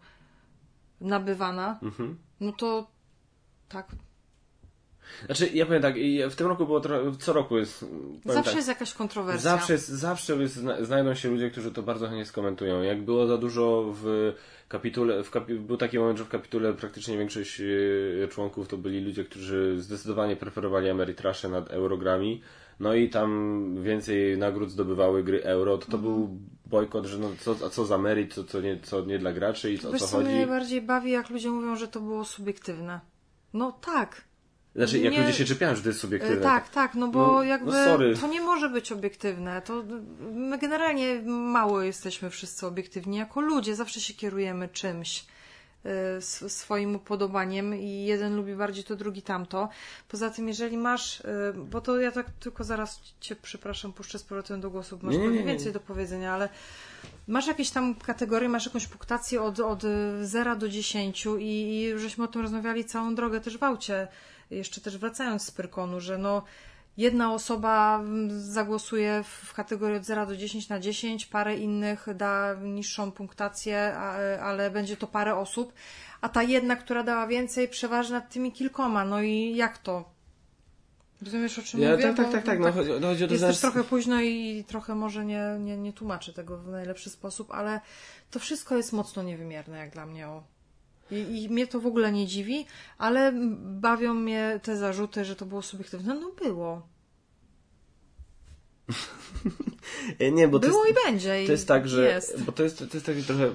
nabywana, 1.01 1.79
Mhm. 1.81 2.17
no 2.39 2.51
to 2.51 2.87
tak, 3.69 3.87
Znaczy, 5.25 5.49
ja 5.53 5.65
powiem 5.65 5.81
tak, 5.81 5.95
w 6.29 6.35
tym 6.35 6.47
roku 6.47 6.65
było 6.65 6.79
trochę, 6.79 7.11
co 7.19 7.33
roku 7.33 7.57
jest. 7.57 7.79
powiem 7.79 8.21
zawsze 8.25 8.43
tak, 8.51 8.55
jest 8.55 8.67
jakaś 8.67 8.93
kontrowersja. 8.93 9.51
Zawsze, 9.51 9.73
jest, 9.73 9.87
zawsze 9.89 10.35
jest, 10.35 10.55
zna- 10.55 10.85
znajdą 10.85 11.13
się 11.15 11.29
ludzie, 11.29 11.49
którzy 11.51 11.71
to 11.71 11.83
bardzo 11.83 12.05
chętnie 12.07 12.25
skomentują. 12.25 12.81
Jak 12.81 13.01
było 13.05 13.27
za 13.27 13.37
dużo 13.37 13.93
w 14.03 14.33
kapitule, 14.67 15.23
w 15.23 15.31
kapi, 15.31 15.53
był 15.53 15.77
taki 15.77 15.99
moment, 15.99 16.17
że 16.17 16.25
w 16.25 16.29
kapitule 16.29 16.73
praktycznie 16.73 17.17
większość 17.17 17.61
e, 18.23 18.27
członków 18.27 18.67
to 18.67 18.77
byli 18.77 19.01
ludzie, 19.01 19.23
którzy 19.23 19.81
zdecydowanie 19.81 20.35
preferowali 20.35 20.89
Ameritrasze 20.89 21.49
nad 21.49 21.71
Eurogrami. 21.71 22.41
No 22.79 22.93
i 22.93 23.09
tam 23.09 23.83
więcej 23.83 24.37
nagród 24.37 24.71
zdobywały 24.71 25.23
gry 25.23 25.43
euro. 25.43 25.77
To, 25.77 25.91
to 25.91 25.97
był 25.97 26.37
bojkot, 26.65 27.05
że 27.05 27.17
no 27.17 27.31
co, 27.39 27.55
a 27.65 27.69
co 27.69 27.85
za 27.85 27.97
merit, 27.97 28.33
co, 28.33 28.43
co, 28.43 28.61
nie, 28.61 28.79
co 28.79 29.05
nie 29.05 29.19
dla 29.19 29.33
graczy 29.33 29.73
i 29.73 29.79
co, 29.79 29.89
o 29.89 29.91
co 29.91 30.07
co 30.07 30.17
mnie 30.17 30.25
chodzi. 30.25 30.37
najbardziej 30.37 30.81
bawi, 30.81 31.11
jak 31.11 31.29
ludzie 31.29 31.49
mówią, 31.49 31.75
że 31.75 31.87
to 31.87 31.99
było 31.99 32.25
subiektywne. 32.25 32.99
No 33.53 33.71
tak. 33.71 34.21
Znaczy, 34.77 34.99
jak 34.99 35.13
nie- 35.13 35.19
ludzie 35.21 35.33
się 35.33 35.45
czepiają, 35.45 35.75
że 35.75 35.81
to 35.81 35.87
jest 35.89 35.99
E, 35.99 36.01
subiektywne. 36.01 36.41
Tak, 36.41 36.69
tak, 36.69 36.95
no 36.95 37.07
bo 37.07 37.27
No, 37.33 37.43
jakby 37.43 37.71
no 37.71 38.19
to 38.21 38.27
nie 38.27 38.41
może 38.41 38.69
być 38.69 38.91
obiektywne. 38.91 39.61
To 39.61 39.83
my 40.33 40.57
generalnie 40.57 41.21
mało 41.25 41.81
jesteśmy 41.81 42.29
wszyscy 42.29 42.67
obiektywni. 42.67 43.17
Jako 43.17 43.41
ludzie 43.41 43.75
zawsze 43.75 43.99
się 44.01 44.13
kierujemy 44.13 44.69
czymś 44.69 45.25
e, 45.85 46.17
sw- 46.17 46.49
swoim 46.49 46.95
upodobaniem 46.95 47.75
i 47.75 48.05
jeden 48.05 48.35
lubi 48.35 48.55
bardziej 48.55 48.83
to, 48.83 48.95
drugi 48.95 49.21
tamto. 49.21 49.69
Poza 50.09 50.29
tym, 50.29 50.47
jeżeli 50.47 50.77
masz, 50.77 51.21
e, 51.21 51.53
bo 51.55 51.81
to 51.81 51.99
ja 51.99 52.11
tak 52.11 52.25
tylko 52.39 52.63
zaraz 52.63 52.99
cię, 53.19 53.35
przepraszam, 53.35 53.93
puszczę 53.93 54.19
z 54.19 54.23
powrotem 54.23 54.61
do 54.61 54.69
głosu, 54.69 54.97
bo 54.97 55.05
masz 55.05 55.13
Nie, 55.15 55.19
nie, 55.19 55.25
pewnie 55.25 55.39
nie, 55.39 55.45
nie. 55.45 55.51
więcej 55.53 55.73
do 55.73 55.79
powiedzenia, 55.79 56.33
ale 56.33 56.49
masz 57.27 57.47
jakieś 57.47 57.69
tam 57.69 57.95
kategorie, 57.95 58.49
masz 58.49 58.65
jakąś 58.65 58.87
punktację 58.87 59.41
od, 59.41 59.59
od 59.59 59.83
0 60.21 60.55
do 60.55 60.69
10 60.69 61.25
i, 61.25 61.41
i 61.41 61.99
żeśmy 61.99 62.23
o 62.23 62.27
tym 62.27 62.41
rozmawiali 62.41 62.85
całą 62.85 63.15
drogę 63.15 63.41
też 63.41 63.57
w 63.57 63.63
aucie, 63.63 64.07
jeszcze 64.49 64.81
też 64.81 64.97
wracając 64.97 65.43
z 65.43 65.51
Pyrkonu, 65.51 65.99
że 65.99 66.17
no 66.17 66.43
jedna 66.97 67.33
osoba 67.33 67.99
mm, 67.99 68.41
zagłosuje 68.41 69.23
w 69.23 69.53
kategorii 69.53 69.97
od 69.97 70.03
0 70.03 70.25
do 70.25 70.37
10 70.37 70.69
na 70.69 70.79
10, 70.79 71.25
parę 71.25 71.55
innych 71.57 72.07
da 72.15 72.55
niższą 72.63 73.11
punktację, 73.11 73.97
ale 74.41 74.71
będzie 74.71 74.97
to 74.97 75.07
parę 75.07 75.35
osób, 75.35 75.73
a 76.21 76.29
ta 76.29 76.43
jedna, 76.43 76.75
która 76.75 77.03
dała 77.03 77.27
więcej, 77.27 77.67
przeważy 77.67 78.13
nad 78.13 78.29
tymi 78.29 78.51
kilkoma. 78.51 79.05
No 79.05 79.21
i 79.21 79.55
jak 79.55 79.77
to? 79.77 80.17
Rozumiesz, 81.21 81.59
o 81.59 81.61
czym 81.61 81.81
Ja, 81.81 81.91
mówię? 81.91 82.03
tak, 82.03 82.15
tak, 82.15 82.31
tak, 82.31 82.45
tak. 82.45 82.59
No, 82.59 82.71
chodzi, 82.71 82.91
no, 83.01 83.07
chodzi 83.07 83.23
jest 83.23 83.39
że 83.39 83.47
też 83.47 83.59
trochę 83.59 83.83
późno 83.83 84.21
i 84.21 84.63
trochę 84.67 84.95
może 84.95 85.25
nie, 85.25 85.57
nie, 85.59 85.77
nie 85.77 85.93
tłumaczę 85.93 86.33
tego 86.33 86.57
w 86.57 86.67
najlepszy 86.67 87.09
sposób, 87.09 87.51
ale 87.51 87.81
to 88.31 88.39
wszystko 88.39 88.77
jest 88.77 88.93
mocno 88.93 89.23
niewymierne 89.23 89.77
jak 89.77 89.89
dla 89.89 90.05
mnie. 90.05 90.27
O. 90.27 90.43
I, 91.11 91.43
I 91.43 91.49
mnie 91.49 91.67
to 91.67 91.79
w 91.79 91.87
ogóle 91.87 92.11
nie 92.11 92.27
dziwi, 92.27 92.65
ale 92.97 93.33
bawią 93.59 94.13
mnie 94.13 94.59
te 94.63 94.77
zarzuty, 94.77 95.25
że 95.25 95.35
to 95.35 95.45
było 95.45 95.61
subiektywne. 95.61 96.15
No 96.15 96.31
było. 96.31 96.87
Nie, 100.31 100.47
bo 100.47 100.59
było 100.59 100.85
jest, 100.85 100.99
i 100.99 101.05
będzie. 101.05 101.43
To 101.45 101.51
jest 101.51 101.67
tak, 101.67 101.87
że. 101.87 102.07
Jest. 102.07 102.43
Bo 102.43 102.51
to 102.51 102.63
jest, 102.63 102.77
to 102.77 102.85
jest 102.93 103.05
taki 103.05 103.23
trochę. 103.23 103.51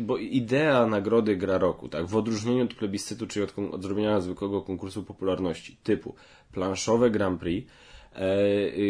Bo 0.00 0.18
idea 0.18 0.86
nagrody 0.86 1.36
gra 1.36 1.58
roku, 1.58 1.88
tak, 1.88 2.06
w 2.06 2.16
odróżnieniu 2.16 2.64
od 2.64 2.74
plebiscytu, 2.74 3.26
czyli 3.26 3.44
od, 3.44 3.74
od 3.74 3.82
zrobienia 3.82 4.20
zwykłego 4.20 4.62
konkursu 4.62 5.02
popularności, 5.02 5.76
typu 5.82 6.14
planszowe 6.52 7.10
Grand 7.10 7.40
Prix, 7.40 7.70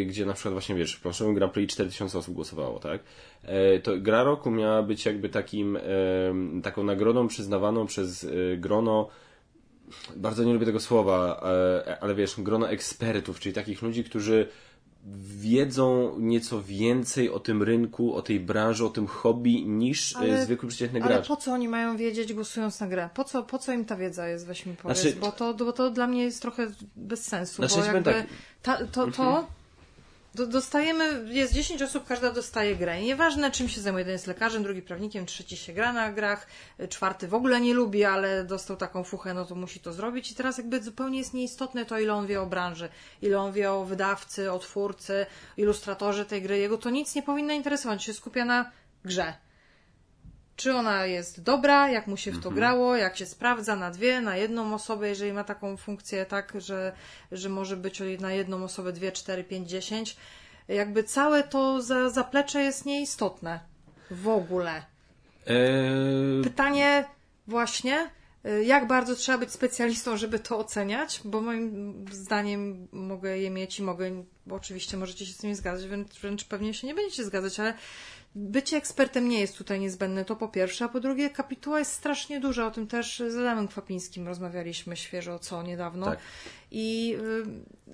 gdzie 0.07 0.27
na 0.27 0.33
przykład 0.33 0.55
właśnie 0.55 0.75
wiesz, 0.75 0.95
w 0.95 1.01
planszowym 1.01 1.35
Grand 1.35 1.53
Prix 1.53 1.75
4000 1.75 2.19
osób 2.19 2.35
głosowało, 2.35 2.79
tak? 2.79 3.01
E, 3.43 3.79
to 3.79 3.99
gra 3.99 4.23
roku 4.23 4.51
miała 4.51 4.83
być 4.83 5.07
jakby 5.07 5.29
takim, 5.29 5.79
taką 6.63 6.85
nagrodą 6.85 7.29
przyznawaną 7.29 7.87
przez 7.87 8.25
e, 8.25 8.57
grono 8.57 9.09
bardzo 10.17 10.45
nie 10.45 10.53
lubię 10.53 10.67
tego 10.67 10.81
słowa, 10.81 11.43
e, 11.87 11.99
ale 12.01 12.15
wiesz, 12.15 12.35
grono 12.39 12.71
ekspertów, 12.71 13.41
czyli 13.41 13.55
takich 13.55 13.83
ludzi, 13.83 14.05
którzy 14.05 14.49
wiedzą 15.17 16.15
nieco 16.19 16.63
więcej 16.63 17.31
o 17.31 17.41
tym 17.41 17.63
rynku, 17.63 18.15
o 18.15 18.23
tej 18.23 18.41
branży, 18.41 18.87
o 18.87 18.91
tym 18.91 19.07
hobby 19.07 19.67
niż 19.67 20.17
Ale- 20.17 20.33
ale, 20.33 20.45
zwykły 20.45 20.69
przeciętny 20.69 21.03
Ale 21.03 21.15
gracz. 21.15 21.29
po 21.29 21.37
co 21.37 21.53
oni 21.53 21.69
mają 21.69 21.97
wiedzieć 21.97 22.33
głosując 22.33 22.81
na 22.81 22.87
grę? 22.87 23.09
Po 23.15 23.25
co, 23.25 23.43
po 23.43 23.59
co 23.59 23.73
im 23.73 23.85
ta 23.85 23.97
wiedza 23.97 24.29
jest, 24.29 24.47
weź 24.47 24.67
mi 24.67 24.77
powiedz, 24.77 24.99
Znaczy- 25.01 25.17
bo, 25.21 25.33
to, 25.33 25.55
bo 25.55 25.73
to 25.73 25.91
dla 25.91 26.07
mnie 26.07 26.23
jest 26.23 26.43
trochę 26.43 26.67
bez 26.97 27.25
sensu, 27.25 27.55
Znaczy, 27.55 27.77
bo 27.77 27.85
jakby 27.85 28.13
tak. 28.13 28.27
ta, 28.63 28.77
to, 28.79 28.87
to 28.87 29.07
do, 29.07 29.47
dostajemy, 30.35 31.25
jest 31.29 31.53
10 31.53 31.83
osób, 31.83 32.07
każda 32.07 32.31
dostaje 32.31 32.77
grę. 32.77 33.03
I 33.03 33.05
nieważne 33.05 33.51
czym 33.51 33.69
się 33.69 33.81
zajmuje, 33.81 34.01
jeden 34.01 34.13
jest 34.13 34.27
lekarzem, 34.27 34.63
drugi 34.63 34.83
prawnikiem, 34.83 35.27
trzeci 35.27 35.57
się 35.57 35.73
gra 35.73 35.93
na 35.93 36.13
grach, 36.13 36.47
czwarty 36.89 37.29
w 37.29 37.35
ogóle 37.35 37.61
nie 37.61 37.75
lubi, 37.75 38.05
ale 38.05 38.45
dostał 38.45 38.77
taką 38.77 39.05
fuchę, 39.05 39.35
no 39.35 39.45
to 39.45 39.55
musi 39.55 39.81
to 39.81 39.93
zrobić. 39.93 40.31
I 40.31 40.35
teraz 40.35 40.59
jakby 40.59 40.83
zupełnie 40.83 41.19
jest 41.19 41.35
nieistotne 41.35 41.85
to, 41.85 41.99
ile 41.99 42.15
on 42.15 42.27
wie 42.27 42.41
o 42.41 42.47
branży, 42.47 42.89
ile 43.23 43.41
on 43.41 43.53
wie 43.53 43.73
o 43.73 43.85
wydawcy, 43.85 44.53
o 44.53 44.59
twórcy, 44.59 45.27
ilustratorze 45.57 46.25
tej 46.25 46.43
gry. 46.43 46.59
Jego 46.59 46.79
to 46.79 46.91
nic 46.91 47.15
nie 47.15 47.23
powinno 47.23 47.53
interesować, 47.53 48.05
się 48.05 48.15
skupia 48.15 48.45
na 48.45 48.71
grze 49.05 49.44
czy 50.57 50.75
ona 50.75 51.07
jest 51.07 51.43
dobra, 51.43 51.89
jak 51.89 52.07
mu 52.07 52.17
się 52.17 52.33
w 52.33 52.43
to 52.43 52.51
grało, 52.51 52.97
jak 52.97 53.17
się 53.17 53.27
sprawdza 53.27 53.77
na 53.77 53.91
dwie, 53.91 54.21
na 54.21 54.37
jedną 54.37 54.75
osobę, 54.75 55.09
jeżeli 55.09 55.33
ma 55.33 55.45
taką 55.45 55.77
funkcję, 55.77 56.27
tak, 56.27 56.53
że, 56.59 56.93
że 57.33 57.49
może 57.49 57.77
być 57.77 58.03
na 58.21 58.33
jedną 58.33 58.65
osobę 58.65 58.93
dwie, 58.93 59.13
cztery, 59.13 59.45
pięć, 59.45 59.71
dziesięć. 59.71 60.17
Jakby 60.69 61.05
całe 61.05 61.43
to 61.43 61.83
za, 61.83 62.11
zaplecze 62.11 62.63
jest 62.63 62.87
nieistotne. 62.87 63.61
W 64.11 64.29
ogóle. 64.29 64.83
Eee, 65.47 66.45
Pytanie 66.45 67.05
właśnie, 67.47 68.11
Y, 68.47 68.65
jak 68.65 68.87
bardzo 68.87 69.17
trzeba 69.17 69.39
być 69.39 69.51
specjalistą, 69.51 70.17
żeby 70.17 70.39
to 70.39 70.59
oceniać, 70.59 71.21
bo 71.25 71.41
moim 71.41 71.95
zdaniem 72.13 72.89
mogę 72.93 73.39
je 73.39 73.51
mieć 73.51 73.79
i 73.79 73.83
mogę, 73.83 74.25
bo 74.47 74.55
oczywiście 74.55 74.97
możecie 74.97 75.27
się 75.27 75.33
z 75.33 75.37
tym 75.37 75.51
nie 75.51 75.57
zgadzać, 75.57 75.87
wręcz, 75.87 76.21
wręcz 76.21 76.45
pewnie 76.45 76.75
się 76.75 76.87
nie 76.87 76.95
będziecie 76.95 77.25
zgadzać, 77.25 77.61
ale 77.61 77.75
bycie 78.35 78.77
ekspertem 78.77 79.29
nie 79.29 79.41
jest 79.41 79.59
tutaj 79.59 79.81
niezbędne, 79.81 80.25
to 80.25 80.37
po 80.37 80.49
pierwsze, 80.49 80.85
a 80.85 80.89
po 80.89 81.01
drugie 81.01 81.31
kapituła 81.31 81.79
jest 81.79 81.93
strasznie 81.93 82.41
duża, 82.41 82.67
o 82.67 82.71
tym 82.71 82.87
też 82.87 83.23
z 83.29 83.37
Adamem 83.37 83.69
Kwapińskim 83.69 84.27
rozmawialiśmy 84.27 84.97
świeżo, 84.97 85.39
co 85.39 85.63
niedawno. 85.63 86.07
Tak. 86.07 86.19
I 86.71 87.17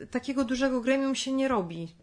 y, 0.00 0.06
takiego 0.06 0.44
dużego 0.44 0.80
gremium 0.80 1.14
się 1.14 1.32
nie 1.32 1.48
robi. 1.48 1.94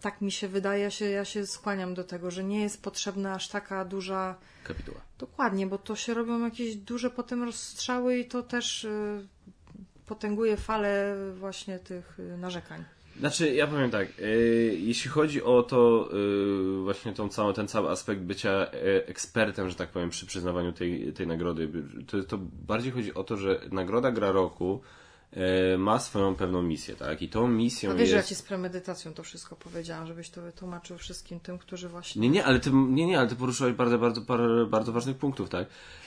Tak 0.00 0.20
mi 0.20 0.32
się 0.32 0.48
wydaje, 0.48 0.82
ja 0.82 0.90
się, 0.90 1.04
ja 1.04 1.24
się 1.24 1.46
skłaniam 1.46 1.94
do 1.94 2.04
tego, 2.04 2.30
że 2.30 2.44
nie 2.44 2.60
jest 2.60 2.82
potrzebna 2.82 3.34
aż 3.34 3.48
taka 3.48 3.84
duża 3.84 4.36
Kapituła. 4.64 5.00
Dokładnie, 5.18 5.66
bo 5.66 5.78
to 5.78 5.96
się 5.96 6.14
robią 6.14 6.44
jakieś 6.44 6.76
duże 6.76 7.10
potem 7.10 7.42
rozstrzały 7.42 8.18
i 8.18 8.24
to 8.24 8.42
też 8.42 8.84
y, 8.84 9.26
potęguje 10.06 10.56
falę 10.56 11.16
właśnie 11.34 11.78
tych 11.78 12.20
y, 12.20 12.36
narzekań. 12.36 12.84
Znaczy, 13.18 13.54
ja 13.54 13.66
powiem 13.66 13.90
tak, 13.90 14.08
y, 14.20 14.78
jeśli 14.80 15.10
chodzi 15.10 15.42
o 15.42 15.62
to, 15.62 16.08
y, 16.78 16.82
właśnie 16.82 17.12
tą 17.12 17.28
całą, 17.28 17.52
ten 17.52 17.68
cały 17.68 17.90
aspekt 17.90 18.20
bycia 18.20 18.50
e, 18.50 19.06
ekspertem, 19.06 19.70
że 19.70 19.74
tak 19.74 19.88
powiem, 19.88 20.10
przy 20.10 20.26
przyznawaniu 20.26 20.72
tej, 20.72 21.12
tej 21.12 21.26
nagrody, 21.26 21.68
to, 22.06 22.22
to 22.22 22.38
bardziej 22.66 22.92
chodzi 22.92 23.14
o 23.14 23.24
to, 23.24 23.36
że 23.36 23.60
nagroda 23.72 24.10
gra 24.10 24.32
roku 24.32 24.80
ma 25.78 25.98
swoją 25.98 26.34
pewną 26.34 26.62
misję, 26.62 26.96
tak? 26.96 27.22
I 27.22 27.28
tą 27.28 27.48
misją 27.48 27.90
A 27.90 27.94
wiesz, 27.94 28.00
jest... 28.00 28.12
ja 28.12 28.22
ci 28.22 28.34
z 28.34 28.42
premedytacją 28.42 29.14
to 29.14 29.22
wszystko 29.22 29.56
powiedziałam, 29.56 30.06
żebyś 30.06 30.30
to 30.30 30.42
wytłumaczył 30.42 30.98
wszystkim 30.98 31.40
tym, 31.40 31.58
którzy 31.58 31.88
właśnie... 31.88 32.22
Nie, 32.22 32.28
nie, 32.28 32.44
ale 32.44 32.60
ty, 32.60 32.70
nie, 32.72 33.06
nie, 33.06 33.18
ale 33.18 33.28
ty 33.28 33.36
poruszyłeś 33.36 33.74
bardzo, 33.74 33.98
bardzo, 33.98 34.22
parę 34.22 34.66
bardzo 34.66 34.92
ważnych 34.92 35.16
punktów, 35.16 35.48
tak? 35.48 35.66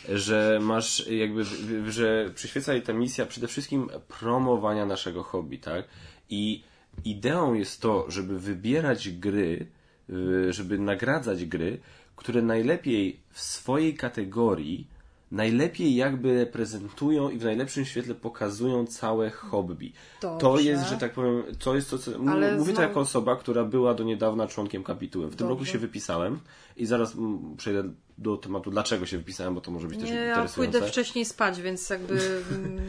Że 0.09 0.59
masz 0.61 1.07
jakby, 1.07 1.43
że 1.91 2.31
przyświeca 2.35 2.73
jej 2.73 2.81
ta 2.81 2.93
misja 2.93 3.25
przede 3.25 3.47
wszystkim 3.47 3.89
promowania 4.19 4.85
naszego 4.85 5.23
hobby, 5.23 5.59
tak? 5.59 5.85
I 6.29 6.63
ideą 7.05 7.53
jest 7.53 7.81
to, 7.81 8.11
żeby 8.11 8.39
wybierać 8.39 9.09
gry, 9.09 9.67
y, 10.09 10.53
żeby 10.53 10.79
nagradzać 10.79 11.45
gry, 11.45 11.79
które 12.15 12.41
najlepiej 12.41 13.19
w 13.31 13.41
swojej 13.41 13.93
kategorii, 13.93 14.87
najlepiej 15.31 15.95
jakby 15.95 16.33
reprezentują 16.33 17.29
i 17.29 17.37
w 17.37 17.43
najlepszym 17.43 17.85
świetle 17.85 18.15
pokazują 18.15 18.85
całe 18.85 19.29
hobby. 19.29 19.93
To 20.19 20.37
Dobrze. 20.37 20.63
jest, 20.63 20.87
że 20.87 20.97
tak 20.97 21.13
powiem, 21.13 21.43
to 21.59 21.75
jest 21.75 21.89
to, 21.89 21.97
co... 21.97 22.11
Ale 22.29 22.57
Mówię 22.57 22.73
to 22.73 22.81
jako 22.81 22.99
osoba, 22.99 23.35
która 23.35 23.63
była 23.65 23.93
do 23.93 24.03
niedawna 24.03 24.47
członkiem 24.47 24.83
kapitułem. 24.83 25.29
W 25.29 25.35
tym 25.35 25.47
roku 25.47 25.59
Dobrze. 25.59 25.71
się 25.71 25.79
wypisałem 25.79 26.39
i 26.77 26.85
zaraz 26.85 27.13
przejdę 27.57 27.83
do 28.21 28.37
tematu, 28.37 28.71
dlaczego 28.71 29.05
się 29.05 29.17
wypisałem, 29.17 29.55
bo 29.55 29.61
to 29.61 29.71
może 29.71 29.87
być 29.87 29.99
też 29.99 30.09
Nie, 30.09 30.15
ja 30.15 30.35
interesujące. 30.35 30.71
pójdę 30.71 30.91
wcześniej 30.91 31.25
spać, 31.25 31.61
więc 31.61 31.89
jakby 31.89 32.41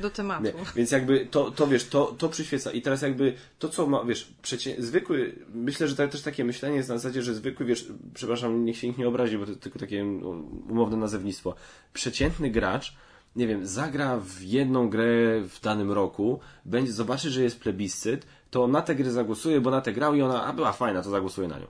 do 0.03 0.11
tematu. 0.11 0.45
Nie, 0.45 0.53
więc 0.77 0.91
jakby 0.91 1.27
to, 1.27 1.51
to 1.51 1.67
wiesz, 1.67 1.85
to, 1.85 2.15
to 2.19 2.29
przyświeca. 2.29 2.73
I 2.73 2.83
teraz 2.83 3.03
jakby 3.03 3.35
to, 3.59 3.69
co 3.69 3.87
ma, 3.87 4.05
wiesz, 4.05 4.33
przecie, 4.43 4.75
zwykły, 4.79 5.35
myślę, 5.55 5.89
że 5.89 5.97
tak, 5.97 6.11
też 6.11 6.23
takie 6.23 6.45
myślenie 6.45 6.77
jest 6.77 6.89
na 6.89 6.99
zasadzie, 6.99 7.23
że 7.23 7.35
zwykły, 7.35 7.67
wiesz, 7.67 7.87
przepraszam, 8.15 8.65
niech 8.65 8.77
się 8.77 8.87
nikt 8.87 8.99
nie 8.99 9.09
obrazi, 9.09 9.39
bo 9.39 9.47
to 9.47 9.57
tylko 9.57 9.79
takie 9.79 10.05
um, 10.05 10.23
umowne 10.71 10.97
nazewnictwo. 10.97 11.55
Przeciętny 11.93 12.51
gracz, 12.51 12.97
nie 13.37 13.47
wiem, 13.47 13.67
zagra 13.67 14.17
w 14.17 14.43
jedną 14.43 14.91
grę 14.91 15.41
w 15.49 15.61
danym 15.61 15.93
roku, 15.93 16.41
będzie, 16.65 16.93
zobaczy, 16.93 17.31
że 17.31 17.43
jest 17.43 17.61
plebiscyt, 17.61 18.27
to 18.51 18.67
na 18.67 18.83
tę 18.83 18.95
grę 18.95 19.11
zagłosuje, 19.11 19.61
bo 19.61 19.71
na 19.71 19.81
tę 19.81 19.93
grał 19.93 20.15
i 20.15 20.23
ona, 20.23 20.45
a 20.45 20.53
była 20.53 20.73
fajna, 20.73 21.03
to 21.03 21.11
zagłosuje 21.11 21.49
na 21.49 21.59
nią. 21.59 21.67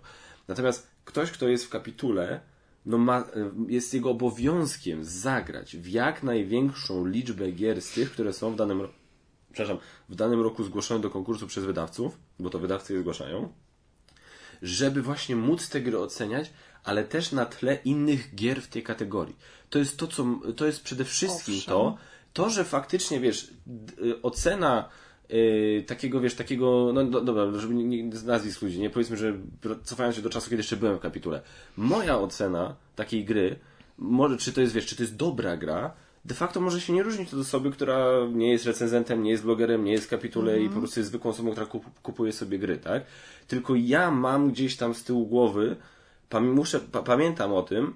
Natomiast 0.49 0.91
ktoś, 1.05 1.31
kto 1.31 1.49
jest 1.49 1.65
w 1.65 1.69
kapitule, 1.69 2.41
no 2.87 2.99
ma, 2.99 3.25
jest 3.69 3.95
jego 3.95 4.11
obowiązkiem 4.11 5.05
zagrać 5.05 5.77
w 5.77 5.89
jak 5.89 6.23
największą 6.23 7.07
liczbę 7.07 7.53
gier 7.53 7.83
z 7.83 7.93
tych, 7.93 8.13
które 8.13 8.33
są 8.33 8.53
w 8.53 8.57
danym 8.57 8.81
roku, 8.81 8.95
przepraszam, 9.53 9.79
w 10.09 10.15
danym 10.15 10.41
roku 10.41 10.65
zgłoszone 10.65 11.01
do 11.01 11.11
konkursu 11.11 11.47
przez 11.47 11.65
wydawców, 11.65 12.19
bo 12.39 12.51
to 12.51 12.59
wydawcy 12.59 12.93
je 12.95 13.01
zgłaszają, 13.01 13.53
żeby 14.63 15.03
właśnie 15.03 15.37
móc 15.37 15.69
te 15.69 15.81
gry 15.81 15.99
oceniać, 15.99 16.51
ale 16.85 17.05
też 17.05 17.33
na 17.33 17.47
tle 17.47 17.79
innych 17.85 18.35
gier 18.35 18.63
w 18.63 18.69
tej 18.69 18.83
kategorii. 18.83 19.37
To 19.71 19.79
jest 19.79 19.97
to, 19.97 20.07
co, 20.07 20.27
to 20.57 20.67
jest 20.67 20.83
przede 20.83 21.05
wszystkim 21.05 21.55
Owszem. 21.55 21.75
to, 21.75 21.99
to, 22.33 22.51
że 22.51 22.65
faktycznie, 22.65 23.21
wiesz, 23.21 23.51
y, 24.03 24.23
ocena 24.23 24.89
y, 25.33 25.85
takiego, 25.87 26.21
wiesz, 26.21 26.35
takiego, 26.35 26.91
no 26.95 27.05
do, 27.05 27.21
dobra, 27.21 27.59
żeby 27.59 27.75
nie, 27.75 28.17
z 28.17 28.25
nazwisk 28.25 28.63
ludzi, 28.63 28.81
nie 28.81 28.91
powiedzmy, 28.91 29.17
że 29.17 29.35
cofając 29.85 30.17
się 30.17 30.23
do 30.23 30.31
czasu, 30.31 30.51
kiedy 30.51 30.61
jeszcze 30.61 30.77
byłem 30.77 30.97
w 30.97 31.01
kapitule. 31.01 31.43
Moja 31.77 32.19
ocena 32.19 32.77
takiej 32.97 33.25
gry, 33.25 33.57
może, 33.99 34.37
czy 34.37 34.53
to 34.53 34.61
jest, 34.61 34.73
wiesz, 34.73 34.87
czy 34.87 34.97
to 34.97 35.03
jest 35.03 35.17
dobra 35.17 35.57
gra, 35.57 35.95
de 36.25 36.35
facto 36.35 36.61
może 36.61 36.81
się 36.81 36.93
nie 36.93 37.03
różnić 37.03 37.35
od 37.35 37.41
osoby, 37.41 37.71
która 37.71 38.07
nie 38.33 38.53
jest 38.53 38.67
recenzentem, 38.67 39.23
nie 39.23 39.31
jest 39.31 39.43
blogerem, 39.43 39.85
nie 39.85 39.93
jest 39.93 40.07
w 40.07 40.11
kapitule 40.11 40.61
i 40.61 40.69
po 40.69 40.79
prostu 40.79 41.01
jest 41.01 41.09
zwykłą 41.09 41.31
osobą, 41.31 41.51
która 41.51 41.67
kup, 41.67 42.01
kupuje 42.03 42.33
sobie 42.33 42.59
gry, 42.59 42.79
tak? 42.79 43.05
Tylko 43.49 43.75
ja 43.75 44.11
mam 44.11 44.51
gdzieś 44.51 44.77
tam 44.77 44.95
z 44.95 45.05
tyłu 45.05 45.27
głowy, 45.27 45.77
pam, 46.29 46.51
muszę, 46.51 46.81
pa, 46.81 47.03
pamiętam 47.03 47.53
o 47.53 47.63
tym, 47.63 47.95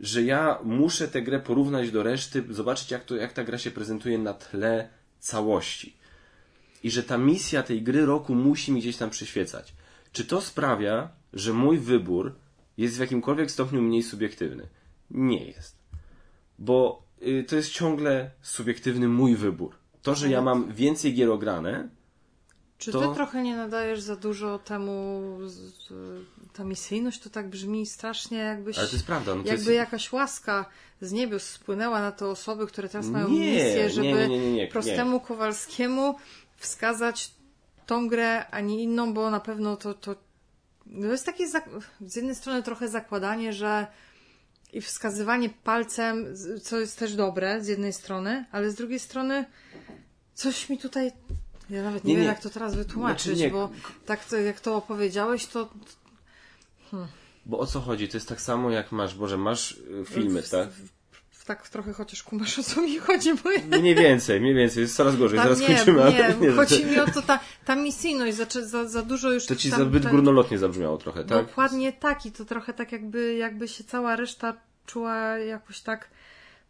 że 0.00 0.22
ja 0.22 0.58
muszę 0.64 1.08
tę 1.08 1.22
grę 1.22 1.40
porównać 1.40 1.90
do 1.90 2.02
reszty, 2.02 2.44
zobaczyć 2.50 2.90
jak, 2.90 3.04
to, 3.04 3.16
jak 3.16 3.32
ta 3.32 3.44
gra 3.44 3.58
się 3.58 3.70
prezentuje 3.70 4.18
na 4.18 4.34
tle 4.34 4.88
całości. 5.18 5.96
I 6.82 6.90
że 6.90 7.02
ta 7.02 7.18
misja 7.18 7.62
tej 7.62 7.82
gry 7.82 8.06
roku 8.06 8.34
musi 8.34 8.72
mi 8.72 8.80
gdzieś 8.80 8.96
tam 8.96 9.10
przyświecać. 9.10 9.74
Czy 10.12 10.24
to 10.24 10.40
sprawia, 10.40 11.08
że 11.32 11.52
mój 11.52 11.78
wybór 11.78 12.34
jest 12.78 12.96
w 12.96 13.00
jakimkolwiek 13.00 13.50
stopniu 13.50 13.82
mniej 13.82 14.02
subiektywny? 14.02 14.68
Nie 15.10 15.44
jest. 15.46 15.76
Bo 16.58 17.02
y, 17.22 17.44
to 17.48 17.56
jest 17.56 17.70
ciągle 17.72 18.30
subiektywny 18.42 19.08
mój 19.08 19.36
wybór. 19.36 19.74
To, 20.02 20.14
że 20.14 20.28
ja 20.30 20.42
mam 20.42 20.72
więcej 20.72 21.14
gier 21.14 21.30
ograne, 21.30 21.88
Czy 22.78 22.92
to- 22.92 23.08
ty 23.08 23.14
trochę 23.14 23.42
nie 23.42 23.56
nadajesz 23.56 24.00
za 24.00 24.16
dużo 24.16 24.58
temu, 24.58 25.22
ta 26.52 26.64
misyjność 26.64 27.20
to 27.20 27.30
tak 27.30 27.48
brzmi 27.48 27.86
strasznie 27.86 28.38
jakbyś, 28.38 28.78
ale 28.78 28.86
to 28.86 28.92
jest 28.92 29.06
prawda. 29.06 29.34
No 29.34 29.42
to 29.42 29.48
jakby 29.48 29.72
jest... 29.72 29.76
jakaś 29.76 30.12
łaska 30.12 30.64
z 31.00 31.12
niebios 31.12 31.42
spłynęła 31.42 32.00
na 32.00 32.12
te 32.12 32.26
osoby, 32.26 32.66
które 32.66 32.88
teraz 32.88 33.06
mają 33.06 33.28
Nie, 33.28 33.38
misję, 33.38 33.90
żeby 33.90 34.08
nie, 34.08 34.28
nie, 34.28 34.38
nie, 34.38 34.52
nie. 34.52 34.66
prostemu 34.66 35.20
Kowalskiemu 35.20 36.14
wskazać 36.60 37.34
tą 37.86 38.08
grę, 38.08 38.46
a 38.50 38.60
nie 38.60 38.82
inną, 38.82 39.14
bo 39.14 39.30
na 39.30 39.40
pewno 39.40 39.76
to, 39.76 39.94
to, 39.94 40.14
to 40.14 41.06
jest 41.06 41.26
takie 41.26 41.48
z 42.00 42.16
jednej 42.16 42.34
strony 42.34 42.62
trochę 42.62 42.88
zakładanie, 42.88 43.52
że 43.52 43.86
i 44.72 44.80
wskazywanie 44.80 45.48
palcem, 45.48 46.26
co 46.62 46.80
jest 46.80 46.98
też 46.98 47.14
dobre 47.16 47.64
z 47.64 47.68
jednej 47.68 47.92
strony, 47.92 48.44
ale 48.52 48.70
z 48.70 48.74
drugiej 48.74 48.98
strony 48.98 49.44
coś 50.34 50.68
mi 50.68 50.78
tutaj. 50.78 51.12
Ja 51.70 51.82
nawet 51.82 52.04
nie, 52.04 52.08
Nie, 52.12 52.16
wiem, 52.16 52.24
nie. 52.24 52.28
jak 52.32 52.40
to 52.42 52.50
teraz 52.50 52.74
wytłumaczyć, 52.74 53.22
Znaczy 53.24 53.40
nie. 53.40 53.50
bo 53.50 53.70
tak 54.06 54.24
to, 54.24 54.36
jak 54.36 54.60
to 54.60 54.76
opowiedziałeś, 54.76 55.46
to 55.46 55.68
Bo 57.46 57.58
o 57.58 57.66
co 57.66 57.80
chodzi? 57.80 58.08
To 58.08 58.16
jest 58.16 58.28
tak 58.28 58.40
samo 58.40 58.70
jak 58.70 58.92
masz, 58.92 59.14
Boże, 59.14 59.36
masz 59.38 59.72
y, 59.72 60.04
filmy, 60.04 60.42
tak? 60.42 60.68
Tak 61.44 61.68
trochę 61.68 61.92
chociaż 61.92 62.22
kumasz 62.22 62.58
o 62.58 62.62
co 62.62 62.80
mi 62.82 62.98
chodzi, 62.98 63.34
bo 63.34 63.50
ja 63.50 63.78
Mniej 63.80 63.94
więcej, 63.94 64.40
mniej 64.40 64.54
więcej, 64.54 64.80
jest 64.82 64.96
coraz 64.96 65.16
gorzej, 65.16 65.38
tak, 65.38 65.44
zaraz 65.46 65.60
nie, 65.60 65.76
kończymy, 65.76 66.02
ale 66.02 66.12
nie, 66.34 66.50
że 66.50 66.56
chodzi 66.56 66.80
to- 66.80 66.86
mi 66.86 66.98
o 67.00 67.06
to, 67.06 67.22
ta, 67.22 67.40
ta 67.64 67.76
misyjność, 67.76 68.36
za, 68.36 68.46
za, 68.66 68.88
za 68.88 69.02
dużo 69.02 69.32
już 69.32 69.46
To 69.46 69.56
ci 69.56 69.70
tam, 69.70 69.84
zbyt 69.84 70.02
ten- 70.02 70.12
górnolotnie 70.12 70.58
zabrzmiało 70.58 70.98
trochę, 70.98 71.24
tak? 71.24 71.46
Dokładnie 71.46 71.92
tak 71.92 72.26
i 72.26 72.32
to 72.32 72.44
trochę 72.44 72.72
tak 72.72 72.92
jakby, 72.92 73.34
jakby 73.34 73.68
się 73.68 73.84
cała 73.84 74.16
reszta 74.16 74.54
czuła 74.86 75.38
jakoś 75.38 75.80
tak 75.80 76.08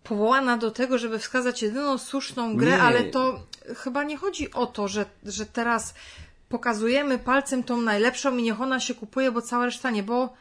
powołana 0.04 0.56
do 0.56 0.70
tego, 0.70 0.98
żeby 0.98 1.18
wskazać 1.18 1.62
jedyną 1.62 1.98
słuszną 1.98 2.56
grę, 2.56 2.70
Nie. 2.70 2.82
ale 2.82 3.04
to 3.04 3.46
chyba 3.76 4.04
nie 4.04 4.16
chodzi 4.16 4.52
o 4.52 4.66
to, 4.66 4.88
że, 4.88 5.04
że 5.24 5.46
teraz 5.46 5.94
pokazujemy 6.48 7.18
palcem 7.18 7.62
tą 7.62 7.80
najlepszą 7.80 8.36
i 8.36 8.42
niech 8.42 8.60
ona 8.60 8.80
się 8.80 8.94
kupuje, 8.94 9.32
bo 9.32 9.42
cała 9.42 9.64
reszta 9.64 9.90
nie, 9.90 10.02
bo, 10.02 10.34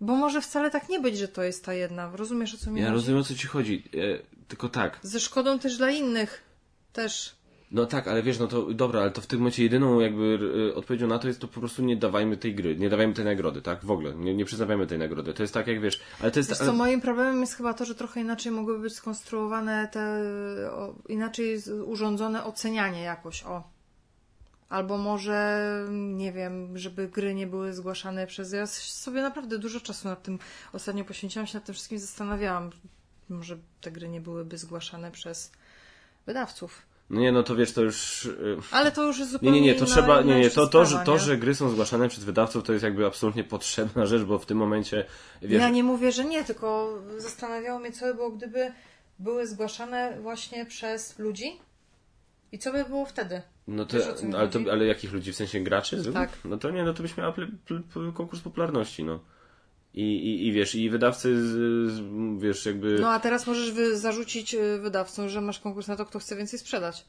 bo 0.00 0.14
może 0.16 0.40
wcale 0.40 0.70
tak 0.70 0.88
nie 0.88 1.00
być, 1.00 1.18
że 1.18 1.28
to 1.28 1.42
jest 1.42 1.64
ta 1.64 1.74
jedna. 1.74 2.10
Rozumiesz 2.14 2.54
o 2.54 2.58
co 2.58 2.70
mi 2.70 2.80
Ja 2.80 2.86
chodzi? 2.86 2.94
rozumiem 2.94 3.20
o 3.20 3.24
co 3.24 3.34
ci 3.34 3.46
chodzi, 3.46 3.84
e, 3.94 4.46
tylko 4.48 4.68
tak. 4.68 4.98
Ze 5.02 5.20
szkodą 5.20 5.58
też 5.58 5.76
dla 5.76 5.90
innych. 5.90 6.42
Też. 6.92 7.40
No 7.72 7.86
tak, 7.86 8.08
ale 8.08 8.22
wiesz, 8.22 8.38
no 8.38 8.46
to 8.46 8.62
dobra, 8.74 9.00
ale 9.00 9.10
to 9.10 9.20
w 9.20 9.26
tym 9.26 9.38
momencie 9.38 9.62
jedyną 9.62 10.00
jakby 10.00 10.38
e, 10.72 10.74
odpowiedzią 10.74 11.06
na 11.06 11.18
to 11.18 11.28
jest 11.28 11.40
to 11.40 11.48
po 11.48 11.60
prostu 11.60 11.82
nie 11.82 11.96
dawajmy 11.96 12.36
tej 12.36 12.54
gry, 12.54 12.76
nie 12.76 12.88
dawajmy 12.90 13.14
tej 13.14 13.24
nagrody, 13.24 13.62
tak? 13.62 13.84
W 13.84 13.90
ogóle, 13.90 14.14
nie, 14.14 14.34
nie 14.34 14.44
przyznawiamy 14.44 14.86
tej 14.86 14.98
nagrody. 14.98 15.34
To 15.34 15.42
jest 15.42 15.54
tak 15.54 15.66
jak 15.66 15.80
wiesz, 15.80 16.00
ale 16.20 16.30
to 16.30 16.38
jest... 16.38 16.50
Wiesz 16.50 16.60
ale... 16.60 16.70
co, 16.70 16.76
moim 16.76 17.00
problemem 17.00 17.40
jest 17.40 17.54
chyba 17.54 17.74
to, 17.74 17.84
że 17.84 17.94
trochę 17.94 18.20
inaczej 18.20 18.52
mogłyby 18.52 18.80
być 18.80 18.94
skonstruowane 18.94 19.88
te, 19.92 20.00
o, 20.72 20.94
inaczej 21.08 21.62
urządzone 21.84 22.44
ocenianie 22.44 23.02
jakoś, 23.02 23.44
o. 23.44 23.79
Albo 24.70 24.98
może, 24.98 25.60
nie 25.90 26.32
wiem, 26.32 26.78
żeby 26.78 27.08
gry 27.08 27.34
nie 27.34 27.46
były 27.46 27.72
zgłaszane 27.72 28.26
przez... 28.26 28.52
Ja 28.52 28.66
sobie 28.66 29.22
naprawdę 29.22 29.58
dużo 29.58 29.80
czasu 29.80 30.08
nad 30.08 30.22
tym 30.22 30.38
ostatnio 30.72 31.04
poświęciłam, 31.04 31.46
się 31.46 31.58
nad 31.58 31.64
tym 31.64 31.74
wszystkim 31.74 31.98
zastanawiałam. 31.98 32.70
Może 33.28 33.56
te 33.80 33.90
gry 33.90 34.08
nie 34.08 34.20
byłyby 34.20 34.58
zgłaszane 34.58 35.10
przez 35.10 35.52
wydawców. 36.26 36.82
No 37.10 37.20
nie, 37.20 37.32
no 37.32 37.42
to 37.42 37.56
wiesz, 37.56 37.72
to 37.72 37.82
już... 37.82 38.26
e, 38.26 38.30
Ale 38.70 38.92
to 38.92 39.06
już 39.06 39.18
jest 39.18 39.30
Nie, 39.30 39.38
zupełnie 39.38 39.60
nie, 39.60 39.66
nie, 39.66 39.74
to 39.74 39.84
inna, 39.84 39.94
trzeba, 39.94 40.22
nie, 40.22 40.40
nie, 40.40 40.50
to, 40.50 40.66
to, 40.66 40.84
że, 40.84 40.98
to, 41.04 41.12
nie? 41.12 41.18
że 41.18 41.38
gry 41.38 41.54
są 41.54 41.70
zgłaszane 41.70 42.08
przez 42.08 42.24
wydawców, 42.24 42.64
to 42.64 42.72
jest 42.72 42.82
jakby 42.84 43.06
absolutnie 43.06 43.44
potrzebna 43.44 44.06
rzecz, 44.06 44.22
bo 44.22 44.38
w 44.38 44.46
tym 44.46 44.58
momencie, 44.58 45.04
wiesz, 45.42 45.60
Ja 45.60 45.68
nie 45.68 45.84
mówię, 45.84 46.12
że 46.12 46.24
nie, 46.24 46.44
tylko 46.44 46.98
zastanawiało 47.18 47.80
mnie, 47.80 47.92
co 47.92 48.06
by 48.06 48.14
było, 48.14 48.30
gdyby 48.30 48.72
były 49.18 49.46
zgłaszane 49.46 50.20
właśnie 50.20 50.66
przez 50.66 51.18
ludzi. 51.18 51.58
I 52.52 52.58
co 52.58 52.72
by 52.72 52.84
było 52.84 53.06
wtedy? 53.06 53.42
No 53.68 53.86
to, 53.86 53.96
Wiesz, 53.96 54.06
ale, 54.34 54.48
to, 54.48 54.58
ale 54.72 54.86
jakich 54.86 55.12
ludzi? 55.12 55.32
W 55.32 55.36
sensie 55.36 55.60
graczy? 55.60 56.12
Tak. 56.12 56.30
No 56.44 56.58
to 56.58 56.70
nie, 56.70 56.84
no 56.84 56.94
to 56.94 57.02
byś 57.02 57.16
miała 57.16 57.34
konkurs 58.14 58.42
popularności, 58.42 59.04
no. 59.04 59.20
I, 59.94 60.02
i, 60.02 60.46
I 60.46 60.52
wiesz, 60.52 60.74
i 60.74 60.90
wydawcy, 60.90 61.42
z, 61.42 61.50
z, 61.92 62.00
wiesz, 62.42 62.66
jakby... 62.66 62.98
No 63.00 63.10
a 63.10 63.20
teraz 63.20 63.46
możesz 63.46 63.72
wy- 63.72 63.98
zarzucić 63.98 64.54
y, 64.54 64.78
wydawcom, 64.78 65.28
że 65.28 65.40
masz 65.40 65.60
konkurs 65.60 65.88
na 65.88 65.96
to, 65.96 66.06
kto 66.06 66.18
chce 66.18 66.36
więcej 66.36 66.58
sprzedać. 66.58 67.04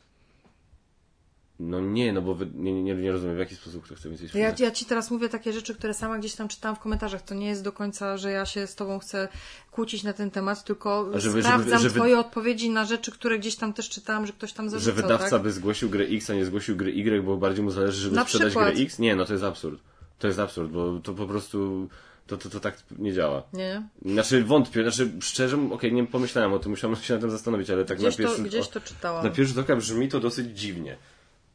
No 1.64 1.80
nie, 1.82 2.14
no 2.14 2.22
bo 2.22 2.38
nie, 2.56 2.84
nie, 2.84 2.96
nie 2.96 3.12
rozumiem, 3.12 3.36
w 3.36 3.40
jaki 3.40 3.56
sposób 3.56 3.84
kto 3.84 3.96
chce 3.96 4.10
więcej 4.10 4.26
Ja, 4.26 4.30
sprzedać. 4.30 4.60
ja 4.60 4.72
ci 4.72 4.86
teraz 4.86 5.12
mówię 5.12 5.30
takie 5.30 5.54
rzeczy, 5.54 5.76
które 5.76 5.94
sama 5.94 6.20
gdzieś 6.20 6.34
tam 6.36 6.48
czytałam 6.48 6.76
w 6.76 6.80
komentarzach. 6.80 7.22
To 7.22 7.36
nie 7.36 7.48
jest 7.48 7.64
do 7.64 7.72
końca, 7.72 8.18
że 8.18 8.32
ja 8.32 8.46
się 8.46 8.68
z 8.68 8.76
tobą 8.76 9.00
chcę 9.00 9.28
kłócić 9.72 10.04
na 10.04 10.14
ten 10.14 10.32
temat, 10.32 10.64
tylko 10.64 11.20
żeby- 11.20 11.42
sprawdzam 11.44 11.70
żeby- 11.70 11.80
żeby- 11.82 11.96
twoje 11.96 12.20
odpowiedzi 12.20 12.70
na 12.70 12.86
rzeczy, 12.86 13.12
które 13.12 13.40
gdzieś 13.40 13.56
tam 13.56 13.74
też 13.74 13.90
czytałam, 13.90 14.28
że 14.28 14.34
ktoś 14.34 14.54
tam 14.54 14.66
Że 14.66 14.70
zarzucał, 14.70 14.96
wydawca 14.96 15.30
tak? 15.30 15.42
by 15.42 15.52
zgłosił 15.52 15.90
grę 15.90 16.06
X, 16.06 16.30
a 16.30 16.34
nie 16.34 16.46
zgłosił 16.46 16.76
gry 16.76 16.92
Y, 16.92 17.24
bo 17.26 17.38
bardziej 17.38 17.64
mu 17.64 17.72
zależy, 17.72 18.02
żeby 18.02 18.16
Na 18.16 18.24
sprzedać 18.24 18.48
przykład. 18.48 18.74
grę 18.74 18.84
X? 18.84 19.00
Nie, 19.00 19.16
no 19.16 19.26
to 19.26 19.34
jest 19.34 19.44
absurd. 19.46 19.82
To 20.20 20.28
jest 20.28 20.40
absurd, 20.40 20.72
bo 20.72 21.00
to 21.00 21.14
po 21.14 21.26
prostu... 21.26 21.90
To, 22.28 22.38
to, 22.38 22.50
to 22.50 22.60
tak 22.60 22.78
nie 23.00 23.14
działa. 23.14 23.44
Nie? 23.54 23.84
Znaczy 24.06 24.44
wątpię, 24.44 24.82
znaczy 24.84 25.12
szczerze, 25.22 25.58
okej, 25.72 25.94
nie 25.94 26.08
pomyślałem 26.08 26.54
o 26.54 26.60
tym, 26.60 26.70
musiałem 26.72 26.96
się 27.02 27.14
na 27.14 27.20
tym 27.20 27.32
zastanowić, 27.32 27.70
ale 27.70 27.86
tak 27.86 27.98
Gdzieś, 27.98 28.18
na 28.18 28.24
pierwszy... 28.24 28.38
to, 28.44 28.50
gdzieś 28.50 28.68
to 28.68 28.82
czytałam. 28.82 29.24
Na 29.24 29.30
pierwszy 29.30 29.54
rzut 29.54 29.64
oka 29.64 29.76
brzmi 29.76 30.10
to 30.10 30.20
dosyć 30.20 30.60
dziwnie. 30.60 30.98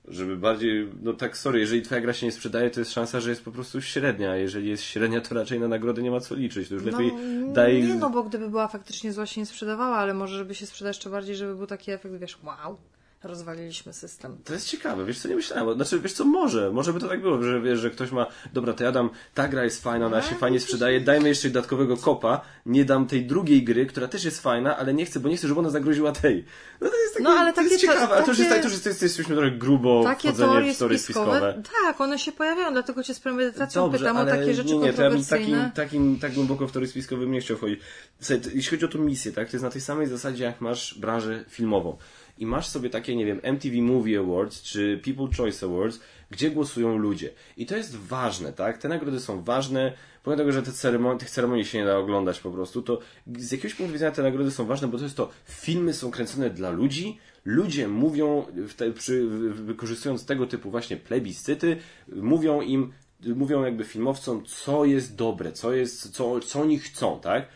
Żeby 0.08 0.36
bardziej, 0.36 0.88
no 1.02 1.12
tak, 1.12 1.36
sorry, 1.36 1.60
jeżeli 1.60 1.82
twoja 1.82 2.00
gra 2.00 2.12
się 2.12 2.26
nie 2.26 2.32
sprzedaje, 2.32 2.70
to 2.70 2.80
jest 2.80 2.92
szansa, 2.92 3.20
że 3.20 3.30
jest 3.30 3.44
po 3.44 3.50
prostu 3.50 3.82
średnia. 3.82 4.30
a 4.30 4.36
Jeżeli 4.36 4.68
jest 4.68 4.82
średnia, 4.82 5.20
to 5.20 5.34
raczej 5.34 5.60
na 5.60 5.68
nagrody 5.68 6.02
nie 6.02 6.10
ma 6.10 6.20
co 6.20 6.34
liczyć. 6.34 6.68
To 6.68 6.74
już 6.74 6.84
lepiej 6.84 7.12
no, 7.12 7.52
daj. 7.52 7.82
Nie, 7.82 7.94
no 7.94 8.10
bo 8.10 8.22
gdyby 8.22 8.50
była 8.50 8.68
faktycznie 8.68 9.12
zła, 9.12 9.26
się 9.26 9.40
nie 9.40 9.46
sprzedawała, 9.46 9.96
ale 9.96 10.14
może 10.14 10.38
żeby 10.38 10.54
się 10.54 10.66
sprzedać 10.66 10.96
jeszcze 10.96 11.10
bardziej, 11.10 11.36
żeby 11.36 11.54
był 11.54 11.66
taki 11.66 11.90
efekt, 11.90 12.14
wiesz, 12.16 12.38
wow, 12.44 12.78
rozwaliliśmy 13.24 13.92
system. 13.92 14.38
To 14.44 14.52
jest 14.54 14.68
ciekawe, 14.68 15.04
wiesz 15.04 15.18
co, 15.18 15.28
nie 15.28 15.36
myślałem. 15.36 15.76
Znaczy, 15.76 16.00
wiesz 16.00 16.12
co, 16.12 16.24
może, 16.24 16.70
może 16.72 16.92
by 16.92 17.00
to 17.00 17.08
tak 17.08 17.20
było, 17.20 17.42
że 17.42 17.60
wiesz, 17.60 17.78
że 17.78 17.90
ktoś 17.90 18.10
ma, 18.10 18.26
dobra, 18.52 18.72
to 18.72 18.84
ja 18.84 18.92
dam, 18.92 19.10
ta 19.34 19.48
gra 19.48 19.64
jest 19.64 19.82
fajna, 19.82 20.06
ona 20.06 20.22
się 20.22 20.34
fajnie 20.34 20.60
sprzedaje, 20.60 21.00
dajmy 21.00 21.28
jeszcze 21.28 21.48
dodatkowego 21.48 21.96
kopa, 21.96 22.40
nie 22.66 22.84
dam 22.84 23.06
tej 23.06 23.26
drugiej 23.26 23.64
gry, 23.64 23.86
która 23.86 24.08
też 24.08 24.24
jest 24.24 24.40
fajna, 24.42 24.76
ale 24.76 24.94
nie 24.94 25.06
chcę, 25.06 25.20
bo 25.20 25.28
nie 25.28 25.36
chcę, 25.36 25.48
żeby 25.48 25.60
ona 25.60 25.70
zagroziła 25.70 26.12
tej. 26.12 26.44
No 26.80 26.88
to 26.88 26.96
jest 26.96 27.12
takie, 27.14 27.24
No, 27.24 27.30
ale 27.30 27.52
to 27.52 27.60
jest 27.62 27.74
takie 27.74 27.86
to- 27.86 27.92
ciekawe, 27.92 28.14
ale 28.14 28.24
to 28.24 28.30
już 28.30 28.38
jest 28.38 28.50
takie- 28.50 28.62
tak, 28.70 28.82
to 28.82 28.88
jest, 28.88 29.02
jesteśmy 29.02 29.34
trochę 29.36 29.50
grubo 29.50 30.02
Takie 30.04 30.32
teorie 30.32 30.74
w 30.74 30.78
teorie 30.78 30.98
spiskowe, 30.98 31.32
spiskowe. 31.40 31.62
tak, 31.84 32.00
one 32.00 32.18
się 32.18 32.32
pojawiają, 32.32 32.72
dlatego 32.72 33.02
cię 33.02 33.14
z 33.14 33.20
premedytacją 33.20 33.82
Dobrze, 33.82 33.98
pytam 33.98 34.16
ale 34.16 34.32
o 34.32 34.36
takie 34.36 34.54
rzeczy 34.54 34.68
nie, 34.74 34.78
nie, 34.78 34.92
to 34.92 35.02
ja 35.02 35.10
bym 35.10 35.18
kontrowersyjne. 35.18 35.58
takim, 35.58 35.72
takim, 35.72 36.18
tak 36.18 36.32
głęboko 36.32 36.66
w 36.68 36.72
teorii 36.72 36.90
spiskowej 36.90 37.24
bym 37.26 37.32
nie 37.32 37.40
chciał 37.40 37.56
wchodzić. 37.56 37.80
Słuchaj, 38.20 38.42
jeśli 38.54 38.70
chodzi 38.70 38.84
o 38.84 38.88
tą 38.88 38.98
misję, 38.98 39.32
tak, 39.32 39.48
to 39.50 39.56
jest 39.56 39.64
na 39.64 39.70
tej 39.70 39.80
samej 39.80 40.06
zasadzie, 40.06 40.44
jak 40.44 40.60
masz 40.60 40.98
branżę 40.98 41.44
filmową. 41.48 41.96
I 42.38 42.46
masz 42.46 42.68
sobie 42.68 42.90
takie, 42.90 43.16
nie 43.16 43.26
wiem, 43.26 43.40
MTV 43.42 43.76
Movie 43.82 44.20
Awards, 44.20 44.62
czy 44.62 45.00
People 45.04 45.36
Choice 45.36 45.66
Awards, 45.66 46.00
gdzie 46.30 46.50
głosują 46.50 46.98
ludzie. 46.98 47.30
I 47.56 47.66
to 47.66 47.76
jest 47.76 47.96
ważne, 47.96 48.52
tak? 48.52 48.78
Te 48.78 48.88
nagrody 48.88 49.20
są 49.20 49.42
ważne, 49.42 49.92
pomimo 50.22 50.38
tego, 50.38 50.52
że 50.52 50.62
te 50.62 50.72
ceremonii, 50.72 51.18
tych 51.20 51.30
ceremonii 51.30 51.64
się 51.64 51.78
nie 51.78 51.84
da 51.84 51.98
oglądać 51.98 52.40
po 52.40 52.50
prostu, 52.50 52.82
to 52.82 52.98
z 53.38 53.52
jakiegoś 53.52 53.74
punktu 53.74 53.92
widzenia 53.92 54.10
te 54.10 54.22
nagrody 54.22 54.50
są 54.50 54.66
ważne, 54.66 54.88
bo 54.88 54.98
to 54.98 55.04
jest 55.04 55.16
to, 55.16 55.30
filmy 55.44 55.94
są 55.94 56.10
kręcone 56.10 56.50
dla 56.50 56.70
ludzi, 56.70 57.18
ludzie 57.44 57.88
mówią, 57.88 58.46
te, 58.76 58.90
przy, 58.90 59.26
wykorzystując 59.50 60.26
tego 60.26 60.46
typu 60.46 60.70
właśnie 60.70 60.96
plebiscyty, 60.96 61.76
mówią 62.08 62.60
im, 62.60 62.92
mówią 63.36 63.64
jakby 63.64 63.84
filmowcom, 63.84 64.44
co 64.44 64.84
jest 64.84 65.16
dobre, 65.16 65.52
co 65.52 65.72
jest, 65.72 66.12
co, 66.12 66.40
co 66.40 66.60
oni 66.60 66.78
chcą, 66.78 67.20
tak? 67.20 67.48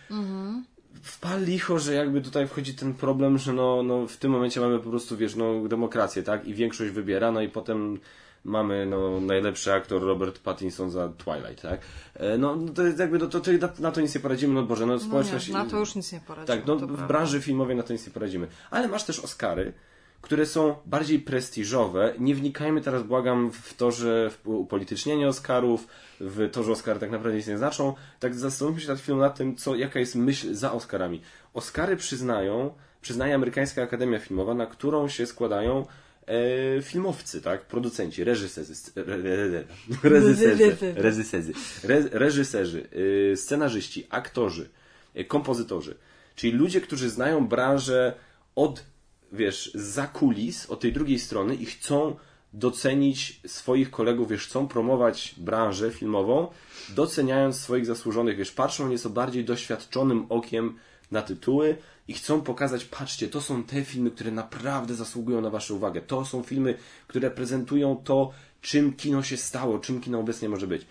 Wpal 1.03 1.45
licho, 1.45 1.79
że 1.79 1.95
jakby 1.95 2.21
tutaj 2.21 2.49
wchodzi 2.49 2.75
ten 2.75 2.95
problem, 2.95 3.39
że 3.39 3.53
no, 3.53 3.83
no 3.83 4.07
w 4.07 4.17
tym 4.17 4.31
momencie 4.33 4.61
mamy 4.61 4.79
po 4.79 4.91
prostu, 4.91 5.17
wiesz, 5.17 5.37
no 5.37 5.69
demokrację, 5.69 6.23
tak? 6.23 6.47
I 6.47 6.55
większość 6.55 6.91
wybiera, 6.93 7.33
no 7.33 7.41
i 7.41 7.49
potem 7.49 7.99
mamy, 8.45 8.87
no, 8.87 9.21
najlepszy 9.21 9.73
aktor 9.73 10.03
Robert 10.03 10.39
Pattinson 10.39 10.91
za 10.91 11.09
Twilight, 11.09 11.63
tak? 11.63 11.81
E, 12.15 12.39
No, 12.39 12.57
no 12.57 12.73
to 12.73 12.83
jest 12.83 12.99
jakby, 12.99 13.19
no, 13.19 13.27
to, 13.27 13.41
to, 13.41 13.51
na, 13.79 13.93
to 13.93 14.01
nic 14.01 14.15
nie 14.15 14.21
poradzimy, 14.21 14.55
no 14.55 14.63
Boże, 14.63 14.87
no 14.87 14.93
No 14.93 15.01
społeczność... 15.01 15.49
nie, 15.49 15.55
na 15.55 15.65
to 15.65 15.79
już 15.79 15.95
nic 15.95 16.13
nie 16.13 16.21
poradzi. 16.21 16.47
Tak, 16.47 16.67
no 16.67 16.77
w 16.77 17.07
branży 17.07 17.41
filmowej 17.41 17.77
na 17.77 17.83
to 17.83 17.93
nic 17.93 18.07
nie 18.07 18.13
poradzimy. 18.13 18.47
Ale 18.71 18.89
masz 18.89 19.05
też 19.05 19.21
Oscary, 19.21 19.73
które 20.21 20.47
są 20.47 20.77
bardziej 20.87 21.19
prestiżowe. 21.19 22.15
Nie 22.19 22.35
wnikajmy 22.35 22.81
teraz, 22.81 23.03
błagam, 23.03 23.51
w 23.53 23.75
to, 23.75 23.91
że 23.93 24.31
w 24.31 24.49
upolitycznienie 24.49 25.29
Oscarów, 25.29 25.87
w 26.21 26.51
to, 26.53 26.63
że 26.63 26.73
Oscary 26.73 27.01
tak 27.01 27.11
naprawdę 27.11 27.37
nic 27.39 27.47
nie 27.47 27.59
znaczą. 27.59 27.95
Tak 28.21 28.35
zastanówmy 28.35 28.81
się 28.81 28.89
nad 28.89 29.01
chwilą 29.01 29.19
nad 29.19 29.37
tym, 29.39 29.57
co, 29.57 29.77
jaka 29.77 30.01
jest 30.01 30.15
myśl 30.15 30.55
za 30.55 30.73
Oscarami. 30.73 31.21
Oscary 31.55 31.97
przyznają, 31.97 32.75
przyznaje 33.01 33.35
Amerykańska 33.35 33.83
Akademia 33.83 34.19
Filmowa, 34.19 34.55
na 34.55 34.67
którą 34.67 35.09
się 35.09 35.27
składają 35.27 35.87
e, 36.27 36.83
filmowcy, 36.83 37.41
tak? 37.43 37.65
Producenci, 37.67 38.25
reżyserzy, 38.25 38.73
re- 38.97 39.15
re- 39.15 39.43
re- 39.43 39.65
reżyserzy, 40.03 40.77
reżyserzy, 40.95 41.53
re- 41.85 42.09
reżyserzy 42.13 42.89
y, 43.33 43.37
scenarzyści, 43.37 44.07
aktorzy, 44.11 44.69
y, 45.17 45.25
kompozytorzy. 45.25 45.97
Czyli 46.37 46.53
ludzie, 46.53 46.81
którzy 46.81 47.11
znają 47.11 47.49
branżę 47.49 48.15
od, 48.57 48.85
wiesz, 49.33 49.71
za 49.75 50.07
kulis, 50.07 50.71
od 50.71 50.81
tej 50.81 50.93
drugiej 50.93 51.19
strony 51.19 51.55
i 51.55 51.67
chcą 51.67 52.17
docenić 52.53 53.41
swoich 53.47 53.91
kolegów, 53.91 54.29
wiesz, 54.29 54.47
chcą 54.47 54.69
promować 54.69 55.35
branżę 55.39 55.91
filmową, 55.91 56.49
doceniając 56.89 57.57
swoich 57.57 57.87
zasłużonych, 57.87 58.37
wiesz, 58.37 58.53
patrzą 58.53 58.89
nieco 58.89 59.11
bardziej 59.11 59.45
doświadczonym 59.45 60.27
okiem 60.29 60.79
na 61.11 61.23
tytuły 61.23 61.77
i 62.09 62.15
chcą 62.15 62.41
pokazać, 62.41 62.85
patrzcie, 62.85 63.29
to 63.29 63.41
są 63.41 63.65
te 63.65 63.85
filmy, 63.85 64.11
które 64.11 64.31
naprawdę 64.31 64.95
zasługują 64.95 65.41
na 65.41 65.51
Waszą 65.51 65.75
uwagę. 65.75 66.01
To 66.01 66.25
są 66.25 66.43
filmy, 66.43 66.75
które 67.07 67.31
prezentują 67.31 67.97
to, 68.05 68.33
czym 68.61 68.93
kino 68.93 69.23
się 69.23 69.37
stało, 69.37 69.79
czym 69.79 70.01
kino 70.01 70.19
obecnie 70.19 70.49
może 70.49 70.67
być. 70.67 70.87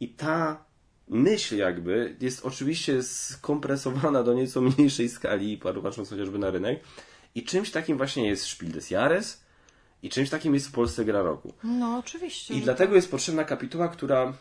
I 0.00 0.08
ta 0.08 0.64
myśl 1.08 1.56
jakby 1.56 2.16
jest 2.20 2.46
oczywiście 2.46 3.02
skompresowana 3.02 4.22
do 4.22 4.34
nieco 4.34 4.60
mniejszej 4.78 5.08
skali, 5.08 5.58
patrząc 5.58 6.10
chociażby 6.10 6.38
na 6.38 6.50
rynek. 6.50 6.80
I 7.34 7.42
czymś 7.44 7.70
takim 7.70 7.96
właśnie 7.96 8.28
jest 8.28 8.46
Spiel 8.46 8.72
des 8.72 8.90
Jahres 8.90 9.44
i 10.02 10.10
czymś 10.10 10.30
takim 10.30 10.54
jest 10.54 10.68
w 10.68 10.72
Polsce 10.72 11.04
gra 11.04 11.22
roku. 11.22 11.54
No, 11.64 11.98
oczywiście. 11.98 12.54
I 12.54 12.60
dlatego 12.60 12.94
jest 12.94 13.10
potrzebna 13.10 13.44
kapituła, 13.44 13.88
która, 13.88 14.32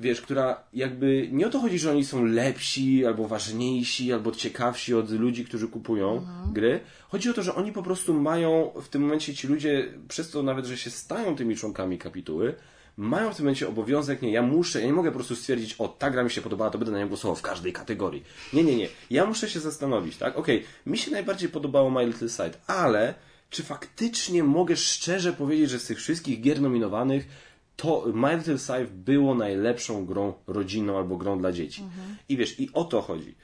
wiesz, 0.00 0.20
która 0.20 0.64
jakby 0.72 1.28
nie 1.32 1.46
o 1.46 1.50
to 1.50 1.60
chodzi, 1.60 1.78
że 1.78 1.90
oni 1.90 2.04
są 2.04 2.24
lepsi, 2.24 3.06
albo 3.06 3.28
ważniejsi, 3.28 4.12
albo 4.12 4.32
ciekawsi 4.32 4.94
od 4.94 5.10
ludzi, 5.10 5.44
którzy 5.44 5.68
kupują 5.68 6.26
gry. 6.52 6.80
Chodzi 7.08 7.30
o 7.30 7.32
to, 7.32 7.42
że 7.42 7.54
oni 7.54 7.72
po 7.72 7.82
prostu 7.82 8.14
mają 8.14 8.72
w 8.82 8.88
tym 8.88 9.02
momencie 9.02 9.34
ci 9.34 9.46
ludzie, 9.46 9.94
przez 10.08 10.30
to 10.30 10.42
nawet, 10.42 10.66
że 10.66 10.76
się 10.76 10.90
stają 10.90 11.36
tymi 11.36 11.56
członkami 11.56 11.98
kapituły, 11.98 12.54
mają 12.96 13.32
w 13.32 13.36
tym 13.36 13.44
momencie 13.44 13.68
obowiązek, 13.68 14.22
nie, 14.22 14.32
ja 14.32 14.42
muszę, 14.42 14.80
ja 14.80 14.86
nie 14.86 14.92
mogę 14.92 15.10
po 15.10 15.14
prostu 15.14 15.36
stwierdzić, 15.36 15.74
o, 15.78 15.88
ta 15.88 16.10
gra 16.10 16.24
mi 16.24 16.30
się 16.30 16.42
podobała, 16.42 16.70
to 16.70 16.78
będę 16.78 16.92
na 16.92 16.98
nią 16.98 17.08
głosował 17.08 17.36
w 17.36 17.42
każdej 17.42 17.72
kategorii. 17.72 18.24
Nie, 18.52 18.64
nie, 18.64 18.76
nie. 18.76 18.88
Ja 19.10 19.26
muszę 19.26 19.50
się 19.50 19.60
zastanowić, 19.60 20.16
tak? 20.16 20.36
Okej, 20.36 20.64
mi 20.86 20.98
się 20.98 21.10
najbardziej 21.10 21.48
podobało 21.48 21.90
My 21.90 22.06
Little 22.06 22.28
Sight, 22.28 22.60
ale 22.66 23.14
czy 23.50 23.62
faktycznie 23.62 24.44
mogę 24.44 24.76
szczerze 24.76 25.32
powiedzieć, 25.32 25.70
że 25.70 25.78
z 25.78 25.86
tych 25.86 25.98
wszystkich 25.98 26.40
gier 26.40 26.60
nominowanych 26.60 27.28
to 27.76 28.04
My 28.14 28.36
Little 28.36 28.58
Sight 28.58 28.92
było 28.92 29.34
najlepszą 29.34 30.06
grą 30.06 30.34
rodzinną 30.46 30.98
albo 30.98 31.16
grą 31.16 31.38
dla 31.38 31.52
dzieci. 31.52 31.82
I 32.28 32.36
wiesz, 32.36 32.60
i 32.60 32.70
o 32.72 32.84
to 32.84 33.02
chodzi. 33.02 33.34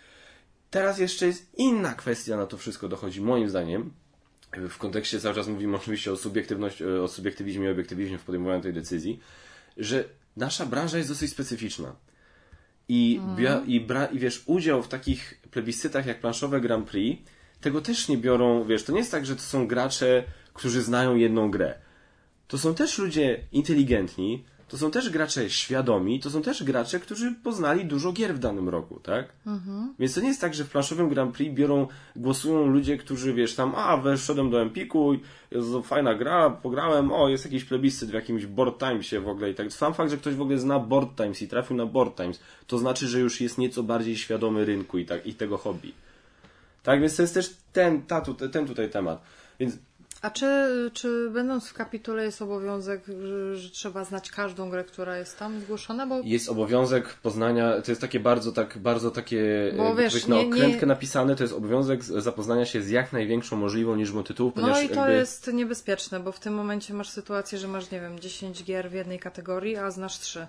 Teraz 0.71 0.99
jeszcze 0.99 1.27
jest 1.27 1.51
inna 1.57 1.95
kwestia 1.95 2.37
na 2.37 2.47
to 2.47 2.57
wszystko 2.57 2.89
dochodzi, 2.89 3.21
moim 3.21 3.49
zdaniem. 3.49 3.91
W 4.69 4.79
kontekście 4.79 5.21
cały 5.21 5.35
czas 5.35 5.49
mówimy 5.49 5.77
oczywiście 5.77 6.13
o, 6.13 6.17
subiektywności, 6.17 6.85
o 6.85 7.09
subiektywizmie 7.09 7.69
i 7.69 7.73
obiektywizmie 7.73 8.19
w 8.19 8.25
podejmowaniu 8.25 8.63
tej 8.63 8.73
decyzji, 8.73 9.21
że 9.77 10.05
nasza 10.37 10.67
branża 10.67 10.97
jest 10.97 11.11
dosyć 11.11 11.31
specyficzna. 11.31 11.97
I, 12.89 13.21
bia, 13.37 13.63
i, 13.67 13.81
bra, 13.81 14.07
I 14.07 14.19
wiesz, 14.19 14.43
udział 14.47 14.83
w 14.83 14.89
takich 14.89 15.41
plebiscytach 15.51 16.07
jak 16.07 16.21
planszowe 16.21 16.61
Grand 16.61 16.91
Prix, 16.91 17.31
tego 17.61 17.81
też 17.81 18.09
nie 18.09 18.19
biorą, 18.19 18.65
wiesz, 18.65 18.85
to 18.85 18.93
nie 18.93 18.99
jest 18.99 19.11
tak, 19.11 19.27
że 19.27 19.37
to 19.37 19.43
są 19.43 19.67
gracze, 19.67 20.25
którzy 20.55 20.83
znają 20.83 21.17
jedną 21.17 21.51
grę. 21.51 21.79
To 22.49 22.59
są 22.59 22.75
też 22.75 22.99
ludzie 22.99 23.41
inteligentni, 23.53 24.45
to 24.69 24.79
są 24.79 24.91
też 24.91 25.11
gracze 25.11 25.51
świadomi, 25.51 26.21
to 26.21 26.31
są 26.31 26.43
też 26.43 26.65
gracze, 26.65 27.01
którzy 27.01 27.35
poznali 27.45 27.85
dużo 27.85 28.13
gier 28.13 28.35
w 28.35 28.39
danym 28.39 28.69
roku, 28.69 29.01
tak? 29.01 29.33
Więc 29.99 30.15
to 30.15 30.21
nie 30.21 30.29
jest 30.29 30.41
tak, 30.41 30.55
że 30.55 30.65
w 30.65 30.71
planszowym 30.71 31.09
Grand 31.09 31.35
Prix 31.35 31.55
biorą, 31.55 31.87
głosują 32.17 32.67
ludzie, 32.67 32.97
którzy 32.97 33.35
wiesz 33.35 33.55
tam, 33.55 33.73
a 33.77 33.97
weszedłem 33.97 34.51
do 34.51 34.63
Empiku, 34.63 35.13
jest 35.51 35.73
to 35.73 35.83
fajna 35.83 36.15
gra, 36.15 36.51
pograłem, 36.51 37.13
o 37.13 37.29
jest 37.29 37.45
jakiś 37.45 37.65
plebiscyt 37.65 38.11
w 38.11 38.15
jakimś 38.15 38.47
Board 38.47 38.79
Timesie 38.79 39.21
w 39.21 39.29
ogóle 39.29 39.51
i 39.51 39.55
tak. 39.55 39.73
Sam 39.73 39.95
fakt, 39.95 40.11
że 40.11 40.17
ktoś 40.17 40.35
w 40.35 40.41
ogóle 40.41 40.59
zna 40.59 40.79
Board 40.79 41.17
Times 41.17 41.43
i 41.43 41.49
trafił 41.49 41.77
na 41.77 41.87
Board 41.87 42.17
Times, 42.17 42.41
to 42.67 42.79
znaczy, 42.79 43.09
że 43.09 43.21
już 43.21 43.41
jest 43.41 43.59
nieco 43.59 43.83
bardziej 43.83 44.17
świadomy 44.17 44.65
rynku 44.65 44.99
i, 44.99 45.05
tak, 45.05 45.27
i 45.27 45.35
tego 45.35 45.59
hobby. 45.59 45.93
Tak, 46.83 47.01
więc 47.01 47.17
to 47.17 47.23
jest 47.23 47.35
też 47.35 47.57
ten, 47.73 48.03
ta, 48.03 48.21
ten 48.53 48.67
tutaj 48.67 48.91
temat. 48.91 49.23
Więc 49.61 49.79
A 50.23 50.31
czy, 50.31 50.47
czy 50.95 51.31
będąc 51.31 51.69
w 51.69 51.75
kapitule 51.75 52.25
jest 52.25 52.43
obowiązek, 52.43 53.03
że, 53.55 53.71
trzeba 53.71 54.05
znać 54.05 54.31
każdą 54.31 54.71
grę, 54.71 54.85
która 54.85 55.19
jest 55.19 55.39
tam 55.39 55.61
zgłoszona? 55.61 56.07
Bo... 56.07 56.21
Jest 56.25 56.49
obowiązek 56.49 57.15
poznania, 57.15 57.83
to 57.83 57.91
jest 57.91 58.01
takie 58.01 58.21
bardzo, 58.21 58.53
tak, 58.53 58.79
bardzo 58.79 59.11
takie 59.11 59.73
Bo, 59.77 59.95
wiesz, 59.95 60.27
na 60.27 60.37
nie, 60.37 60.49
okrętkę 60.49 60.81
nie... 60.81 60.87
napisane, 60.87 61.37
to 61.37 61.45
jest 61.45 61.55
obowiązek 61.55 62.05
zapoznania 62.05 62.67
się 62.67 62.83
z 62.83 62.91
jak 62.91 63.13
największą 63.13 63.57
możliwą 63.57 63.97
liczbą 63.97 64.23
tytułów, 64.23 64.55
No 64.57 64.83
i 64.83 64.89
to 64.89 64.95
jakby... 64.95 65.15
jest 65.15 65.53
niebezpieczne, 65.53 66.21
bo 66.21 66.33
w 66.33 66.41
tym 66.41 66.55
momencie 66.55 66.95
masz 66.95 67.09
sytuację, 67.09 67.59
że 67.59 67.69
masz, 67.69 67.91
nie 67.91 68.01
wiem, 68.01 68.21
10 68.21 68.65
gier 68.65 68.91
w 68.91 68.95
jednej 68.95 69.19
kategorii, 69.19 69.77
a 69.77 69.91
znasz 69.91 70.19
3. 70.19 70.47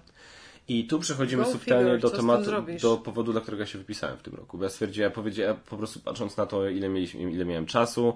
I 0.67 0.87
tu 0.87 0.99
przechodzimy 0.99 1.43
Go 1.43 1.51
subtelnie 1.51 1.97
do 1.97 2.09
tematu, 2.09 2.51
do 2.81 2.97
powodu, 2.97 3.31
dla 3.31 3.41
którego 3.41 3.65
się 3.65 3.77
wypisałem 3.77 4.17
w 4.17 4.21
tym 4.21 4.35
roku. 4.35 4.57
Bo 4.57 4.63
ja 4.63 4.69
stwierdziłem, 4.69 5.09
ja 5.09 5.15
powiedziałem, 5.15 5.57
po 5.69 5.77
prostu 5.77 5.99
patrząc 5.99 6.37
na 6.37 6.45
to, 6.45 6.69
ile, 6.69 6.89
mieliśmy, 6.89 7.21
ile 7.31 7.45
miałem 7.45 7.65
czasu, 7.65 8.15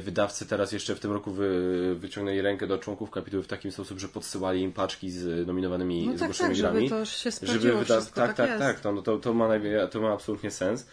wydawcy 0.00 0.46
teraz 0.46 0.72
jeszcze 0.72 0.94
w 0.94 1.00
tym 1.00 1.12
roku 1.12 1.30
wy, 1.30 1.94
wyciągnęli 1.94 2.40
rękę 2.40 2.66
do 2.66 2.78
członków 2.78 3.10
kapituły 3.10 3.42
w 3.42 3.46
taki 3.46 3.72
sposób, 3.72 3.98
że 3.98 4.08
podsyłali 4.08 4.62
im 4.62 4.72
paczki 4.72 5.10
z 5.10 5.46
nominowanymi 5.46 6.06
no 6.06 6.18
zgłoszonymi 6.18 6.54
tak, 6.54 6.64
tak, 6.64 6.72
grami. 6.72 6.88
Żeby 6.88 7.00
to 7.00 7.04
się 7.06 7.30
żeby 7.46 7.72
wyda- 7.72 8.02
tak, 8.02 8.14
tak, 8.14 8.36
tak, 8.36 8.58
tak, 8.58 8.80
to, 8.80 8.92
no 8.92 9.02
to, 9.02 9.18
to, 9.18 9.34
ma, 9.34 9.48
to 9.90 10.00
ma 10.00 10.12
absolutnie 10.12 10.50
sens. 10.50 10.86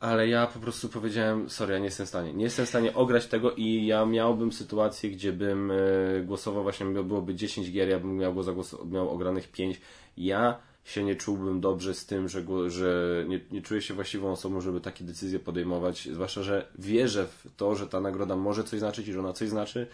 Ale 0.00 0.28
ja 0.28 0.46
po 0.46 0.58
prostu 0.58 0.88
powiedziałem, 0.88 1.50
sorry, 1.50 1.72
ja 1.72 1.78
nie 1.78 1.84
jestem 1.84 2.06
w 2.06 2.08
stanie. 2.08 2.32
Nie 2.32 2.44
jestem 2.44 2.66
w 2.66 2.68
stanie 2.68 2.94
ograć 2.94 3.26
tego 3.26 3.52
i 3.52 3.86
ja 3.86 4.06
miałbym 4.06 4.52
sytuację, 4.52 5.10
gdzie 5.10 5.32
bym 5.32 5.70
e, 5.70 5.74
głosował, 6.24 6.62
właśnie 6.62 6.86
byłoby 6.86 7.34
10 7.34 7.72
gier, 7.72 7.88
ja 7.88 8.00
bym 8.00 8.16
miał, 8.16 8.34
zagłos- 8.34 8.90
miał 8.90 9.10
ogranych 9.10 9.48
5. 9.48 9.80
Ja 10.16 10.58
się 10.88 11.04
nie 11.04 11.16
czułbym 11.16 11.60
dobrze 11.60 11.94
z 11.94 12.06
tym, 12.06 12.28
że, 12.28 12.42
że 12.68 13.24
nie, 13.28 13.40
nie 13.50 13.62
czuję 13.62 13.82
się 13.82 13.94
właściwą 13.94 14.32
osobą, 14.32 14.60
żeby 14.60 14.80
takie 14.80 15.04
decyzje 15.04 15.38
podejmować, 15.38 16.08
zwłaszcza, 16.12 16.42
że 16.42 16.66
wierzę 16.78 17.26
w 17.26 17.56
to, 17.56 17.74
że 17.74 17.86
ta 17.86 18.00
nagroda 18.00 18.36
może 18.36 18.64
coś 18.64 18.78
znaczyć 18.78 19.08
i 19.08 19.12
że 19.12 19.20
ona 19.20 19.32
coś 19.32 19.48
znaczy. 19.48 19.86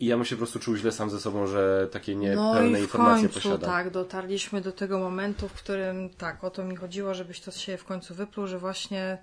I 0.00 0.06
ja 0.06 0.16
bym 0.16 0.24
się 0.24 0.36
po 0.36 0.38
prostu 0.38 0.58
czuł 0.58 0.76
źle 0.76 0.92
sam 0.92 1.10
ze 1.10 1.20
sobą, 1.20 1.46
że 1.46 1.88
takie 1.92 2.16
niepełne 2.16 2.70
no 2.70 2.78
informacje 2.78 3.28
końcu, 3.28 3.40
posiadam. 3.40 3.70
tak, 3.70 3.90
dotarliśmy 3.90 4.60
do 4.60 4.72
tego 4.72 4.98
momentu, 4.98 5.48
w 5.48 5.52
którym 5.52 6.10
tak, 6.10 6.44
o 6.44 6.50
to 6.50 6.64
mi 6.64 6.76
chodziło, 6.76 7.14
żebyś 7.14 7.40
to 7.40 7.50
się 7.50 7.76
w 7.76 7.84
końcu 7.84 8.14
wypluł, 8.14 8.46
że 8.46 8.58
właśnie 8.58 9.18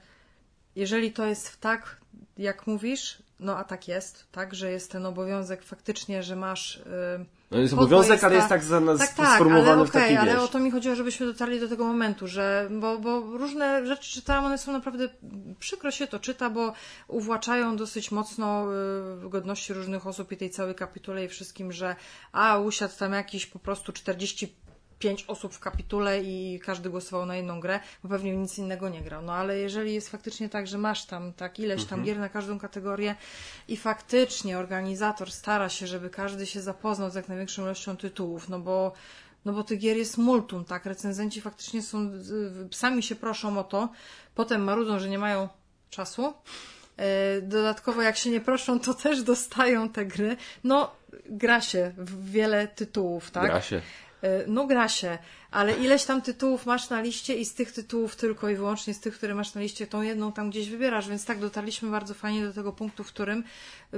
jeżeli 0.75 1.13
to 1.13 1.25
jest 1.25 1.61
tak, 1.61 1.97
jak 2.37 2.67
mówisz, 2.67 3.17
no 3.39 3.57
a 3.57 3.63
tak 3.63 3.87
jest, 3.87 4.25
tak, 4.31 4.55
że 4.55 4.71
jest 4.71 4.91
ten 4.91 5.05
obowiązek 5.05 5.63
faktycznie, 5.63 6.23
że 6.23 6.35
masz... 6.35 6.81
Yy, 7.19 7.25
no 7.55 7.61
jest 7.61 7.73
obowiązek, 7.73 8.11
jest 8.11 8.21
ta... 8.21 8.27
ale 8.27 8.35
jest 8.35 8.49
tak, 8.49 8.63
za 8.63 8.79
nas 8.79 8.99
tak, 8.99 9.13
tak, 9.13 9.35
sformułowany 9.35 9.71
ale, 9.71 9.81
okay, 9.81 10.01
w 10.01 10.03
taki, 10.03 10.15
ale 10.15 10.41
o 10.41 10.47
to 10.47 10.59
mi 10.59 10.71
chodziło, 10.71 10.95
żebyśmy 10.95 11.25
dotarli 11.25 11.59
do 11.59 11.67
tego 11.67 11.85
momentu, 11.85 12.27
że, 12.27 12.69
bo, 12.71 12.99
bo 12.99 13.19
różne 13.19 13.85
rzeczy 13.85 14.11
czytałam, 14.11 14.45
one 14.45 14.57
są 14.57 14.71
naprawdę, 14.71 15.09
przykro 15.59 15.91
się 15.91 16.07
to 16.07 16.19
czyta, 16.19 16.49
bo 16.49 16.73
uwłaczają 17.07 17.77
dosyć 17.77 18.11
mocno 18.11 18.67
y, 19.25 19.29
godności 19.29 19.73
różnych 19.73 20.07
osób 20.07 20.31
i 20.31 20.37
tej 20.37 20.49
całej 20.49 20.75
kapitule 20.75 21.25
i 21.25 21.27
wszystkim, 21.27 21.71
że 21.71 21.95
a, 22.31 22.59
usiadł 22.59 22.93
tam 22.99 23.13
jakiś 23.13 23.45
po 23.45 23.59
prostu 23.59 23.91
40 23.91 24.55
pięć 24.99 25.25
osób 25.27 25.53
w 25.53 25.59
kapitule 25.59 26.21
i 26.23 26.59
każdy 26.65 26.89
głosował 26.89 27.25
na 27.25 27.35
jedną 27.35 27.59
grę, 27.59 27.79
bo 28.03 28.09
pewnie 28.09 28.37
nic 28.37 28.57
innego 28.57 28.89
nie 28.89 29.01
grał. 29.01 29.21
No 29.21 29.33
ale 29.33 29.57
jeżeli 29.57 29.93
jest 29.93 30.09
faktycznie 30.09 30.49
tak, 30.49 30.67
że 30.67 30.77
masz 30.77 31.05
tam 31.05 31.33
tak 31.33 31.59
ileś 31.59 31.85
tam 31.85 31.99
mhm. 31.99 32.03
gier 32.03 32.19
na 32.19 32.29
każdą 32.29 32.59
kategorię 32.59 33.15
i 33.67 33.77
faktycznie 33.77 34.57
organizator 34.57 35.31
stara 35.31 35.69
się, 35.69 35.87
żeby 35.87 36.09
każdy 36.09 36.45
się 36.45 36.61
zapoznał 36.61 37.09
z 37.09 37.15
jak 37.15 37.27
największą 37.27 37.63
ilością 37.63 37.97
tytułów, 37.97 38.49
no 38.49 38.59
bo 38.59 38.93
no 39.45 39.53
bo 39.53 39.63
tych 39.63 39.79
gier 39.79 39.97
jest 39.97 40.17
multum, 40.17 40.65
tak? 40.65 40.85
Recenzenci 40.85 41.41
faktycznie 41.41 41.81
są, 41.81 42.11
sami 42.71 43.03
się 43.03 43.15
proszą 43.15 43.59
o 43.59 43.63
to, 43.63 43.89
potem 44.35 44.63
marudzą, 44.63 44.99
że 44.99 45.09
nie 45.09 45.19
mają 45.19 45.49
czasu. 45.89 46.33
E, 46.97 47.41
dodatkowo, 47.41 48.01
jak 48.01 48.17
się 48.17 48.29
nie 48.29 48.41
proszą, 48.41 48.79
to 48.79 48.93
też 48.93 49.23
dostają 49.23 49.89
te 49.89 50.05
gry. 50.05 50.37
No, 50.63 50.91
gra 51.25 51.61
się 51.61 51.93
w 51.97 52.31
wiele 52.31 52.67
tytułów, 52.67 53.31
tak? 53.31 53.45
Gra 53.45 53.61
się. 53.61 53.81
E, 54.25 54.43
no 54.47 54.67
gra 54.67 54.89
się, 54.89 55.17
ale 55.51 55.73
ileś 55.73 56.03
tam 56.03 56.21
tytułów 56.21 56.65
masz 56.65 56.89
na 56.89 57.01
liście 57.01 57.35
i 57.35 57.45
z 57.45 57.53
tych 57.53 57.71
tytułów 57.71 58.15
tylko 58.15 58.49
i 58.49 58.55
wyłącznie 58.55 58.93
z 58.93 58.99
tych, 58.99 59.17
które 59.17 59.35
masz 59.35 59.53
na 59.53 59.61
liście, 59.61 59.87
tą 59.87 60.01
jedną 60.01 60.31
tam 60.31 60.49
gdzieś 60.49 60.69
wybierasz, 60.69 61.09
więc 61.09 61.25
tak 61.25 61.39
dotarliśmy 61.39 61.89
bardzo 61.91 62.13
fajnie 62.13 62.45
do 62.45 62.53
tego 62.53 62.71
punktu, 62.71 63.03
w 63.03 63.07
którym 63.07 63.43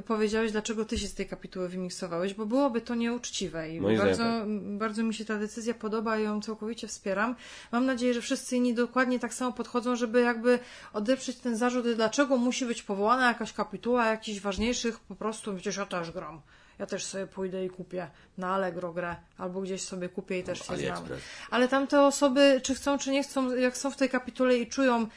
powiedziałeś, 0.06 0.52
dlaczego 0.52 0.86
ty 0.86 0.98
się 0.98 1.08
z 1.08 1.14
tej 1.14 1.28
kapituły 1.28 1.70
wymiksowałeś, 1.70 2.34
bo 2.34 2.46
byłoby 2.46 2.82
to 2.82 2.96
nieuczciwe 2.96 3.70
i 3.70 3.82
bardzo, 3.82 4.24
bardzo 4.48 5.04
mi 5.04 5.14
się 5.14 5.26
ta 5.26 5.38
decyzja 5.38 5.74
podoba 5.74 6.20
i 6.20 6.24
ją 6.24 6.42
całkowicie 6.42 6.88
wspieram. 6.88 7.36
Mam 7.72 7.86
nadzieję, 7.86 8.14
że 8.14 8.22
wszyscy 8.22 8.56
inni 8.56 8.74
dokładnie 8.74 9.20
tak 9.20 9.34
samo 9.34 9.54
podchodzą, 9.54 9.96
żeby 9.96 10.22
jakby 10.22 10.60
odeprzeć 10.94 11.38
ten 11.38 11.58
zarzut, 11.58 11.88
dlaczego 11.96 12.38
musi 12.38 12.66
być 12.66 12.84
powołana 12.84 13.28
jakaś 13.28 13.54
kapituła 13.54 14.06
jakichś 14.06 14.40
ważniejszych, 14.40 15.00
po 15.00 15.16
prostu, 15.16 15.54
przecież 15.54 15.78
ja 15.78 15.86
też 15.86 16.12
gram 16.12 16.42
ja 16.80 16.86
też 16.86 17.06
sobie 17.06 17.28
pójdę 17.28 17.66
i 17.66 17.70
kupię 17.70 18.08
na 18.38 18.54
Allegro 18.54 18.94
grę, 18.94 19.16
albo 19.38 19.62
gdzieś 19.62 19.82
sobie 19.82 20.10
kupię 20.10 20.40
i 20.40 20.44
też 20.44 20.60
się 20.60 20.78
znam. 20.78 21.04
Ale 21.52 21.68
tamte 21.68 22.02
osoby, 22.02 22.62
czy 22.64 22.76
chcą, 22.76 22.98
czy 22.98 23.12
nie 23.12 23.24
chcą, 23.24 23.56
jak 23.56 23.78
są 23.78 23.92
w 23.92 23.98
tej 23.98 24.10
kapitule 24.10 24.58
i 24.58 24.68
czują 24.68 25.08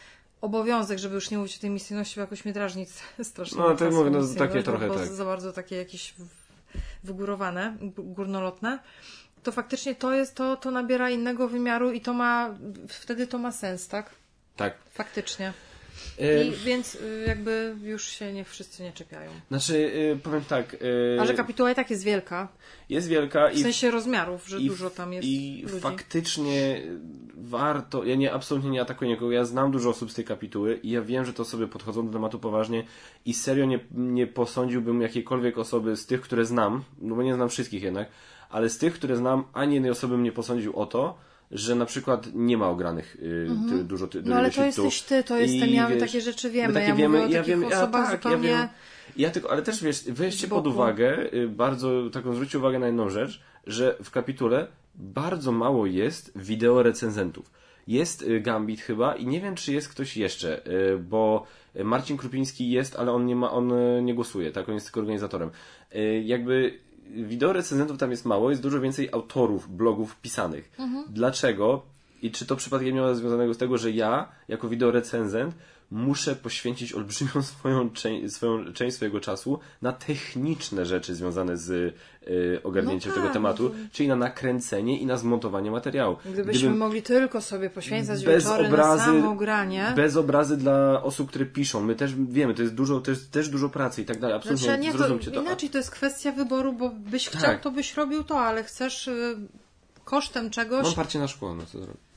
obowiązek, 0.40 0.98
żeby 0.98 1.14
już 1.14 1.30
nie 1.30 1.38
mówić 1.38 1.56
o 1.56 1.60
tej 1.60 1.70
misyjności, 1.70 2.14
bo 2.16 2.20
jakoś 2.20 2.44
mnie 2.44 2.54
drażni 2.54 2.86
strasznie. 3.22 3.58
No, 3.58 3.76
to 3.76 3.90
mówię, 3.90 4.10
no, 4.10 4.18
takie 4.38 4.62
trochę 4.62 4.88
bo 4.88 4.94
tak. 4.94 5.06
Za 5.06 5.24
bardzo 5.24 5.52
takie 5.52 5.76
jakieś 5.76 6.14
wygórowane, 7.04 7.76
górnolotne 7.98 8.78
to 9.42 9.52
faktycznie 9.52 9.94
to 9.94 10.12
jest, 10.12 10.34
to, 10.34 10.56
to 10.56 10.70
nabiera 10.70 11.10
innego 11.10 11.48
wymiaru 11.48 11.92
i 11.92 12.00
to 12.00 12.12
ma, 12.12 12.54
wtedy 12.88 13.26
to 13.26 13.38
ma 13.38 13.52
sens, 13.52 13.88
tak? 13.88 14.10
Tak. 14.56 14.74
Faktycznie. 14.90 15.52
I 16.18 16.52
więc 16.64 16.94
y, 16.94 17.24
jakby 17.26 17.74
już 17.82 18.04
się 18.04 18.32
nie 18.32 18.44
wszyscy 18.44 18.82
nie 18.82 18.92
czepiają. 18.92 19.30
Znaczy, 19.48 19.74
y, 19.74 20.18
powiem 20.22 20.44
tak. 20.44 20.74
Y, 20.74 21.18
A 21.20 21.26
że 21.26 21.34
kapituła 21.34 21.70
i 21.70 21.74
tak 21.74 21.90
jest 21.90 22.04
wielka. 22.04 22.48
Jest 22.88 23.08
wielka. 23.08 23.50
W 23.50 23.58
sensie 23.58 23.90
rozmiarów, 23.90 24.48
że 24.48 24.60
dużo 24.60 24.90
tam 24.90 25.12
jest. 25.12 25.28
I 25.28 25.62
ludzi. 25.66 25.80
faktycznie 25.80 26.82
warto. 27.36 28.04
Ja 28.04 28.16
nie 28.16 28.32
absolutnie 28.32 28.70
nie 28.70 28.80
atakuję 28.80 29.10
nikogo. 29.10 29.32
Ja 29.32 29.44
znam 29.44 29.70
dużo 29.70 29.90
osób 29.90 30.10
z 30.10 30.14
tej 30.14 30.24
kapituły 30.24 30.80
i 30.82 30.90
ja 30.90 31.02
wiem, 31.02 31.24
że 31.24 31.32
to 31.32 31.44
sobie 31.44 31.66
podchodzą 31.66 32.06
do 32.06 32.12
tematu 32.12 32.38
poważnie 32.38 32.84
i 33.24 33.34
serio 33.34 33.66
nie, 33.66 33.80
nie 33.90 34.26
posądziłbym 34.26 35.02
jakiejkolwiek 35.02 35.58
osoby 35.58 35.96
z 35.96 36.06
tych, 36.06 36.20
które 36.20 36.44
znam, 36.44 36.84
no 36.98 37.14
bo 37.14 37.22
nie 37.22 37.34
znam 37.34 37.48
wszystkich 37.48 37.82
jednak, 37.82 38.08
ale 38.50 38.68
z 38.68 38.78
tych, 38.78 38.94
które 38.94 39.16
znam, 39.16 39.44
ani 39.52 39.74
jednej 39.74 39.90
osoby 39.90 40.14
bym 40.14 40.22
nie 40.22 40.32
posądził 40.32 40.76
o 40.76 40.86
to, 40.86 41.18
że 41.50 41.74
na 41.74 41.86
przykład 41.86 42.28
nie 42.34 42.56
ma 42.56 42.68
ogranych 42.68 43.16
y, 43.16 43.18
ty, 43.18 43.50
mhm. 43.50 43.86
dużo 43.86 44.06
ty, 44.06 44.22
No 44.22 44.36
ale 44.36 44.50
to 44.50 44.64
jesteś 44.64 45.02
ty, 45.02 45.24
to 45.24 45.38
jestem 45.38 45.68
ja, 45.68 45.88
my 45.88 45.96
takie 45.96 46.20
rzeczy 46.20 46.50
wiemy. 46.50 46.74
Takie 46.74 46.88
ja 46.88 46.94
wiemy, 46.94 47.22
mówię 47.22 47.34
o 47.34 47.36
ja 47.36 47.42
wiem, 47.42 47.64
osobach 47.64 48.04
ja, 48.04 48.10
tak, 48.10 48.22
zupełnie... 48.22 48.48
Ja, 48.48 48.58
wiem, 48.58 48.68
ja 49.16 49.30
tylko, 49.30 49.50
ale 49.50 49.62
też 49.62 49.82
wiesz, 49.82 50.04
weźcie 50.04 50.48
pod 50.48 50.66
uwagę, 50.66 51.32
y, 51.34 51.48
bardzo 51.48 52.10
taką 52.12 52.34
zwróćcie 52.34 52.58
uwagę 52.58 52.78
na 52.78 52.86
jedną 52.86 53.10
rzecz, 53.10 53.40
że 53.66 53.96
w 54.02 54.10
kapitule 54.10 54.66
bardzo 54.94 55.52
mało 55.52 55.86
jest 55.86 56.32
wideo 56.36 56.82
recenzentów. 56.82 57.50
Jest 57.86 58.22
y, 58.22 58.40
Gambit 58.40 58.80
chyba 58.80 59.14
i 59.14 59.26
nie 59.26 59.40
wiem, 59.40 59.54
czy 59.54 59.72
jest 59.72 59.88
ktoś 59.88 60.16
jeszcze, 60.16 60.62
bo 61.08 61.46
Marcin 61.84 62.16
Krupiński 62.16 62.70
jest, 62.70 62.96
ale 62.96 63.12
on 63.12 63.26
nie 63.26 63.36
ma, 63.36 63.50
on 63.50 63.72
nie 64.04 64.14
głosuje, 64.14 64.52
tak? 64.52 64.68
On 64.68 64.74
jest 64.74 64.86
tylko 64.86 65.00
organizatorem. 65.00 65.50
Jakby 66.24 66.78
wideo 67.14 67.52
recenzentów 67.52 67.98
tam 67.98 68.10
jest 68.10 68.24
mało, 68.24 68.50
jest 68.50 68.62
dużo 68.62 68.80
więcej 68.80 69.08
autorów 69.12 69.76
blogów 69.76 70.16
pisanych. 70.16 70.72
Mhm. 70.78 71.04
Dlaczego? 71.08 71.82
I 72.22 72.30
czy 72.30 72.46
to 72.46 72.56
przypadkiem 72.56 72.94
nie 72.94 73.00
ma 73.00 73.14
związanego 73.14 73.54
z 73.54 73.58
tego, 73.58 73.78
że 73.78 73.90
ja, 73.90 74.28
jako 74.48 74.68
wideo 74.68 74.90
recenzent, 74.90 75.54
muszę 75.90 76.36
poświęcić 76.36 76.92
olbrzymią 76.92 77.42
swoją, 77.52 77.90
swoją 78.28 78.72
część 78.72 78.96
swojego 78.96 79.20
czasu 79.20 79.58
na 79.82 79.92
techniczne 79.92 80.86
rzeczy 80.86 81.14
związane 81.14 81.56
z 81.56 81.70
y, 81.70 82.62
ogarnięciem 82.62 83.10
no 83.10 83.14
tak, 83.14 83.24
tego 83.24 83.34
tematu, 83.34 83.62
no. 83.62 83.88
czyli 83.92 84.08
na 84.08 84.16
nakręcenie 84.16 84.98
i 84.98 85.06
na 85.06 85.16
zmontowanie 85.16 85.70
materiału. 85.70 86.16
Gdybyśmy 86.24 86.52
Gdybym 86.52 86.78
mogli 86.78 87.02
tylko 87.02 87.40
sobie 87.40 87.70
poświęcać 87.70 88.24
bez 88.24 88.44
wieczory 88.44 88.66
obrazy, 88.66 89.12
na 89.12 89.20
samo 89.20 89.34
granie. 89.34 89.92
Bez 89.96 90.16
obrazy 90.16 90.56
dla 90.56 91.02
osób, 91.02 91.28
które 91.28 91.46
piszą. 91.46 91.80
My 91.80 91.94
też 91.94 92.14
wiemy, 92.14 92.54
to 92.54 92.62
jest 92.62 92.74
dużo, 92.74 93.00
to 93.00 93.10
jest 93.10 93.30
też 93.30 93.48
dużo 93.48 93.68
pracy 93.68 94.02
i 94.02 94.04
tak 94.04 94.20
dalej. 94.20 94.36
Absolutnie 94.36 94.64
znaczy, 94.64 94.82
nie, 94.82 94.92
to, 94.92 95.30
to. 95.30 95.40
Inaczej 95.40 95.70
to 95.70 95.78
jest 95.78 95.90
kwestia 95.90 96.32
wyboru, 96.32 96.72
bo 96.72 96.90
byś 96.90 97.24
tak. 97.28 97.42
chciał, 97.42 97.58
to 97.58 97.70
byś 97.70 97.94
robił 97.94 98.24
to, 98.24 98.40
ale 98.40 98.64
chcesz 98.64 99.08
y, 99.08 99.36
kosztem 100.04 100.50
czegoś... 100.50 100.84
Mam 100.84 100.94
parcie 100.94 101.18
na 101.18 101.28
szkło, 101.28 101.54
no 101.54 101.66
co 101.66 101.78
zrobić. 101.78 102.09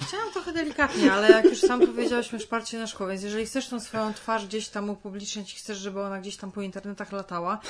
Chciałam 0.00 0.32
trochę 0.32 0.52
delikatnie, 0.52 1.12
ale 1.12 1.30
jak 1.30 1.44
już 1.44 1.60
sam 1.60 1.86
powiedziałeś, 1.86 2.32
masz 2.32 2.46
parcie 2.46 2.78
na 2.78 2.86
szkołę, 2.86 3.10
więc 3.10 3.22
jeżeli 3.22 3.46
chcesz 3.46 3.68
tą 3.68 3.80
swoją 3.80 4.14
twarz 4.14 4.46
gdzieś 4.46 4.68
tam 4.68 4.90
upublicznić 4.90 5.52
i 5.52 5.56
chcesz, 5.56 5.78
żeby 5.78 6.00
ona 6.00 6.20
gdzieś 6.20 6.36
tam 6.36 6.52
po 6.52 6.62
internetach 6.62 7.12
latała, 7.12 7.60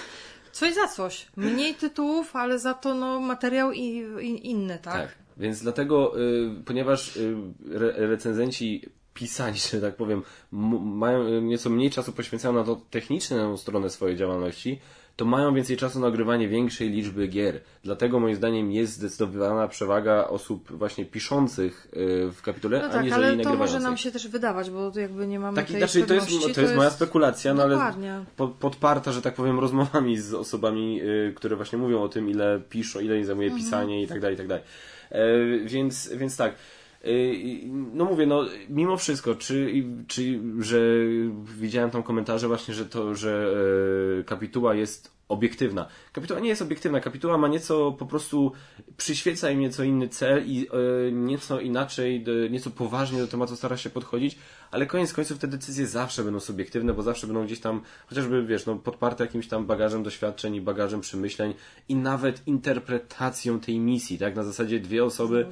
coś 0.53 0.75
za 0.75 0.89
coś. 0.89 1.27
Mniej 1.37 1.75
tytułów, 1.75 2.37
ale 2.37 2.59
za 2.59 2.75
to 2.75 2.95
no, 2.95 3.21
materiał 3.21 3.73
i, 3.73 4.05
i 4.21 4.51
inny, 4.51 4.79
tak? 4.83 4.95
Tak, 4.95 5.15
więc 5.37 5.63
dlatego, 5.63 6.21
y, 6.21 6.65
ponieważ 6.65 7.17
y, 7.17 7.37
re, 7.75 7.93
recenzenci 7.97 8.83
pisani, 9.15 9.59
że 9.73 9.81
tak 9.81 9.97
powiem, 9.97 10.23
mają 10.83 11.41
nieco 11.41 11.71
mniej 11.71 11.91
czasu 11.91 12.13
poświęcają 12.13 12.55
na 12.55 12.65
to 12.65 12.81
techniczną 12.91 13.57
stronę 13.57 13.91
swojej 13.91 14.17
działalności, 14.17 14.81
to 15.17 15.25
mają 15.25 15.55
więcej 15.55 15.77
czasu 15.77 16.01
na 16.01 16.07
nagrywanie 16.07 16.49
większej 16.49 16.91
liczby 16.91 17.29
gier. 17.29 17.61
Dlatego 17.85 18.21
moim 18.21 18.37
zdaniem 18.37 18.73
jest 18.73 18.93
zdecydowana 18.93 19.69
przewaga 19.69 20.25
osób 20.25 20.73
właśnie 20.73 21.05
piszących 21.05 21.89
y, 21.97 22.33
w 22.33 22.43
kapitule, 22.43 22.79
No 22.79 22.85
a 22.85 22.89
tak, 22.89 23.05
nie 23.05 23.15
ale 23.15 23.37
to 23.37 23.55
może 23.55 23.81
nam 23.81 23.97
się 23.97 24.11
też 24.11 24.29
wydawać, 24.29 24.71
bo 24.71 24.93
jakby 24.95 25.27
nie 25.27 25.41
mamy 25.41 25.57
Taki, 25.57 25.73
tej 25.73 25.81
znaczy, 25.81 26.07
to 26.07 26.15
jest, 26.15 26.27
pewności, 26.27 26.55
to 26.55 26.61
jest 26.61 26.75
moja 26.75 26.91
spekulacja, 26.91 27.55
no 27.55 27.63
ale 27.63 27.93
po, 28.37 28.49
podparta, 28.49 29.13
że 29.13 29.23
tak 29.23 29.35
powiem, 29.35 29.61
rozmowami 29.61 30.19
z 30.19 30.35
osobami, 30.35 31.03
y, 31.03 31.33
które 31.37 31.57
właśnie 31.57 31.79
mówią 31.79 32.03
o 32.03 32.09
tym, 32.09 32.31
ile 32.31 32.61
piszą, 32.71 33.01
ile 33.01 33.19
im 33.19 33.25
zajmuje 33.25 33.49
Mhm. 33.49 33.65
pisanie 33.65 34.03
i 34.03 34.07
tak 34.07 34.21
dalej, 34.21 34.35
i 34.35 34.39
tak 34.39 34.47
dalej. 34.47 34.65
E, 35.11 35.59
więc, 35.65 36.09
więc 36.09 36.37
tak. 36.37 36.55
Y, 37.05 37.61
No 37.93 38.05
mówię, 38.05 38.27
no 38.27 38.45
mimo 38.69 38.97
wszystko, 38.97 39.35
czy, 39.35 39.85
czy 40.09 40.41
że 40.59 40.81
widziałem 41.59 41.91
tam 41.91 42.03
komentarze 42.03 42.49
właśnie, 42.49 42.75
że 42.75 42.87
to, 42.87 43.15
że 43.15 43.55
e, 44.21 44.25
kapituła 44.25 44.75
jest 44.75 45.20
obiektywna. 45.31 45.87
Kapituła 46.13 46.41
nie 46.41 46.49
jest 46.49 46.63
obiektywna, 46.63 47.01
kapituła 47.01 47.39
ma 47.39 47.49
nieco 47.49 47.93
po 47.93 48.07
prostu 48.07 48.53
przyświeca 48.97 49.51
im 49.51 49.61
nieco 49.61 49.85
inny 49.85 50.09
cel 50.09 50.47
i 50.47 50.69
e, 51.09 51.13
nieco 51.13 51.61
inaczej, 51.61 52.23
do, 52.23 52.49
nieco 52.49 52.71
poważnie 52.71 53.19
do 53.21 53.27
tematu 53.27 53.57
stara 53.57 53.77
się 53.77 53.91
podchodzić, 53.91 54.39
ale 54.71 54.87
koniec 54.87 55.13
końców 55.13 55.39
te 55.39 55.49
decyzje 55.49 55.87
zawsze 55.87 56.25
będą 56.25 56.41
subiektywne, 56.41 56.95
bo 56.95 57.03
zawsze 57.03 57.27
będą 57.27 57.45
gdzieś 57.45 57.61
tam, 57.61 57.83
chociażby 58.07 58.47
wiesz, 58.47 58.67
no, 58.67 58.77
podparte 58.77 59.25
jakimś 59.25 59.49
tam 59.49 59.67
bagażem 59.67 60.03
doświadczeń 60.03 60.55
i 60.55 60.61
bagażem 60.61 61.01
przemyśleń 61.01 61.55
i 61.89 61.97
nawet 61.97 62.47
interpretacją 62.47 63.61
tej 63.61 63.79
misji, 63.79 64.19
tak? 64.19 64.37
Na 64.37 64.45
zasadzie 64.45 64.81
dwie 64.81 65.05
osoby, 65.05 65.47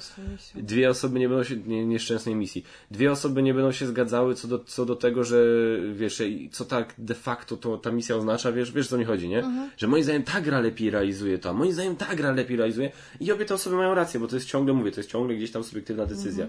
dwie 0.55 0.91
osoby 0.91 1.19
nie 1.19 1.29
będą 1.29 1.45
się, 1.45 1.57
nie, 1.57 1.87
nieszczęsnej 1.87 2.35
misji, 2.35 2.65
dwie 2.91 3.13
osoby 3.13 3.43
nie 3.43 3.55
będą 3.55 3.73
się 3.73 3.87
zgadzały 3.87 4.35
co 4.35 4.49
do, 4.49 4.59
co 4.59 4.87
do 4.87 4.97
tego, 4.97 5.25
że 5.25 5.45
wiesz, 5.93 6.23
co 6.51 6.65
tak 6.65 6.95
de 6.99 7.15
facto 7.15 7.57
to 7.57 7.79
ta 7.79 7.91
misja 7.91 8.17
oznacza, 8.17 8.53
wiesz, 8.53 8.73
wiesz 8.73 8.89
co 8.89 8.99
mi 8.99 9.05
chodzi, 9.05 9.29
nie? 9.29 9.68
Że 9.77 9.87
moim 9.87 10.05
zdaniem 10.05 10.23
ta 10.23 10.41
gra 10.41 10.61
lepiej 10.61 10.91
realizuje 10.91 11.39
to, 11.39 11.51
a 11.51 11.53
moim 11.53 11.73
zdaniem 11.73 11.97
ta 11.97 12.15
gra 12.15 12.33
lepiej 12.33 12.57
realizuje 12.57 12.91
i 13.21 13.33
obie 13.33 13.45
te 13.45 13.55
osoby 13.55 13.77
mają 13.77 13.95
rację, 13.95 14.21
bo 14.21 14.29
to 14.29 14.37
jest 14.37 14.47
ciągle, 14.47 14.75
mówię, 14.75 14.91
to 14.93 15.01
jest 15.01 15.11
ciągle 15.11 15.37
gdzieś 15.37 15.51
tam 15.51 15.65
subiektywna 15.65 16.07
decyzja. 16.07 16.47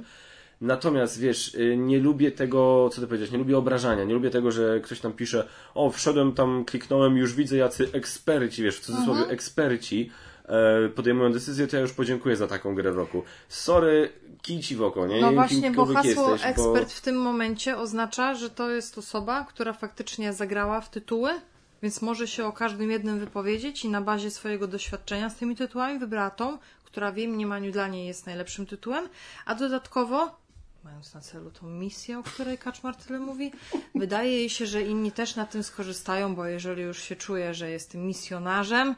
Natomiast 0.62 1.20
wiesz, 1.20 1.56
y, 1.56 1.78
nie 1.78 2.00
lubię 2.00 2.32
tego, 2.32 2.90
co 2.94 3.02
ty 3.02 3.08
powiedziałeś, 3.08 3.32
nie 3.32 3.38
lubię 3.38 3.58
obrażania, 3.58 4.04
nie 4.04 4.14
lubię 4.14 4.30
tego, 4.30 4.52
że 4.52 4.80
ktoś 4.80 5.00
tam 5.00 5.14
pisze, 5.14 5.48
o, 5.76 5.90
wszedłem 5.90 6.34
tam, 6.34 6.66
kliknąłem, 6.66 7.18
już 7.18 7.34
widzę 7.34 7.58
jacy 7.58 7.90
eksperci, 7.94 8.64
wiesz, 8.64 8.78
w 8.78 8.80
cudzysłowie 8.80 9.28
eksperci 9.28 10.12
e, 10.46 10.90
podejmują 10.90 11.32
decyzję, 11.32 11.68
to 11.68 11.76
ja 11.76 11.82
już 11.82 11.94
podziękuję 11.94 12.36
za 12.36 12.48
taką 12.48 12.76
grę 12.76 12.92
w 12.92 12.96
roku. 12.96 13.24
Sorry, 13.50 14.10
kij 14.42 14.60
ci 14.60 14.76
w 14.76 14.84
oko, 14.84 15.08
nie? 15.08 15.22
No 15.22 15.32
właśnie, 15.32 15.72
bo 15.72 15.86
hasło 15.86 16.32
jesteś, 16.32 16.50
ekspert 16.50 16.90
bo... 16.90 16.96
w 16.96 17.02
tym 17.02 17.16
momencie 17.22 17.78
oznacza, 17.78 18.36
że 18.36 18.50
to 18.50 18.70
jest 18.70 18.98
osoba, 18.98 19.46
która 19.50 19.74
faktycznie 19.74 20.34
zagrała 20.34 20.82
w 20.82 20.90
tytuły, 20.90 21.32
więc 21.84 22.02
może 22.02 22.28
się 22.28 22.46
o 22.46 22.52
każdym 22.52 22.92
jednym 22.92 23.20
wypowiedzieć 23.20 23.86
i 23.86 23.90
na 23.90 24.02
bazie 24.02 24.32
swojego 24.32 24.68
doświadczenia 24.68 25.30
z 25.30 25.36
tymi 25.36 25.56
tytułami 25.56 26.00
wybrała 26.00 26.30
tą, 26.30 26.58
która 26.84 27.12
w 27.12 27.18
jej 27.18 27.28
mniemaniu 27.28 27.72
dla 27.72 27.88
niej 27.88 28.08
jest 28.08 28.26
najlepszym 28.26 28.66
tytułem, 28.66 29.10
a 29.46 29.56
dodatkowo 29.56 30.40
mając 30.84 31.14
na 31.14 31.22
celu 31.22 31.52
tą 31.52 31.68
misję, 31.68 32.20
o 32.20 32.24
której 32.24 32.58
Kaczmar 32.58 32.96
tyle 32.96 33.20
mówi, 33.20 33.52
wydaje 33.96 34.32
jej 34.32 34.50
się, 34.50 34.66
że 34.66 34.82
inni 34.82 35.12
też 35.12 35.36
na 35.36 35.46
tym 35.46 35.64
skorzystają, 35.64 36.36
bo 36.36 36.46
jeżeli 36.46 36.82
już 36.82 37.02
się 37.04 37.16
czuje, 37.16 37.54
że 37.54 37.70
jest 37.70 37.94
misjonarzem, 37.94 38.96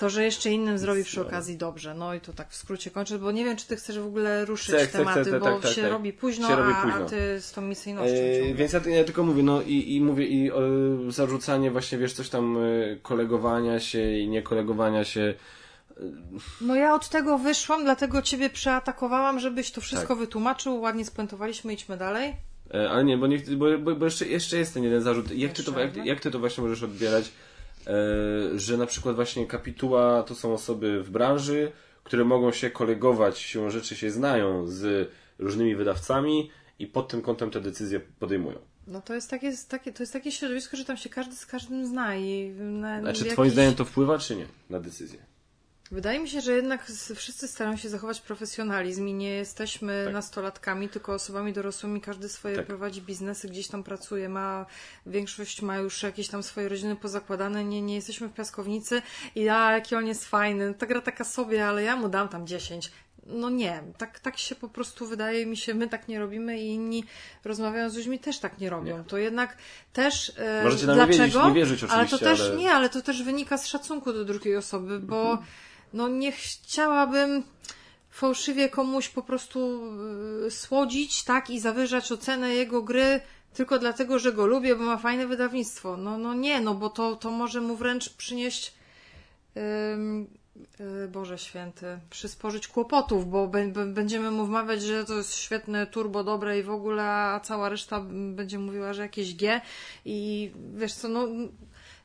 to 0.00 0.10
że 0.10 0.24
jeszcze 0.24 0.50
innym 0.50 0.78
zrobi 0.78 1.04
przy 1.04 1.20
okazji 1.20 1.56
dobrze. 1.56 1.94
No 1.94 2.14
i 2.14 2.20
to 2.20 2.32
tak 2.32 2.50
w 2.50 2.56
skrócie 2.56 2.90
kończę, 2.90 3.18
bo 3.18 3.32
nie 3.32 3.44
wiem, 3.44 3.56
czy 3.56 3.66
ty 3.66 3.76
chcesz 3.76 3.98
w 3.98 4.06
ogóle 4.06 4.44
ruszyć 4.44 4.74
Chcę, 4.74 4.86
chcę, 4.86 4.98
tematy, 4.98 5.22
chcę, 5.22 5.40
bo 5.40 5.46
tak, 5.46 5.62
tak, 5.62 5.72
się 5.72 5.82
tak. 5.82 5.90
robi 5.90 6.12
późno, 6.12 6.48
Się 6.48 6.56
robi 6.56 6.72
a, 6.76 6.82
późno. 6.82 7.04
a 7.04 7.08
ty 7.08 7.40
z 7.40 7.52
tą 7.52 7.62
misyjnością 7.62 8.16
ciągle. 8.16 8.54
więc 8.54 8.72
ja, 8.72 8.80
ja 8.86 9.04
tylko 9.04 9.22
mówię, 9.24 9.42
no 9.42 9.62
i, 9.62 9.94
i 9.96 10.00
mówię, 10.00 10.26
i 10.26 10.50
e, 10.50 10.52
zarzucanie 11.08 11.70
właśnie, 11.70 11.98
wiesz, 11.98 12.12
coś 12.12 12.28
tam 12.28 12.56
e, 12.56 12.96
kolegowania 13.02 13.80
się 13.80 14.12
i 14.12 14.28
nie 14.28 14.42
kolegowania 14.42 15.04
się. 15.04 15.34
No 16.60 16.74
ja 16.74 16.94
od 16.94 17.08
tego 17.08 17.38
wyszłam, 17.38 17.84
dlatego 17.84 18.22
ciebie 18.22 18.50
przeatakowałam, 18.50 19.40
żebyś 19.40 19.70
to 19.70 19.80
wszystko 19.80 20.08
Tak. 20.08 20.18
wytłumaczył, 20.18 20.80
ładnie 20.80 21.04
spuentowaliśmy, 21.04 21.72
idźmy 21.72 21.96
dalej. 21.96 22.34
E, 22.74 22.90
ale 22.90 23.04
nie, 23.04 23.18
bo, 23.18 23.26
nie, 23.26 23.38
bo, 23.56 23.78
bo, 23.78 23.94
bo 23.94 24.04
jeszcze, 24.04 24.26
jeszcze 24.26 24.58
jest 24.58 24.74
ten 24.74 24.82
jeden 24.84 25.02
zarzut. 25.02 25.30
Jak 25.32 25.52
ty, 25.52 25.64
to, 25.64 25.80
jak, 25.80 26.06
jak 26.06 26.20
ty 26.20 26.30
to 26.30 26.38
właśnie 26.38 26.62
możesz 26.64 26.82
odbierać, 26.82 27.30
że 28.56 28.76
na 28.76 28.86
przykład 28.86 29.14
właśnie 29.16 29.46
kapituła 29.46 30.22
to 30.22 30.34
są 30.34 30.52
osoby 30.54 31.02
w 31.02 31.10
branży, 31.10 31.72
które 32.04 32.24
mogą 32.24 32.52
się 32.52 32.70
kolegować, 32.70 33.38
siłą 33.38 33.70
rzeczy 33.70 33.96
się 33.96 34.10
znają 34.10 34.66
z 34.66 35.10
różnymi 35.38 35.76
wydawcami 35.76 36.50
i 36.78 36.86
pod 36.86 37.08
tym 37.08 37.22
kątem 37.22 37.50
te 37.50 37.60
decyzje 37.60 38.00
podejmują. 38.00 38.58
No 38.86 39.00
to 39.02 39.14
jest 39.14 39.30
takie, 39.30 39.52
takie, 39.68 39.92
to 39.92 40.02
jest 40.02 40.12
takie 40.12 40.32
środowisko, 40.32 40.76
że 40.76 40.84
tam 40.84 40.96
się 40.96 41.08
każdy 41.08 41.36
z 41.36 41.46
każdym 41.46 41.86
zna 41.86 42.16
i 42.16 42.50
na, 42.58 43.00
Znaczy, 43.00 43.18
jakiś- 43.18 43.32
twoim 43.32 43.50
zdaniem 43.50 43.74
to 43.74 43.84
wpływa, 43.84 44.18
czy 44.18 44.36
nie 44.36 44.46
na 44.70 44.80
decyzję? 44.80 45.18
Wydaje 45.90 46.18
mi 46.20 46.28
się, 46.28 46.40
że 46.40 46.52
jednak 46.52 46.84
wszyscy 47.16 47.48
starają 47.48 47.76
się 47.76 47.88
zachować 47.88 48.20
profesjonalizm 48.20 49.08
i 49.08 49.14
nie 49.14 49.30
jesteśmy 49.30 50.02
Tak. 50.04 50.14
nastolatkami, 50.14 50.88
tylko 50.88 51.12
osobami 51.14 51.52
dorosłymi. 51.52 52.00
Każdy 52.00 52.28
swoje 52.28 52.56
Tak. 52.56 52.66
prowadzi 52.66 53.02
biznesy, 53.02 53.48
gdzieś 53.48 53.68
tam 53.68 53.82
pracuje, 53.82 54.28
ma 54.28 54.66
większość 55.06 55.62
ma 55.62 55.76
już 55.76 56.02
jakieś 56.02 56.28
tam 56.28 56.42
swoje 56.42 56.68
rodziny 56.68 56.96
pozakładane. 56.96 57.64
Nie, 57.64 57.82
nie 57.82 57.94
jesteśmy 57.94 58.28
w 58.28 58.32
piaskownicy 58.32 59.02
i 59.34 59.48
a, 59.48 59.72
jaki 59.72 59.94
on 59.96 60.06
jest 60.06 60.24
fajny. 60.24 60.74
Ta 60.74 60.86
gra 60.86 61.00
taka 61.00 61.24
sobie, 61.24 61.66
ale 61.66 61.82
ja 61.82 61.96
mu 61.96 62.08
dam 62.08 62.28
tam 62.28 62.46
10. 62.46 62.90
No 63.26 63.50
nie, 63.50 63.82
tak, 63.98 64.20
tak 64.20 64.38
się 64.38 64.54
po 64.54 64.68
prostu 64.68 65.06
wydaje 65.06 65.46
mi 65.46 65.56
się, 65.56 65.74
my 65.74 65.88
tak 65.88 66.08
nie 66.08 66.18
robimy 66.18 66.58
i 66.60 66.66
inni 66.66 67.04
rozmawiając 67.44 67.92
z 67.92 67.96
ludźmi 67.96 68.18
też 68.18 68.38
tak 68.38 68.58
nie 68.58 68.70
robią. 68.70 68.98
Nie. 68.98 69.04
To 69.04 69.18
jednak 69.18 69.56
też 69.92 70.32
e, 70.36 70.64
Możecie 70.64 70.86
nam 70.86 70.98
nie 70.98 71.04
dlaczego? 71.16 71.24
wierzyć, 71.24 71.48
nie 71.48 71.54
wierzyć 71.54 71.82
ale 71.82 71.90
to 72.06 72.16
oczywiście, 72.16 72.26
też 72.26 72.40
ale- 72.40 72.56
nie, 72.56 72.70
ale 72.72 72.88
to 72.88 73.02
też 73.02 73.22
wynika 73.22 73.58
z 73.58 73.66
szacunku 73.66 74.12
do 74.12 74.24
drugiej 74.24 74.56
osoby, 74.56 74.98
bo 75.00 75.38
no 75.92 76.08
nie 76.08 76.32
chciałabym 76.32 77.42
fałszywie 78.10 78.68
komuś 78.68 79.08
po 79.08 79.22
prostu 79.22 79.82
y, 80.46 80.50
słodzić, 80.50 81.24
tak, 81.24 81.50
i 81.50 81.60
zawyżać 81.60 82.12
ocenę 82.12 82.54
jego 82.54 82.82
gry 82.82 83.20
tylko 83.54 83.78
dlatego, 83.78 84.18
że 84.18 84.32
go 84.32 84.46
lubię, 84.46 84.76
bo 84.76 84.84
ma 84.84 84.96
fajne 84.96 85.26
wydawnictwo. 85.26 85.96
No, 85.96 86.18
no 86.18 86.34
nie, 86.34 86.60
no 86.60 86.74
bo 86.74 86.90
to, 86.90 87.16
to 87.16 87.30
może 87.30 87.60
mu 87.60 87.76
wręcz 87.76 88.14
przynieść 88.14 88.74
y, 89.56 91.08
Boże 91.08 91.38
święty, 91.38 91.98
przysporzyć 92.10 92.68
kłopotów, 92.68 93.30
bo 93.30 93.48
bę- 93.48 93.72
bę- 93.72 93.92
będziemy 93.92 94.30
mu 94.30 94.46
wmawiać, 94.46 94.82
że 94.82 95.04
to 95.04 95.14
jest 95.14 95.34
świetne, 95.34 95.86
turbo 95.86 96.24
dobre 96.24 96.58
i 96.58 96.62
w 96.62 96.70
ogóle, 96.70 97.04
a 97.04 97.40
cała 97.40 97.68
reszta 97.68 98.00
będzie 98.10 98.58
mówiła, 98.58 98.92
że 98.92 99.02
jakieś 99.02 99.34
G 99.34 99.60
i 100.04 100.50
wiesz 100.74 100.92
co, 100.92 101.08
no 101.08 101.28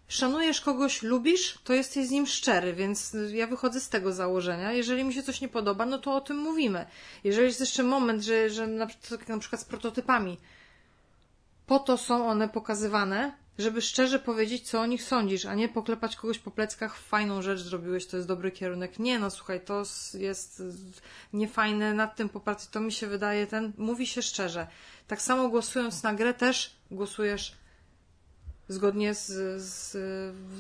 szanujesz 0.08 0.62
kogoś, 0.62 1.04
lubisz, 1.04 1.58
to 1.64 1.74
jesteś 1.74 2.08
z 2.08 2.12
nim 2.12 2.28
szczery, 2.28 2.74
więc 2.74 3.16
ja 3.34 3.48
wychodzę 3.48 3.82
z 3.82 3.90
tego 3.90 4.14
założenia. 4.14 4.72
Jeżeli 4.72 5.04
mi 5.04 5.14
się 5.14 5.24
coś 5.24 5.42
nie 5.42 5.50
podoba, 5.50 5.86
no 5.86 5.98
to 5.98 6.16
o 6.16 6.22
tym 6.22 6.38
mówimy. 6.38 6.86
Jeżeli 7.24 7.48
jest 7.48 7.60
jeszcze 7.60 7.84
moment, 7.84 8.24
że, 8.24 8.50
że 8.50 8.68
na, 8.68 8.88
tak 9.10 9.28
na 9.28 9.38
przykład 9.38 9.62
z 9.62 9.66
prototypami, 9.66 10.38
po 11.68 11.80
to 11.80 11.98
są 11.98 12.28
one 12.28 12.50
pokazywane, 12.50 13.32
żeby 13.58 13.82
szczerze 13.82 14.20
powiedzieć, 14.20 14.70
co 14.70 14.82
o 14.82 14.86
nich 14.86 15.04
sądzisz, 15.04 15.46
a 15.46 15.56
nie 15.56 15.70
poklepać 15.70 16.16
kogoś 16.16 16.40
po 16.40 16.52
pleckach, 16.52 16.98
fajną 16.98 17.42
rzecz 17.42 17.60
zrobiłeś, 17.60 18.06
to 18.06 18.18
jest 18.18 18.28
dobry 18.28 18.52
kierunek. 18.52 19.00
Nie, 19.00 19.20
no 19.20 19.30
słuchaj, 19.30 19.62
to 19.62 19.84
jest 20.14 20.64
niefajne, 21.34 21.94
nad 21.94 22.16
tym 22.16 22.30
popracuj, 22.30 22.68
to 22.72 22.80
mi 22.80 22.92
się 22.92 23.08
wydaje, 23.08 23.48
ten, 23.48 23.74
mówi 23.78 24.08
się 24.08 24.22
szczerze. 24.22 24.68
Tak 25.08 25.22
samo 25.22 25.50
głosując 25.50 26.04
na 26.04 26.14
grę 26.14 26.34
też 26.34 26.76
głosujesz 26.92 27.56
zgodnie 28.68 29.14
z, 29.14 29.28
z, 29.62 29.98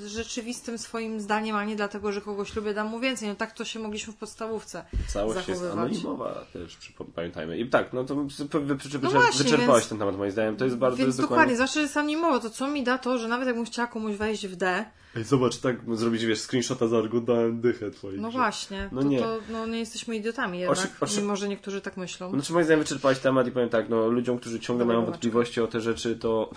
rzeczywistym 0.05 0.77
swoim 0.77 1.19
zdaniem, 1.19 1.55
a 1.55 1.65
nie 1.65 1.75
dlatego, 1.75 2.11
że 2.11 2.21
kogoś 2.21 2.55
lubię, 2.55 2.73
dam 2.73 2.87
mu 2.87 2.99
więcej. 2.99 3.29
No 3.29 3.35
tak 3.35 3.51
to 3.51 3.65
się 3.65 3.79
mogliśmy 3.79 4.13
w 4.13 4.15
podstawówce 4.15 4.85
Całość 5.07 5.47
jest 5.47 5.63
anonimowa 5.63 6.45
też, 6.53 6.77
pamiętajmy. 7.15 7.57
I 7.57 7.69
tak, 7.69 7.93
no 7.93 8.03
to 8.03 8.15
No 8.15 8.23
wyczerpałeś 8.61 9.67
więc- 9.81 9.89
ten 9.89 9.97
temat 9.99 10.17
moim 10.17 10.31
zdaniem. 10.31 10.57
To 10.57 10.65
jest 10.65 10.77
bardzo 10.77 10.97
Więc 10.97 11.07
jest 11.07 11.21
dokładnie, 11.21 11.57
zawsze 11.57 11.81
jest 11.81 11.97
anonimowo. 11.97 12.39
To 12.39 12.49
co 12.49 12.67
mi 12.67 12.83
da 12.83 12.97
to, 12.97 13.17
że 13.17 13.27
nawet 13.27 13.47
jakbym 13.47 13.65
chciała 13.65 13.87
komuś 13.87 14.15
wejść 14.15 14.47
w 14.47 14.55
D, 14.55 14.85
Ej, 15.15 15.23
zobacz, 15.23 15.57
tak 15.57 15.75
zrobić, 15.93 16.25
wiesz, 16.25 16.41
screenshota 16.41 16.87
za 16.87 16.97
dałem 17.25 17.61
dychę 17.61 17.91
twojej. 17.91 18.21
no 18.21 18.31
właśnie, 18.31 18.89
No 18.91 19.01
to, 19.01 19.07
nie. 19.07 19.19
to 19.19 19.39
no, 19.51 19.67
nie 19.67 19.79
jesteśmy 19.79 20.15
idiotami 20.15 20.59
jednak, 20.59 20.77
Oczy- 20.79 20.87
oczy- 20.99 21.21
mimo 21.21 21.35
że 21.35 21.47
niektórzy 21.47 21.81
tak 21.81 21.97
myślą. 21.97 22.29
Znaczy 22.31 22.53
moim 22.53 22.65
zdaniem 22.65 22.79
wyczerpałeś 22.83 23.19
temat 23.19 23.47
i 23.47 23.51
powiem 23.51 23.69
tak, 23.69 23.89
no 23.89 24.07
ludziom, 24.07 24.39
którzy 24.39 24.59
ciągle 24.59 24.85
Dobra, 24.85 24.95
mają 24.97 25.05
wątpliwości 25.05 25.61
o 25.61 25.67
te 25.67 25.81
rzeczy, 25.81 26.15
to 26.15 26.51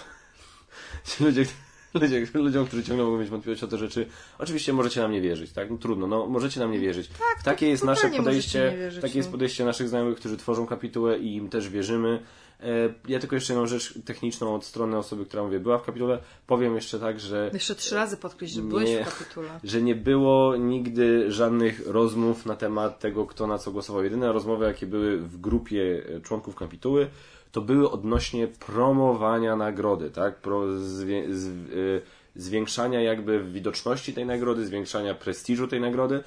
ludzie, 1.21 1.45
ludzie, 1.95 2.27
ludziom, 2.35 2.67
którzy 2.67 2.85
ciągle 2.85 3.05
mogą 3.05 3.19
mieć 3.19 3.29
wątpliwości 3.29 3.65
o 3.65 3.69
te 3.69 3.79
rzeczy, 3.79 4.07
oczywiście 4.39 4.73
możecie 4.73 5.01
nam 5.01 5.13
nie 5.13 5.21
wierzyć, 5.21 5.53
tak? 5.53 5.71
No 5.71 5.79
trudno, 5.79 6.07
no 6.07 6.27
możecie 6.27 6.61
nam 6.61 6.73
nie 6.73 6.79
wierzyć. 6.79 7.09
Tak, 7.09 7.43
Takie 7.45 7.69
jest 7.69 7.85
nasze 7.85 8.11
podejście, 8.11 8.71
nie 8.73 8.79
wierzyć, 8.79 9.03
takie 9.03 9.19
jest 9.19 9.29
no. 9.29 9.33
podejście 9.33 9.65
naszych 9.65 9.89
znajomych, 9.89 10.17
którzy 10.19 10.37
tworzą 10.37 10.67
kapitułę 10.67 11.19
i 11.19 11.37
im 11.37 11.49
też 11.49 11.69
wierzymy. 11.69 12.23
E, 12.61 12.67
Ja 13.09 13.19
tylko 13.19 13.37
jeszcze 13.37 13.53
jedną 13.53 13.67
rzecz 13.67 13.95
techniczną 14.05 14.55
od 14.55 14.65
strony 14.65 14.99
osoby, 14.99 15.27
która 15.27 15.43
mówię, 15.43 15.61
była 15.61 15.79
w 15.79 15.83
kapitule. 15.83 16.19
Powiem 16.47 16.75
jeszcze 16.75 16.99
tak, 16.99 17.21
że 17.21 17.51
Jeszcze 17.53 17.75
trzy 17.75 17.95
razy 17.95 18.17
podkreślić, 18.17 18.57
że 18.57 18.63
Nie. 18.63 18.69
byłeś 18.69 18.91
w 18.91 19.19
kapitule. 19.19 19.49
że 19.65 19.83
nie 19.83 19.95
było 19.95 20.57
nigdy 20.57 21.33
żadnych 21.33 21.87
rozmów 21.87 22.47
na 22.47 22.57
temat 22.57 22.99
tego, 22.99 23.27
kto 23.27 23.47
na 23.47 23.59
co 23.59 23.73
głosował. 23.73 24.05
Jedyne 24.05 24.33
rozmowy, 24.33 24.65
jakie 24.65 24.87
były 24.87 25.19
w 25.19 25.41
grupie 25.41 26.03
e, 26.17 26.21
członków 26.21 26.55
kapituły, 26.55 27.09
to 27.57 27.61
były 27.61 27.91
odnośnie 27.91 28.49
promowania 28.49 29.57
nagrody, 29.57 30.11
tak? 30.11 30.41
Pro, 30.41 30.79
z, 30.79 31.01
y, 31.03 32.03
zwiększania 32.35 33.01
jakby 33.01 33.45
widoczności 33.45 34.15
tej 34.15 34.27
nagrody, 34.27 34.67
zwiększania 34.67 35.15
prestiżu 35.15 35.69
tej 35.69 35.81
nagrody. 35.81 36.23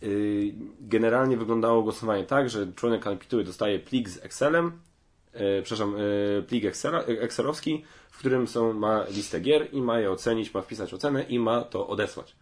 Yy, 0.00 0.52
generalnie 0.80 1.36
wyglądało 1.36 1.82
głosowanie 1.82 2.24
tak, 2.24 2.50
że 2.50 2.72
członek 2.72 3.02
kapituły 3.02 3.44
dostaje 3.44 3.78
plik 3.78 4.08
z 4.08 4.24
Excelem, 4.24 4.72
yy, 5.34 5.40
przepraszam, 5.62 5.98
yy, 5.98 6.44
plik 6.48 6.64
Excela, 6.64 7.04
Excelowski, 7.04 7.84
w 8.10 8.18
którym 8.18 8.48
są, 8.48 8.72
ma 8.72 9.04
listę 9.10 9.40
gier 9.40 9.68
i 9.72 9.82
ma 9.82 10.00
je 10.00 10.10
ocenić, 10.10 10.54
ma 10.54 10.62
wpisać 10.62 10.94
ocenę 10.94 11.22
i 11.22 11.38
ma 11.38 11.60
to 11.60 11.86
odesłać. 11.86 12.36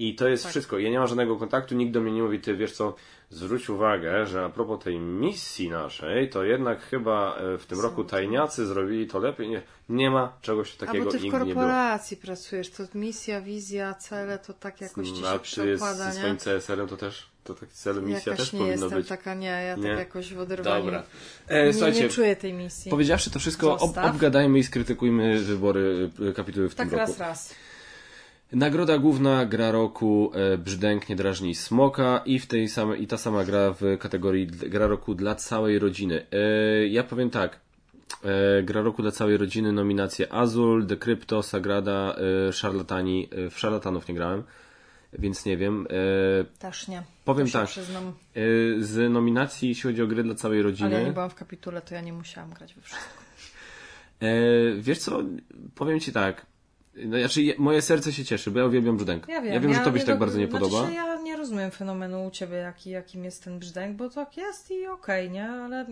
I 0.00 0.14
to 0.14 0.28
jest 0.28 0.42
tak. 0.42 0.50
wszystko. 0.50 0.78
Ja 0.78 0.90
nie 0.90 0.98
mam 0.98 1.08
żadnego 1.08 1.36
kontaktu, 1.36 1.74
nikt 1.74 1.92
do 1.92 2.00
mnie 2.00 2.12
nie 2.12 2.22
mówi, 2.22 2.40
ty 2.40 2.56
wiesz 2.56 2.72
co, 2.72 2.94
zwróć 3.30 3.70
uwagę, 3.70 4.26
że 4.26 4.44
a 4.44 4.48
propos 4.48 4.84
tej 4.84 4.98
misji 4.98 5.70
naszej, 5.70 6.30
to 6.30 6.44
jednak 6.44 6.82
chyba 6.82 7.36
e, 7.36 7.58
w 7.58 7.66
tym 7.66 7.80
roku 7.80 8.04
tajniacy 8.04 8.66
zrobili 8.66 9.06
to 9.06 9.18
lepiej. 9.18 9.48
Nie, 9.48 9.62
nie 9.88 10.10
ma 10.10 10.32
czegoś 10.42 10.74
takiego. 10.74 11.02
A 11.02 11.04
bo 11.04 11.10
ty 11.10 11.18
w 11.18 11.30
korporacji 11.30 12.16
pracujesz, 12.16 12.70
to 12.70 12.82
misja, 12.94 13.40
wizja, 13.40 13.94
cele, 13.94 14.38
to 14.38 14.52
tak 14.52 14.80
jakoś 14.80 15.08
ci 15.08 15.16
się 15.16 15.38
czy 15.42 15.78
z 15.78 16.14
swoim 16.14 16.36
CSR-em 16.36 16.88
to 16.88 16.96
też 16.96 17.30
to 17.44 17.54
taki 17.54 17.72
cel, 17.72 18.02
misja 18.02 18.32
Jakaś 18.32 18.36
też 18.36 18.50
powinno 18.50 18.70
jestem 18.70 18.90
być. 18.90 19.08
taka, 19.08 19.34
nie, 19.34 19.46
ja 19.46 19.74
tak 19.74 19.84
nie? 19.84 19.90
tak 19.90 19.98
jakoś 19.98 20.34
w 20.34 20.38
oderwaniu. 20.38 20.84
Dobra. 20.84 21.02
E, 21.48 21.72
nie, 21.72 21.92
nie 21.92 22.08
czuję 22.08 22.36
tej 22.36 22.52
misji. 22.52 22.90
Powiedziawszy 22.90 23.30
to 23.30 23.38
wszystko, 23.38 23.78
ob, 23.78 23.98
obgadajmy 23.98 24.58
i 24.58 24.64
skrytykujmy 24.64 25.38
wybory 25.38 26.10
e, 26.30 26.32
kapituły 26.32 26.68
w 26.68 26.74
tak 26.74 26.88
tym 26.88 26.98
roku. 26.98 27.12
Tak 27.12 27.18
raz, 27.20 27.28
raz. 27.28 27.54
Nagroda 28.52 28.98
główna 28.98 29.46
gra 29.46 29.70
roku 29.70 30.32
e, 30.34 30.58
Brzdęk 30.58 31.08
nie 31.08 31.16
drażni 31.16 31.54
smoka 31.54 32.22
i 32.24 32.38
w 32.38 32.46
tej 32.46 32.68
samej, 32.68 33.02
i 33.02 33.06
ta 33.06 33.18
sama 33.18 33.44
gra 33.44 33.74
w 33.80 33.98
kategorii 33.98 34.46
gra 34.46 34.86
roku 34.86 35.14
dla 35.14 35.34
całej 35.34 35.78
rodziny. 35.78 36.26
E, 36.32 36.86
ja 36.86 37.04
powiem 37.04 37.30
tak. 37.30 37.60
E, 38.24 38.62
gra 38.62 38.82
roku 38.82 39.02
dla 39.02 39.10
całej 39.10 39.36
rodziny 39.36 39.72
nominacje 39.72 40.32
Azul, 40.32 40.86
The 40.86 40.96
Crypto, 40.96 41.42
Sagrada, 41.42 42.16
Szarlatani. 42.52 43.28
W 43.50 43.58
Szarlatanów 43.58 44.08
nie 44.08 44.14
grałem, 44.14 44.42
więc 45.12 45.44
nie 45.44 45.56
wiem. 45.56 45.86
Też 46.58 46.88
nie. 46.88 47.02
Powiem 47.24 47.50
tak. 47.50 47.66
Przyznam. 47.66 48.12
Z 48.78 49.12
nominacji, 49.12 49.68
jeśli 49.68 49.82
chodzi 49.82 50.02
o 50.02 50.06
gry 50.06 50.22
dla 50.22 50.34
całej 50.34 50.62
rodziny. 50.62 50.88
Ale 50.88 51.00
ja 51.00 51.06
nie 51.06 51.12
byłam 51.12 51.30
w 51.30 51.34
kapitule, 51.34 51.82
to 51.82 51.94
ja 51.94 52.00
nie 52.00 52.12
musiałam 52.12 52.50
grać 52.50 52.74
we 52.74 52.82
wszystko. 52.82 53.14
Wiesz 54.78 54.98
co, 54.98 55.22
powiem 55.74 56.00
ci 56.00 56.12
tak. 56.12 56.49
No, 56.94 57.18
znaczy, 57.18 57.54
moje 57.58 57.82
serce 57.82 58.12
się 58.12 58.24
cieszy, 58.24 58.50
bo 58.50 58.58
ja 58.58 58.66
uwielbiam 58.66 58.96
brzdęk. 58.96 59.28
Ja 59.28 59.40
wiem, 59.40 59.54
ja 59.54 59.60
wiem 59.60 59.70
ja 59.70 59.78
że 59.78 59.84
tobie 59.84 60.00
się 60.00 60.06
tak 60.06 60.18
bardzo 60.18 60.38
nie 60.38 60.46
znaczy, 60.46 60.64
podoba. 60.64 60.90
Ja 60.90 61.22
nie 61.22 61.36
rozumiem 61.36 61.70
fenomenu 61.70 62.26
u 62.26 62.30
ciebie, 62.30 62.56
jaki, 62.56 62.90
jakim 62.90 63.24
jest 63.24 63.44
ten 63.44 63.58
brzdęk, 63.58 63.96
bo 63.96 64.10
tak 64.10 64.36
jest 64.36 64.70
i 64.70 64.86
okej, 64.86 65.26
okay, 65.26 65.30
nie? 65.30 65.50
Ale 65.50 65.86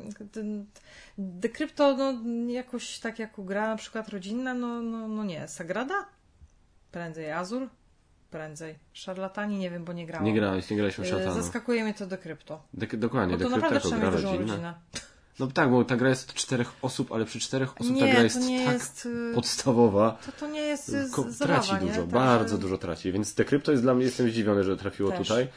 Crypto, 1.52 1.96
no 1.96 2.14
jakoś 2.50 2.98
tak 2.98 3.18
jak 3.18 3.30
gra 3.38 3.68
na 3.68 3.76
przykład 3.76 4.08
rodzinna, 4.08 4.54
no, 4.54 4.82
no, 4.82 5.08
no 5.08 5.24
nie. 5.24 5.48
Sagrada? 5.48 6.06
Prędzej 6.92 7.32
Azul? 7.32 7.68
Prędzej. 8.30 8.74
Szarlatani? 8.92 9.58
Nie 9.58 9.70
wiem, 9.70 9.84
bo 9.84 9.92
nie 9.92 10.06
grałam. 10.06 10.24
Nie 10.24 10.34
grałeś, 10.34 10.70
nie 10.70 10.76
grałeś 10.76 10.94
w 10.94 11.06
szarlatanu. 11.06 11.42
Zaskakuje 11.42 11.84
mnie 11.84 11.94
to 11.94 12.06
The 12.06 12.18
Crypto. 12.18 12.62
De 12.74 12.86
dokładnie, 12.86 13.36
bo 13.36 13.44
to 13.44 13.50
naprawdę 13.50 13.80
trzeba 13.80 14.10
mieć 14.10 14.14
dużą 14.14 14.38
rodzinę. 14.38 14.74
No 15.39 15.47
tak, 15.47 15.70
bo 15.70 15.85
ta 15.85 15.97
gra 15.97 16.09
jest 16.09 16.35
czterech 16.35 16.73
osób, 16.82 17.12
ale 17.12 17.24
przy 17.24 17.40
czterech 17.40 17.81
osób 17.81 17.94
nie, 17.94 18.01
ta 18.01 18.12
gra 18.12 18.23
jest 18.23 18.40
tak 18.40 18.51
jest, 18.51 19.06
y, 19.06 19.35
podstawowa. 19.35 20.19
To, 20.27 20.32
to 20.32 20.52
nie 20.52 20.60
jest 20.60 20.89
y, 20.89 21.10
Ko 21.12 21.24
Traci 21.39 21.73
nie? 21.74 21.81
dużo, 21.81 22.06
bardzo 22.06 22.59
dużo 22.59 22.78
traci. 22.78 23.12
Więc 23.12 23.35
te 23.35 23.44
krypto 23.44 23.70
jest 23.70 23.82
dla 23.85 23.94
mnie, 23.94 24.05
jestem 24.05 24.31
zdziwiony, 24.31 24.65
że 24.65 24.77
trafiło 24.77 25.10
Też. 25.10 25.28
tutaj. 25.28 25.48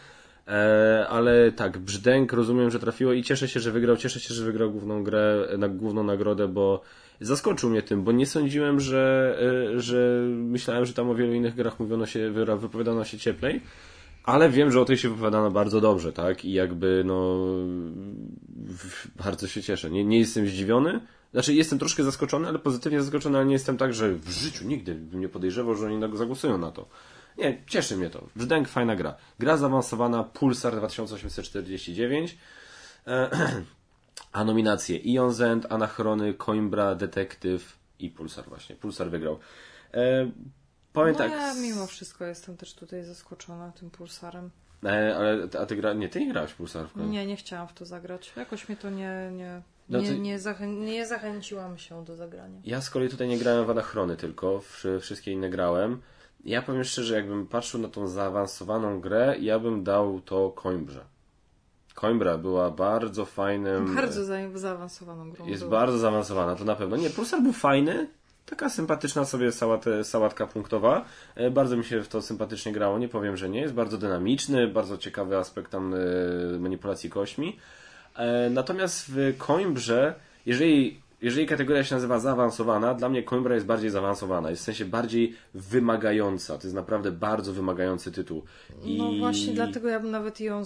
E, 0.47 1.07
ale 1.09 1.51
tak, 1.51 1.77
Brzdęk 1.77 2.33
rozumiem, 2.33 2.71
że 2.71 2.79
trafiło 2.79 3.13
i 3.13 3.23
cieszę 3.23 3.47
się, 3.47 3.59
że 3.59 3.71
wygrał. 3.71 3.97
Cieszę 3.97 4.19
się, 4.19 4.33
że 4.33 4.45
wygrał 4.45 4.71
główną 4.71 5.03
grę, 5.03 5.47
na 5.57 5.67
główną 5.67 6.03
nagrodę, 6.03 6.47
bo 6.47 6.81
zaskoczył 7.21 7.69
mnie 7.69 7.81
tym, 7.81 8.03
bo 8.03 8.11
nie 8.11 8.25
sądziłem, 8.25 8.79
że, 8.79 9.37
e, 9.75 9.79
że 9.79 10.25
myślałem, 10.29 10.85
że 10.85 10.93
tam 10.93 11.09
o 11.09 11.15
wielu 11.15 11.33
innych 11.33 11.55
grach 11.55 11.79
mówiono 11.79 12.05
się, 12.05 12.31
wypowiadano 12.31 13.05
się 13.05 13.17
cieplej. 13.17 13.61
Ale 14.23 14.49
wiem, 14.49 14.71
że 14.71 14.81
o 14.81 14.85
tej 14.85 14.97
się 14.97 15.09
wypowiadano 15.09 15.51
bardzo 15.51 15.81
dobrze, 15.81 16.13
tak? 16.13 16.45
I 16.45 16.53
jakby, 16.53 17.03
no, 17.05 17.37
bardzo 19.23 19.47
się 19.47 19.63
cieszę. 19.63 19.91
Nie, 19.91 20.03
nie 20.03 20.19
jestem 20.19 20.47
zdziwiony. 20.47 20.99
Znaczy, 21.31 21.53
jestem 21.53 21.79
troszkę 21.79 22.03
zaskoczony, 22.03 22.47
ale 22.47 22.59
pozytywnie 22.59 23.01
zaskoczony, 23.01 23.37
ale 23.37 23.47
nie 23.47 23.53
jestem 23.53 23.77
tak, 23.77 23.93
że 23.93 24.13
w 24.13 24.29
życiu 24.29 24.65
nigdy 24.65 24.95
bym 24.95 25.19
nie 25.19 25.29
podejrzewał, 25.29 25.75
że 25.75 25.85
oni 25.85 26.17
zagłosują 26.17 26.57
na 26.57 26.71
to. 26.71 26.89
Nie, 27.37 27.63
cieszy 27.67 27.97
mnie 27.97 28.09
to. 28.09 28.27
Brzdęk, 28.35 28.67
fajna 28.67 28.95
gra. 28.95 29.15
Gra 29.39 29.57
zaawansowana, 29.57 30.23
Pulsar 30.23 30.75
2849. 30.75 32.37
a 34.31 34.43
nominacje 34.43 34.97
Ion 34.97 35.33
Zend, 35.33 35.71
Anachrony, 35.71 36.33
Coimbra, 36.33 36.95
Detektyw 36.95 37.77
i 37.99 38.09
Pulsar 38.09 38.45
właśnie. 38.49 38.75
Pulsar 38.75 39.09
wygrał. 39.09 39.39
Powiem 40.93 41.13
no 41.13 41.17
tak. 41.17 41.31
Ja 41.31 41.53
mimo 41.53 41.87
wszystko 41.87 42.25
jestem 42.25 42.57
też 42.57 42.73
tutaj 42.73 43.03
zaskoczona 43.03 43.71
tym 43.71 43.89
pulsarem. 43.89 44.49
E, 44.85 45.15
ale 45.17 45.47
a 45.61 45.65
ty 45.65 45.75
gra... 45.75 45.93
Nie, 45.93 46.09
ty 46.09 46.19
nie 46.19 46.31
grałeś 46.31 46.53
pulsar 46.53 46.87
w 46.87 46.95
Nie, 46.95 47.25
nie 47.25 47.35
chciałam 47.35 47.67
w 47.67 47.73
to 47.73 47.85
zagrać. 47.85 48.33
Jakoś 48.37 48.69
mnie 48.69 48.77
to 48.77 48.89
nie, 48.89 49.31
nie, 49.31 49.61
no 49.89 50.01
nie, 50.01 50.19
nie, 50.19 50.39
zachę... 50.39 50.67
nie 50.67 51.07
zachęciłam 51.07 51.77
się 51.77 52.05
do 52.05 52.15
zagrania. 52.15 52.59
Ja 52.63 52.81
z 52.81 52.89
kolei 52.89 53.09
tutaj 53.09 53.27
nie 53.27 53.37
grałem 53.37 53.65
w 53.65 53.69
Anachrony 53.69 54.17
tylko, 54.17 54.61
wszystkie 55.01 55.31
inne 55.31 55.49
grałem. 55.49 56.01
Ja 56.45 56.61
powiem 56.61 56.83
szczerze, 56.83 57.15
jakbym 57.15 57.47
patrzył 57.47 57.81
na 57.81 57.87
tą 57.87 58.07
zaawansowaną 58.07 59.01
grę, 59.01 59.35
ja 59.39 59.59
bym 59.59 59.83
dał 59.83 60.21
to 60.21 60.51
Coimbrze. 60.51 61.05
Coimbra 61.95 62.37
była 62.37 62.71
bardzo 62.71 63.25
fajnym... 63.25 63.95
Bardzo 63.95 64.25
zaawansowaną 64.53 65.31
grą. 65.31 65.45
Jest 65.47 65.63
była. 65.63 65.79
bardzo 65.79 65.97
zaawansowana, 65.97 66.55
to 66.55 66.65
na 66.65 66.75
pewno. 66.75 66.97
Nie, 66.97 67.09
Pulsar 67.09 67.41
był 67.41 67.53
fajny, 67.53 68.07
Taka 68.51 68.69
sympatyczna 68.69 69.25
sobie 69.25 69.51
sałat, 69.51 69.85
sałatka 70.03 70.47
punktowa. 70.47 71.05
E, 71.35 71.51
bardzo 71.51 71.77
mi 71.77 71.83
się 71.83 72.03
w 72.03 72.07
to 72.07 72.21
sympatycznie 72.21 72.71
grało, 72.71 72.99
nie 72.99 73.09
powiem, 73.09 73.37
że 73.37 73.49
nie. 73.49 73.61
Jest 73.61 73.73
bardzo 73.73 73.97
dynamiczny, 73.97 74.67
bardzo 74.67 74.97
ciekawy 74.97 75.37
aspekt 75.37 75.71
tam 75.71 75.93
e, 75.93 75.97
manipulacji 76.59 77.09
kośćmi. 77.09 77.57
E, 78.15 78.49
natomiast 78.49 79.05
w 79.09 79.37
Coimbrze, 79.37 80.15
jeżeli 80.45 81.01
jeżeli 81.21 81.47
kategoria 81.47 81.83
się 81.83 81.95
nazywa 81.95 82.19
zaawansowana, 82.19 82.93
dla 82.93 83.09
mnie 83.09 83.23
Coimbra 83.23 83.55
jest 83.55 83.67
bardziej 83.67 83.89
zaawansowana, 83.89 84.49
jest 84.49 84.61
w 84.61 84.65
sensie 84.65 84.85
bardziej 84.85 85.35
wymagająca. 85.53 86.57
To 86.57 86.63
jest 86.63 86.75
naprawdę 86.75 87.11
bardzo 87.11 87.53
wymagający 87.53 88.11
tytuł. 88.11 88.43
I... 88.83 88.97
No 88.97 89.11
właśnie, 89.19 89.53
dlatego 89.53 89.89
ja 89.89 89.99
bym 89.99 90.11
nawet 90.11 90.41
Ion 90.41 90.65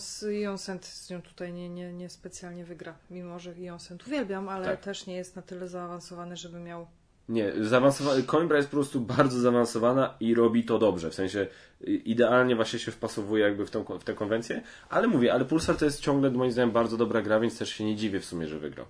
Sent 0.58 0.86
z 0.86 1.10
nią 1.10 1.22
tutaj 1.22 1.54
nie, 1.54 1.70
nie, 1.70 1.94
nie 1.94 2.10
specjalnie 2.10 2.66
wygra. 2.66 2.96
Mimo, 3.12 3.40
że 3.40 3.54
Ion 3.54 3.80
Sent 3.80 4.08
uwielbiam, 4.08 4.50
ale 4.50 4.66
tak. 4.66 4.82
też 4.82 5.08
nie 5.08 5.16
jest 5.16 5.36
na 5.36 5.42
tyle 5.42 5.68
zaawansowany, 5.68 6.38
żeby 6.38 6.60
miał 6.60 6.88
nie, 7.30 7.54
zaawansowana, 7.62 8.22
Coimbra 8.22 8.58
jest 8.58 8.70
po 8.70 8.78
prostu 8.78 9.00
bardzo 9.00 9.40
zaawansowana 9.40 10.14
i 10.20 10.36
robi 10.36 10.64
to 10.64 10.80
dobrze. 10.80 11.10
W 11.10 11.16
sensie 11.16 11.48
idealnie 11.82 12.56
właśnie 12.56 12.80
się 12.80 12.92
wpasowuje 12.92 13.44
jakby 13.44 13.66
w, 13.66 13.72
tą, 13.72 13.84
w 13.84 14.04
tę 14.04 14.14
konwencję. 14.14 14.62
Ale 14.90 15.08
mówię, 15.08 15.34
ale 15.34 15.46
Pulsar 15.46 15.78
to 15.78 15.86
jest 15.86 16.00
ciągle 16.00 16.32
moim 16.32 16.52
zdaniem 16.52 16.72
bardzo 16.72 16.98
dobra 16.98 17.22
gra, 17.22 17.40
więc 17.40 17.58
też 17.58 17.70
się 17.70 17.86
nie 17.86 17.96
dziwię 17.96 18.20
w 18.20 18.26
sumie, 18.26 18.48
że 18.48 18.60
wygrał. 18.60 18.86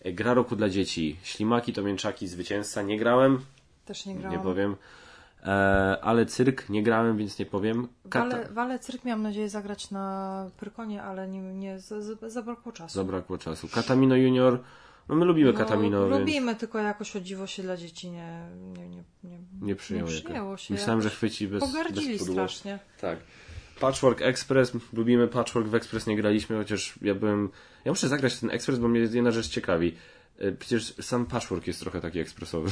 E, 0.00 0.12
gra 0.12 0.34
roku 0.34 0.56
dla 0.56 0.68
dzieci. 0.68 1.16
Ślimaki 1.22 1.72
to 1.72 1.82
mięczaki 1.82 2.28
zwycięzca. 2.28 2.82
Nie 2.82 2.98
grałem. 2.98 3.40
Też 3.84 4.06
nie 4.06 4.14
grałem. 4.14 4.38
Nie 4.38 4.44
powiem. 4.44 4.76
E, 5.42 5.46
ale 6.02 6.26
cyrk 6.26 6.68
nie 6.68 6.82
grałem, 6.82 7.16
więc 7.16 7.38
nie 7.38 7.46
powiem. 7.46 7.88
Kata... 8.10 8.36
Wale, 8.36 8.48
wale 8.48 8.78
cyrk 8.78 9.04
miałam 9.04 9.22
nadzieję 9.22 9.48
zagrać 9.48 9.90
na 9.90 10.50
Pyrkonie, 10.60 11.02
ale 11.02 11.28
nie, 11.28 11.40
nie 11.40 11.78
zabrakło 12.26 12.72
czasu. 12.72 12.94
Zabrakło 12.94 13.38
czasu. 13.38 13.68
Katamino 13.68 14.16
Junior 14.16 14.60
no 15.08 15.14
my 15.14 15.24
lubimy 15.24 15.52
no, 15.52 15.58
Katamino. 15.58 16.08
Lubimy, 16.08 16.46
więc... 16.46 16.60
tylko 16.60 16.78
jakoś 16.78 17.16
o 17.16 17.20
dziwo 17.20 17.46
się 17.46 17.62
dla 17.62 17.76
dzieci 17.76 18.10
nie, 18.10 18.46
nie, 18.56 18.88
nie, 18.88 19.04
nie, 19.24 19.38
nie 19.62 19.76
przyjęło, 19.76 20.10
nie 20.10 20.20
przyjęło 20.20 20.56
się. 20.56 20.74
Myślałem, 20.74 21.02
że 21.02 21.10
chwyci 21.10 21.48
bez 21.48 21.60
Pogardzili 21.60 22.18
bez 22.18 22.28
strasznie. 22.28 22.78
Tak. 23.00 23.18
Patchwork 23.80 24.22
Express, 24.22 24.72
lubimy 24.92 25.28
Patchwork 25.28 25.68
w 25.68 25.74
Express, 25.74 26.06
nie 26.06 26.16
graliśmy, 26.16 26.56
chociaż 26.56 26.94
ja 27.02 27.14
byłem... 27.14 27.50
Ja 27.84 27.92
muszę 27.92 28.08
zagrać 28.08 28.38
ten 28.38 28.50
Express, 28.50 28.78
bo 28.78 28.88
mnie 28.88 29.00
jedna 29.00 29.30
rzecz 29.30 29.48
ciekawi. 29.48 29.96
E, 30.38 30.52
przecież 30.52 30.94
sam 31.00 31.26
Patchwork 31.26 31.66
jest 31.66 31.80
trochę 31.80 32.00
taki 32.00 32.18
ekspresowy. 32.18 32.70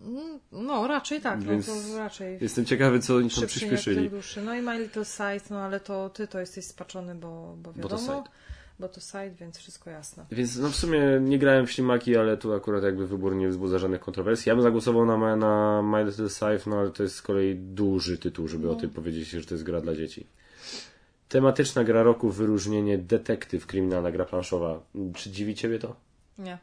Mm, 0.00 0.40
no, 0.52 0.86
raczej 0.86 1.20
tak. 1.20 1.40
No 1.40 1.50
Więc 1.50 1.68
no, 1.68 1.98
raczej 1.98 2.38
jestem 2.40 2.64
ciekawy, 2.64 3.00
co 3.00 3.16
oni 3.16 3.30
tam 3.30 3.46
przyspieszyli. 3.46 4.10
No 4.44 4.54
i 4.54 4.62
My 4.62 4.78
Little 4.78 5.04
Sight, 5.04 5.50
no 5.50 5.58
ale 5.58 5.80
to 5.80 6.10
ty 6.10 6.26
to 6.26 6.40
jesteś 6.40 6.64
spaczony, 6.64 7.14
bo, 7.14 7.54
bo 7.58 7.72
wiadomo. 7.72 8.06
Bo 8.06 8.24
bo 8.82 8.88
to 8.88 9.00
site, 9.00 9.30
więc 9.30 9.58
wszystko 9.58 9.90
jasne. 9.90 10.26
Więc 10.30 10.56
no 10.56 10.70
w 10.70 10.76
sumie 10.76 11.00
nie 11.20 11.38
grałem 11.38 11.66
w 11.66 11.70
ślimaki, 11.70 12.16
ale 12.16 12.36
tu 12.36 12.54
akurat 12.54 12.82
jakby 12.82 13.06
wybór 13.06 13.36
nie 13.36 13.48
wzbudza 13.48 13.78
żadnych 13.78 14.00
kontrowersji. 14.00 14.48
Ja 14.48 14.54
bym 14.54 14.62
zagłosował 14.62 15.06
na, 15.06 15.36
na 15.36 15.82
My 15.82 16.04
Little 16.04 16.28
Scythe, 16.28 16.70
no 16.70 16.78
ale 16.78 16.90
to 16.90 17.02
jest 17.02 17.14
z 17.14 17.22
kolei 17.22 17.56
duży 17.56 18.18
tytuł, 18.18 18.48
żeby 18.48 18.66
no. 18.66 18.72
o 18.72 18.76
tym 18.76 18.90
powiedzieć, 18.90 19.28
że 19.28 19.44
to 19.44 19.54
jest 19.54 19.64
gra 19.64 19.80
dla 19.80 19.94
dzieci. 19.94 20.26
Tematyczna 21.28 21.84
gra 21.84 22.02
roku, 22.02 22.30
wyróżnienie 22.30 22.98
detektyw, 22.98 23.66
kryminalna 23.66 24.12
gra 24.12 24.24
planszowa. 24.24 24.80
Czy 25.14 25.30
dziwi 25.30 25.54
Ciebie 25.54 25.78
to? 25.78 25.96
Nie. 26.38 26.58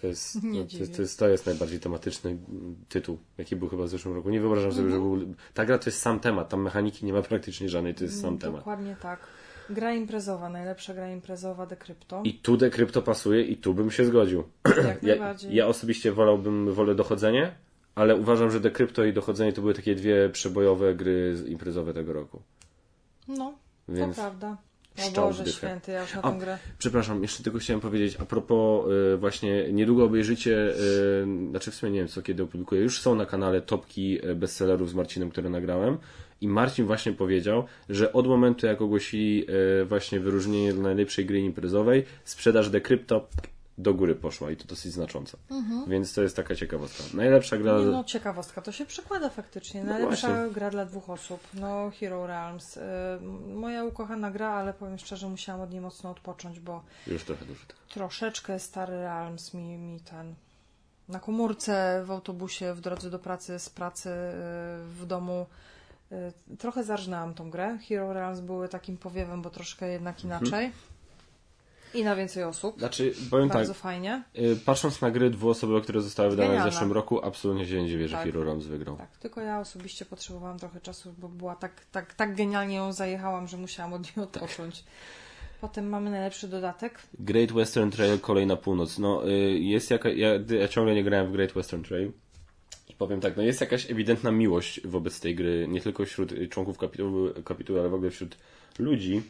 To 0.00 0.06
jest, 0.06 0.42
nie 0.42 0.60
no, 0.60 0.66
to, 0.66 0.76
jest, 0.76 0.96
to, 0.96 1.02
jest, 1.02 1.18
to 1.18 1.28
jest 1.28 1.46
najbardziej 1.46 1.80
tematyczny 1.80 2.38
tytuł, 2.88 3.18
jaki 3.38 3.56
był 3.56 3.68
chyba 3.68 3.84
w 3.84 3.88
zeszłym 3.88 4.14
roku. 4.14 4.30
Nie 4.30 4.40
wyobrażam 4.40 4.72
sobie, 4.72 4.84
mhm. 4.84 5.02
że 5.02 5.08
był. 5.08 5.34
Ta 5.54 5.64
gra 5.64 5.78
to 5.78 5.90
jest 5.90 5.98
sam 5.98 6.20
temat, 6.20 6.48
tam 6.48 6.62
mechaniki 6.62 7.06
nie 7.06 7.12
ma 7.12 7.22
praktycznie 7.22 7.68
żadnej, 7.68 7.94
to 7.94 8.04
jest 8.04 8.20
sam 8.20 8.38
Dokładnie 8.38 8.40
temat. 8.40 8.60
Dokładnie 8.60 8.96
tak. 9.02 9.20
Gra 9.70 9.94
imprezowa, 9.94 10.48
najlepsza 10.48 10.94
gra 10.94 11.10
imprezowa 11.10 11.66
Decrypto. 11.66 12.20
I 12.24 12.34
tu 12.34 12.56
Decrypto 12.56 13.02
pasuje 13.02 13.42
i 13.42 13.56
tu 13.56 13.74
bym 13.74 13.90
się 13.90 14.04
zgodził. 14.04 14.44
Jak 14.82 15.02
ja, 15.18 15.34
ja 15.50 15.66
osobiście 15.66 16.12
wolałbym, 16.12 16.74
wolę 16.74 16.94
dochodzenie, 16.94 17.52
ale 17.94 18.16
uważam, 18.16 18.50
że 18.50 18.60
Decrypto 18.60 19.04
i 19.04 19.12
Dochodzenie 19.12 19.52
to 19.52 19.60
były 19.60 19.74
takie 19.74 19.94
dwie 19.94 20.28
przebojowe 20.28 20.94
gry 20.94 21.36
imprezowe 21.46 21.94
tego 21.94 22.12
roku. 22.12 22.42
No, 23.28 23.54
Więc 23.88 24.16
to 24.16 24.22
prawda. 24.22 24.56
O 25.08 25.10
Boże 25.10 25.44
dychę. 25.44 25.56
święty, 25.56 25.92
ja 25.92 26.00
już 26.00 26.14
na 26.14 26.22
A, 26.22 26.32
tę 26.32 26.38
grę. 26.38 26.58
Przepraszam, 26.78 27.22
jeszcze 27.22 27.42
tylko 27.42 27.58
chciałem 27.58 27.80
powiedzieć, 27.80 28.16
a 28.20 28.24
propos 28.24 28.86
y, 29.14 29.16
właśnie 29.16 29.72
niedługo 29.72 30.04
obejrzycie, 30.04 30.74
y, 31.22 31.50
znaczy 31.50 31.70
w 31.70 31.74
sumie 31.74 31.92
nie 31.92 31.98
wiem 31.98 32.08
co 32.08 32.22
kiedy 32.22 32.42
opublikuję, 32.42 32.82
już 32.82 33.00
są 33.00 33.14
na 33.14 33.26
kanale 33.26 33.62
topki 33.62 34.26
y, 34.26 34.34
bestsellerów 34.34 34.90
z 34.90 34.94
Marcinem, 34.94 35.30
które 35.30 35.50
nagrałem 35.50 35.98
i 36.40 36.48
Marcin 36.48 36.86
właśnie 36.86 37.12
powiedział, 37.12 37.64
że 37.88 38.12
od 38.12 38.26
momentu 38.26 38.66
jak 38.66 38.80
ogłosili 38.80 39.46
y, 39.82 39.84
właśnie 39.84 40.20
wyróżnienie 40.20 40.72
dla 40.72 40.82
najlepszej 40.82 41.26
gry 41.26 41.40
imprezowej, 41.40 42.04
sprzedaż 42.24 42.70
Decrypto 42.70 43.26
do 43.78 43.94
góry 43.94 44.14
poszła 44.14 44.50
i 44.50 44.56
to 44.56 44.64
dosyć 44.64 44.92
znacząco. 44.92 45.38
Więc 45.86 46.14
to 46.14 46.22
jest 46.22 46.36
taka 46.36 46.54
ciekawostka. 46.54 47.04
Najlepsza 47.14 47.58
gra... 47.58 47.72
Mhm. 47.72 47.90
Nie, 47.90 47.96
no 47.96 48.04
ciekawostka, 48.04 48.62
to 48.62 48.72
się 48.72 48.86
przekłada 48.86 49.28
faktycznie. 49.28 49.84
No 49.84 49.92
Najlepsza 49.92 50.28
właśnie. 50.28 50.54
gra 50.54 50.70
dla 50.70 50.86
dwóch 50.86 51.10
osób. 51.10 51.40
No 51.54 51.90
Hero 52.00 52.26
Realms. 52.26 52.76
Y, 52.76 52.80
moja 53.54 53.84
ukochana 53.84 54.30
gra, 54.30 54.50
ale 54.50 54.74
powiem 54.74 54.98
szczerze, 54.98 55.28
musiałam 55.28 55.60
od 55.62 55.70
niej 55.70 55.80
mocno 55.80 56.10
odpocząć, 56.10 56.60
bo 56.60 56.82
Już 57.06 57.24
trochę 57.24 57.44
dużo 57.44 57.60
troszeczkę 57.88 58.58
stary 58.58 58.92
Realms 58.92 59.54
mi, 59.54 59.78
mi 59.78 60.00
ten 60.00 60.34
na 61.08 61.20
komórce, 61.20 62.02
w 62.06 62.10
autobusie, 62.10 62.74
w 62.74 62.80
drodze 62.80 63.10
do 63.10 63.18
pracy, 63.18 63.58
z 63.58 63.70
pracy, 63.70 64.08
y, 64.08 64.12
w 64.84 65.06
domu. 65.06 65.46
Y, 66.12 66.56
Trochę 66.56 66.84
zarżnęłam 66.84 67.34
tą 67.34 67.50
grę. 67.50 67.78
Hero 67.88 68.12
Realms 68.12 68.40
były 68.40 68.68
takim 68.68 68.96
powiewem, 68.96 69.42
bo 69.42 69.50
troszkę 69.50 69.88
jednak 69.92 70.24
Mhm. 70.24 70.42
inaczej. 70.42 70.70
I 71.94 72.04
na 72.04 72.16
więcej 72.16 72.44
osób. 72.44 72.78
Znaczy, 72.78 73.12
powiem 73.30 73.48
tak, 73.48 73.56
Bardzo 73.56 73.74
fajnie. 73.74 74.22
y, 74.38 74.56
patrząc 74.64 75.00
na 75.00 75.10
gry 75.10 75.30
dwuosobowe, 75.30 75.80
które 75.80 76.02
zostały 76.02 76.30
wydane 76.30 76.60
w 76.60 76.72
zeszłym 76.72 76.92
roku, 76.92 77.24
absolutnie 77.24 77.66
się 77.66 77.82
nie 77.82 77.88
dziwię, 77.88 78.08
że 78.08 78.16
Tak. 78.16 78.24
Hero 78.26 78.44
Realms 78.44 78.66
wygrał. 78.66 78.96
Tak, 78.96 79.16
tylko 79.16 79.40
ja 79.40 79.60
osobiście 79.60 80.04
potrzebowałam 80.04 80.58
trochę 80.58 80.80
czasu, 80.80 81.14
bo 81.18 81.28
była 81.28 81.54
tak, 81.56 81.84
tak, 81.92 82.14
tak 82.14 82.34
genialnie 82.36 82.76
ją 82.76 82.92
zajechałam, 82.92 83.48
że 83.48 83.56
musiałam 83.56 83.92
od 83.92 84.16
niej 84.16 84.24
odpocząć. 84.26 84.84
Potem 85.60 85.88
mamy 85.88 86.10
najlepszy 86.10 86.48
dodatek. 86.48 86.98
Great 87.18 87.52
Western 87.52 87.90
Trail, 87.90 88.18
kolej 88.20 88.46
na 88.46 88.56
północ. 88.56 88.98
No, 88.98 89.28
y, 89.28 89.32
jest 89.58 89.90
jaka, 89.90 90.08
ja, 90.08 90.28
ja 90.60 90.68
ciągle 90.68 90.94
nie 90.94 91.04
grałem 91.04 91.26
w 91.26 91.32
Great 91.32 91.52
Western 91.52 91.82
Trail. 91.82 92.12
Powiem 93.00 93.20
tak, 93.20 93.36
no 93.36 93.42
jest 93.42 93.60
jakaś 93.60 93.90
ewidentna 93.90 94.32
miłość 94.32 94.86
wobec 94.86 95.20
tej 95.20 95.34
gry, 95.34 95.66
nie 95.68 95.80
tylko 95.80 96.04
wśród 96.04 96.34
członków 96.50 96.78
kapituły, 96.78 97.42
kapituły 97.44 97.80
ale 97.80 97.88
w 97.88 97.94
ogóle 97.94 98.10
wśród 98.10 98.36
ludzi. 98.78 99.22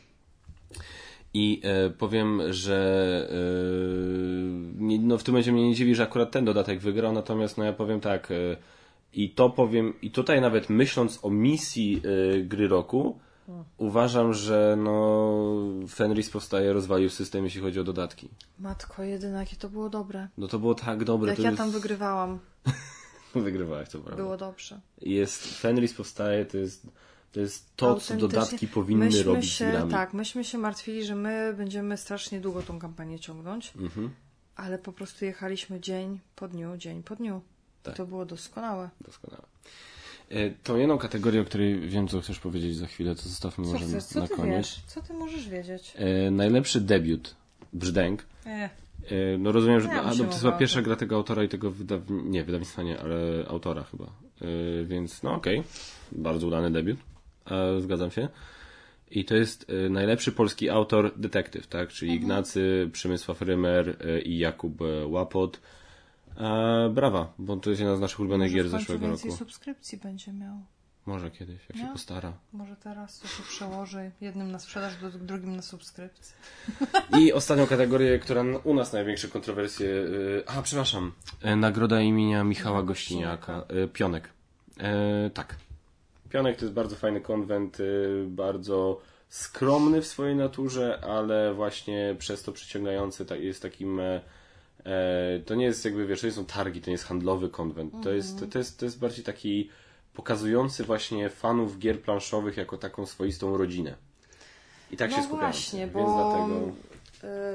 I 1.34 1.60
e, 1.64 1.90
powiem, 1.90 2.42
że 2.50 3.28
e, 4.80 4.98
no 4.98 5.18
w 5.18 5.24
tym 5.24 5.32
momencie 5.32 5.52
mnie 5.52 5.68
nie 5.68 5.74
dziwi, 5.74 5.94
że 5.94 6.02
akurat 6.02 6.30
ten 6.30 6.44
dodatek 6.44 6.80
wygrał, 6.80 7.12
natomiast 7.12 7.58
no 7.58 7.64
ja 7.64 7.72
powiem 7.72 8.00
tak, 8.00 8.30
e, 8.30 8.56
i 9.12 9.30
to 9.30 9.50
powiem, 9.50 9.94
i 10.02 10.10
tutaj 10.10 10.40
nawet 10.40 10.70
myśląc 10.70 11.18
o 11.22 11.30
misji 11.30 12.02
e, 12.04 12.40
gry 12.40 12.68
roku, 12.68 13.18
uważam, 13.78 14.34
że 14.34 14.76
no 14.78 15.44
Fenris 15.88 16.30
powstaje, 16.30 16.72
rozwalił 16.72 17.10
system, 17.10 17.44
jeśli 17.44 17.60
chodzi 17.60 17.80
o 17.80 17.84
dodatki. 17.84 18.28
Matko, 18.58 19.02
jedyne 19.02 19.38
jakie 19.38 19.56
to 19.56 19.68
było 19.68 19.90
dobre. 19.90 20.28
No 20.38 20.48
to 20.48 20.58
było 20.58 20.74
tak 20.74 21.04
dobre. 21.04 21.30
Jak 21.30 21.38
ja 21.38 21.50
jest... 21.50 21.58
tam 21.58 21.70
wygrywałam, 21.70 22.38
Wygrywałeś, 23.44 23.88
to 23.88 23.98
prawda. 23.98 24.22
było 24.22 24.36
dobrze. 24.36 24.80
Jest, 25.02 25.46
Fenris 25.60 25.94
powstaje, 25.94 26.44
to 26.44 26.58
jest, 26.58 26.86
to 27.32 27.40
jest 27.40 27.76
to, 27.76 28.00
co 28.00 28.16
dodatki 28.16 28.68
powinny 28.68 29.04
myśmy 29.06 29.22
robić 29.22 29.50
się, 29.50 29.68
z 29.68 29.70
grami. 29.70 29.90
Tak, 29.90 30.14
myśmy 30.14 30.44
się 30.44 30.58
martwili, 30.58 31.04
że 31.04 31.14
my 31.14 31.54
będziemy 31.56 31.96
strasznie 31.96 32.40
długo 32.40 32.62
tą 32.62 32.78
kampanię 32.78 33.18
ciągnąć, 33.20 33.72
Mhm, 33.76 34.10
ale 34.56 34.78
po 34.78 34.92
prostu 34.92 35.24
jechaliśmy 35.24 35.80
dzień 35.80 36.20
po 36.36 36.48
dniu, 36.48 36.76
dzień 36.76 37.02
po 37.02 37.16
dniu. 37.16 37.40
Tak. 37.82 37.94
I 37.94 37.96
to 37.96 38.06
było 38.06 38.24
doskonałe. 38.26 38.90
doskonale. 39.00 39.42
E, 40.30 40.50
Tą 40.50 40.76
jedną 40.76 40.98
kategorię, 40.98 41.40
o 41.40 41.44
której 41.44 41.80
wiem, 41.88 42.08
co 42.08 42.20
chcesz 42.20 42.38
powiedzieć 42.38 42.76
za 42.76 42.86
chwilę, 42.86 43.14
to 43.14 43.22
zostawmy 43.22 43.66
Co 43.66 43.72
może 43.72 43.84
chcesz, 43.86 44.04
co 44.04 44.20
na 44.20 44.28
ty 44.28 44.34
koniec. 44.34 44.56
wiesz? 44.56 44.80
Co 44.86 45.02
ty 45.02 45.12
możesz 45.14 45.48
wiedzieć? 45.48 45.92
E, 45.96 46.30
najlepszy 46.30 46.80
debiut, 46.80 47.34
Brzdęk. 47.72 48.24
E, 48.46 48.70
no 49.38 49.52
rozumiem, 49.52 49.80
że 49.80 49.88
Ja 49.88 50.02
a, 50.02 50.14
no, 50.14 50.24
to 50.24 50.36
chyba 50.36 50.52
pierwsza 50.52 50.82
gra 50.82 50.96
tego 50.96 51.16
autora 51.16 51.44
i 51.44 51.48
tego 51.48 51.70
wydaw... 51.70 52.00
nie, 52.08 52.44
wydawnictwa 52.44 52.82
nie, 52.82 53.00
ale 53.00 53.16
autora 53.48 53.82
chyba. 53.84 54.04
E, 54.04 54.84
więc 54.84 55.22
no 55.22 55.34
okej, 55.34 55.62
bardzo 56.12 56.46
udany 56.46 56.70
debiut. 56.70 56.98
E, 57.50 57.80
zgadzam 57.80 58.10
się. 58.10 58.28
I 59.10 59.24
to 59.24 59.36
jest 59.36 59.66
e, 59.70 59.88
najlepszy 59.88 60.32
polski 60.32 60.70
autor 60.70 61.12
detektyw, 61.16 61.66
tak? 61.66 61.88
Czyli 61.88 62.10
Mhm. 62.12 62.22
Ignacy, 62.22 62.90
Przemysław 62.92 63.42
Rymer 63.42 63.96
e, 64.00 64.20
i 64.20 64.38
Jakub 64.38 64.82
e, 64.82 65.06
Łapot. 65.06 65.60
E, 66.36 66.90
brawa, 66.94 67.32
bo 67.38 67.56
to 67.56 67.70
jest 67.70 67.80
jedna 67.80 67.96
z 67.96 68.00
naszych 68.00 68.20
ulubionych 68.20 68.52
gier 68.52 68.68
zeszłego 68.68 69.06
roku. 69.06 69.30
subskrypcji 69.32 69.98
będzie 69.98 70.32
miał. 70.32 70.54
Może 71.10 71.30
kiedyś, 71.30 71.60
jak 71.68 71.78
się 71.78 71.84
No. 71.84 71.92
postara. 71.92 72.32
Może 72.52 72.76
teraz 72.76 73.18
to 73.20 73.28
się 73.28 73.42
przełoży 73.42 74.10
jednym 74.20 74.52
na 74.52 74.58
sprzedaż, 74.58 74.96
do- 74.96 75.10
drugim 75.10 75.56
na 75.56 75.62
subskrypcję. 75.62 76.36
I 77.20 77.32
ostatnią 77.32 77.66
kategorię, 77.66 78.18
która 78.18 78.44
u 78.64 78.74
nas 78.74 78.92
największe 78.92 79.28
kontrowersje. 79.28 79.86
y, 79.88 80.42
A, 80.46 80.62
przepraszam. 80.62 81.12
E, 81.42 81.56
Nagroda 81.56 82.00
imienia 82.00 82.44
Michała 82.44 82.82
Gościniaka. 82.82 83.64
E, 83.84 83.88
Pionek. 83.88 84.28
E, 84.80 85.30
tak. 85.34 85.56
Pionek 86.28 86.56
to 86.56 86.64
jest 86.64 86.74
bardzo 86.74 86.96
fajny 86.96 87.20
konwent, 87.20 87.80
y, 87.80 88.24
bardzo 88.28 89.00
skromny 89.28 90.02
w 90.02 90.06
swojej 90.06 90.36
naturze, 90.36 91.00
ale 91.04 91.54
właśnie 91.54 92.16
przez 92.18 92.42
to 92.42 92.52
przyciągający 92.52 93.26
tak, 93.26 93.40
jest 93.40 93.62
takim. 93.62 94.00
to 95.46 95.54
nie 95.54 95.64
jest 95.64 95.84
jakby, 95.84 96.06
wiesz, 96.06 96.20
to 96.20 96.26
nie 96.26 96.32
są 96.32 96.44
targi, 96.44 96.80
to 96.80 96.86
nie 96.86 96.92
jest 96.94 97.04
handlowy 97.04 97.48
konwent. 97.48 97.94
To, 98.02 98.10
jest, 98.12 98.50
to, 98.52 98.58
jest, 98.58 98.78
to 98.78 98.84
jest 98.84 98.98
bardziej 98.98 99.24
taki 99.24 99.70
pokazujący 100.14 100.84
właśnie 100.84 101.28
fanów 101.30 101.78
gier 101.78 102.02
planszowych 102.02 102.56
jako 102.56 102.78
taką 102.78 103.06
swoistą 103.06 103.56
rodzinę. 103.56 103.96
I 104.90 104.96
tak 104.96 105.10
się 105.10 105.16
no 105.16 105.22
skupiamy. 105.22 105.52
właśnie, 105.52 105.80
Więc 105.80 105.92
bo 105.92 106.14
dlatego... 106.14 106.54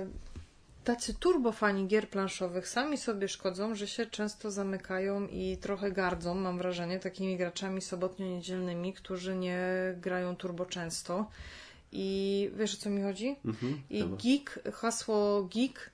y, 0.03 0.07
tacy 0.84 1.14
turbofani 1.14 1.88
gier 1.88 2.10
planszowych 2.10 2.68
sami 2.68 2.98
sobie 2.98 3.27
szkodzą, 3.27 3.76
że 3.76 3.88
się 3.88 4.06
często 4.06 4.52
zamykają 4.52 5.27
i 5.27 5.57
trochę 5.57 5.91
gardzą, 5.91 6.36
mam 6.36 6.57
wrażenie, 6.57 6.99
takimi 6.99 7.38
graczami 7.38 7.82
sobotnio-niedzielnymi, 7.82 8.94
którzy 8.94 9.36
nie 9.36 9.60
grają 9.98 10.36
turbo 10.36 10.65
często. 10.65 11.26
I 11.91 12.49
wiesz 12.56 12.73
o 12.76 12.77
co 12.77 12.90
mi 12.90 13.02
chodzi? 13.02 13.36
Mhm, 13.45 13.82
I 13.90 13.99
dobra. 13.99 14.18
geek, 14.23 14.60
hasło 14.73 15.44
geek, 15.44 15.91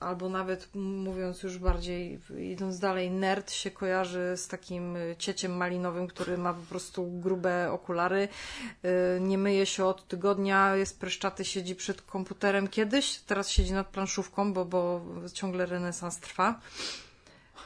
albo 0.00 0.28
nawet 0.28 0.74
mówiąc 0.74 1.42
już 1.42 1.58
bardziej, 1.58 2.20
idąc 2.38 2.78
dalej, 2.78 3.10
nerd 3.10 3.52
się 3.52 3.70
kojarzy 3.70 4.32
z 4.36 4.48
takim 4.48 4.96
y, 4.96 5.14
cieciem 5.18 5.56
malinowym, 5.56 6.06
który 6.06 6.38
ma 6.38 6.54
po 6.54 6.62
prostu 6.62 7.06
grube 7.06 7.72
okulary, 7.72 8.28
yy, 8.82 8.90
nie 9.20 9.38
myje 9.38 9.66
się 9.66 9.84
od 9.84 10.08
tygodnia, 10.08 10.76
jest 10.76 11.00
pryszczaty, 11.00 11.44
siedzi 11.44 11.74
przed 11.74 12.02
komputerem 12.02 12.68
kiedyś, 12.68 13.18
teraz 13.18 13.50
siedzi 13.50 13.72
nad 13.72 13.86
planszówką, 13.86 14.52
bo, 14.52 14.64
bo 14.64 15.00
ciągle 15.32 15.66
renesans 15.66 16.18
trwa. 16.18 16.60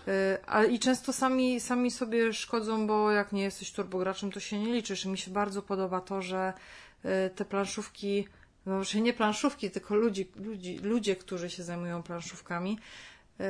Y, 0.08 0.66
i 0.66 0.78
często 0.78 1.12
sami, 1.12 1.60
sami 1.60 1.90
sobie 1.90 2.32
szkodzą, 2.32 2.86
bo 2.86 3.10
jak 3.10 3.32
nie 3.32 3.42
jesteś 3.42 3.72
turbograczem, 3.72 4.32
to 4.32 4.40
się 4.40 4.58
nie 4.58 4.72
liczysz. 4.72 5.04
I 5.04 5.08
mi 5.08 5.18
się 5.18 5.30
bardzo 5.30 5.62
podoba 5.62 6.00
to, 6.00 6.22
że 6.22 6.52
y, 7.04 7.30
te 7.30 7.44
planszówki, 7.44 8.28
no 8.66 8.78
raczej 8.78 9.02
nie 9.02 9.12
planszówki, 9.12 9.70
tylko 9.70 9.94
ludzi, 9.94 10.28
ludzi, 10.36 10.78
ludzie, 10.78 11.16
którzy 11.16 11.50
się 11.50 11.62
zajmują 11.62 12.02
planszówkami, 12.02 12.78
y, 13.40 13.44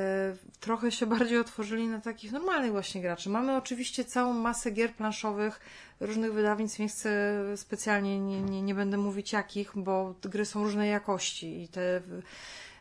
trochę 0.59 0.91
się 0.91 1.05
bardziej 1.05 1.37
otworzyli 1.37 1.87
na 1.87 2.01
takich 2.01 2.31
normalnych 2.31 2.71
właśnie 2.71 3.01
graczy. 3.01 3.29
Mamy 3.29 3.55
oczywiście 3.55 4.05
całą 4.05 4.33
masę 4.33 4.71
gier 4.71 4.93
planszowych, 4.93 5.59
różnych 5.99 6.33
wydawnictw, 6.33 6.79
nie 6.79 6.87
chcę 6.87 7.43
specjalnie, 7.55 8.19
nie, 8.19 8.41
nie, 8.41 8.61
nie 8.61 8.75
będę 8.75 8.97
mówić 8.97 9.33
jakich, 9.33 9.71
bo 9.75 10.15
gry 10.21 10.45
są 10.45 10.63
różnej 10.63 10.91
jakości 10.91 11.61
i 11.61 11.67
te 11.67 12.01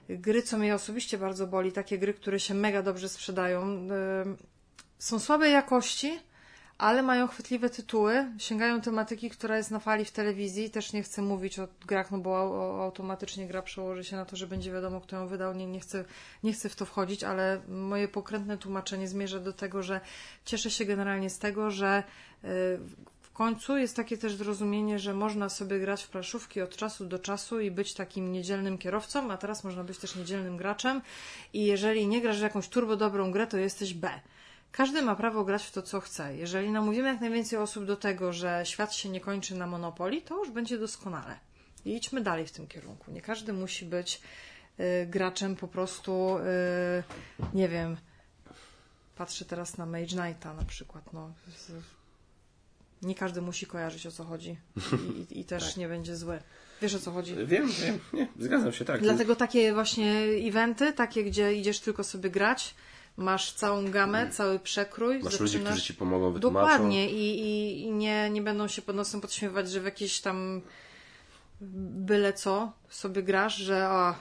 gry, 0.08 0.42
co 0.42 0.58
mnie 0.58 0.74
osobiście 0.74 1.18
bardzo 1.18 1.46
boli, 1.46 1.72
takie 1.72 1.98
gry, 1.98 2.14
które 2.14 2.40
się 2.40 2.54
mega 2.54 2.82
dobrze 2.82 3.08
sprzedają, 3.08 3.62
y, 3.66 3.88
są 4.98 5.18
słabej 5.18 5.52
jakości, 5.52 6.18
ale 6.80 7.02
mają 7.02 7.26
chwytliwe 7.26 7.70
tytuły, 7.70 8.26
sięgają 8.38 8.80
tematyki, 8.80 9.30
która 9.30 9.56
jest 9.56 9.70
na 9.70 9.78
fali 9.78 10.04
w 10.04 10.10
telewizji. 10.10 10.70
Też 10.70 10.92
nie 10.92 11.02
chcę 11.02 11.22
mówić 11.22 11.58
o 11.58 11.68
grach, 11.86 12.10
no 12.10 12.18
bo 12.18 12.36
au- 12.36 12.82
automatycznie 12.82 13.46
gra 13.46 13.62
przełoży 13.62 14.04
się 14.04 14.16
na 14.16 14.24
to, 14.24 14.36
że 14.36 14.46
będzie 14.46 14.72
wiadomo, 14.72 15.00
kto 15.00 15.16
ją 15.16 15.26
wydał. 15.26 15.54
Nie, 15.54 15.66
nie, 15.66 15.80
chcę, 15.80 16.04
nie 16.42 16.52
chcę 16.52 16.68
w 16.68 16.76
to 16.76 16.84
wchodzić, 16.84 17.24
ale 17.24 17.60
moje 17.68 18.08
pokrętne 18.08 18.58
tłumaczenie 18.58 19.08
zmierza 19.08 19.38
do 19.38 19.52
tego, 19.52 19.82
że 19.82 20.00
cieszę 20.44 20.70
się 20.70 20.84
generalnie 20.84 21.30
z 21.30 21.38
tego, 21.38 21.70
że 21.70 22.02
y, 22.44 22.46
w 23.22 23.30
końcu 23.32 23.76
jest 23.76 23.96
takie 23.96 24.18
też 24.18 24.34
zrozumienie, 24.34 24.98
że 24.98 25.14
można 25.14 25.48
sobie 25.48 25.80
grać 25.80 26.02
w 26.04 26.08
planszówki 26.08 26.60
od 26.60 26.76
czasu 26.76 27.04
do 27.06 27.18
czasu 27.18 27.60
i 27.60 27.70
być 27.70 27.94
takim 27.94 28.32
niedzielnym 28.32 28.78
kierowcą, 28.78 29.32
a 29.32 29.36
teraz 29.36 29.64
można 29.64 29.84
być 29.84 29.98
też 29.98 30.16
niedzielnym 30.16 30.56
graczem 30.56 31.02
i 31.52 31.64
jeżeli 31.64 32.06
nie 32.06 32.20
grasz 32.20 32.38
w 32.38 32.42
jakąś 32.42 32.68
turbo 32.68 32.96
dobrą 32.96 33.30
grę, 33.30 33.46
to 33.46 33.58
jesteś 33.58 33.94
B. 33.94 34.20
Każdy 34.72 35.02
ma 35.02 35.16
prawo 35.16 35.44
grać 35.44 35.64
w 35.64 35.72
to, 35.72 35.82
co 35.82 36.00
chce. 36.00 36.36
Jeżeli 36.36 36.70
namówimy 36.70 37.08
jak 37.08 37.20
najwięcej 37.20 37.58
osób 37.58 37.84
do 37.84 37.96
tego, 37.96 38.32
że 38.32 38.62
świat 38.64 38.94
się 38.94 39.08
nie 39.08 39.20
kończy 39.20 39.54
na 39.54 39.66
Monopolii, 39.66 40.22
to 40.22 40.38
już 40.38 40.50
będzie 40.50 40.78
doskonale. 40.78 41.38
I 41.84 41.96
idźmy 41.96 42.20
dalej 42.20 42.46
w 42.46 42.52
tym 42.52 42.66
kierunku. 42.66 43.10
Nie 43.10 43.20
każdy 43.20 43.52
musi 43.52 43.84
być 43.84 44.20
y, 44.80 45.06
graczem 45.06 45.56
po 45.56 45.68
prostu, 45.68 46.38
y, 46.38 47.54
nie 47.54 47.68
wiem, 47.68 47.96
patrzę 49.16 49.44
teraz 49.44 49.78
na 49.78 49.86
Mage 49.86 50.06
Knighta 50.06 50.54
na 50.54 50.64
przykład, 50.64 51.12
no. 51.12 51.32
Nie 53.02 53.14
każdy 53.14 53.42
musi 53.42 53.66
kojarzyć 53.66 54.06
o 54.06 54.10
co 54.10 54.24
chodzi 54.24 54.56
i, 54.92 55.34
i, 55.34 55.40
i 55.40 55.44
też 55.44 55.66
tak. 55.68 55.76
nie 55.76 55.88
będzie 55.88 56.16
zły. 56.16 56.38
Wiesz 56.82 56.94
o 56.94 56.98
co 56.98 57.10
chodzi? 57.10 57.34
Wiem, 57.46 57.68
wiem, 57.68 57.98
nie, 58.12 58.28
zgadzam 58.38 58.72
się, 58.72 58.84
tak. 58.84 59.00
Dlatego 59.00 59.36
takie 59.36 59.74
właśnie 59.74 60.12
eventy, 60.48 60.92
takie 60.92 61.24
gdzie 61.24 61.54
idziesz 61.54 61.80
tylko 61.80 62.04
sobie 62.04 62.30
grać, 62.30 62.74
masz 63.20 63.52
całą 63.52 63.90
gamę, 63.90 64.18
mm. 64.18 64.32
cały 64.32 64.58
przekrój. 64.58 65.18
Masz 65.22 65.32
zaczynasz... 65.32 65.52
ludzi, 65.52 65.64
którzy 65.64 65.82
ci 65.82 65.94
pomogą, 65.94 66.32
wytłumaczą. 66.32 66.66
Dokładnie 66.66 67.10
i, 67.10 67.40
i, 67.40 67.82
i 67.82 67.92
nie, 67.92 68.30
nie 68.30 68.42
będą 68.42 68.68
się 68.68 68.82
pod 68.82 68.96
nosem 68.96 69.20
podśmiewać, 69.20 69.70
że 69.70 69.80
w 69.80 69.84
jakieś 69.84 70.20
tam 70.20 70.60
byle 71.60 72.32
co 72.32 72.72
sobie 72.88 73.22
grasz, 73.22 73.56
że 73.56 73.86
a, 73.88 74.14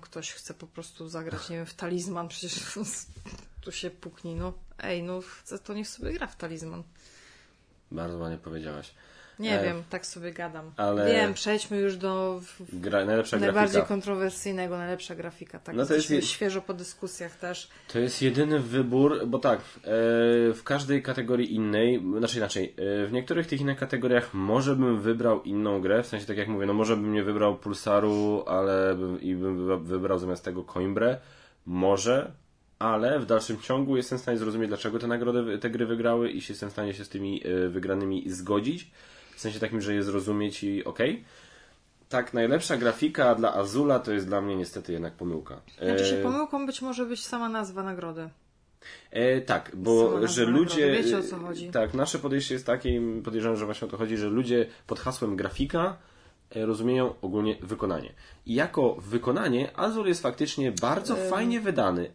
ktoś 0.00 0.32
chce 0.32 0.54
po 0.54 0.66
prostu 0.66 1.08
zagrać, 1.08 1.48
nie 1.48 1.56
wiem, 1.56 1.66
w 1.66 1.74
talizman, 1.74 2.28
przecież 2.28 2.78
tu 3.64 3.72
się 3.72 3.90
pukni, 3.90 4.34
no 4.34 4.52
ej, 4.78 5.02
no 5.02 5.20
to 5.64 5.74
niech 5.74 5.88
sobie 5.88 6.12
gra 6.12 6.26
w 6.26 6.36
talizman. 6.36 6.82
Bardzo 7.90 8.18
ładnie 8.18 8.38
powiedziałaś. 8.38 8.94
Nie 9.38 9.60
e, 9.60 9.64
wiem, 9.64 9.82
tak 9.90 10.06
sobie 10.06 10.32
gadam. 10.32 10.72
Ale... 10.76 11.12
Wiem, 11.12 11.34
przejdźmy 11.34 11.76
już 11.76 11.96
do 11.96 12.40
Gra, 12.72 13.04
najlepsza 13.04 13.38
najbardziej 13.38 13.72
grafika. 13.72 13.88
kontrowersyjnego, 13.88 14.78
najlepsza 14.78 15.14
grafika. 15.14 15.58
Tak, 15.58 15.76
no 15.76 15.86
to 15.86 15.94
jest 15.94 16.10
je... 16.10 16.22
świeżo 16.22 16.62
po 16.62 16.74
dyskusjach 16.74 17.36
też. 17.36 17.68
To 17.92 17.98
jest 17.98 18.22
jedyny 18.22 18.58
wybór, 18.58 19.26
bo 19.26 19.38
tak, 19.38 19.58
e, 19.58 19.62
w 20.52 20.60
każdej 20.64 21.02
kategorii 21.02 21.54
innej, 21.54 22.02
znaczy 22.18 22.38
inaczej, 22.38 22.74
e, 22.76 23.06
w 23.06 23.12
niektórych 23.12 23.46
tych 23.46 23.60
innych 23.60 23.78
kategoriach 23.78 24.34
może 24.34 24.76
bym 24.76 25.00
wybrał 25.00 25.42
inną 25.42 25.80
grę, 25.80 26.02
w 26.02 26.06
sensie 26.06 26.26
tak 26.26 26.36
jak 26.36 26.48
mówię, 26.48 26.66
no 26.66 26.74
może 26.74 26.96
bym 26.96 27.12
nie 27.12 27.22
wybrał 27.22 27.56
Pulsaru, 27.56 28.44
ale 28.46 28.96
i 29.20 29.34
bym 29.34 29.84
wybrał 29.84 30.18
zamiast 30.18 30.44
tego 30.44 30.64
Coimbre, 30.64 31.18
może, 31.66 32.32
ale 32.78 33.18
w 33.18 33.26
dalszym 33.26 33.60
ciągu 33.60 33.96
jestem 33.96 34.18
w 34.18 34.20
stanie 34.20 34.38
zrozumieć, 34.38 34.68
dlaczego 34.68 34.98
te 34.98 35.06
nagrody, 35.06 35.58
te 35.58 35.70
gry 35.70 35.86
wygrały 35.86 36.30
i 36.30 36.36
jestem 36.48 36.68
w 36.68 36.72
stanie 36.72 36.94
się 36.94 37.04
z 37.04 37.08
tymi 37.08 37.42
wygranymi 37.68 38.30
zgodzić 38.30 38.90
sensie 39.42 39.60
takim, 39.60 39.80
że 39.80 39.94
je 39.94 40.02
zrozumieć 40.02 40.64
i 40.64 40.84
ok. 40.84 40.98
Tak, 42.08 42.34
najlepsza 42.34 42.76
grafika 42.76 43.34
dla 43.34 43.54
Azula 43.54 43.98
to 43.98 44.12
jest 44.12 44.26
dla 44.26 44.40
mnie 44.40 44.56
niestety 44.56 44.92
jednak 44.92 45.12
pomyłka. 45.12 45.60
Znaczy 45.82 46.06
się 46.06 46.16
pomyłką 46.16 46.66
być 46.66 46.82
może 46.82 47.06
być 47.06 47.26
sama 47.26 47.48
nazwa 47.48 47.82
nagrody. 47.82 48.28
E, 49.10 49.40
tak, 49.40 49.70
bo 49.74 50.26
że 50.26 50.44
ludzie. 50.44 50.92
Wiecie 50.92 51.18
o 51.18 51.22
co 51.22 51.36
chodzi. 51.36 51.70
Tak, 51.70 51.94
nasze 51.94 52.18
podejście 52.18 52.54
jest 52.54 52.66
takie, 52.66 53.00
podejrzewam, 53.24 53.56
że 53.56 53.64
właśnie 53.64 53.88
o 53.88 53.90
to 53.90 53.96
chodzi, 53.96 54.16
że 54.16 54.26
ludzie 54.26 54.66
pod 54.86 55.00
hasłem 55.00 55.36
grafika 55.36 55.96
e, 56.56 56.66
rozumieją 56.66 57.14
ogólnie 57.22 57.56
wykonanie. 57.62 58.12
I 58.46 58.54
jako 58.54 58.94
wykonanie 58.94 59.78
Azul 59.78 60.06
jest 60.06 60.22
faktycznie 60.22 60.72
bardzo 60.72 61.16
fajnie 61.16 61.60
wydany, 61.60 62.10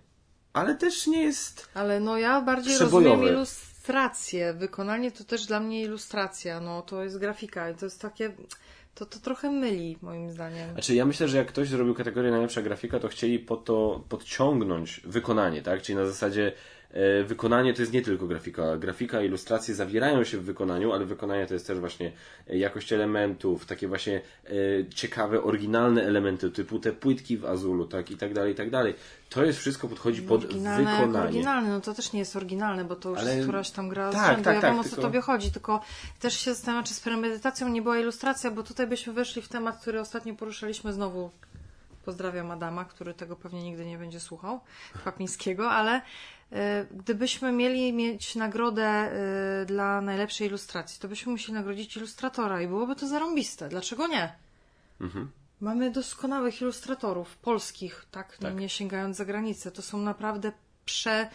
ale 0.53 0.75
też 0.75 1.07
nie 1.07 1.23
jest. 1.23 1.69
Ale 1.73 1.99
no 1.99 2.17
ja 2.17 2.41
bardziej 2.41 2.75
przebojowy. 2.75 3.09
rozumiem 3.09 3.33
ilus 3.33 3.76
ilustracje. 3.87 4.53
Wykonanie 4.53 5.11
to 5.11 5.23
też 5.23 5.45
dla 5.45 5.59
mnie 5.59 5.81
ilustracja. 5.81 6.59
No, 6.59 6.81
to 6.81 7.03
jest 7.03 7.17
grafika. 7.17 7.73
To 7.73 7.85
jest 7.85 8.01
takie... 8.01 8.31
To, 8.95 9.05
to 9.05 9.19
trochę 9.19 9.51
myli, 9.51 9.97
moim 10.01 10.31
zdaniem. 10.31 10.73
Znaczy, 10.73 10.95
ja 10.95 11.05
myślę, 11.05 11.27
że 11.27 11.37
jak 11.37 11.47
ktoś 11.47 11.69
zrobił 11.69 11.95
kategorię 11.95 12.31
najlepsza 12.31 12.61
grafika, 12.61 12.99
to 12.99 13.07
chcieli 13.07 13.39
po 13.39 13.57
to 13.57 14.03
podciągnąć 14.09 15.01
wykonanie, 15.05 15.61
tak? 15.61 15.81
Czyli 15.81 15.95
na 15.95 16.05
zasadzie 16.05 16.51
wykonanie 17.25 17.73
to 17.73 17.81
jest 17.81 17.93
nie 17.93 18.01
tylko 18.01 18.27
grafika. 18.27 18.77
Grafika, 18.77 19.21
ilustracje 19.21 19.75
zawierają 19.75 20.23
się 20.23 20.37
w 20.37 20.43
wykonaniu, 20.43 20.93
ale 20.93 21.05
wykonanie 21.05 21.45
to 21.45 21.53
jest 21.53 21.67
też 21.67 21.79
właśnie 21.79 22.11
jakość 22.47 22.93
elementów, 22.93 23.65
takie 23.65 23.87
właśnie 23.87 24.21
e, 24.45 24.49
ciekawe, 24.95 25.43
oryginalne 25.43 26.03
elementy, 26.03 26.51
typu 26.51 26.79
te 26.79 26.91
płytki 26.91 27.37
w 27.37 27.45
Azulu, 27.45 27.85
tak 27.85 28.11
i 28.11 28.17
tak 28.17 28.33
dalej, 28.33 28.53
i 28.53 28.55
tak 28.55 28.69
dalej. 28.69 28.95
To 29.29 29.45
jest 29.45 29.59
wszystko 29.59 29.87
podchodzi 29.87 30.21
pod 30.21 30.45
oryginalne 30.45 30.91
wykonanie. 30.91 31.25
Oryginalne, 31.25 31.69
no 31.69 31.81
to 31.81 31.93
też 31.93 32.13
nie 32.13 32.19
jest 32.19 32.35
oryginalne, 32.35 32.85
bo 32.85 32.95
to 32.95 33.09
już 33.09 33.19
ale... 33.19 33.41
któraś 33.41 33.71
tam 33.71 33.89
gra 33.89 34.11
tak, 34.11 34.23
z 34.23 34.27
rzędu. 34.27 34.43
Tak, 34.43 34.55
ja 34.55 34.61
tak, 34.61 34.71
wiem 34.71 34.79
o 34.79 34.83
co 34.83 34.89
tylko... 34.89 35.01
tobie 35.01 35.21
chodzi, 35.21 35.51
tylko 35.51 35.81
też 36.19 36.39
się 36.39 36.53
zastanawiam, 36.53 36.83
czy 36.83 36.93
z 36.93 36.99
premedytacją 36.99 37.69
nie 37.69 37.81
była 37.81 37.99
ilustracja, 37.99 38.51
bo 38.51 38.63
tutaj 38.63 38.87
byśmy 38.87 39.13
weszli 39.13 39.41
w 39.41 39.47
temat, 39.47 39.81
który 39.81 39.99
ostatnio 39.99 40.35
poruszaliśmy 40.35 40.93
znowu 40.93 41.29
pozdrawiam 42.05 42.51
Adama, 42.51 42.85
który 42.85 43.13
tego 43.13 43.35
pewnie 43.35 43.63
nigdy 43.63 43.85
nie 43.85 43.97
będzie 43.97 44.19
słuchał, 44.19 44.59
Papińskiego, 45.05 45.71
ale 45.71 46.01
E, 46.01 46.36
gdybyśmy 46.91 47.51
mieli 47.51 47.93
mieć 47.93 48.35
nagrodę 48.35 48.83
e, 48.83 49.65
dla 49.65 50.01
najlepszej 50.01 50.47
ilustracji, 50.47 50.99
to 50.99 51.07
byśmy 51.07 51.31
musieli 51.31 51.53
nagrodzić 51.53 51.97
ilustratora 51.97 52.61
i 52.61 52.67
byłoby 52.67 52.95
to 52.95 53.07
zarąbiste. 53.07 53.69
Dlaczego 53.69 54.07
nie? 54.07 54.33
Mhm. 55.01 55.31
Mamy 55.61 55.91
doskonałych 55.91 56.61
ilustratorów, 56.61 57.37
polskich, 57.37 58.05
tak? 58.11 58.37
tak? 58.37 58.55
Nie 58.55 58.69
sięgając 58.69 59.17
za 59.17 59.25
granicę. 59.25 59.71
To 59.71 59.81
są 59.81 59.97
naprawdę 59.97 60.51
prze, 60.85 61.29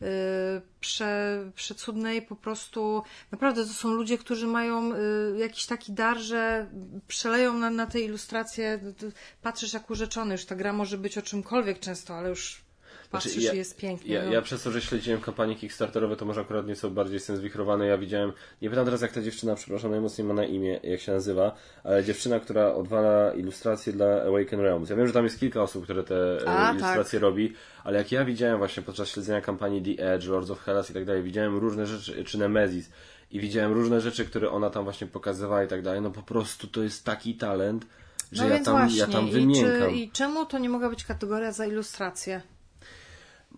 yy, 0.00 0.06
prze, 0.80 1.42
przecudne 1.54 2.16
i 2.16 2.22
po 2.22 2.36
prostu 2.36 3.02
naprawdę 3.30 3.66
to 3.66 3.72
są 3.72 3.88
ludzie, 3.88 4.18
którzy 4.18 4.46
mają 4.46 4.88
yy, 4.88 5.36
jakiś 5.38 5.66
taki 5.66 5.92
dar, 5.92 6.18
że 6.18 6.70
przeleją 7.08 7.52
na, 7.52 7.70
na 7.70 7.86
te 7.86 8.00
ilustracje. 8.00 8.80
Patrzysz 9.42 9.72
jak 9.72 9.90
urzeczony, 9.90 10.34
już 10.34 10.44
ta 10.44 10.56
gra 10.56 10.72
może 10.72 10.98
być 10.98 11.18
o 11.18 11.22
czymkolwiek 11.22 11.80
często, 11.80 12.14
ale 12.14 12.28
już 12.28 12.61
patrzysz 13.12 13.32
znaczy, 13.32 13.46
ja, 13.46 13.54
jest 13.54 13.76
pięknie. 13.76 14.14
Ja, 14.14 14.24
no. 14.24 14.32
ja 14.32 14.42
przez 14.42 14.62
to, 14.62 14.70
że 14.70 14.80
śledziłem 14.80 15.20
kampanie 15.20 15.56
Kickstarterowe, 15.56 16.16
to 16.16 16.24
może 16.24 16.40
akurat 16.40 16.66
nieco 16.66 16.90
bardziej 16.90 17.14
jestem 17.14 17.36
zwichrowany. 17.36 17.86
Ja 17.86 17.98
widziałem, 17.98 18.32
nie 18.62 18.70
pytam 18.70 18.84
teraz 18.84 19.00
jak 19.00 19.12
ta 19.12 19.22
dziewczyna, 19.22 19.54
przepraszam, 19.54 19.90
najmocniej 19.90 20.26
ma 20.26 20.34
na 20.34 20.44
imię, 20.44 20.80
jak 20.82 21.00
się 21.00 21.12
nazywa, 21.12 21.54
ale 21.84 22.04
dziewczyna, 22.04 22.40
która 22.40 22.74
odwala 22.74 23.34
ilustracje 23.34 23.92
dla 23.92 24.22
Awaken 24.22 24.60
Realms. 24.60 24.90
Ja 24.90 24.96
wiem, 24.96 25.06
że 25.06 25.12
tam 25.12 25.24
jest 25.24 25.40
kilka 25.40 25.62
osób, 25.62 25.84
które 25.84 26.04
te 26.04 26.46
e, 26.46 26.48
A, 26.48 26.70
ilustracje 26.70 27.18
tak. 27.18 27.22
robi, 27.22 27.52
ale 27.84 27.98
jak 27.98 28.12
ja 28.12 28.24
widziałem 28.24 28.58
właśnie 28.58 28.82
podczas 28.82 29.08
śledzenia 29.08 29.40
kampanii 29.40 29.96
The 29.96 30.14
Edge, 30.14 30.26
Lords 30.26 30.50
of 30.50 30.60
Hellas 30.60 30.90
i 30.90 30.94
tak 30.94 31.04
dalej, 31.04 31.22
widziałem 31.22 31.56
różne 31.56 31.86
rzeczy, 31.86 32.24
czy 32.24 32.38
Nemesis, 32.38 32.90
i 33.30 33.40
widziałem 33.40 33.72
różne 33.72 34.00
rzeczy, 34.00 34.24
które 34.24 34.50
ona 34.50 34.70
tam 34.70 34.84
właśnie 34.84 35.06
pokazywała 35.06 35.64
i 35.64 35.68
tak 35.68 35.82
dalej, 35.82 36.00
no 36.00 36.10
po 36.10 36.22
prostu 36.22 36.66
to 36.66 36.82
jest 36.82 37.04
taki 37.04 37.34
talent, 37.34 37.86
że 38.32 38.44
no 38.44 38.54
ja, 38.54 38.62
tam, 38.62 38.88
ja 38.90 39.06
tam 39.06 39.30
wymiękam. 39.30 39.90
I, 39.90 39.92
czy, 39.92 39.96
I 39.96 40.10
czemu 40.10 40.46
to 40.46 40.58
nie 40.58 40.68
mogła 40.68 40.88
być 40.88 41.04
kategoria 41.04 41.52
za 41.52 41.66
ilustrację? 41.66 42.42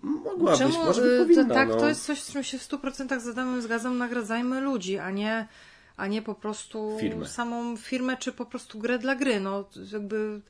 Mogła 0.05 0.57
Czemu, 0.57 0.71
być, 0.71 0.79
może 0.79 1.03
by 1.03 1.19
powinna. 1.19 1.45
To, 1.45 1.55
tak, 1.55 1.69
no. 1.69 1.77
to 1.77 1.89
jest 1.89 2.07
coś, 2.07 2.23
z 2.23 2.33
czym 2.33 2.45
się 2.45 2.59
w 2.59 2.69
100% 2.69 3.21
z 3.21 3.63
zgadzam. 3.63 3.99
Nagradzajmy 3.99 4.61
ludzi, 4.61 4.99
a 4.99 5.11
nie, 5.11 5.47
a 5.97 6.07
nie 6.07 6.23
po 6.23 6.35
prostu 6.35 6.97
firmę. 7.01 7.27
samą 7.27 7.77
firmę, 7.77 8.17
czy 8.17 8.33
po 8.33 8.47
prostu 8.47 8.79
grę 8.79 8.99
dla 8.99 9.15
gry. 9.15 9.41
No, 9.41 9.65
jakby 9.93 10.41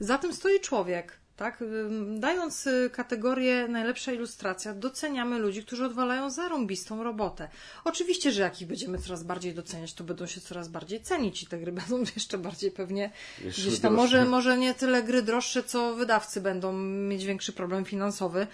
za 0.00 0.18
tym 0.18 0.32
stoi 0.32 0.60
człowiek. 0.60 1.22
Tak? 1.36 1.64
Dając 2.18 2.66
y, 2.66 2.90
kategorię 2.92 3.68
najlepsza 3.68 4.12
ilustracja, 4.12 4.74
doceniamy 4.74 5.38
ludzi, 5.38 5.62
którzy 5.62 5.84
odwalają 5.84 6.30
zarąbistą 6.30 7.02
robotę. 7.02 7.48
Oczywiście, 7.84 8.32
że 8.32 8.42
jak 8.42 8.62
ich 8.62 8.68
będziemy 8.68 8.98
coraz 8.98 9.22
bardziej 9.22 9.54
doceniać, 9.54 9.94
to 9.94 10.04
będą 10.04 10.26
się 10.26 10.40
coraz 10.40 10.68
bardziej 10.68 11.00
cenić 11.00 11.42
i 11.42 11.46
te 11.46 11.58
gry 11.58 11.72
będą 11.82 11.98
jeszcze 12.16 12.38
bardziej 12.38 12.70
pewnie 12.70 13.10
jeszcze 13.44 13.62
gdzieś 13.62 13.80
tam, 13.80 13.94
może, 13.94 14.24
może 14.24 14.58
nie 14.58 14.74
tyle 14.74 15.02
gry 15.02 15.22
droższe, 15.22 15.62
co 15.62 15.94
wydawcy 15.94 16.40
będą 16.40 16.72
mieć 16.82 17.24
większy 17.24 17.52
problem 17.52 17.84
finansowy, 17.84 18.46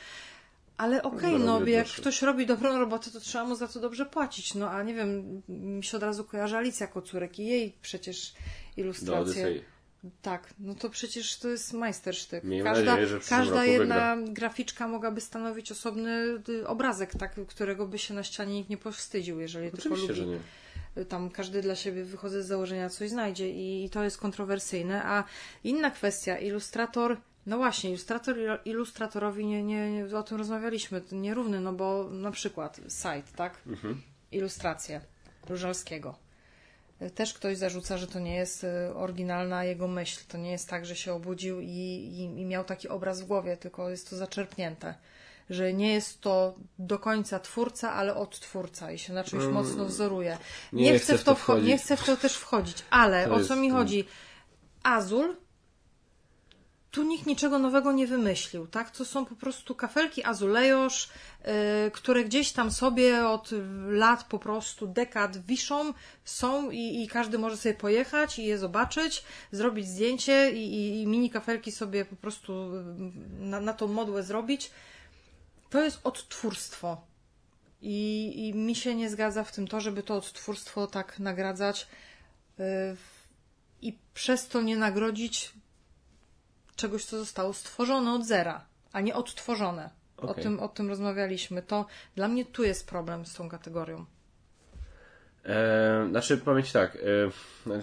ale 0.78 1.02
okej, 1.02 1.34
okay, 1.34 1.46
no 1.46 1.66
jak 1.66 1.86
ktoś 1.86 2.22
robi 2.22 2.46
dobrą 2.46 2.78
robotę, 2.78 3.10
to 3.10 3.20
trzeba 3.20 3.44
mu 3.44 3.54
za 3.54 3.68
to 3.68 3.80
dobrze 3.80 4.06
płacić. 4.06 4.54
No 4.54 4.70
a 4.70 4.82
nie 4.82 4.94
wiem, 4.94 5.42
mi 5.48 5.84
się 5.84 5.96
od 5.96 6.02
razu 6.02 6.24
kojarzy 6.24 6.56
Alicja 6.56 6.86
Kocurek 6.86 7.38
i 7.38 7.46
jej 7.46 7.76
przecież 7.82 8.34
ilustracje. 8.76 9.60
Tak, 10.22 10.54
no 10.58 10.74
to 10.74 10.90
przecież 10.90 11.38
to 11.38 11.48
jest 11.48 11.72
majstersztyk. 11.72 12.44
każda 12.64 12.96
nadzieję, 12.96 13.20
każda 13.28 13.64
jedna 13.64 14.16
wygra. 14.16 14.32
graficzka 14.32 14.88
mogłaby 14.88 15.20
stanowić 15.20 15.72
osobny 15.72 16.42
y, 16.48 16.68
obrazek, 16.68 17.12
tak, 17.12 17.34
którego 17.48 17.86
by 17.86 17.98
się 17.98 18.14
na 18.14 18.22
ścianie 18.22 18.54
nikt 18.54 18.70
nie 18.70 18.76
powstydził, 18.76 19.40
jeżeli 19.40 19.68
Oczywiście, 19.68 20.06
tylko 20.06 20.30
lubi. 20.30 20.38
Tam 21.08 21.30
każdy 21.30 21.62
dla 21.62 21.76
siebie 21.76 22.04
wychodzę 22.04 22.42
z 22.42 22.46
założenia 22.46 22.88
coś 22.88 23.10
znajdzie 23.10 23.50
i 23.50 23.90
to 23.90 24.04
jest 24.04 24.18
kontrowersyjne. 24.18 25.04
A 25.04 25.24
inna 25.64 25.90
kwestia, 25.90 26.38
ilustrator 26.38 27.16
no 27.48 27.56
właśnie, 27.56 27.90
ilustrator 27.90 28.36
ilustratorowi 28.64 29.46
nie, 29.46 29.62
nie, 29.62 29.92
nie, 29.92 30.18
o 30.18 30.22
tym 30.22 30.38
rozmawialiśmy, 30.38 31.02
nierówny, 31.12 31.60
no 31.60 31.72
bo 31.72 32.08
na 32.10 32.30
przykład 32.30 32.80
site, 32.88 33.36
tak? 33.36 33.58
Mhm. 33.66 34.02
Ilustracje 34.32 35.00
Różalskiego. 35.48 36.14
Też 37.14 37.34
ktoś 37.34 37.56
zarzuca, 37.56 37.98
że 37.98 38.06
to 38.06 38.18
nie 38.18 38.36
jest 38.36 38.64
e, 38.64 38.94
oryginalna 38.94 39.64
jego 39.64 39.88
myśl. 39.88 40.20
To 40.28 40.38
nie 40.38 40.50
jest 40.50 40.68
tak, 40.68 40.86
że 40.86 40.96
się 40.96 41.12
obudził 41.12 41.60
i, 41.60 41.66
i, 41.66 42.40
i 42.40 42.44
miał 42.44 42.64
taki 42.64 42.88
obraz 42.88 43.22
w 43.22 43.26
głowie, 43.26 43.56
tylko 43.56 43.90
jest 43.90 44.10
to 44.10 44.16
zaczerpnięte. 44.16 44.94
Że 45.50 45.72
nie 45.72 45.92
jest 45.92 46.20
to 46.20 46.54
do 46.78 46.98
końca 46.98 47.40
twórca, 47.40 47.92
ale 47.92 48.14
odtwórca 48.14 48.92
i 48.92 48.98
się 48.98 49.12
na 49.12 49.24
czymś 49.24 49.42
mm. 49.42 49.54
mocno 49.54 49.84
wzoruje. 49.84 50.38
Nie, 50.72 50.82
nie 50.82 50.98
chcę, 50.98 51.18
w 51.18 51.24
to, 51.24 51.34
wchodzić. 51.34 51.68
nie 51.68 51.78
chcę 51.78 51.96
w 51.96 52.04
to 52.04 52.16
też 52.16 52.36
wchodzić, 52.36 52.84
ale 52.90 53.28
to 53.28 53.34
o 53.34 53.44
co 53.44 53.56
mi 53.56 53.70
chodzi? 53.70 54.04
Azul 54.82 55.36
tu 56.90 57.02
nikt 57.02 57.26
niczego 57.26 57.58
nowego 57.58 57.92
nie 57.92 58.06
wymyślił, 58.06 58.66
tak? 58.66 58.90
To 58.90 59.04
są 59.04 59.26
po 59.26 59.36
prostu 59.36 59.74
kafelki 59.74 60.24
azulejosz, 60.24 61.08
yy, 61.44 61.50
które 61.90 62.24
gdzieś 62.24 62.52
tam 62.52 62.70
sobie 62.70 63.26
od 63.26 63.50
lat 63.88 64.24
po 64.24 64.38
prostu, 64.38 64.86
dekad 64.86 65.46
wiszą, 65.46 65.92
są 66.24 66.70
i, 66.70 67.02
i 67.02 67.08
każdy 67.08 67.38
może 67.38 67.56
sobie 67.56 67.74
pojechać 67.74 68.38
i 68.38 68.44
je 68.44 68.58
zobaczyć, 68.58 69.24
zrobić 69.52 69.88
zdjęcie 69.88 70.52
i, 70.52 70.74
i, 70.74 71.02
i 71.02 71.06
mini 71.06 71.30
kafelki 71.30 71.72
sobie 71.72 72.04
po 72.04 72.16
prostu 72.16 72.70
na, 73.38 73.60
na 73.60 73.72
tą 73.72 73.86
modłę 73.86 74.22
zrobić. 74.22 74.70
to 75.70 75.82
jest 75.82 76.00
odtwórstwo. 76.04 77.00
I, 77.82 78.48
I 78.48 78.54
mi 78.54 78.74
się 78.74 78.94
nie 78.94 79.10
zgadza 79.10 79.44
w 79.44 79.52
tym 79.52 79.68
to, 79.68 79.80
żeby 79.80 80.02
to 80.02 80.14
odtwórstwo 80.14 80.86
tak 80.86 81.18
nagradzać 81.18 81.86
yy, 82.58 82.64
i 83.82 83.98
przez 84.14 84.48
to 84.48 84.62
nie 84.62 84.76
nagrodzić 84.76 85.52
czegoś, 86.78 87.04
co 87.04 87.18
zostało 87.18 87.52
stworzone 87.52 88.12
od 88.12 88.26
zera, 88.26 88.64
a 88.92 89.00
nie 89.00 89.14
odtworzone. 89.14 89.90
Okay. 90.16 90.30
O, 90.30 90.34
tym, 90.34 90.60
o 90.60 90.68
tym 90.68 90.88
rozmawialiśmy. 90.88 91.62
To 91.62 91.86
dla 92.16 92.28
mnie 92.28 92.44
tu 92.44 92.62
jest 92.64 92.88
problem 92.88 93.26
z 93.26 93.34
tą 93.34 93.48
kategorią. 93.48 94.04
E, 95.44 96.06
znaczy, 96.10 96.40
Ci 96.64 96.72
tak, 96.72 96.96
e, 96.96 96.98
no, 97.66 97.74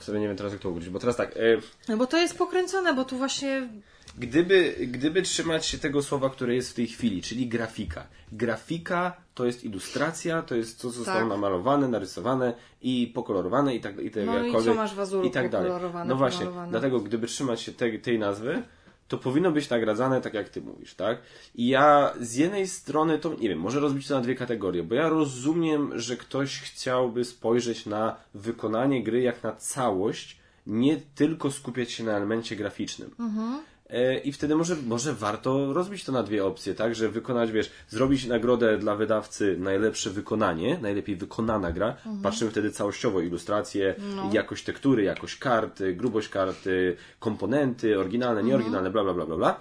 sobie 0.00 0.20
nie 0.20 0.28
wiem 0.28 0.36
teraz 0.36 0.52
jak 0.52 0.62
to 0.62 0.70
ugryźć, 0.70 0.90
bo 0.90 0.98
teraz 0.98 1.16
tak. 1.16 1.36
E, 1.36 1.40
no 1.88 1.96
bo 1.96 2.06
to 2.06 2.16
jest 2.16 2.38
pokręcone, 2.38 2.94
bo 2.94 3.04
tu 3.04 3.18
właśnie... 3.18 3.68
Gdyby, 4.18 4.74
gdyby 4.80 5.22
trzymać 5.22 5.66
się 5.66 5.78
tego 5.78 6.02
słowa, 6.02 6.30
które 6.30 6.54
jest 6.54 6.70
w 6.70 6.74
tej 6.74 6.86
chwili, 6.86 7.22
czyli 7.22 7.48
grafika. 7.48 8.06
Grafika 8.32 9.16
to 9.34 9.46
jest 9.46 9.64
ilustracja, 9.64 10.42
to 10.42 10.54
jest 10.54 10.78
co 10.78 10.90
zostało 10.90 11.20
tak. 11.20 11.28
namalowane, 11.28 11.88
narysowane 11.88 12.54
i 12.82 13.12
pokolorowane 13.14 13.74
i 13.74 13.80
tak, 13.80 13.98
i 13.98 14.10
tak 14.10 14.26
No 14.26 14.46
i 14.46 14.64
co 14.64 14.74
masz 14.74 14.94
w 14.94 15.24
i 15.24 15.30
tak 15.30 15.50
dalej. 15.50 15.72
No 16.06 16.16
właśnie, 16.16 16.46
dlatego 16.70 17.00
gdyby 17.00 17.26
trzymać 17.26 17.60
się 17.60 17.72
tej, 17.72 18.00
tej 18.00 18.18
nazwy, 18.18 18.62
to 19.08 19.18
powinno 19.18 19.50
być 19.52 19.70
nagradzane 19.70 20.20
tak, 20.20 20.34
jak 20.34 20.48
ty 20.48 20.60
mówisz, 20.60 20.94
tak? 20.94 21.18
I 21.54 21.68
ja 21.68 22.12
z 22.20 22.34
jednej 22.34 22.68
strony 22.68 23.18
to, 23.18 23.34
nie 23.34 23.48
wiem, 23.48 23.58
może 23.58 23.80
rozbić 23.80 24.08
to 24.08 24.14
na 24.14 24.20
dwie 24.20 24.34
kategorie, 24.34 24.82
bo 24.82 24.94
ja 24.94 25.08
rozumiem, 25.08 25.98
że 26.00 26.16
ktoś 26.16 26.60
chciałby 26.60 27.24
spojrzeć 27.24 27.86
na 27.86 28.16
wykonanie 28.34 29.02
gry 29.02 29.20
jak 29.20 29.42
na 29.42 29.52
całość, 29.52 30.38
nie 30.66 31.00
tylko 31.14 31.50
skupiać 31.50 31.92
się 31.92 32.04
na 32.04 32.12
elemencie 32.12 32.56
graficznym. 32.56 33.10
Mhm. 33.20 33.60
E, 33.90 34.18
I 34.18 34.32
wtedy 34.32 34.56
może, 34.56 34.76
może 34.76 35.14
warto 35.14 35.72
rozbić 35.72 36.04
to 36.04 36.12
na 36.12 36.22
dwie 36.22 36.44
opcje, 36.44 36.74
tak? 36.74 36.94
Że 36.94 37.08
wykonać, 37.08 37.52
wiesz, 37.52 37.70
zrobić 37.88 38.26
nagrodę 38.26 38.78
dla 38.78 38.96
wydawcy 38.96 39.56
najlepsze 39.58 40.10
wykonanie, 40.10 40.78
najlepiej 40.82 41.16
wykonana 41.16 41.72
gra. 41.72 41.88
Mhm. 41.88 42.22
Patrzymy 42.22 42.50
wtedy 42.50 42.70
całościowo 42.70 43.20
ilustracje, 43.20 43.94
no. 44.16 44.30
jakość 44.32 44.64
tektury, 44.64 45.02
jakość 45.02 45.36
karty, 45.36 45.94
grubość 45.94 46.28
karty, 46.28 46.96
komponenty, 47.18 47.98
oryginalne, 47.98 48.40
mhm. 48.40 48.46
nieoryginalne, 48.46 48.90
bla, 48.90 49.04
bla, 49.04 49.14
bla, 49.14 49.26
bla, 49.26 49.36
bla. 49.36 49.60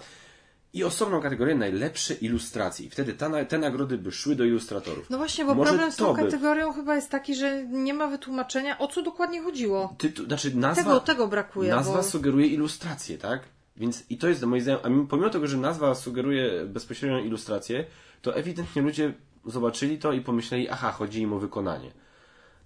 I 0.73 0.83
osobną 0.83 1.21
kategorię 1.21 1.55
najlepsze 1.55 2.13
ilustracje. 2.13 2.85
I 2.85 2.89
wtedy 2.89 3.13
ta, 3.13 3.45
te 3.45 3.57
nagrody 3.57 3.97
by 3.97 4.11
szły 4.11 4.35
do 4.35 4.43
ilustratorów. 4.43 5.09
No 5.09 5.17
właśnie, 5.17 5.45
bo 5.45 5.55
Może 5.55 5.69
problem 5.69 5.91
z 5.91 5.95
tą 5.95 6.13
by... 6.13 6.23
kategorią 6.23 6.73
chyba 6.73 6.95
jest 6.95 7.09
taki, 7.09 7.35
że 7.35 7.65
nie 7.65 7.93
ma 7.93 8.07
wytłumaczenia, 8.07 8.77
o 8.79 8.87
co 8.87 9.01
dokładnie 9.01 9.41
chodziło. 9.41 9.95
Tytu, 9.97 10.25
znaczy 10.25 10.55
nazwa, 10.55 10.83
tego, 10.83 10.99
tego 10.99 11.27
brakuje. 11.27 11.69
Nazwa 11.69 11.97
bo... 11.97 12.03
sugeruje 12.03 12.47
ilustrację, 12.47 13.17
tak? 13.17 13.54
Więc 13.77 14.03
i 14.09 14.17
to 14.17 14.27
jest 14.27 14.43
moim 14.43 14.61
zdaniem, 14.61 14.79
a 14.83 15.09
pomimo 15.09 15.29
tego, 15.29 15.47
że 15.47 15.57
nazwa 15.57 15.95
sugeruje 15.95 16.65
bezpośrednią 16.65 17.19
ilustrację, 17.19 17.85
to 18.21 18.35
ewidentnie 18.35 18.81
ludzie 18.81 19.13
zobaczyli 19.45 19.99
to 19.99 20.13
i 20.13 20.21
pomyśleli, 20.21 20.69
aha, 20.69 20.91
chodzi 20.91 21.21
im 21.21 21.33
o 21.33 21.39
wykonanie. 21.39 21.91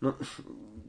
No, 0.02 0.14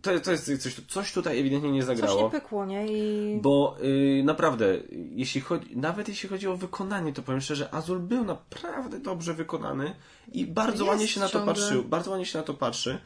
to, 0.02 0.20
to 0.20 0.30
jest 0.30 0.62
coś, 0.62 0.74
coś 0.88 1.12
tutaj 1.12 1.40
ewidentnie 1.40 1.72
nie 1.72 1.82
zagrało. 1.82 2.14
Coś 2.14 2.22
nie 2.22 2.40
pykło, 2.40 2.66
nie? 2.66 2.86
I... 2.86 3.40
Bo 3.40 3.76
yy, 3.82 4.22
naprawdę, 4.24 4.78
jeśli 5.14 5.40
chodzi, 5.40 5.76
nawet 5.76 6.08
jeśli 6.08 6.28
chodzi 6.28 6.48
o 6.48 6.56
wykonanie, 6.56 7.12
to 7.12 7.22
powiem 7.22 7.40
szczerze, 7.40 7.74
Azul 7.74 7.98
był 7.98 8.24
naprawdę 8.24 8.98
dobrze 8.98 9.34
wykonany 9.34 9.94
i 10.32 10.46
bardzo 10.46 10.84
jest 10.84 10.88
ładnie 10.88 11.08
się 11.08 11.20
na 11.20 11.28
to 11.28 11.40
patrzy. 11.40 11.82
Bardzo 11.82 12.10
ładnie 12.10 12.26
się 12.26 12.38
na 12.38 12.44
to 12.44 12.54
patrzy. 12.54 12.98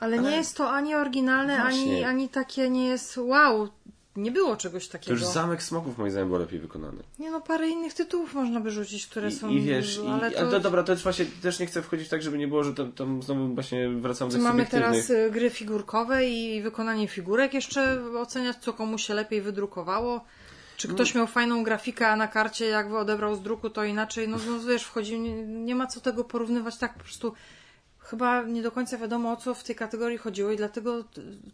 Ale, 0.00 0.18
ale... 0.18 0.30
nie 0.30 0.36
jest 0.36 0.56
to 0.56 0.70
ani 0.70 0.94
oryginalne, 0.94 1.62
ani, 1.62 2.04
ani 2.04 2.28
takie 2.28 2.70
nie 2.70 2.86
jest 2.86 3.16
wow, 3.18 3.68
nie 4.16 4.30
było 4.30 4.56
czegoś 4.56 4.88
takiego. 4.88 5.16
To 5.16 5.24
już 5.24 5.34
Zamek 5.34 5.62
Smoków 5.62 5.98
moim 5.98 6.10
zdaniem 6.10 6.28
był 6.28 6.38
lepiej 6.38 6.58
wykonany. 6.58 7.02
Nie 7.18 7.30
no, 7.30 7.40
parę 7.40 7.68
innych 7.68 7.94
tytułów 7.94 8.34
można 8.34 8.60
by 8.60 8.70
rzucić, 8.70 9.06
które 9.06 9.28
I, 9.28 9.32
są... 9.32 9.48
I 9.48 9.60
wiesz, 9.60 10.00
ale, 10.08 10.30
i, 10.30 10.34
to... 10.34 10.40
ale 10.40 10.50
to 10.50 10.60
dobra, 10.60 10.82
to 10.82 10.96
właśnie 10.96 11.26
też 11.42 11.58
nie 11.58 11.66
chcę 11.66 11.82
wchodzić 11.82 12.08
tak, 12.08 12.22
żeby 12.22 12.38
nie 12.38 12.48
było, 12.48 12.64
że 12.64 12.74
tam, 12.74 12.92
tam 12.92 13.22
znowu 13.22 13.54
właśnie 13.54 13.88
wracam 13.88 14.28
do 14.28 14.38
Mamy 14.38 14.66
teraz 14.66 15.10
y, 15.10 15.30
gry 15.30 15.50
figurkowe 15.50 16.28
i 16.28 16.62
wykonanie 16.62 17.08
figurek 17.08 17.54
jeszcze 17.54 18.02
oceniać, 18.16 18.56
co 18.56 18.72
komu 18.72 18.98
się 18.98 19.14
lepiej 19.14 19.42
wydrukowało. 19.42 20.24
Czy 20.76 20.88
ktoś 20.88 21.14
miał 21.14 21.26
fajną 21.26 21.64
grafikę, 21.64 22.08
a 22.08 22.16
na 22.16 22.28
karcie 22.28 22.66
jakby 22.66 22.98
odebrał 22.98 23.36
z 23.36 23.42
druku, 23.42 23.70
to 23.70 23.84
inaczej. 23.84 24.28
No, 24.28 24.36
no 24.46 24.60
wiesz, 24.68 24.84
wchodzi, 24.84 25.20
nie, 25.20 25.42
nie 25.46 25.74
ma 25.74 25.86
co 25.86 26.00
tego 26.00 26.24
porównywać 26.24 26.78
tak 26.78 26.94
po 26.94 27.00
prostu 27.00 27.34
chyba 28.12 28.42
nie 28.42 28.62
do 28.62 28.70
końca 28.70 28.98
wiadomo 28.98 29.32
o 29.32 29.36
co 29.36 29.54
w 29.54 29.64
tej 29.64 29.76
kategorii 29.76 30.18
chodziło 30.18 30.50
i 30.50 30.56
dlatego 30.56 31.04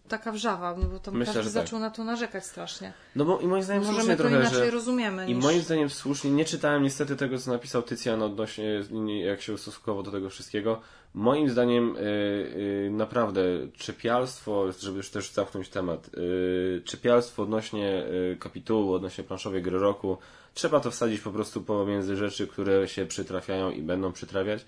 taka 0.09 0.33
wrzawa, 0.33 0.77
no 0.79 0.89
bo 0.89 0.99
tam 0.99 1.15
Myślę, 1.15 1.35
każdy 1.35 1.51
zaczął 1.51 1.79
tak. 1.79 1.81
na 1.81 1.91
to 1.91 2.05
narzekać 2.05 2.47
strasznie. 2.47 2.93
No 3.17 3.25
bo 3.25 3.41
i 3.41 3.47
moim 3.47 3.63
zdaniem 3.63 3.83
Możemy 3.83 3.99
słusznie 3.99 4.17
to 4.17 4.23
trochę, 4.23 4.41
inaczej 4.41 4.59
że... 4.59 4.71
rozumiemy. 4.71 5.27
I 5.31 5.35
moim 5.35 5.61
zdaniem 5.61 5.91
słusznie, 5.91 6.31
nie 6.31 6.45
czytałem 6.45 6.83
niestety 6.83 7.17
tego, 7.17 7.39
co 7.39 7.53
napisał 7.53 7.83
Tycjan 7.83 8.23
odnośnie, 8.23 8.83
jak 9.25 9.43
się 9.43 9.53
ustosunkował 9.53 10.03
do 10.03 10.11
tego 10.11 10.31
wszystkiego. 10.31 10.81
Moim 11.15 11.51
zdaniem 11.51 11.95
yy, 11.95 12.83
yy, 12.85 12.91
naprawdę 12.91 13.43
czepialstwo, 13.77 14.73
żeby 14.73 14.97
już 14.97 15.11
też 15.11 15.33
zamknąć 15.33 15.69
temat, 15.69 16.11
yy, 16.17 16.83
czepialstwo 16.85 17.43
odnośnie 17.43 18.07
kapitułu, 18.41 18.95
odnośnie 18.95 19.25
planszowej 19.25 19.63
gry 19.63 19.79
roku, 19.79 20.19
trzeba 20.55 20.81
to 20.81 20.91
wsadzić 20.91 21.21
po 21.21 21.31
prostu 21.31 21.63
pomiędzy 21.63 22.17
rzeczy, 22.17 22.47
które 22.47 22.89
się 22.89 23.07
przytrafiają 23.07 23.71
i 23.71 23.83
będą 23.83 24.13
przytrafiać. 24.13 24.65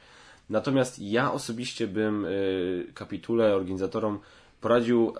Natomiast 0.50 0.98
ja 0.98 1.32
osobiście 1.32 1.86
bym 1.86 2.24
y, 2.24 2.86
kapitule 2.94 3.54
organizatorom 3.54 4.18
poradził 4.60 5.14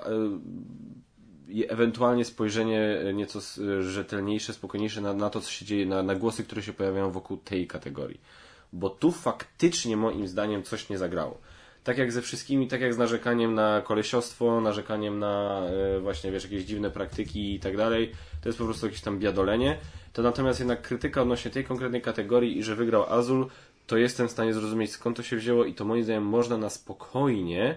y, 1.49 1.69
ewentualnie 1.69 2.25
spojrzenie 2.25 3.03
y, 3.09 3.15
nieco 3.15 3.41
rzetelniejsze, 3.81 4.53
spokojniejsze 4.53 5.01
na, 5.01 5.15
na 5.15 5.31
to, 5.31 5.41
co 5.41 5.51
się 5.51 5.65
dzieje, 5.65 5.87
na, 5.87 6.03
na 6.03 6.15
głosy, 6.15 6.45
które 6.45 6.63
się 6.63 6.73
pojawiają 6.73 7.11
wokół 7.11 7.37
tej 7.37 7.67
kategorii. 7.67 8.21
Bo 8.73 8.91
tu 8.91 9.13
faktycznie 9.13 9.97
moim 9.97 10.29
zdaniem 10.29 10.63
coś 10.63 10.89
nie 10.89 10.99
zagrało 10.99 11.41
tak 11.85 11.99
jak 11.99 12.13
ze 12.13 12.23
wszystkimi, 12.23 12.69
tak 12.69 12.81
jak 12.81 12.95
z 12.95 12.99
narzekaniem 12.99 13.55
na 13.55 13.81
kolesiostwo, 13.81 14.61
narzekaniem 14.61 15.19
na 15.19 15.63
właśnie, 16.01 16.33
wiesz, 16.33 16.45
jakieś 16.45 16.65
dziwne 16.65 16.91
praktyki 16.91 17.55
i 17.55 17.61
tak 17.61 17.77
dalej, 17.77 18.13
to 18.43 18.49
jest 18.49 18.59
po 18.59 18.65
prostu 18.65 18.87
jakieś 18.87 19.01
tam 19.01 19.19
biadolenie. 19.19 19.79
To 20.13 20.23
natomiast 20.23 20.59
jednak 20.59 20.83
krytyka 20.83 21.23
odnośnie 21.23 21.51
tej 21.51 21.65
konkretnej 21.65 22.03
kategorii 22.03 22.59
i 22.59 22.63
że 22.63 22.77
wygrał 22.77 23.13
Azul, 23.13 23.47
to 23.91 23.97
jestem 23.97 24.29
w 24.29 24.31
stanie 24.31 24.55
zrozumieć 24.55 24.93
skąd 24.93 25.17
to 25.17 25.23
się 25.23 25.37
wzięło 25.37 25.65
i 25.65 25.75
to 25.75 25.85
moim 25.85 26.05
zdaniem 26.05 26.25
można 26.25 26.59
na 26.59 26.71
spokojnie 26.71 27.77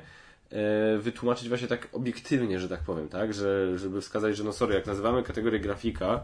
e, 0.49 0.97
wytłumaczyć 0.97 1.49
właśnie 1.49 1.67
tak 1.67 1.89
obiektywnie, 1.93 2.59
że 2.59 2.69
tak 2.69 2.79
powiem, 2.79 3.09
tak? 3.09 3.33
Że, 3.33 3.77
żeby 3.79 4.01
wskazać, 4.01 4.37
że 4.37 4.43
no 4.43 4.53
sorry, 4.53 4.75
jak 4.75 4.85
nazywamy 4.85 5.23
kategorię 5.23 5.59
grafika, 5.59 6.23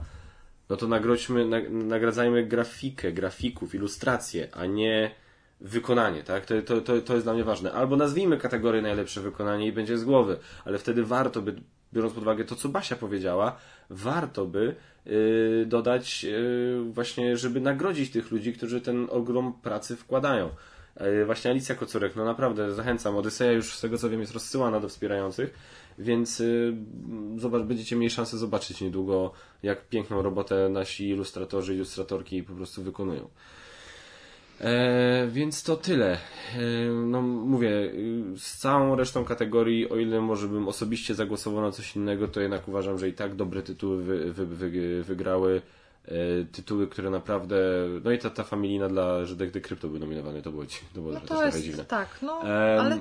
no 0.70 0.78
to 0.78 0.88
nagrodźmy, 0.88 1.46
nagradzajmy 1.70 2.44
grafikę, 2.44 3.12
grafików, 3.12 3.76
ilustrację, 3.76 4.48
a 4.52 4.66
nie 4.66 5.12
wykonanie, 5.62 6.24
tak? 6.24 6.46
To, 6.46 6.62
to, 6.62 6.82
to, 6.82 7.02
to 7.02 7.14
jest 7.14 7.26
dla 7.26 7.34
mnie 7.34 7.44
ważne. 7.44 7.72
Albo 7.72 7.96
nazwijmy 7.96 8.38
kategorię 8.38 8.82
najlepsze 8.82 9.22
wykonanie 9.22 9.68
i 9.68 9.72
będzie 9.72 9.98
z 9.98 10.04
głowy, 10.04 10.38
ale 10.66 10.78
wtedy 10.78 11.04
warto 11.04 11.42
by, 11.42 11.56
biorąc 11.94 12.14
pod 12.14 12.24
uwagę 12.24 12.46
to, 12.46 12.56
co 12.56 12.70
Basia 12.70 12.96
powiedziała, 12.96 13.56
warto 13.90 14.46
by 14.46 14.76
Y, 15.08 15.66
dodać 15.68 16.26
y, 16.26 16.82
właśnie, 16.92 17.38
żeby 17.38 17.62
nagrodzić 17.62 18.12
tych 18.12 18.32
ludzi, 18.32 18.54
którzy 18.54 18.82
ten 18.82 19.08
ogrom 19.12 19.54
pracy 19.54 19.96
wkładają. 19.96 20.50
Y, 21.02 21.26
właśnie 21.26 21.52
Alicja 21.52 21.76
Kocurek, 21.76 22.16
no 22.16 22.26
naprawdę 22.26 22.74
zachęcam. 22.74 23.16
Odyseja 23.16 23.52
już 23.52 23.76
z 23.76 23.82
tego 23.82 23.98
co 23.98 24.10
wiem 24.10 24.20
jest 24.20 24.34
rozsyłana 24.34 24.80
do 24.80 24.90
wspierających, 24.90 25.54
więc 26.00 26.44
zobacz, 27.38 27.64
będziecie 27.64 27.96
mieli 27.96 28.10
szansę 28.10 28.38
zobaczyć 28.38 28.82
niedługo, 28.82 29.32
jak 29.64 29.88
piękną 29.88 30.22
robotę 30.22 30.70
nasi 30.70 31.10
ilustratorzy, 31.10 31.76
ilustratorki 31.76 32.44
po 32.44 32.54
prostu 32.54 32.84
wykonują. 32.84 33.30
E, 34.62 35.28
więc 35.28 35.64
to 35.64 35.78
tyle. 35.78 36.12
E, 36.14 36.20
no 36.92 37.22
mówię, 37.22 37.92
z 38.38 38.58
całą 38.58 38.96
resztą 38.96 39.26
kategorii, 39.26 39.90
o 39.90 39.96
ile 39.96 40.22
może 40.22 40.48
bym 40.48 40.68
osobiście 40.68 41.16
zagłosował 41.16 41.62
na 41.62 41.72
coś 41.72 41.96
innego, 41.96 42.28
to 42.28 42.42
jednak 42.42 42.68
uważam, 42.68 43.00
że 43.00 43.10
i 43.10 43.14
tak 43.14 43.36
dobre 43.36 43.62
tytuły 43.62 44.04
wy, 44.04 44.34
wy, 44.34 44.46
wy, 44.46 45.04
wygrały. 45.04 45.62
E, 46.06 46.46
tytuły, 46.52 46.88
które 46.88 47.10
naprawdę. 47.10 47.58
No 48.04 48.12
i 48.12 48.18
ta, 48.18 48.30
ta 48.30 48.44
familijna 48.44 48.90
dla 48.90 49.26
Żydek 49.26 49.52
de 49.52 49.62
Crypto 49.62 49.88
były 49.88 50.00
nominowane, 50.00 50.42
to 50.42 50.52
było, 50.52 50.64
to 50.94 51.02
było 51.02 51.14
no 51.14 51.20
to 51.20 51.46
jest, 51.46 51.64
dziwne. 51.64 51.86
Tak, 51.86 52.20
no, 52.22 52.34
ale 52.42 53.00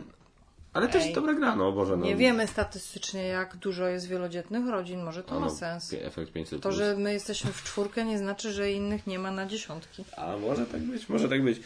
ale 0.79 0.87
Ej, 0.87 0.93
też 0.93 1.13
dobra 1.13 1.35
gra, 1.35 1.57
no 1.57 1.73
Boże. 1.73 1.97
No. 1.97 2.05
Nie 2.05 2.17
wiemy 2.17 2.47
statystycznie, 2.47 3.27
jak 3.27 3.57
dużo 3.57 3.87
jest 3.87 4.07
wielodzietnych 4.07 4.69
rodzin, 4.69 5.03
może 5.03 5.23
to 5.23 5.35
no, 5.35 5.41
ma 5.41 5.51
sens. 5.51 5.95
Efekt 6.03 6.33
500 6.33 6.63
to, 6.63 6.73
że 6.73 6.97
my 6.97 7.13
jesteśmy 7.13 7.53
w 7.53 7.63
czwórkę, 7.63 8.05
nie 8.05 8.19
znaczy, 8.19 8.53
że 8.53 8.73
innych 8.73 9.07
nie 9.07 9.19
ma 9.19 9.31
na 9.31 9.47
dziesiątki. 9.47 10.05
A 10.17 10.37
może 10.37 10.67
tak 10.67 10.81
być, 10.81 11.09
może 11.09 11.29
tak 11.29 11.43
być. 11.43 11.61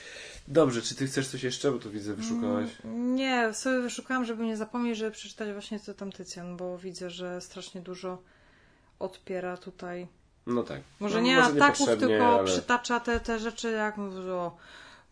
Dobrze, 0.48 0.82
czy 0.82 0.94
ty 0.94 1.06
chcesz 1.06 1.28
coś 1.28 1.42
jeszcze, 1.42 1.72
bo 1.72 1.78
tu 1.78 1.90
widzę, 1.90 2.14
wyszukałaś? 2.14 2.70
Mm, 2.84 3.14
nie, 3.14 3.54
sobie 3.54 3.80
wyszukałam, 3.80 4.24
żeby 4.24 4.44
nie 4.44 4.56
zapomnieć, 4.56 4.98
żeby 4.98 5.10
przeczytać 5.10 5.52
właśnie 5.52 5.80
co 5.80 5.94
tam 5.94 6.12
Tycjan, 6.12 6.56
bo 6.56 6.78
widzę, 6.78 7.10
że 7.10 7.40
strasznie 7.40 7.80
dużo 7.80 8.22
odpiera 8.98 9.56
tutaj. 9.56 10.06
No 10.46 10.62
tak. 10.62 10.80
Może 11.00 11.18
no, 11.18 11.26
nie 11.26 11.36
może 11.36 11.50
ataków, 11.50 11.88
tylko 11.98 12.38
ale... 12.38 12.44
przytacza 12.44 13.00
te, 13.00 13.20
te 13.20 13.38
rzeczy, 13.38 13.70
jak 13.70 13.96
mówię, 13.96 14.20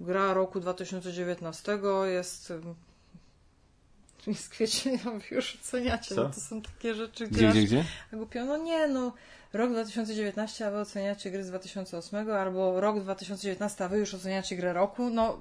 gra 0.00 0.34
roku 0.34 0.60
2019 0.60 1.78
jest 2.04 2.52
jest 4.26 4.48
kwiecień, 4.48 4.98
a 5.06 5.10
wy 5.10 5.22
już 5.30 5.58
oceniacie. 5.62 6.14
Co? 6.14 6.22
No 6.22 6.28
to 6.30 6.40
są 6.40 6.62
takie 6.62 6.94
rzeczy, 6.94 7.26
Gdzie, 7.28 7.48
aż- 7.48 7.54
gdzie, 7.54 7.62
gdzie? 7.64 7.84
a 8.12 8.16
głupio, 8.16 8.44
no 8.44 8.56
nie, 8.56 8.88
no 8.88 9.12
rok 9.52 9.70
2019, 9.70 10.66
a 10.66 10.70
wy 10.70 10.78
oceniacie 10.78 11.30
gry 11.30 11.44
z 11.44 11.48
2008, 11.48 12.30
albo 12.30 12.80
rok 12.80 13.00
2019, 13.00 13.84
a 13.84 13.88
wy 13.88 13.98
już 13.98 14.14
oceniacie 14.14 14.56
grę 14.56 14.72
roku, 14.72 15.10
no 15.10 15.40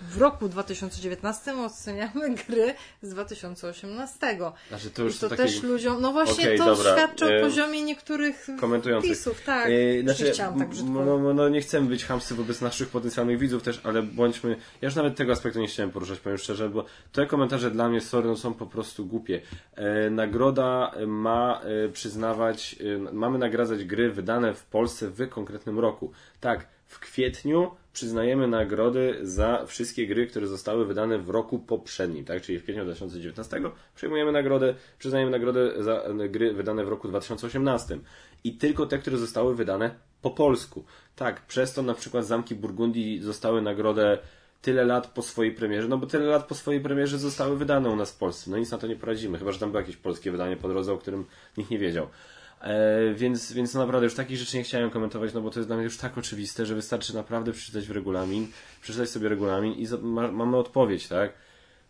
w- 0.00 0.18
roku 0.20 0.48
2019 0.48 1.54
oceniamy 1.64 2.34
gry 2.48 2.74
z 3.02 3.08
2018. 3.08 4.18
Znaczy 4.68 4.90
to 4.90 5.02
I 5.02 5.04
już 5.04 5.18
to 5.18 5.28
są 5.28 5.36
też 5.36 5.62
ludziom, 5.62 6.00
no 6.00 6.12
właśnie 6.12 6.44
Okej, 6.44 6.58
to 6.58 6.64
dobra, 6.64 6.92
świadczy 6.96 7.24
o 7.24 7.30
e, 7.30 7.40
poziomie 7.40 7.82
niektórych 7.82 8.46
komentujących. 8.60 9.10
wpisów, 9.10 9.42
tak. 9.44 9.68
Yy, 9.68 9.94
Już 9.94 10.04
znaczy, 10.04 10.24
nie 10.24 10.30
chciałam 10.30 10.58
tak 10.58 10.68
brzydko. 10.68 10.90
no, 10.92 11.18
no, 11.18 11.34
no 11.34 11.48
nie 11.48 11.60
chcemy 11.60 11.88
być 11.88 12.04
chamscy 12.04 12.34
wobec 12.34 12.60
naszych 12.60 12.88
potencjalnych 12.88 13.38
widzów 13.38 13.62
też, 13.62 13.80
ale 13.84 14.02
bądźmy. 14.02 14.56
Ja 14.80 14.86
już 14.88 14.94
nawet 14.94 15.16
tego 15.16 15.32
aspektu 15.32 15.60
nie 15.60 15.66
chciałem 15.66 15.90
poruszać, 15.90 16.18
powiem 16.20 16.38
szczerze, 16.38 16.68
bo 16.68 16.84
te 17.12 17.26
komentarze 17.26 17.70
dla 17.70 17.88
mnie, 17.88 18.00
sorry, 18.00 18.28
no, 18.28 18.36
są 18.36 18.54
po 18.54 18.66
prostu 18.66 19.06
głupie. 19.06 19.40
E, 19.74 20.10
nagroda 20.10 20.92
ma 21.06 21.60
e, 21.84 21.88
przyznawać, 21.88 22.76
e, 23.08 23.12
mamy 23.12 23.38
nagradzać 23.38 23.84
gry 23.84 24.10
wydane 24.10 24.54
w 24.54 24.64
Polsce 24.64 25.08
w 25.10 25.28
konkretnym 25.28 25.78
roku. 25.78 26.12
Tak, 26.40 26.66
w 26.90 26.98
kwietniu 26.98 27.70
przyznajemy 27.92 28.48
nagrody 28.48 29.18
za 29.22 29.66
wszystkie 29.66 30.06
gry, 30.06 30.26
które 30.26 30.46
zostały 30.46 30.86
wydane 30.86 31.18
w 31.18 31.30
roku 31.30 31.58
poprzednim, 31.58 32.24
tak? 32.24 32.42
Czyli 32.42 32.58
w 32.58 32.62
kwietniu 32.62 32.84
2019 32.84 33.60
przyjmujemy 33.94 34.32
nagrodę, 34.32 34.74
przyznajemy 34.98 35.30
nagrodę 35.30 35.82
za 35.82 35.92
e, 35.92 36.28
gry 36.28 36.52
wydane 36.52 36.84
w 36.84 36.88
roku 36.88 37.08
2018. 37.08 37.98
I 38.44 38.52
tylko 38.56 38.86
te, 38.86 38.98
które 38.98 39.16
zostały 39.16 39.54
wydane 39.54 39.94
po 40.22 40.30
polsku. 40.30 40.84
Tak, 41.16 41.46
przez 41.46 41.74
to 41.74 41.82
na 41.82 41.94
przykład 41.94 42.26
Zamki 42.26 42.54
Burgundii 42.54 43.22
zostały 43.22 43.62
nagrodę 43.62 44.18
tyle 44.62 44.84
lat 44.84 45.06
po 45.06 45.22
swojej 45.22 45.52
premierze, 45.52 45.88
no 45.88 45.98
bo 45.98 46.06
tyle 46.06 46.24
lat 46.24 46.46
po 46.46 46.54
swojej 46.54 46.80
premierze 46.80 47.18
zostały 47.18 47.56
wydane 47.56 47.90
u 47.90 47.96
nas 47.96 48.12
w 48.12 48.18
Polsce. 48.18 48.50
No 48.50 48.58
nic 48.58 48.70
na 48.70 48.78
to 48.78 48.86
nie 48.86 48.96
poradzimy, 48.96 49.38
chyba 49.38 49.52
że 49.52 49.58
tam 49.58 49.70
było 49.70 49.80
jakieś 49.80 49.96
polskie 49.96 50.30
wydanie 50.30 50.56
po 50.56 50.68
drodze, 50.68 50.92
o 50.92 50.98
którym 50.98 51.24
nikt 51.56 51.70
nie 51.70 51.78
wiedział. 51.78 52.06
E, 52.60 53.14
więc, 53.14 53.52
więc 53.52 53.74
naprawdę 53.74 54.04
już 54.04 54.14
takich 54.14 54.36
rzeczy 54.36 54.56
nie 54.56 54.62
chciałem 54.62 54.90
komentować, 54.90 55.34
no 55.34 55.40
bo 55.40 55.50
to 55.50 55.60
jest 55.60 55.68
dla 55.68 55.76
mnie 55.76 55.84
już 55.84 55.96
tak 55.96 56.18
oczywiste, 56.18 56.66
że 56.66 56.74
wystarczy 56.74 57.14
naprawdę 57.14 57.52
przeczytać 57.52 57.86
w 57.86 57.90
regulamin, 57.90 58.46
przeczytać 58.82 59.10
sobie 59.10 59.28
regulamin 59.28 59.72
i 59.72 59.88
ma, 60.02 60.32
mamy 60.32 60.56
odpowiedź, 60.56 61.08
tak? 61.08 61.32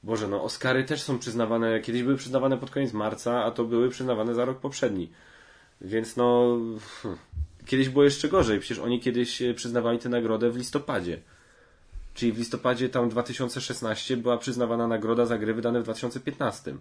Boże, 0.02 0.28
no 0.28 0.44
Oscary 0.44 0.84
też 0.84 1.02
są 1.02 1.18
przyznawane, 1.18 1.80
kiedyś 1.80 2.02
były 2.02 2.16
przyznawane 2.16 2.58
pod 2.58 2.70
koniec 2.70 2.92
marca, 2.92 3.44
a 3.44 3.50
to 3.50 3.64
były 3.64 3.88
przyznawane 3.88 4.34
za 4.34 4.44
rok 4.44 4.60
poprzedni. 4.60 5.10
Więc 5.80 6.16
no, 6.16 6.58
hmm, 7.02 7.20
kiedyś 7.66 7.88
było 7.88 8.04
jeszcze 8.04 8.28
gorzej, 8.28 8.60
przecież 8.60 8.78
oni 8.78 9.00
kiedyś 9.00 9.42
e, 9.42 9.54
przyznawali 9.54 9.98
tę 9.98 10.08
nagrodę 10.08 10.50
w 10.50 10.56
listopadzie. 10.56 11.20
Czyli 12.14 12.32
w 12.32 12.38
listopadzie 12.38 12.88
tam 12.88 13.08
2016 13.08 14.16
była 14.16 14.38
przyznawana 14.38 14.86
nagroda 14.88 15.26
za 15.26 15.38
gry 15.38 15.54
wydane 15.54 15.80
w 15.80 15.82
2015. 15.82 16.74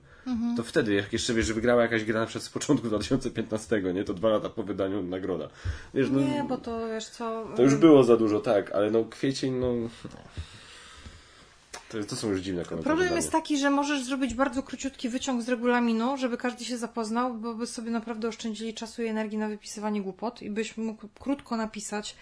To 0.57 0.64
wtedy, 0.64 0.93
jak 0.93 1.14
jeszcze 1.14 1.34
wiesz, 1.34 1.45
że 1.45 1.53
wygrała 1.53 1.81
jakaś 1.81 2.03
gra 2.03 2.27
z 2.39 2.49
początku 2.49 2.88
2015, 2.89 3.81
nie? 3.93 4.03
To 4.03 4.14
dwa 4.14 4.30
lata 4.30 4.49
po 4.49 4.64
wydaniu 4.64 5.03
nagroda. 5.03 5.49
Wiesz, 5.93 6.10
no, 6.11 6.19
Nie, 6.19 6.45
bo 6.49 6.57
to 6.57 6.88
wiesz 6.88 7.06
co. 7.06 7.47
to 7.56 7.61
już 7.61 7.76
było 7.76 8.03
za 8.03 8.18
dużo, 8.18 8.39
tak, 8.39 8.72
ale 8.72 8.91
no 8.91 9.06
kwiecień, 9.06 9.53
no... 9.53 9.73
To, 11.89 12.03
to 12.03 12.15
są 12.15 12.30
już 12.30 12.41
dziwne 12.41 12.64
komentarze. 12.65 12.95
Problem 12.95 13.15
jest 13.15 13.31
taki, 13.31 13.57
że 13.57 13.69
możesz 13.69 14.03
zrobić 14.03 14.34
bardzo 14.34 14.64
króciutki 14.64 15.10
wyciąg 15.10 15.41
z 15.41 15.49
regulaminu, 15.49 16.18
żeby 16.18 16.38
każdy 16.38 16.65
się 16.65 16.77
zapoznał, 16.77 17.34
bo 17.34 17.56
by 17.56 17.68
sobie 17.68 17.91
naprawdę 17.91 18.27
oszczędzili 18.27 18.73
czasu 18.73 19.03
i 19.03 19.06
energii 19.06 19.38
na 19.38 19.47
wypisywanie 19.49 20.01
głupot 20.01 20.41
i 20.41 20.49
byś 20.49 20.77
mógł 20.77 21.07
krótko 21.19 21.57
napisać 21.57 22.15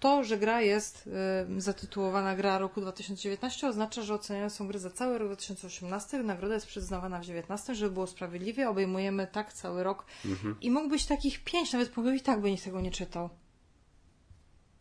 to, 0.00 0.24
że 0.24 0.38
gra 0.38 0.60
jest 0.60 1.08
y, 1.56 1.60
zatytułowana 1.60 2.36
gra 2.36 2.58
roku 2.58 2.80
2019 2.80 3.68
oznacza, 3.68 4.02
że 4.02 4.14
oceniane 4.14 4.50
są 4.50 4.68
gry 4.68 4.78
za 4.78 4.90
cały 4.90 5.18
rok 5.18 5.28
2018, 5.28 6.22
nagroda 6.22 6.54
jest 6.54 6.66
przyznawana 6.66 7.16
w 7.16 7.20
2019, 7.22 7.74
żeby 7.74 7.90
było 7.90 8.06
sprawiedliwie, 8.06 8.68
obejmujemy 8.68 9.26
tak 9.32 9.52
cały 9.52 9.82
rok 9.82 10.04
Mhm. 10.24 10.56
i 10.60 10.70
mógłbyś 10.70 11.04
takich 11.06 11.44
pięć 11.44 11.72
nawet 11.72 11.88
powiedzieć, 11.88 12.22
i 12.22 12.24
tak 12.24 12.40
by 12.40 12.50
nikt 12.50 12.64
tego 12.64 12.80
nie 12.80 12.90
czytał. 12.90 13.30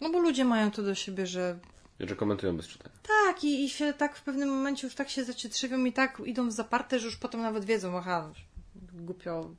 No 0.02 0.10
bo 0.10 0.20
ludzie 0.20 0.46
mają 0.46 0.72
to 0.72 0.84
do 0.84 0.96
siebie, 0.96 1.28
że 1.28 1.60
Że 2.00 2.16
komentują 2.16 2.58
bez 2.58 2.68
czytania. 2.68 2.96
tak, 3.26 3.44
i, 3.44 3.64
i 3.66 3.70
się 3.70 3.94
tak 3.94 4.16
w 4.16 4.22
pewnym 4.24 4.50
momencie 4.50 4.88
już 4.88 4.96
tak 4.96 5.10
się 5.10 5.24
zacietrzewią 5.24 5.86
i 5.86 5.94
tak 5.94 6.22
idą 6.26 6.48
w 6.50 6.52
zaparte, 6.52 7.00
że 7.00 7.06
już 7.06 7.18
potem 7.18 7.42
nawet 7.42 7.66
wiedzą, 7.66 7.98
aha, 7.98 8.32
głupio, 8.94 9.50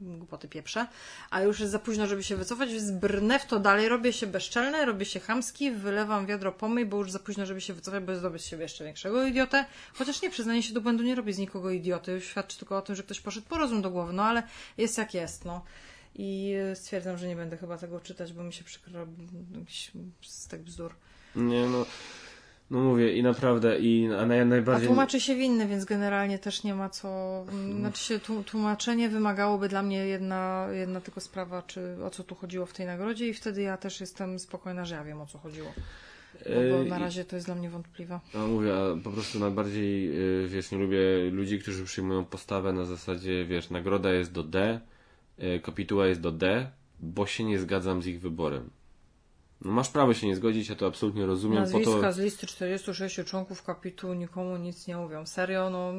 głupoty 0.00 0.48
pieprze, 0.48 0.86
a 1.30 1.42
już 1.42 1.60
jest 1.60 1.72
za 1.72 1.78
późno, 1.78 2.06
żeby 2.06 2.22
się 2.22 2.36
wycofać, 2.36 2.72
więc 2.72 2.90
brnę 2.90 3.38
w 3.38 3.46
to 3.46 3.60
dalej, 3.60 3.88
robię 3.88 4.12
się 4.12 4.26
bezczelny, 4.26 4.84
robię 4.84 5.06
się 5.06 5.20
chamski, 5.20 5.70
wylewam 5.70 6.26
wiadro 6.26 6.52
pomyj, 6.52 6.86
bo 6.86 6.96
już 6.96 7.10
za 7.10 7.18
późno, 7.18 7.46
żeby 7.46 7.60
się 7.60 7.72
wycofać, 7.72 8.04
bo 8.04 8.16
zdobyć 8.16 8.42
z 8.42 8.46
siebie 8.46 8.62
jeszcze 8.62 8.84
większego 8.84 9.26
idiotę, 9.26 9.64
chociaż 9.94 10.22
nie, 10.22 10.30
przyznanie 10.30 10.62
się 10.62 10.74
do 10.74 10.80
błędu 10.80 11.02
nie 11.04 11.14
robi 11.14 11.32
z 11.32 11.38
nikogo 11.38 11.70
idioty, 11.70 12.20
świadczy 12.20 12.58
tylko 12.58 12.76
o 12.76 12.82
tym, 12.82 12.96
że 12.96 13.02
ktoś 13.02 13.20
poszedł 13.20 13.46
po 13.46 13.58
rozum 13.58 13.82
do 13.82 13.90
głowy, 13.90 14.12
no 14.12 14.24
ale 14.24 14.42
jest 14.78 14.98
jak 14.98 15.14
jest, 15.14 15.44
no. 15.44 15.64
I 16.14 16.54
stwierdzam, 16.74 17.18
że 17.18 17.28
nie 17.28 17.36
będę 17.36 17.56
chyba 17.56 17.78
tego 17.78 18.00
czytać, 18.00 18.32
bo 18.32 18.42
mi 18.42 18.52
się 18.52 18.64
przykro 18.64 19.06
jakiś 19.58 19.90
stek 20.22 20.62
bzdur. 20.62 20.94
Nie, 21.36 21.66
no... 21.66 21.86
No 22.70 22.78
mówię 22.78 23.16
i 23.16 23.22
naprawdę, 23.22 23.78
i 23.78 24.08
a 24.20 24.26
naj, 24.26 24.40
A 24.40 24.44
najbardziej... 24.44 24.86
tłumaczy 24.86 25.20
się 25.20 25.34
winny, 25.34 25.66
więc 25.68 25.84
generalnie 25.84 26.38
też 26.38 26.62
nie 26.64 26.74
ma 26.74 26.88
co. 26.88 27.44
Znaczy 27.78 28.04
się 28.04 28.18
tłu- 28.18 28.44
tłumaczenie 28.44 29.08
wymagałoby 29.08 29.68
dla 29.68 29.82
mnie 29.82 30.06
jedna, 30.06 30.68
jedna 30.72 31.00
tylko 31.00 31.20
sprawa, 31.20 31.62
czy 31.62 31.96
o 32.04 32.10
co 32.10 32.24
tu 32.24 32.34
chodziło 32.34 32.66
w 32.66 32.72
tej 32.72 32.86
nagrodzie, 32.86 33.28
i 33.28 33.34
wtedy 33.34 33.62
ja 33.62 33.76
też 33.76 34.00
jestem 34.00 34.38
spokojna, 34.38 34.84
że 34.84 34.94
ja 34.94 35.04
wiem 35.04 35.20
o 35.20 35.26
co 35.26 35.38
chodziło. 35.38 35.68
No 36.46 36.54
bo 36.54 36.82
Yy, 36.82 36.84
na 36.88 36.98
razie 36.98 37.24
to 37.24 37.36
jest 37.36 37.46
dla 37.48 37.54
mnie 37.54 37.70
wątpliwe. 37.70 38.20
No 38.34 38.46
mówię, 38.46 38.72
a 38.76 39.02
po 39.04 39.10
prostu 39.10 39.38
najbardziej, 39.38 40.14
yy, 40.14 40.48
wiesz, 40.48 40.70
nie 40.70 40.78
lubię 40.78 40.98
ludzi, 41.30 41.58
którzy 41.58 41.84
przyjmują 41.84 42.24
postawę 42.24 42.72
na 42.72 42.84
zasadzie, 42.84 43.44
wiesz, 43.44 43.70
nagroda 43.70 44.12
jest 44.12 44.32
do 44.32 44.42
D, 44.42 44.80
yy, 45.38 45.60
kapituła 45.60 46.06
jest 46.06 46.20
do 46.20 46.32
D, 46.32 46.70
bo 47.00 47.26
się 47.26 47.44
nie 47.44 47.58
zgadzam 47.58 48.02
z 48.02 48.06
ich 48.06 48.20
wyborem. 48.20 48.70
No 49.64 49.72
masz 49.72 49.90
prawo 49.90 50.14
się 50.14 50.26
nie 50.26 50.36
zgodzić, 50.36 50.68
ja 50.68 50.74
to 50.74 50.86
absolutnie 50.86 51.26
rozumiem, 51.26 51.58
Nazwiska 51.62 52.00
to... 52.00 52.12
z 52.12 52.18
listy 52.18 52.46
46 52.46 53.20
członków 53.26 53.62
kapitułu 53.62 54.14
nikomu 54.14 54.56
nic 54.56 54.86
nie 54.86 54.96
mówią. 54.96 55.26
Serio, 55.26 55.70
no. 55.70 55.92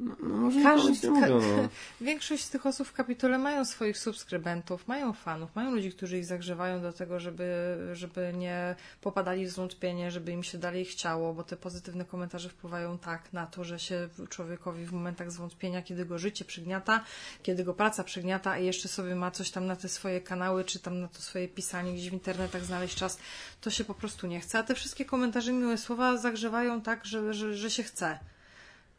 No 0.00 0.14
może 0.36 0.62
Każdy- 0.62 0.88
Każdy... 0.88 1.10
nie 1.10 1.20
mówią, 1.20 1.40
no. 1.40 1.68
Większość 2.06 2.44
z 2.44 2.50
tych 2.50 2.66
osób 2.66 2.88
w 2.88 2.92
kapitule 2.92 3.38
mają 3.38 3.64
swoich 3.64 3.98
subskrybentów, 3.98 4.88
mają 4.88 5.12
fanów, 5.12 5.56
mają 5.56 5.70
ludzi, 5.70 5.92
którzy 5.92 6.18
ich 6.18 6.24
zagrzewają 6.26 6.82
do 6.82 6.92
tego, 6.92 7.20
żeby, 7.20 7.76
żeby 7.92 8.32
nie 8.36 8.76
popadali 9.00 9.46
w 9.46 9.50
zwątpienie, 9.50 10.10
żeby 10.10 10.32
im 10.32 10.42
się 10.42 10.58
dalej 10.58 10.84
chciało, 10.84 11.34
bo 11.34 11.42
te 11.42 11.56
pozytywne 11.56 12.04
komentarze 12.04 12.48
wpływają 12.48 12.98
tak 12.98 13.32
na 13.32 13.46
to, 13.46 13.64
że 13.64 13.78
się 13.78 14.08
człowiekowi 14.28 14.84
w 14.84 14.92
momentach 14.92 15.30
zwątpienia, 15.30 15.82
kiedy 15.82 16.06
go 16.06 16.18
życie 16.18 16.44
przygniata, 16.44 17.04
kiedy 17.42 17.64
go 17.64 17.74
praca 17.74 18.04
przygniata, 18.04 18.50
a 18.50 18.58
jeszcze 18.58 18.88
sobie 18.88 19.14
ma 19.14 19.30
coś 19.30 19.50
tam 19.50 19.66
na 19.66 19.76
te 19.76 19.88
swoje 19.88 20.20
kanały, 20.20 20.64
czy 20.64 20.78
tam 20.78 21.00
na 21.00 21.08
to 21.08 21.20
swoje 21.22 21.48
pisanie 21.48 21.92
gdzieś 21.92 22.10
w 22.10 22.12
internetach 22.12 22.64
znaleźć 22.64 22.96
czas, 22.96 23.18
to 23.60 23.70
się 23.70 23.84
po 23.84 23.94
prostu 23.94 24.26
nie 24.26 24.40
chce. 24.40 24.58
A 24.58 24.62
te 24.62 24.74
wszystkie 24.74 25.04
komentarze, 25.04 25.52
miłe 25.52 25.78
słowa 25.78 26.16
zagrzewają 26.16 26.80
tak, 26.80 27.04
że, 27.06 27.34
że, 27.34 27.54
że 27.54 27.70
się 27.70 27.82
chce. 27.82 28.18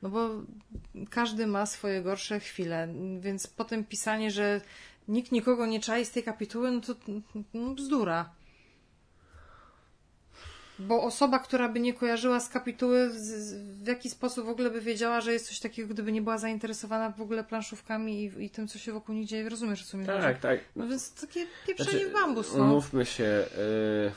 No 0.01 0.09
bo 0.09 0.29
każdy 1.09 1.47
ma 1.47 1.65
swoje 1.65 2.01
gorsze 2.01 2.39
chwile, 2.39 2.87
więc 3.19 3.47
potem 3.47 3.83
pisanie, 3.83 4.31
że 4.31 4.61
nikt 5.07 5.31
nikogo 5.31 5.65
nie 5.65 5.79
czai 5.79 6.05
z 6.05 6.11
tej 6.11 6.23
kapituły, 6.23 6.71
no 6.71 6.81
to 6.81 6.95
no 7.53 7.73
bzdura. 7.73 8.29
Bo 10.79 11.03
osoba, 11.03 11.39
która 11.39 11.69
by 11.69 11.79
nie 11.79 11.93
kojarzyła 11.93 12.39
z 12.39 12.49
kapituły, 12.49 13.09
w 13.83 13.87
jaki 13.87 14.09
sposób 14.09 14.45
w 14.45 14.49
ogóle 14.49 14.69
by 14.69 14.81
wiedziała, 14.81 15.21
że 15.21 15.33
jest 15.33 15.47
coś 15.47 15.59
takiego, 15.59 15.93
gdyby 15.93 16.11
nie 16.11 16.21
była 16.21 16.37
zainteresowana 16.37 17.09
w 17.09 17.21
ogóle 17.21 17.43
planszówkami 17.43 18.23
i, 18.23 18.45
i 18.45 18.49
tym, 18.49 18.67
co 18.67 18.79
się 18.79 18.91
wokół 18.93 19.15
nich 19.15 19.27
dzieje. 19.27 19.49
Rozumiesz, 19.49 19.85
co 19.85 19.97
mi 19.97 20.05
chodzi? 20.05 20.21
Tak, 20.21 20.39
tak. 20.39 20.59
No 20.75 20.87
więc 20.87 21.13
takie 21.21 21.45
pieprzenie 21.67 21.91
Znaczy, 21.91 22.09
w 22.09 22.13
bambus, 22.13 22.55
no. 22.55 22.63
Umówmy 22.63 23.05
się. 23.05 23.23
y, 23.23 24.11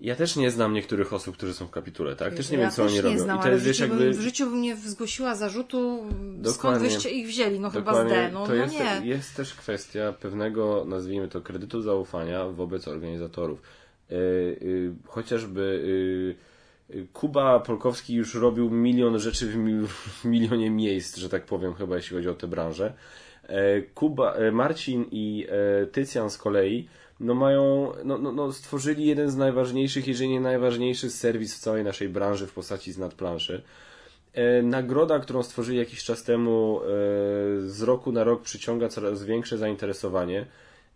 Ja 0.00 0.16
też 0.16 0.36
nie 0.36 0.50
znam 0.50 0.72
niektórych 0.72 1.12
osób, 1.12 1.36
którzy 1.36 1.54
są 1.54 1.66
w 1.66 1.70
kapitule, 1.70 2.16
tak? 2.16 2.34
Też 2.34 2.50
nie 2.50 2.58
ja 2.58 2.62
wiem, 2.62 2.70
co 2.70 2.84
oni 2.84 3.00
robią. 3.00 3.18
Znam, 3.18 3.38
I 3.38 3.42
to 3.42 3.48
jest, 3.48 3.64
w, 3.64 3.66
życiu 3.66 3.82
jakby. 3.82 3.98
bym, 3.98 4.12
w 4.12 4.20
życiu 4.20 4.50
bym 4.50 4.62
nie 4.62 4.76
zgłosiła 4.76 5.34
zarzutu, 5.34 5.98
skąd 5.98 6.42
Dokładnie. 6.42 6.88
wyście 6.88 7.10
ich 7.10 7.26
wzięli, 7.26 7.60
no 7.60 7.70
chyba 7.70 7.94
z 7.94 7.96
Dokładnie. 7.96 8.16
D, 8.16 8.30
no, 8.32 8.46
to 8.46 8.48
no 8.48 8.54
jest, 8.54 8.74
nie. 8.74 9.08
jest 9.08 9.36
też 9.36 9.54
kwestia 9.54 10.12
pewnego, 10.12 10.84
nazwijmy 10.88 11.28
to, 11.28 11.40
kredytu 11.40 11.82
zaufania 11.82 12.48
wobec 12.48 12.88
organizatorów. 12.88 13.62
Yy, 14.10 14.16
yy, 14.60 14.94
chociażby 15.06 15.82
yy, 16.88 17.06
Kuba 17.12 17.60
Polkowski 17.60 18.14
już 18.14 18.34
robił 18.34 18.70
milion 18.70 19.18
rzeczy 19.18 19.46
w, 19.46 19.56
mi, 19.56 19.86
w 19.86 20.24
milionie 20.24 20.70
miejsc, 20.70 21.16
że 21.16 21.28
tak 21.28 21.44
powiem, 21.44 21.74
chyba 21.74 21.96
jeśli 21.96 22.16
chodzi 22.16 22.28
o 22.28 22.34
tę 22.34 22.48
branżę. 22.48 22.92
E, 23.48 23.82
Kuba, 23.82 24.34
e, 24.34 24.52
Marcin 24.52 25.04
i 25.10 25.46
e, 25.48 25.86
Tycjan 25.86 26.30
z 26.30 26.38
kolei 26.38 26.88
no 27.20 27.34
mają, 27.34 27.92
no, 28.04 28.18
no, 28.18 28.32
no 28.32 28.52
stworzyli 28.52 29.06
jeden 29.06 29.30
z 29.30 29.36
najważniejszych, 29.36 30.08
jeżeli 30.08 30.30
nie 30.30 30.40
najważniejszy 30.40 31.10
serwis 31.10 31.56
w 31.56 31.58
całej 31.58 31.84
naszej 31.84 32.08
branży 32.08 32.46
w 32.46 32.52
postaci 32.52 32.92
z 32.92 32.98
nadplanszy. 32.98 33.62
E, 34.32 34.62
Nagroda, 34.62 35.18
którą 35.18 35.42
stworzyli 35.42 35.78
jakiś 35.78 36.04
czas 36.04 36.24
temu, 36.24 36.80
e, 36.80 36.86
z 37.60 37.82
roku 37.82 38.12
na 38.12 38.24
rok 38.24 38.42
przyciąga 38.42 38.88
coraz 38.88 39.24
większe 39.24 39.58
zainteresowanie. 39.58 40.46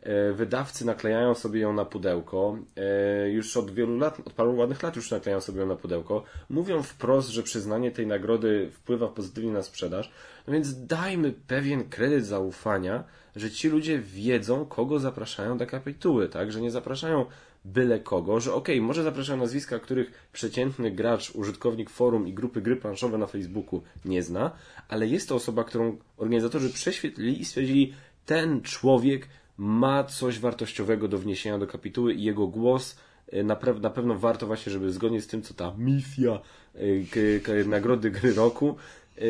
E, 0.04 0.32
wydawcy 0.32 0.86
naklejają 0.86 1.34
sobie 1.34 1.60
ją 1.60 1.72
na 1.72 1.84
pudełko. 1.84 2.58
E, 2.76 3.30
już 3.30 3.56
od 3.56 3.70
wielu 3.70 3.98
lat, 3.98 4.20
od 4.24 4.32
paru 4.32 4.56
ładnych 4.56 4.82
lat 4.82 4.96
już 4.96 5.10
naklejają 5.10 5.40
sobie 5.40 5.60
ją 5.60 5.66
na 5.66 5.76
pudełko. 5.76 6.24
Mówią 6.50 6.82
wprost, 6.82 7.28
że 7.28 7.42
przyznanie 7.42 7.90
tej 7.90 8.06
nagrody 8.06 8.70
wpływa 8.72 9.08
pozytywnie 9.08 9.52
na 9.52 9.62
sprzedaż. 9.62 10.12
No 10.46 10.52
więc 10.52 10.86
dajmy 10.86 11.32
pewien 11.46 11.88
kredyt 11.88 12.26
zaufania, 12.26 13.04
że 13.36 13.50
ci 13.50 13.68
ludzie 13.68 13.98
wiedzą, 13.98 14.66
kogo 14.66 14.98
zapraszają 14.98 15.58
do 15.58 15.66
kapituły, 15.66 16.28
tak? 16.28 16.52
Że 16.52 16.60
nie 16.60 16.70
zapraszają 16.70 17.26
byle 17.64 18.00
kogo, 18.00 18.40
że 18.40 18.54
okej, 18.54 18.76
okay, 18.76 18.86
może 18.86 19.02
zapraszają 19.02 19.38
nazwiska, 19.38 19.78
których 19.78 20.28
przeciętny 20.32 20.90
gracz, 20.90 21.30
użytkownik 21.34 21.90
forum 21.90 22.28
i 22.28 22.32
grupy 22.32 22.60
gry 22.60 22.76
planszowe 22.76 23.18
na 23.18 23.26
Facebooku 23.26 23.82
nie 24.04 24.22
zna, 24.22 24.50
ale 24.88 25.06
jest 25.06 25.28
to 25.28 25.34
osoba, 25.34 25.64
którą 25.64 25.96
organizatorzy 26.16 26.70
prześwietlili 26.70 27.40
i 27.40 27.44
stwierdzili, 27.44 27.94
ten 28.26 28.62
człowiek 28.62 29.28
ma 29.58 30.04
coś 30.04 30.38
wartościowego 30.38 31.08
do 31.08 31.18
wniesienia 31.18 31.58
do 31.58 31.66
kapituły 31.66 32.14
i 32.14 32.22
jego 32.22 32.46
głos 32.46 32.96
e, 33.32 33.42
na, 33.42 33.56
na 33.80 33.90
pewno 33.90 34.14
warto 34.14 34.46
właśnie, 34.46 34.72
żeby 34.72 34.92
zgodnie 34.92 35.20
z 35.20 35.26
tym, 35.26 35.42
co 35.42 35.54
ta 35.54 35.74
misja 35.78 36.40
e, 36.74 37.64
nagrody 37.64 38.10
gry 38.10 38.34
roku, 38.34 38.76
e, 39.18 39.22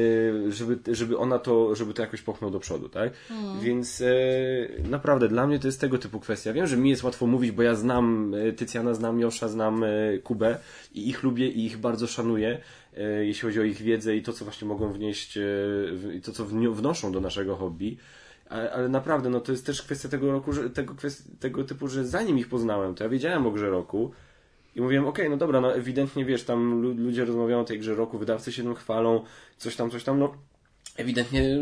żeby, 0.53 0.95
żeby 0.95 1.19
ona 1.19 1.39
to, 1.39 1.75
żeby 1.75 1.95
to 1.95 2.03
jakoś 2.03 2.23
popchnął 2.23 2.51
do 2.51 2.61
przodu, 2.61 2.89
tak? 2.89 3.13
Mm. 3.31 3.61
Więc 3.61 4.01
e, 4.01 4.07
naprawdę 4.89 5.29
dla 5.29 5.47
mnie 5.47 5.59
to 5.59 5.69
jest 5.69 5.81
tego 5.81 5.99
typu 5.99 6.21
kwestia. 6.21 6.53
Wiem, 6.53 6.67
że 6.67 6.77
mi 6.77 6.91
jest 6.91 7.03
łatwo 7.03 7.27
mówić, 7.27 7.51
bo 7.51 7.63
ja 7.63 7.75
znam 7.75 8.35
Tycjana, 8.57 8.95
znam 8.95 9.21
Josza, 9.21 9.49
znam 9.49 9.85
Kubę 10.23 10.59
i 10.95 11.09
ich 11.09 11.23
lubię 11.23 11.49
i 11.49 11.67
ich 11.67 11.79
bardzo 11.79 12.07
szanuję, 12.07 12.61
e, 12.97 13.25
jeśli 13.25 13.43
chodzi 13.43 13.61
o 13.61 13.65
ich 13.65 13.83
wiedzę 13.83 14.17
i 14.17 14.23
to, 14.23 14.33
co 14.33 14.45
właśnie 14.45 14.69
mogą 14.69 14.93
wnieść, 14.93 15.39
i 16.17 16.21
to, 16.21 16.33
co 16.33 16.45
wnoszą 16.45 17.13
do 17.13 17.21
naszego 17.21 17.57
hobby. 17.57 17.97
Ale, 18.49 18.73
ale, 18.73 18.89
naprawdę, 18.89 19.31
no 19.31 19.41
to 19.41 19.53
jest 19.53 19.67
też 19.67 19.83
kwestia 19.83 20.09
tego 20.09 20.33
roku, 20.33 20.53
że, 20.53 20.71
tego, 20.71 20.95
tego 21.41 21.65
typu, 21.65 21.89
że 21.89 22.07
zanim 22.07 22.39
ich 22.39 22.49
poznałem, 22.49 22.95
to 22.95 23.05
ja 23.05 23.11
wiedziałem 23.11 23.47
o 23.47 23.51
grze 23.51 23.71
roku 23.71 24.11
i 24.77 24.81
mówiłem, 24.81 25.07
okej, 25.07 25.25
okay, 25.25 25.31
no 25.31 25.37
dobra, 25.37 25.61
no 25.61 25.75
ewidentnie 25.75 26.25
wiesz, 26.25 26.45
tam 26.45 26.83
ludzie 26.83 27.25
rozmawiają 27.25 27.61
o 27.61 27.65
tej 27.65 27.79
grze 27.79 27.95
roku, 27.95 28.19
wydawcy 28.19 28.53
się 28.53 28.63
tym 28.63 28.75
chwalą, 28.75 29.25
coś 29.59 29.77
tam, 29.77 29.91
coś 29.91 30.05
tam, 30.05 30.19
no 30.19 30.35
ewidentnie 30.97 31.59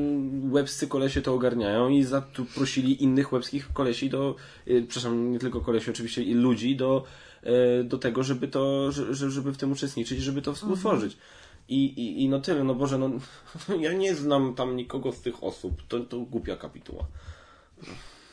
łebscy 0.51 0.89
kolesie 0.89 1.23
to 1.23 1.35
ogarniają 1.35 1.89
i 1.89 2.03
za 2.03 2.21
tu 2.21 2.45
prosili 2.45 3.03
innych 3.03 3.33
łebskich 3.33 3.73
kolesi 3.73 4.11
do, 4.11 4.37
yy, 4.67 4.83
przepraszam, 4.83 5.33
nie 5.33 5.39
tylko 5.39 5.61
kolesi, 5.61 5.91
oczywiście 5.91 6.23
i 6.23 6.35
ludzi 6.35 6.77
do, 6.77 7.05
yy, 7.43 7.85
do 7.85 7.99
tego, 7.99 8.23
żeby 8.23 8.49
to, 8.49 8.93
że, 8.93 9.31
żeby 9.31 9.53
w 9.53 9.57
tym 9.57 9.73
uczestniczyć, 9.73 10.21
żeby 10.21 10.43
to 10.43 10.55
współtworzyć. 10.55 11.13
Mhm. 11.13 11.42
I, 11.69 11.85
i, 11.85 12.23
I 12.23 12.29
no 12.29 12.41
tyle, 12.41 12.65
no 12.65 12.75
Boże, 12.75 12.99
no 12.99 13.11
ja 13.81 13.93
nie 13.93 14.15
znam 14.15 14.55
tam 14.55 14.77
nikogo 14.77 15.13
z 15.13 15.21
tych 15.21 15.45
osób. 15.45 15.83
To, 15.89 16.01
to 16.01 16.21
głupia 16.21 16.57
kapituła. 16.57 17.05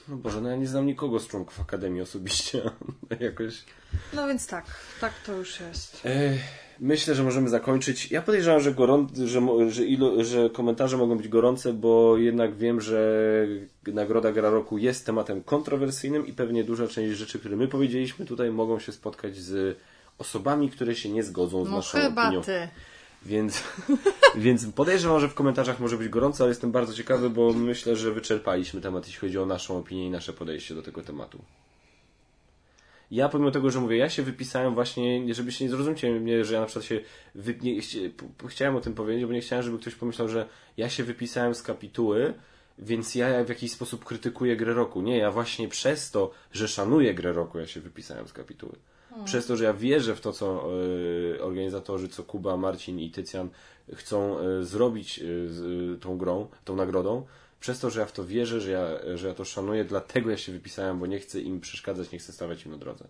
No 0.07 0.18
Boże, 0.18 0.41
no 0.41 0.49
ja 0.49 0.56
nie 0.56 0.68
znam 0.68 0.85
nikogo 0.85 1.19
z 1.19 1.27
członków 1.27 1.60
Akademii 1.60 2.01
osobiście. 2.01 2.61
Jakoś. 3.19 3.64
No 4.14 4.27
więc 4.27 4.47
tak, 4.47 4.65
tak 5.01 5.14
to 5.26 5.34
już 5.34 5.60
jest. 5.60 6.03
myślę, 6.80 7.15
że 7.15 7.23
możemy 7.23 7.49
zakończyć. 7.49 8.11
Ja 8.11 8.22
podejrzewam, 8.22 8.61
że, 8.61 8.73
gorą... 8.73 9.07
że, 9.26 9.41
że, 9.69 9.85
ilo... 9.85 10.23
że 10.23 10.49
komentarze 10.49 10.97
mogą 10.97 11.18
być 11.18 11.27
gorące, 11.27 11.73
bo 11.73 12.18
jednak 12.18 12.56
wiem, 12.56 12.81
że 12.81 13.47
Nagroda 13.88 14.31
Gra 14.31 14.49
Roku 14.49 14.77
jest 14.77 15.06
tematem 15.06 15.43
kontrowersyjnym 15.43 16.27
i 16.27 16.34
pewnie 16.34 16.64
duża 16.64 16.88
część 16.88 17.18
rzeczy, 17.18 17.39
które 17.39 17.56
my 17.56 17.68
powiedzieliśmy 17.68 18.26
tutaj, 18.26 18.51
mogą 18.51 18.80
się 18.80 18.91
spotkać 18.91 19.38
z 19.38 19.77
osobami, 20.18 20.69
które 20.69 20.95
się 20.95 21.10
nie 21.10 21.23
zgodzą 21.23 21.65
z 21.65 21.69
no 21.69 21.76
naszą 21.76 21.97
chyba 21.97 22.27
opinią. 22.27 22.41
Ty. 22.41 22.68
Więc, 23.25 23.63
więc 24.35 24.65
podejrzewam, 24.65 25.19
że 25.19 25.29
w 25.29 25.33
komentarzach 25.33 25.79
może 25.79 25.97
być 25.97 26.09
gorąco, 26.09 26.43
ale 26.43 26.51
jestem 26.51 26.71
bardzo 26.71 26.93
ciekawy, 26.93 27.29
bo 27.29 27.53
myślę, 27.53 27.95
że 27.95 28.11
wyczerpaliśmy 28.11 28.81
temat, 28.81 29.05
jeśli 29.05 29.19
chodzi 29.19 29.37
o 29.37 29.45
naszą 29.45 29.77
opinię 29.77 30.07
i 30.07 30.09
nasze 30.09 30.33
podejście 30.33 30.75
do 30.75 30.81
tego 30.81 31.01
tematu. 31.01 31.41
Ja 33.11 33.29
pomimo 33.29 33.51
tego, 33.51 33.71
że 33.71 33.79
mówię, 33.79 33.97
ja 33.97 34.09
się 34.09 34.23
wypisałem 34.23 34.73
właśnie, 34.73 35.33
żeby 35.33 35.51
się 35.51 35.65
nie 35.65 35.71
zrozumcie 35.71 36.11
mnie, 36.11 36.45
że 36.45 36.53
ja 36.53 36.59
na 36.59 36.65
przykład 36.65 36.85
się 36.85 36.99
wypnie, 37.35 37.81
chciałem 38.47 38.75
o 38.75 38.81
tym 38.81 38.93
powiedzieć, 38.93 39.25
bo 39.25 39.33
nie 39.33 39.41
chciałem, 39.41 39.63
żeby 39.63 39.79
ktoś 39.79 39.95
pomyślał, 39.95 40.29
że 40.29 40.47
ja 40.77 40.89
się 40.89 41.03
wypisałem 41.03 41.55
z 41.55 41.61
kapituły, 41.61 42.33
więc 42.79 43.15
ja 43.15 43.43
w 43.43 43.49
jakiś 43.49 43.71
sposób 43.71 44.05
krytykuję 44.05 44.57
grę 44.57 44.73
roku. 44.73 45.01
Nie, 45.01 45.17
ja 45.17 45.31
właśnie 45.31 45.67
przez 45.67 46.11
to, 46.11 46.31
że 46.51 46.67
szanuję 46.67 47.13
grę 47.13 47.33
roku, 47.33 47.59
ja 47.59 47.67
się 47.67 47.81
wypisałem 47.81 48.27
z 48.27 48.33
kapituły. 48.33 48.75
Hmm. 49.10 49.26
Przez 49.26 49.45
to, 49.45 49.57
że 49.57 49.64
ja 49.64 49.73
wierzę 49.73 50.15
w 50.15 50.22
to, 50.22 50.34
co 50.34 50.69
y, 51.36 51.44
organizatorzy, 51.44 52.10
co 52.10 52.23
Kuba, 52.23 52.57
Marcin 52.57 52.99
i 52.99 53.11
Tycjan 53.11 53.49
chcą 53.94 54.40
y, 54.40 54.65
zrobić 54.65 55.19
y, 55.19 55.48
z 55.49 56.02
tą 56.02 56.18
grą, 56.18 56.48
tą 56.65 56.76
nagrodą, 56.76 57.26
przez 57.60 57.80
to, 57.80 57.90
że 57.90 57.99
ja 57.99 58.06
w 58.06 58.11
to 58.11 58.26
wierzę, 58.26 58.61
że 58.61 58.72
ja, 58.72 59.18
że 59.18 59.27
ja 59.27 59.34
to 59.34 59.45
szanuję, 59.45 59.86
dlatego 59.86 60.30
ja 60.30 60.38
się 60.38 60.52
wypisałem, 60.52 60.99
bo 60.99 61.06
nie 61.06 61.19
chcę 61.19 61.41
im 61.41 61.61
przeszkadzać, 61.61 62.11
nie 62.11 62.19
chcę 62.19 62.34
stawiać 62.34 62.65
im 62.65 62.72
na 62.72 62.77
drodze. 62.77 63.07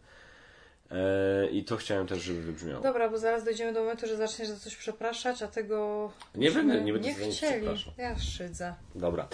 E, 0.92 1.50
I 1.50 1.64
to 1.64 1.78
chciałem 1.78 2.08
też, 2.08 2.24
żeby 2.24 2.42
wybrzmiało. 2.42 2.84
Dobra, 2.84 3.10
bo 3.10 3.18
zaraz 3.18 3.44
dojdziemy 3.44 3.74
do 3.74 3.80
momentu, 3.80 4.08
że 4.08 4.18
zaczniesz 4.18 4.48
za 4.48 4.56
coś 4.56 4.76
przepraszać, 4.76 5.42
a 5.42 5.48
tego. 5.48 6.12
Nie 6.36 6.52
będę, 6.52 6.82
nie 6.82 6.94
będę 6.94 7.10
nie 7.10 7.32
chcieli. 7.32 7.68
Ja 7.98 8.20
szydzę. 8.20 8.76
Dobra. 8.96 9.28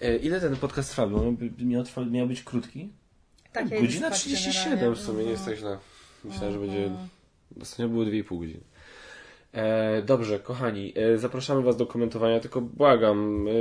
E, 0.00 0.16
ile 0.16 0.40
ten 0.40 0.56
podcast 0.56 0.90
trwa? 0.90 1.06
Bo 1.06 1.34
miał, 1.58 1.84
miał 2.10 2.26
być 2.26 2.42
krótki? 2.42 2.92
Tak, 3.52 3.70
ja 3.70 3.80
Godzina 3.80 4.10
37 4.10 4.94
w 4.94 5.00
sumie, 5.00 5.24
nie 5.24 5.30
jest 5.30 5.44
tak 5.44 5.56
źle. 5.56 5.78
Myślałem, 6.24 6.52
że 6.52 6.60
będzie... 6.60 6.90
Ostatnio 7.62 7.88
było 7.88 8.04
2,5 8.04 8.38
godziny. 8.40 8.60
E, 9.52 10.02
dobrze, 10.02 10.38
kochani, 10.38 10.92
e, 10.96 11.18
zapraszamy 11.18 11.62
Was 11.62 11.76
do 11.76 11.86
komentowania, 11.86 12.40
tylko 12.40 12.60
błagam, 12.60 13.48
e, 13.48 13.52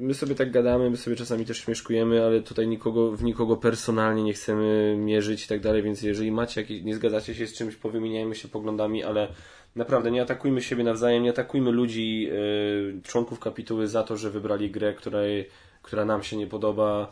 my 0.00 0.14
sobie 0.14 0.34
tak 0.34 0.50
gadamy, 0.50 0.90
my 0.90 0.96
sobie 0.96 1.16
czasami 1.16 1.46
też 1.46 1.58
śmieszkujemy, 1.58 2.24
ale 2.24 2.40
tutaj 2.40 2.68
nikogo, 2.68 3.12
w 3.12 3.22
nikogo 3.24 3.56
personalnie 3.56 4.22
nie 4.22 4.32
chcemy 4.32 4.96
mierzyć 4.98 5.44
i 5.44 5.48
tak 5.48 5.60
dalej, 5.60 5.82
więc 5.82 6.02
jeżeli 6.02 6.32
macie 6.32 6.60
jakieś, 6.60 6.82
nie 6.82 6.94
zgadzacie 6.94 7.34
się 7.34 7.46
z 7.46 7.52
czymś, 7.52 7.76
powymieniajmy 7.76 8.34
się 8.34 8.48
poglądami, 8.48 9.04
ale 9.04 9.28
naprawdę 9.76 10.10
nie 10.10 10.22
atakujmy 10.22 10.62
siebie 10.62 10.84
nawzajem, 10.84 11.22
nie 11.22 11.30
atakujmy 11.30 11.70
ludzi, 11.70 12.28
e, 12.30 13.02
członków 13.02 13.40
kapituły 13.40 13.88
za 13.88 14.02
to, 14.02 14.16
że 14.16 14.30
wybrali 14.30 14.70
grę, 14.70 14.94
której, 14.94 15.48
która 15.82 16.04
nam 16.04 16.22
się 16.22 16.36
nie 16.36 16.46
podoba, 16.46 17.10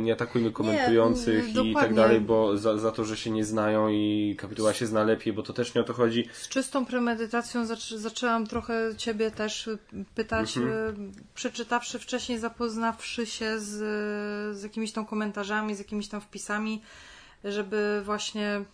nie 0.00 0.12
atakujmy 0.12 0.52
komentujących 0.52 1.54
nie, 1.54 1.70
i 1.70 1.74
tak 1.74 1.94
dalej, 1.94 2.20
bo 2.20 2.56
za, 2.56 2.78
za 2.78 2.92
to, 2.92 3.04
że 3.04 3.16
się 3.16 3.30
nie 3.30 3.44
znają 3.44 3.88
i 3.88 4.36
kapituła 4.38 4.74
się 4.74 4.86
zna 4.86 5.04
lepiej, 5.04 5.32
bo 5.32 5.42
to 5.42 5.52
też 5.52 5.74
nie 5.74 5.80
o 5.80 5.84
to 5.84 5.92
chodzi. 5.92 6.28
Z 6.32 6.48
czystą 6.48 6.86
premedytacją 6.86 7.66
zaczę, 7.66 7.98
zaczęłam 7.98 8.46
trochę 8.46 8.96
Ciebie 8.96 9.30
też 9.30 9.70
pytać, 10.14 10.56
mhm. 10.56 11.12
E, 11.16 11.22
przeczytawszy 11.34 11.98
wcześniej, 11.98 12.38
zapoznawszy 12.38 13.26
się 13.26 13.58
z, 13.60 13.76
z 14.58 14.62
jakimiś 14.62 14.92
tam 14.92 15.06
komentarzami, 15.06 15.74
z 15.74 15.78
jakimiś 15.78 16.08
tam 16.08 16.20
wpisami, 16.20 16.82
żeby 17.44 18.02
właśnie 18.04 18.64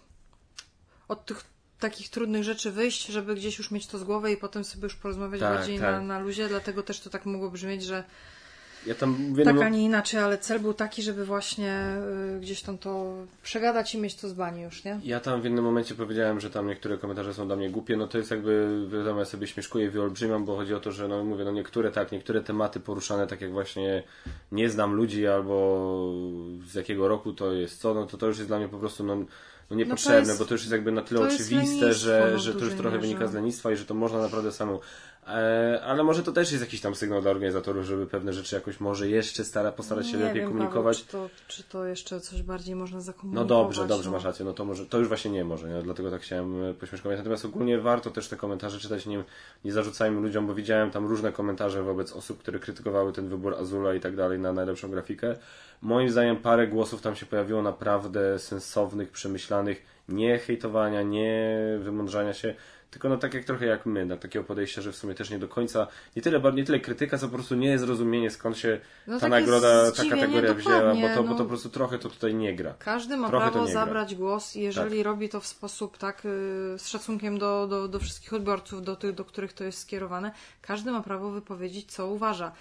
od 1.08 1.24
tych 1.24 1.44
takich 1.78 2.10
trudnych 2.10 2.44
rzeczy 2.44 2.70
wyjść, 2.70 3.06
żeby 3.06 3.34
gdzieś 3.34 3.58
już 3.58 3.70
mieć 3.70 3.86
to 3.86 3.98
z 3.98 4.04
głowy 4.04 4.32
i 4.32 4.36
potem 4.36 4.64
sobie 4.64 4.84
już 4.84 4.94
porozmawiać 4.94 5.40
tak, 5.40 5.56
bardziej 5.56 5.78
tak. 5.78 5.92
Na, 5.92 6.00
na 6.00 6.18
luzie, 6.18 6.48
dlatego 6.48 6.82
też 6.82 7.00
to 7.00 7.10
tak 7.10 7.26
mogło 7.26 7.50
brzmieć, 7.50 7.84
że 7.84 8.04
ja 8.86 8.94
tam 8.94 9.35
tak, 9.44 9.59
a 9.59 9.69
nie 9.69 9.85
inaczej, 9.85 10.20
ale 10.20 10.39
cel 10.39 10.61
był 10.61 10.74
taki, 10.74 11.02
żeby 11.02 11.24
właśnie 11.24 11.97
y, 12.36 12.40
gdzieś 12.40 12.62
tam 12.62 12.78
to 12.78 13.15
przegadać 13.43 13.94
i 13.94 13.98
mieć 13.98 14.15
to 14.15 14.28
z 14.28 14.32
bani 14.32 14.62
już, 14.62 14.85
nie? 14.85 15.01
Ja 15.05 15.20
tam 15.20 15.40
w 15.40 15.44
jednym 15.44 15.65
momencie 15.65 15.94
powiedziałem, 15.94 16.40
że 16.40 16.51
tam 16.51 16.66
niektóre 16.66 16.98
komentarze 16.98 17.35
są 17.35 17.47
dla 17.47 17.56
mnie 17.56 17.70
głupie, 17.70 17.97
no 17.97 18.09
to 18.09 18.19
jest 18.19 18.31
jakby, 18.31 18.86
wiadomo, 18.93 19.19
ja 19.19 19.24
sobie 19.24 19.47
śmieszkuję 19.47 19.90
wyolbrzymiam, 19.90 20.44
bo 20.44 20.56
chodzi 20.56 20.74
o 20.74 20.81
to, 20.81 20.93
że 20.93 21.09
no 21.09 21.24
mówię, 21.24 21.44
no 21.44 21.52
niektóre 21.52 21.90
tak, 21.90 22.12
niektóre 22.12 22.40
tematy 22.40 22.81
poruszane, 22.81 23.27
tak 23.27 23.40
jak 23.40 23.52
właśnie 23.52 24.02
nie 24.52 24.70
znam 24.70 24.94
ludzi 24.94 25.27
albo 25.27 26.12
z 26.66 26.74
jakiego 26.74 27.09
roku 27.09 27.32
to 27.32 27.52
jest 27.52 27.81
co, 27.81 27.94
no 27.94 28.06
to 28.06 28.16
to 28.16 28.27
już 28.27 28.36
jest 28.36 28.51
dla 28.51 28.59
mnie 28.59 28.69
po 28.69 28.78
prostu, 28.78 29.05
no 29.05 29.16
no 29.70 29.77
niepotrzebne, 29.77 30.19
no 30.19 30.24
to 30.24 30.28
jest, 30.28 30.39
bo 30.39 30.44
to 30.44 30.55
już 30.55 30.61
jest 30.61 30.73
jakby 30.73 30.93
na 30.93 31.02
tyle 31.02 31.20
oczywiste, 31.20 31.94
że, 31.94 32.39
że 32.39 32.55
to 32.55 32.65
już 32.65 32.74
trochę 32.74 32.98
wynika 32.98 33.27
z 33.27 33.35
lenistwa 33.35 33.73
i 33.73 33.77
że 33.77 33.85
to 33.85 33.94
można 33.94 34.19
naprawdę 34.19 34.52
samemu. 34.52 34.81
E, 35.28 35.80
ale 35.84 36.05
może 36.05 36.22
to 36.22 36.32
też 36.32 36.52
jest 36.52 36.64
jakiś 36.64 36.80
tam 36.80 36.94
sygnał 36.94 37.22
dla 37.22 37.30
organizatorów, 37.30 37.84
żeby 37.84 38.06
pewne 38.06 38.32
rzeczy 38.32 38.55
jakoś 38.55 38.80
może 38.80 39.09
jeszcze 39.09 39.44
stara, 39.44 39.72
postarać 39.72 40.06
się 40.06 40.16
nie 40.16 40.24
lepiej 40.24 40.40
wiem, 40.40 40.51
komunikować. 40.51 41.02
Paweł, 41.02 41.28
czy, 41.28 41.36
to, 41.38 41.52
czy 41.55 41.62
to 41.62 41.86
jeszcze 41.86 42.20
coś 42.20 42.42
bardziej 42.42 42.74
można 42.74 43.01
zakomunikować? 43.01 43.51
No 43.51 43.56
dobrze, 43.56 43.86
dobrze, 43.86 44.10
no. 44.10 44.16
masz 44.16 44.24
rację. 44.24 44.44
No 44.44 44.52
to 44.52 44.64
może, 44.64 44.86
to 44.86 44.98
już 44.98 45.09
właśnie 45.09 45.30
nie 45.30 45.44
może, 45.44 45.68
nie? 45.68 45.82
dlatego 45.82 46.10
tak 46.10 46.22
chciałem 46.22 46.64
e, 46.64 46.74
pośmieszkować. 46.74 47.18
Natomiast 47.18 47.44
ogólnie 47.44 47.78
warto 47.78 48.10
też 48.10 48.28
te 48.28 48.36
komentarze 48.36 48.78
czytać, 48.78 49.06
nie, 49.06 49.24
nie 49.64 49.72
zarzucajmy 49.72 50.20
ludziom, 50.20 50.46
bo 50.46 50.55
widziałem 50.55 50.90
tam 50.90 51.06
różne 51.06 51.32
komentarze 51.32 51.82
wobec 51.82 52.12
osób, 52.12 52.38
które 52.38 52.59
krytykowały 52.59 53.12
ten 53.12 53.28
wybór 53.28 53.55
Azula 53.55 53.94
i 53.94 54.01
tak 54.01 54.16
dalej 54.16 54.38
na 54.38 54.52
najlepszą 54.52 54.90
grafikę. 54.90 55.36
Moim 55.82 56.10
zdaniem 56.10 56.36
parę 56.36 56.68
głosów 56.68 57.02
tam 57.02 57.16
się 57.16 57.26
pojawiło 57.26 57.62
naprawdę 57.62 58.38
sensownych, 58.38 59.10
przemyślanych, 59.10 59.82
nie 60.09 60.38
hejtowania, 60.38 61.02
nie 61.02 61.59
wymądrzania 61.80 62.34
się, 62.34 62.55
tylko 62.94 63.08
no 63.08 63.16
tak 63.16 63.34
jak 63.34 63.44
trochę 63.44 63.66
jak 63.66 63.86
my, 63.86 64.06
na 64.06 64.16
takiego 64.16 64.44
podejścia, 64.44 64.82
że 64.82 64.92
w 64.92 64.96
sumie 64.96 65.14
też 65.14 65.30
nie 65.30 65.38
do 65.38 65.48
końca, 65.48 65.86
nie 66.16 66.22
tyle, 66.22 66.52
nie 66.52 66.64
tyle 66.64 66.80
krytyka, 66.80 67.18
co 67.18 67.28
po 67.28 67.34
prostu 67.34 67.54
nie 67.54 67.78
zrozumienie 67.78 68.30
skąd 68.30 68.58
się 68.58 68.80
no 69.06 69.20
ta 69.20 69.28
nagroda, 69.28 69.92
ta 69.92 70.04
kategoria 70.04 70.54
wzięła, 70.54 70.94
bo 70.94 71.08
to, 71.08 71.22
no, 71.22 71.28
bo 71.28 71.34
to 71.34 71.42
po 71.42 71.48
prostu 71.48 71.68
trochę 71.68 71.98
to 71.98 72.08
tutaj 72.08 72.34
nie 72.34 72.56
gra. 72.56 72.74
Każdy 72.78 73.16
ma 73.16 73.28
trochę 73.28 73.50
prawo 73.50 73.66
zabrać 73.66 74.14
głos, 74.14 74.54
jeżeli 74.54 74.96
tak. 74.96 75.06
robi 75.06 75.28
to 75.28 75.40
w 75.40 75.46
sposób 75.46 75.98
tak 75.98 76.24
y, 76.24 76.28
z 76.78 76.88
szacunkiem 76.88 77.38
do, 77.38 77.66
do, 77.66 77.88
do 77.88 77.98
wszystkich 77.98 78.32
odbiorców, 78.32 78.82
do 78.82 78.96
tych, 78.96 79.14
do 79.14 79.24
których 79.24 79.52
to 79.52 79.64
jest 79.64 79.78
skierowane, 79.78 80.32
każdy 80.62 80.90
ma 80.90 81.02
prawo 81.02 81.30
wypowiedzieć, 81.30 81.92
co 81.92 82.06
uważa. 82.06 82.52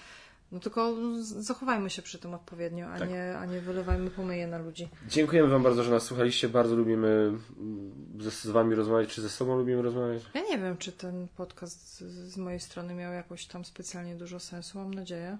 No 0.53 0.59
tylko 0.59 0.95
zachowajmy 1.23 1.89
się 1.89 2.01
przy 2.01 2.19
tym 2.19 2.33
odpowiednio, 2.33 2.87
a, 2.87 2.99
Tak. 2.99 3.09
nie, 3.09 3.37
a 3.37 3.45
nie 3.45 3.61
wylewajmy 3.61 4.09
pomyje 4.09 4.47
na 4.47 4.57
ludzi. 4.57 4.89
Dziękujemy 5.07 5.49
Wam 5.49 5.63
bardzo, 5.63 5.83
że 5.83 5.91
nas 5.91 6.03
słuchaliście. 6.03 6.49
Bardzo 6.49 6.75
lubimy 6.75 7.07
mm, 7.07 8.31
z 8.31 8.47
Wami 8.47 8.75
rozmawiać, 8.75 9.09
czy 9.09 9.21
ze 9.21 9.29
sobą 9.29 9.57
lubimy 9.57 9.81
rozmawiać. 9.81 10.23
Ja 10.33 10.41
nie 10.41 10.57
wiem, 10.57 10.77
czy 10.77 10.91
ten 10.91 11.27
podcast 11.27 11.97
z, 11.97 12.03
z 12.33 12.37
mojej 12.37 12.59
strony 12.59 12.93
miał 12.93 13.13
jakoś 13.13 13.45
tam 13.45 13.65
specjalnie 13.65 14.15
dużo 14.15 14.39
sensu, 14.39 14.77
mam 14.77 14.93
nadzieję. 14.93 15.37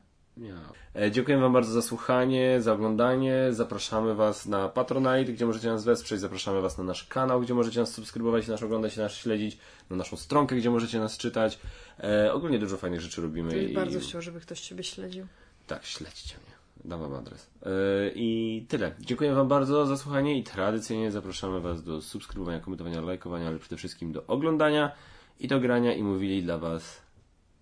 E, 0.96 1.12
Dziękujemy 1.12 1.44
Wam 1.44 1.54
bardzo 1.54 1.72
za 1.72 1.82
słuchanie, 1.82 2.62
za 2.62 2.74
oglądanie. 2.74 3.48
Zapraszamy 3.52 4.16
Was 4.16 4.46
na 4.46 4.70
Patronite, 4.70 5.34
gdzie 5.34 5.46
możecie 5.46 5.68
nas 5.68 5.84
wesprzeć. 5.84 6.20
Zapraszamy 6.20 6.62
Was 6.62 6.78
na 6.78 6.84
nasz 6.84 7.04
kanał, 7.04 7.42
gdzie 7.42 7.54
możecie 7.54 7.80
nas 7.80 7.94
subskrybować, 7.94 8.48
nas 8.48 8.64
oglądać, 8.64 8.98
nas 8.98 9.12
śledzić. 9.14 9.58
Na 9.90 9.96
naszą 9.96 10.18
stronkę, 10.18 10.56
gdzie 10.56 10.70
możecie 10.70 11.00
nas 11.00 11.18
czytać. 11.18 11.60
E, 12.00 12.34
ogólnie 12.34 12.60
dużo 12.60 12.78
fajnych 12.78 13.02
rzeczy 13.02 13.22
robimy. 13.22 13.52
To 13.52 13.58
i- 13.58 13.74
bardzo 13.74 14.00
chciał, 14.00 14.22
żeby 14.22 14.40
ktoś 14.40 14.62
Ciebie 14.62 14.84
śledził. 14.84 15.28
Tak, 15.68 15.86
śledźcie 15.86 16.36
mnie. 16.36 16.54
Dam 16.90 17.00
Wam 17.00 17.14
adres. 17.14 17.50
E, 17.66 17.70
I 18.16 18.66
tyle. 18.70 18.92
Dziękuję 19.00 19.34
Wam 19.36 19.48
bardzo 19.48 19.86
za 19.86 19.98
słuchanie 19.98 20.40
i 20.40 20.44
tradycyjnie 20.44 21.12
zapraszamy 21.12 21.60
Was 21.62 21.84
do 21.84 22.02
subskrybowania, 22.02 22.60
komentowania, 22.60 23.02
lajkowania, 23.02 23.48
ale 23.48 23.60
przede 23.60 23.78
wszystkim 23.78 24.12
do 24.12 24.26
oglądania 24.28 24.92
i 25.40 25.48
do 25.48 25.60
grania 25.60 25.94
i 25.94 26.04
mówili 26.04 26.44
dla 26.44 26.58
Was 26.58 27.02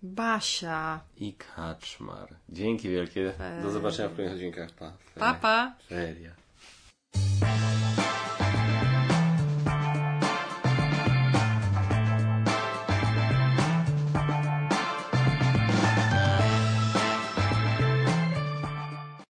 Basia! 0.02 1.00
i 1.16 1.34
Kaczmar. 1.34 2.28
Dzięki 2.48 2.88
wielkie. 2.88 3.32
Do 3.62 3.70
zobaczenia 3.70 4.08
w 4.08 4.16
kolejnych 4.16 4.34
odcinkach. 4.36 4.70
Pa. 4.70 4.92
Pa, 5.14 5.34
pa! 5.34 5.74
Feria. 5.88 6.30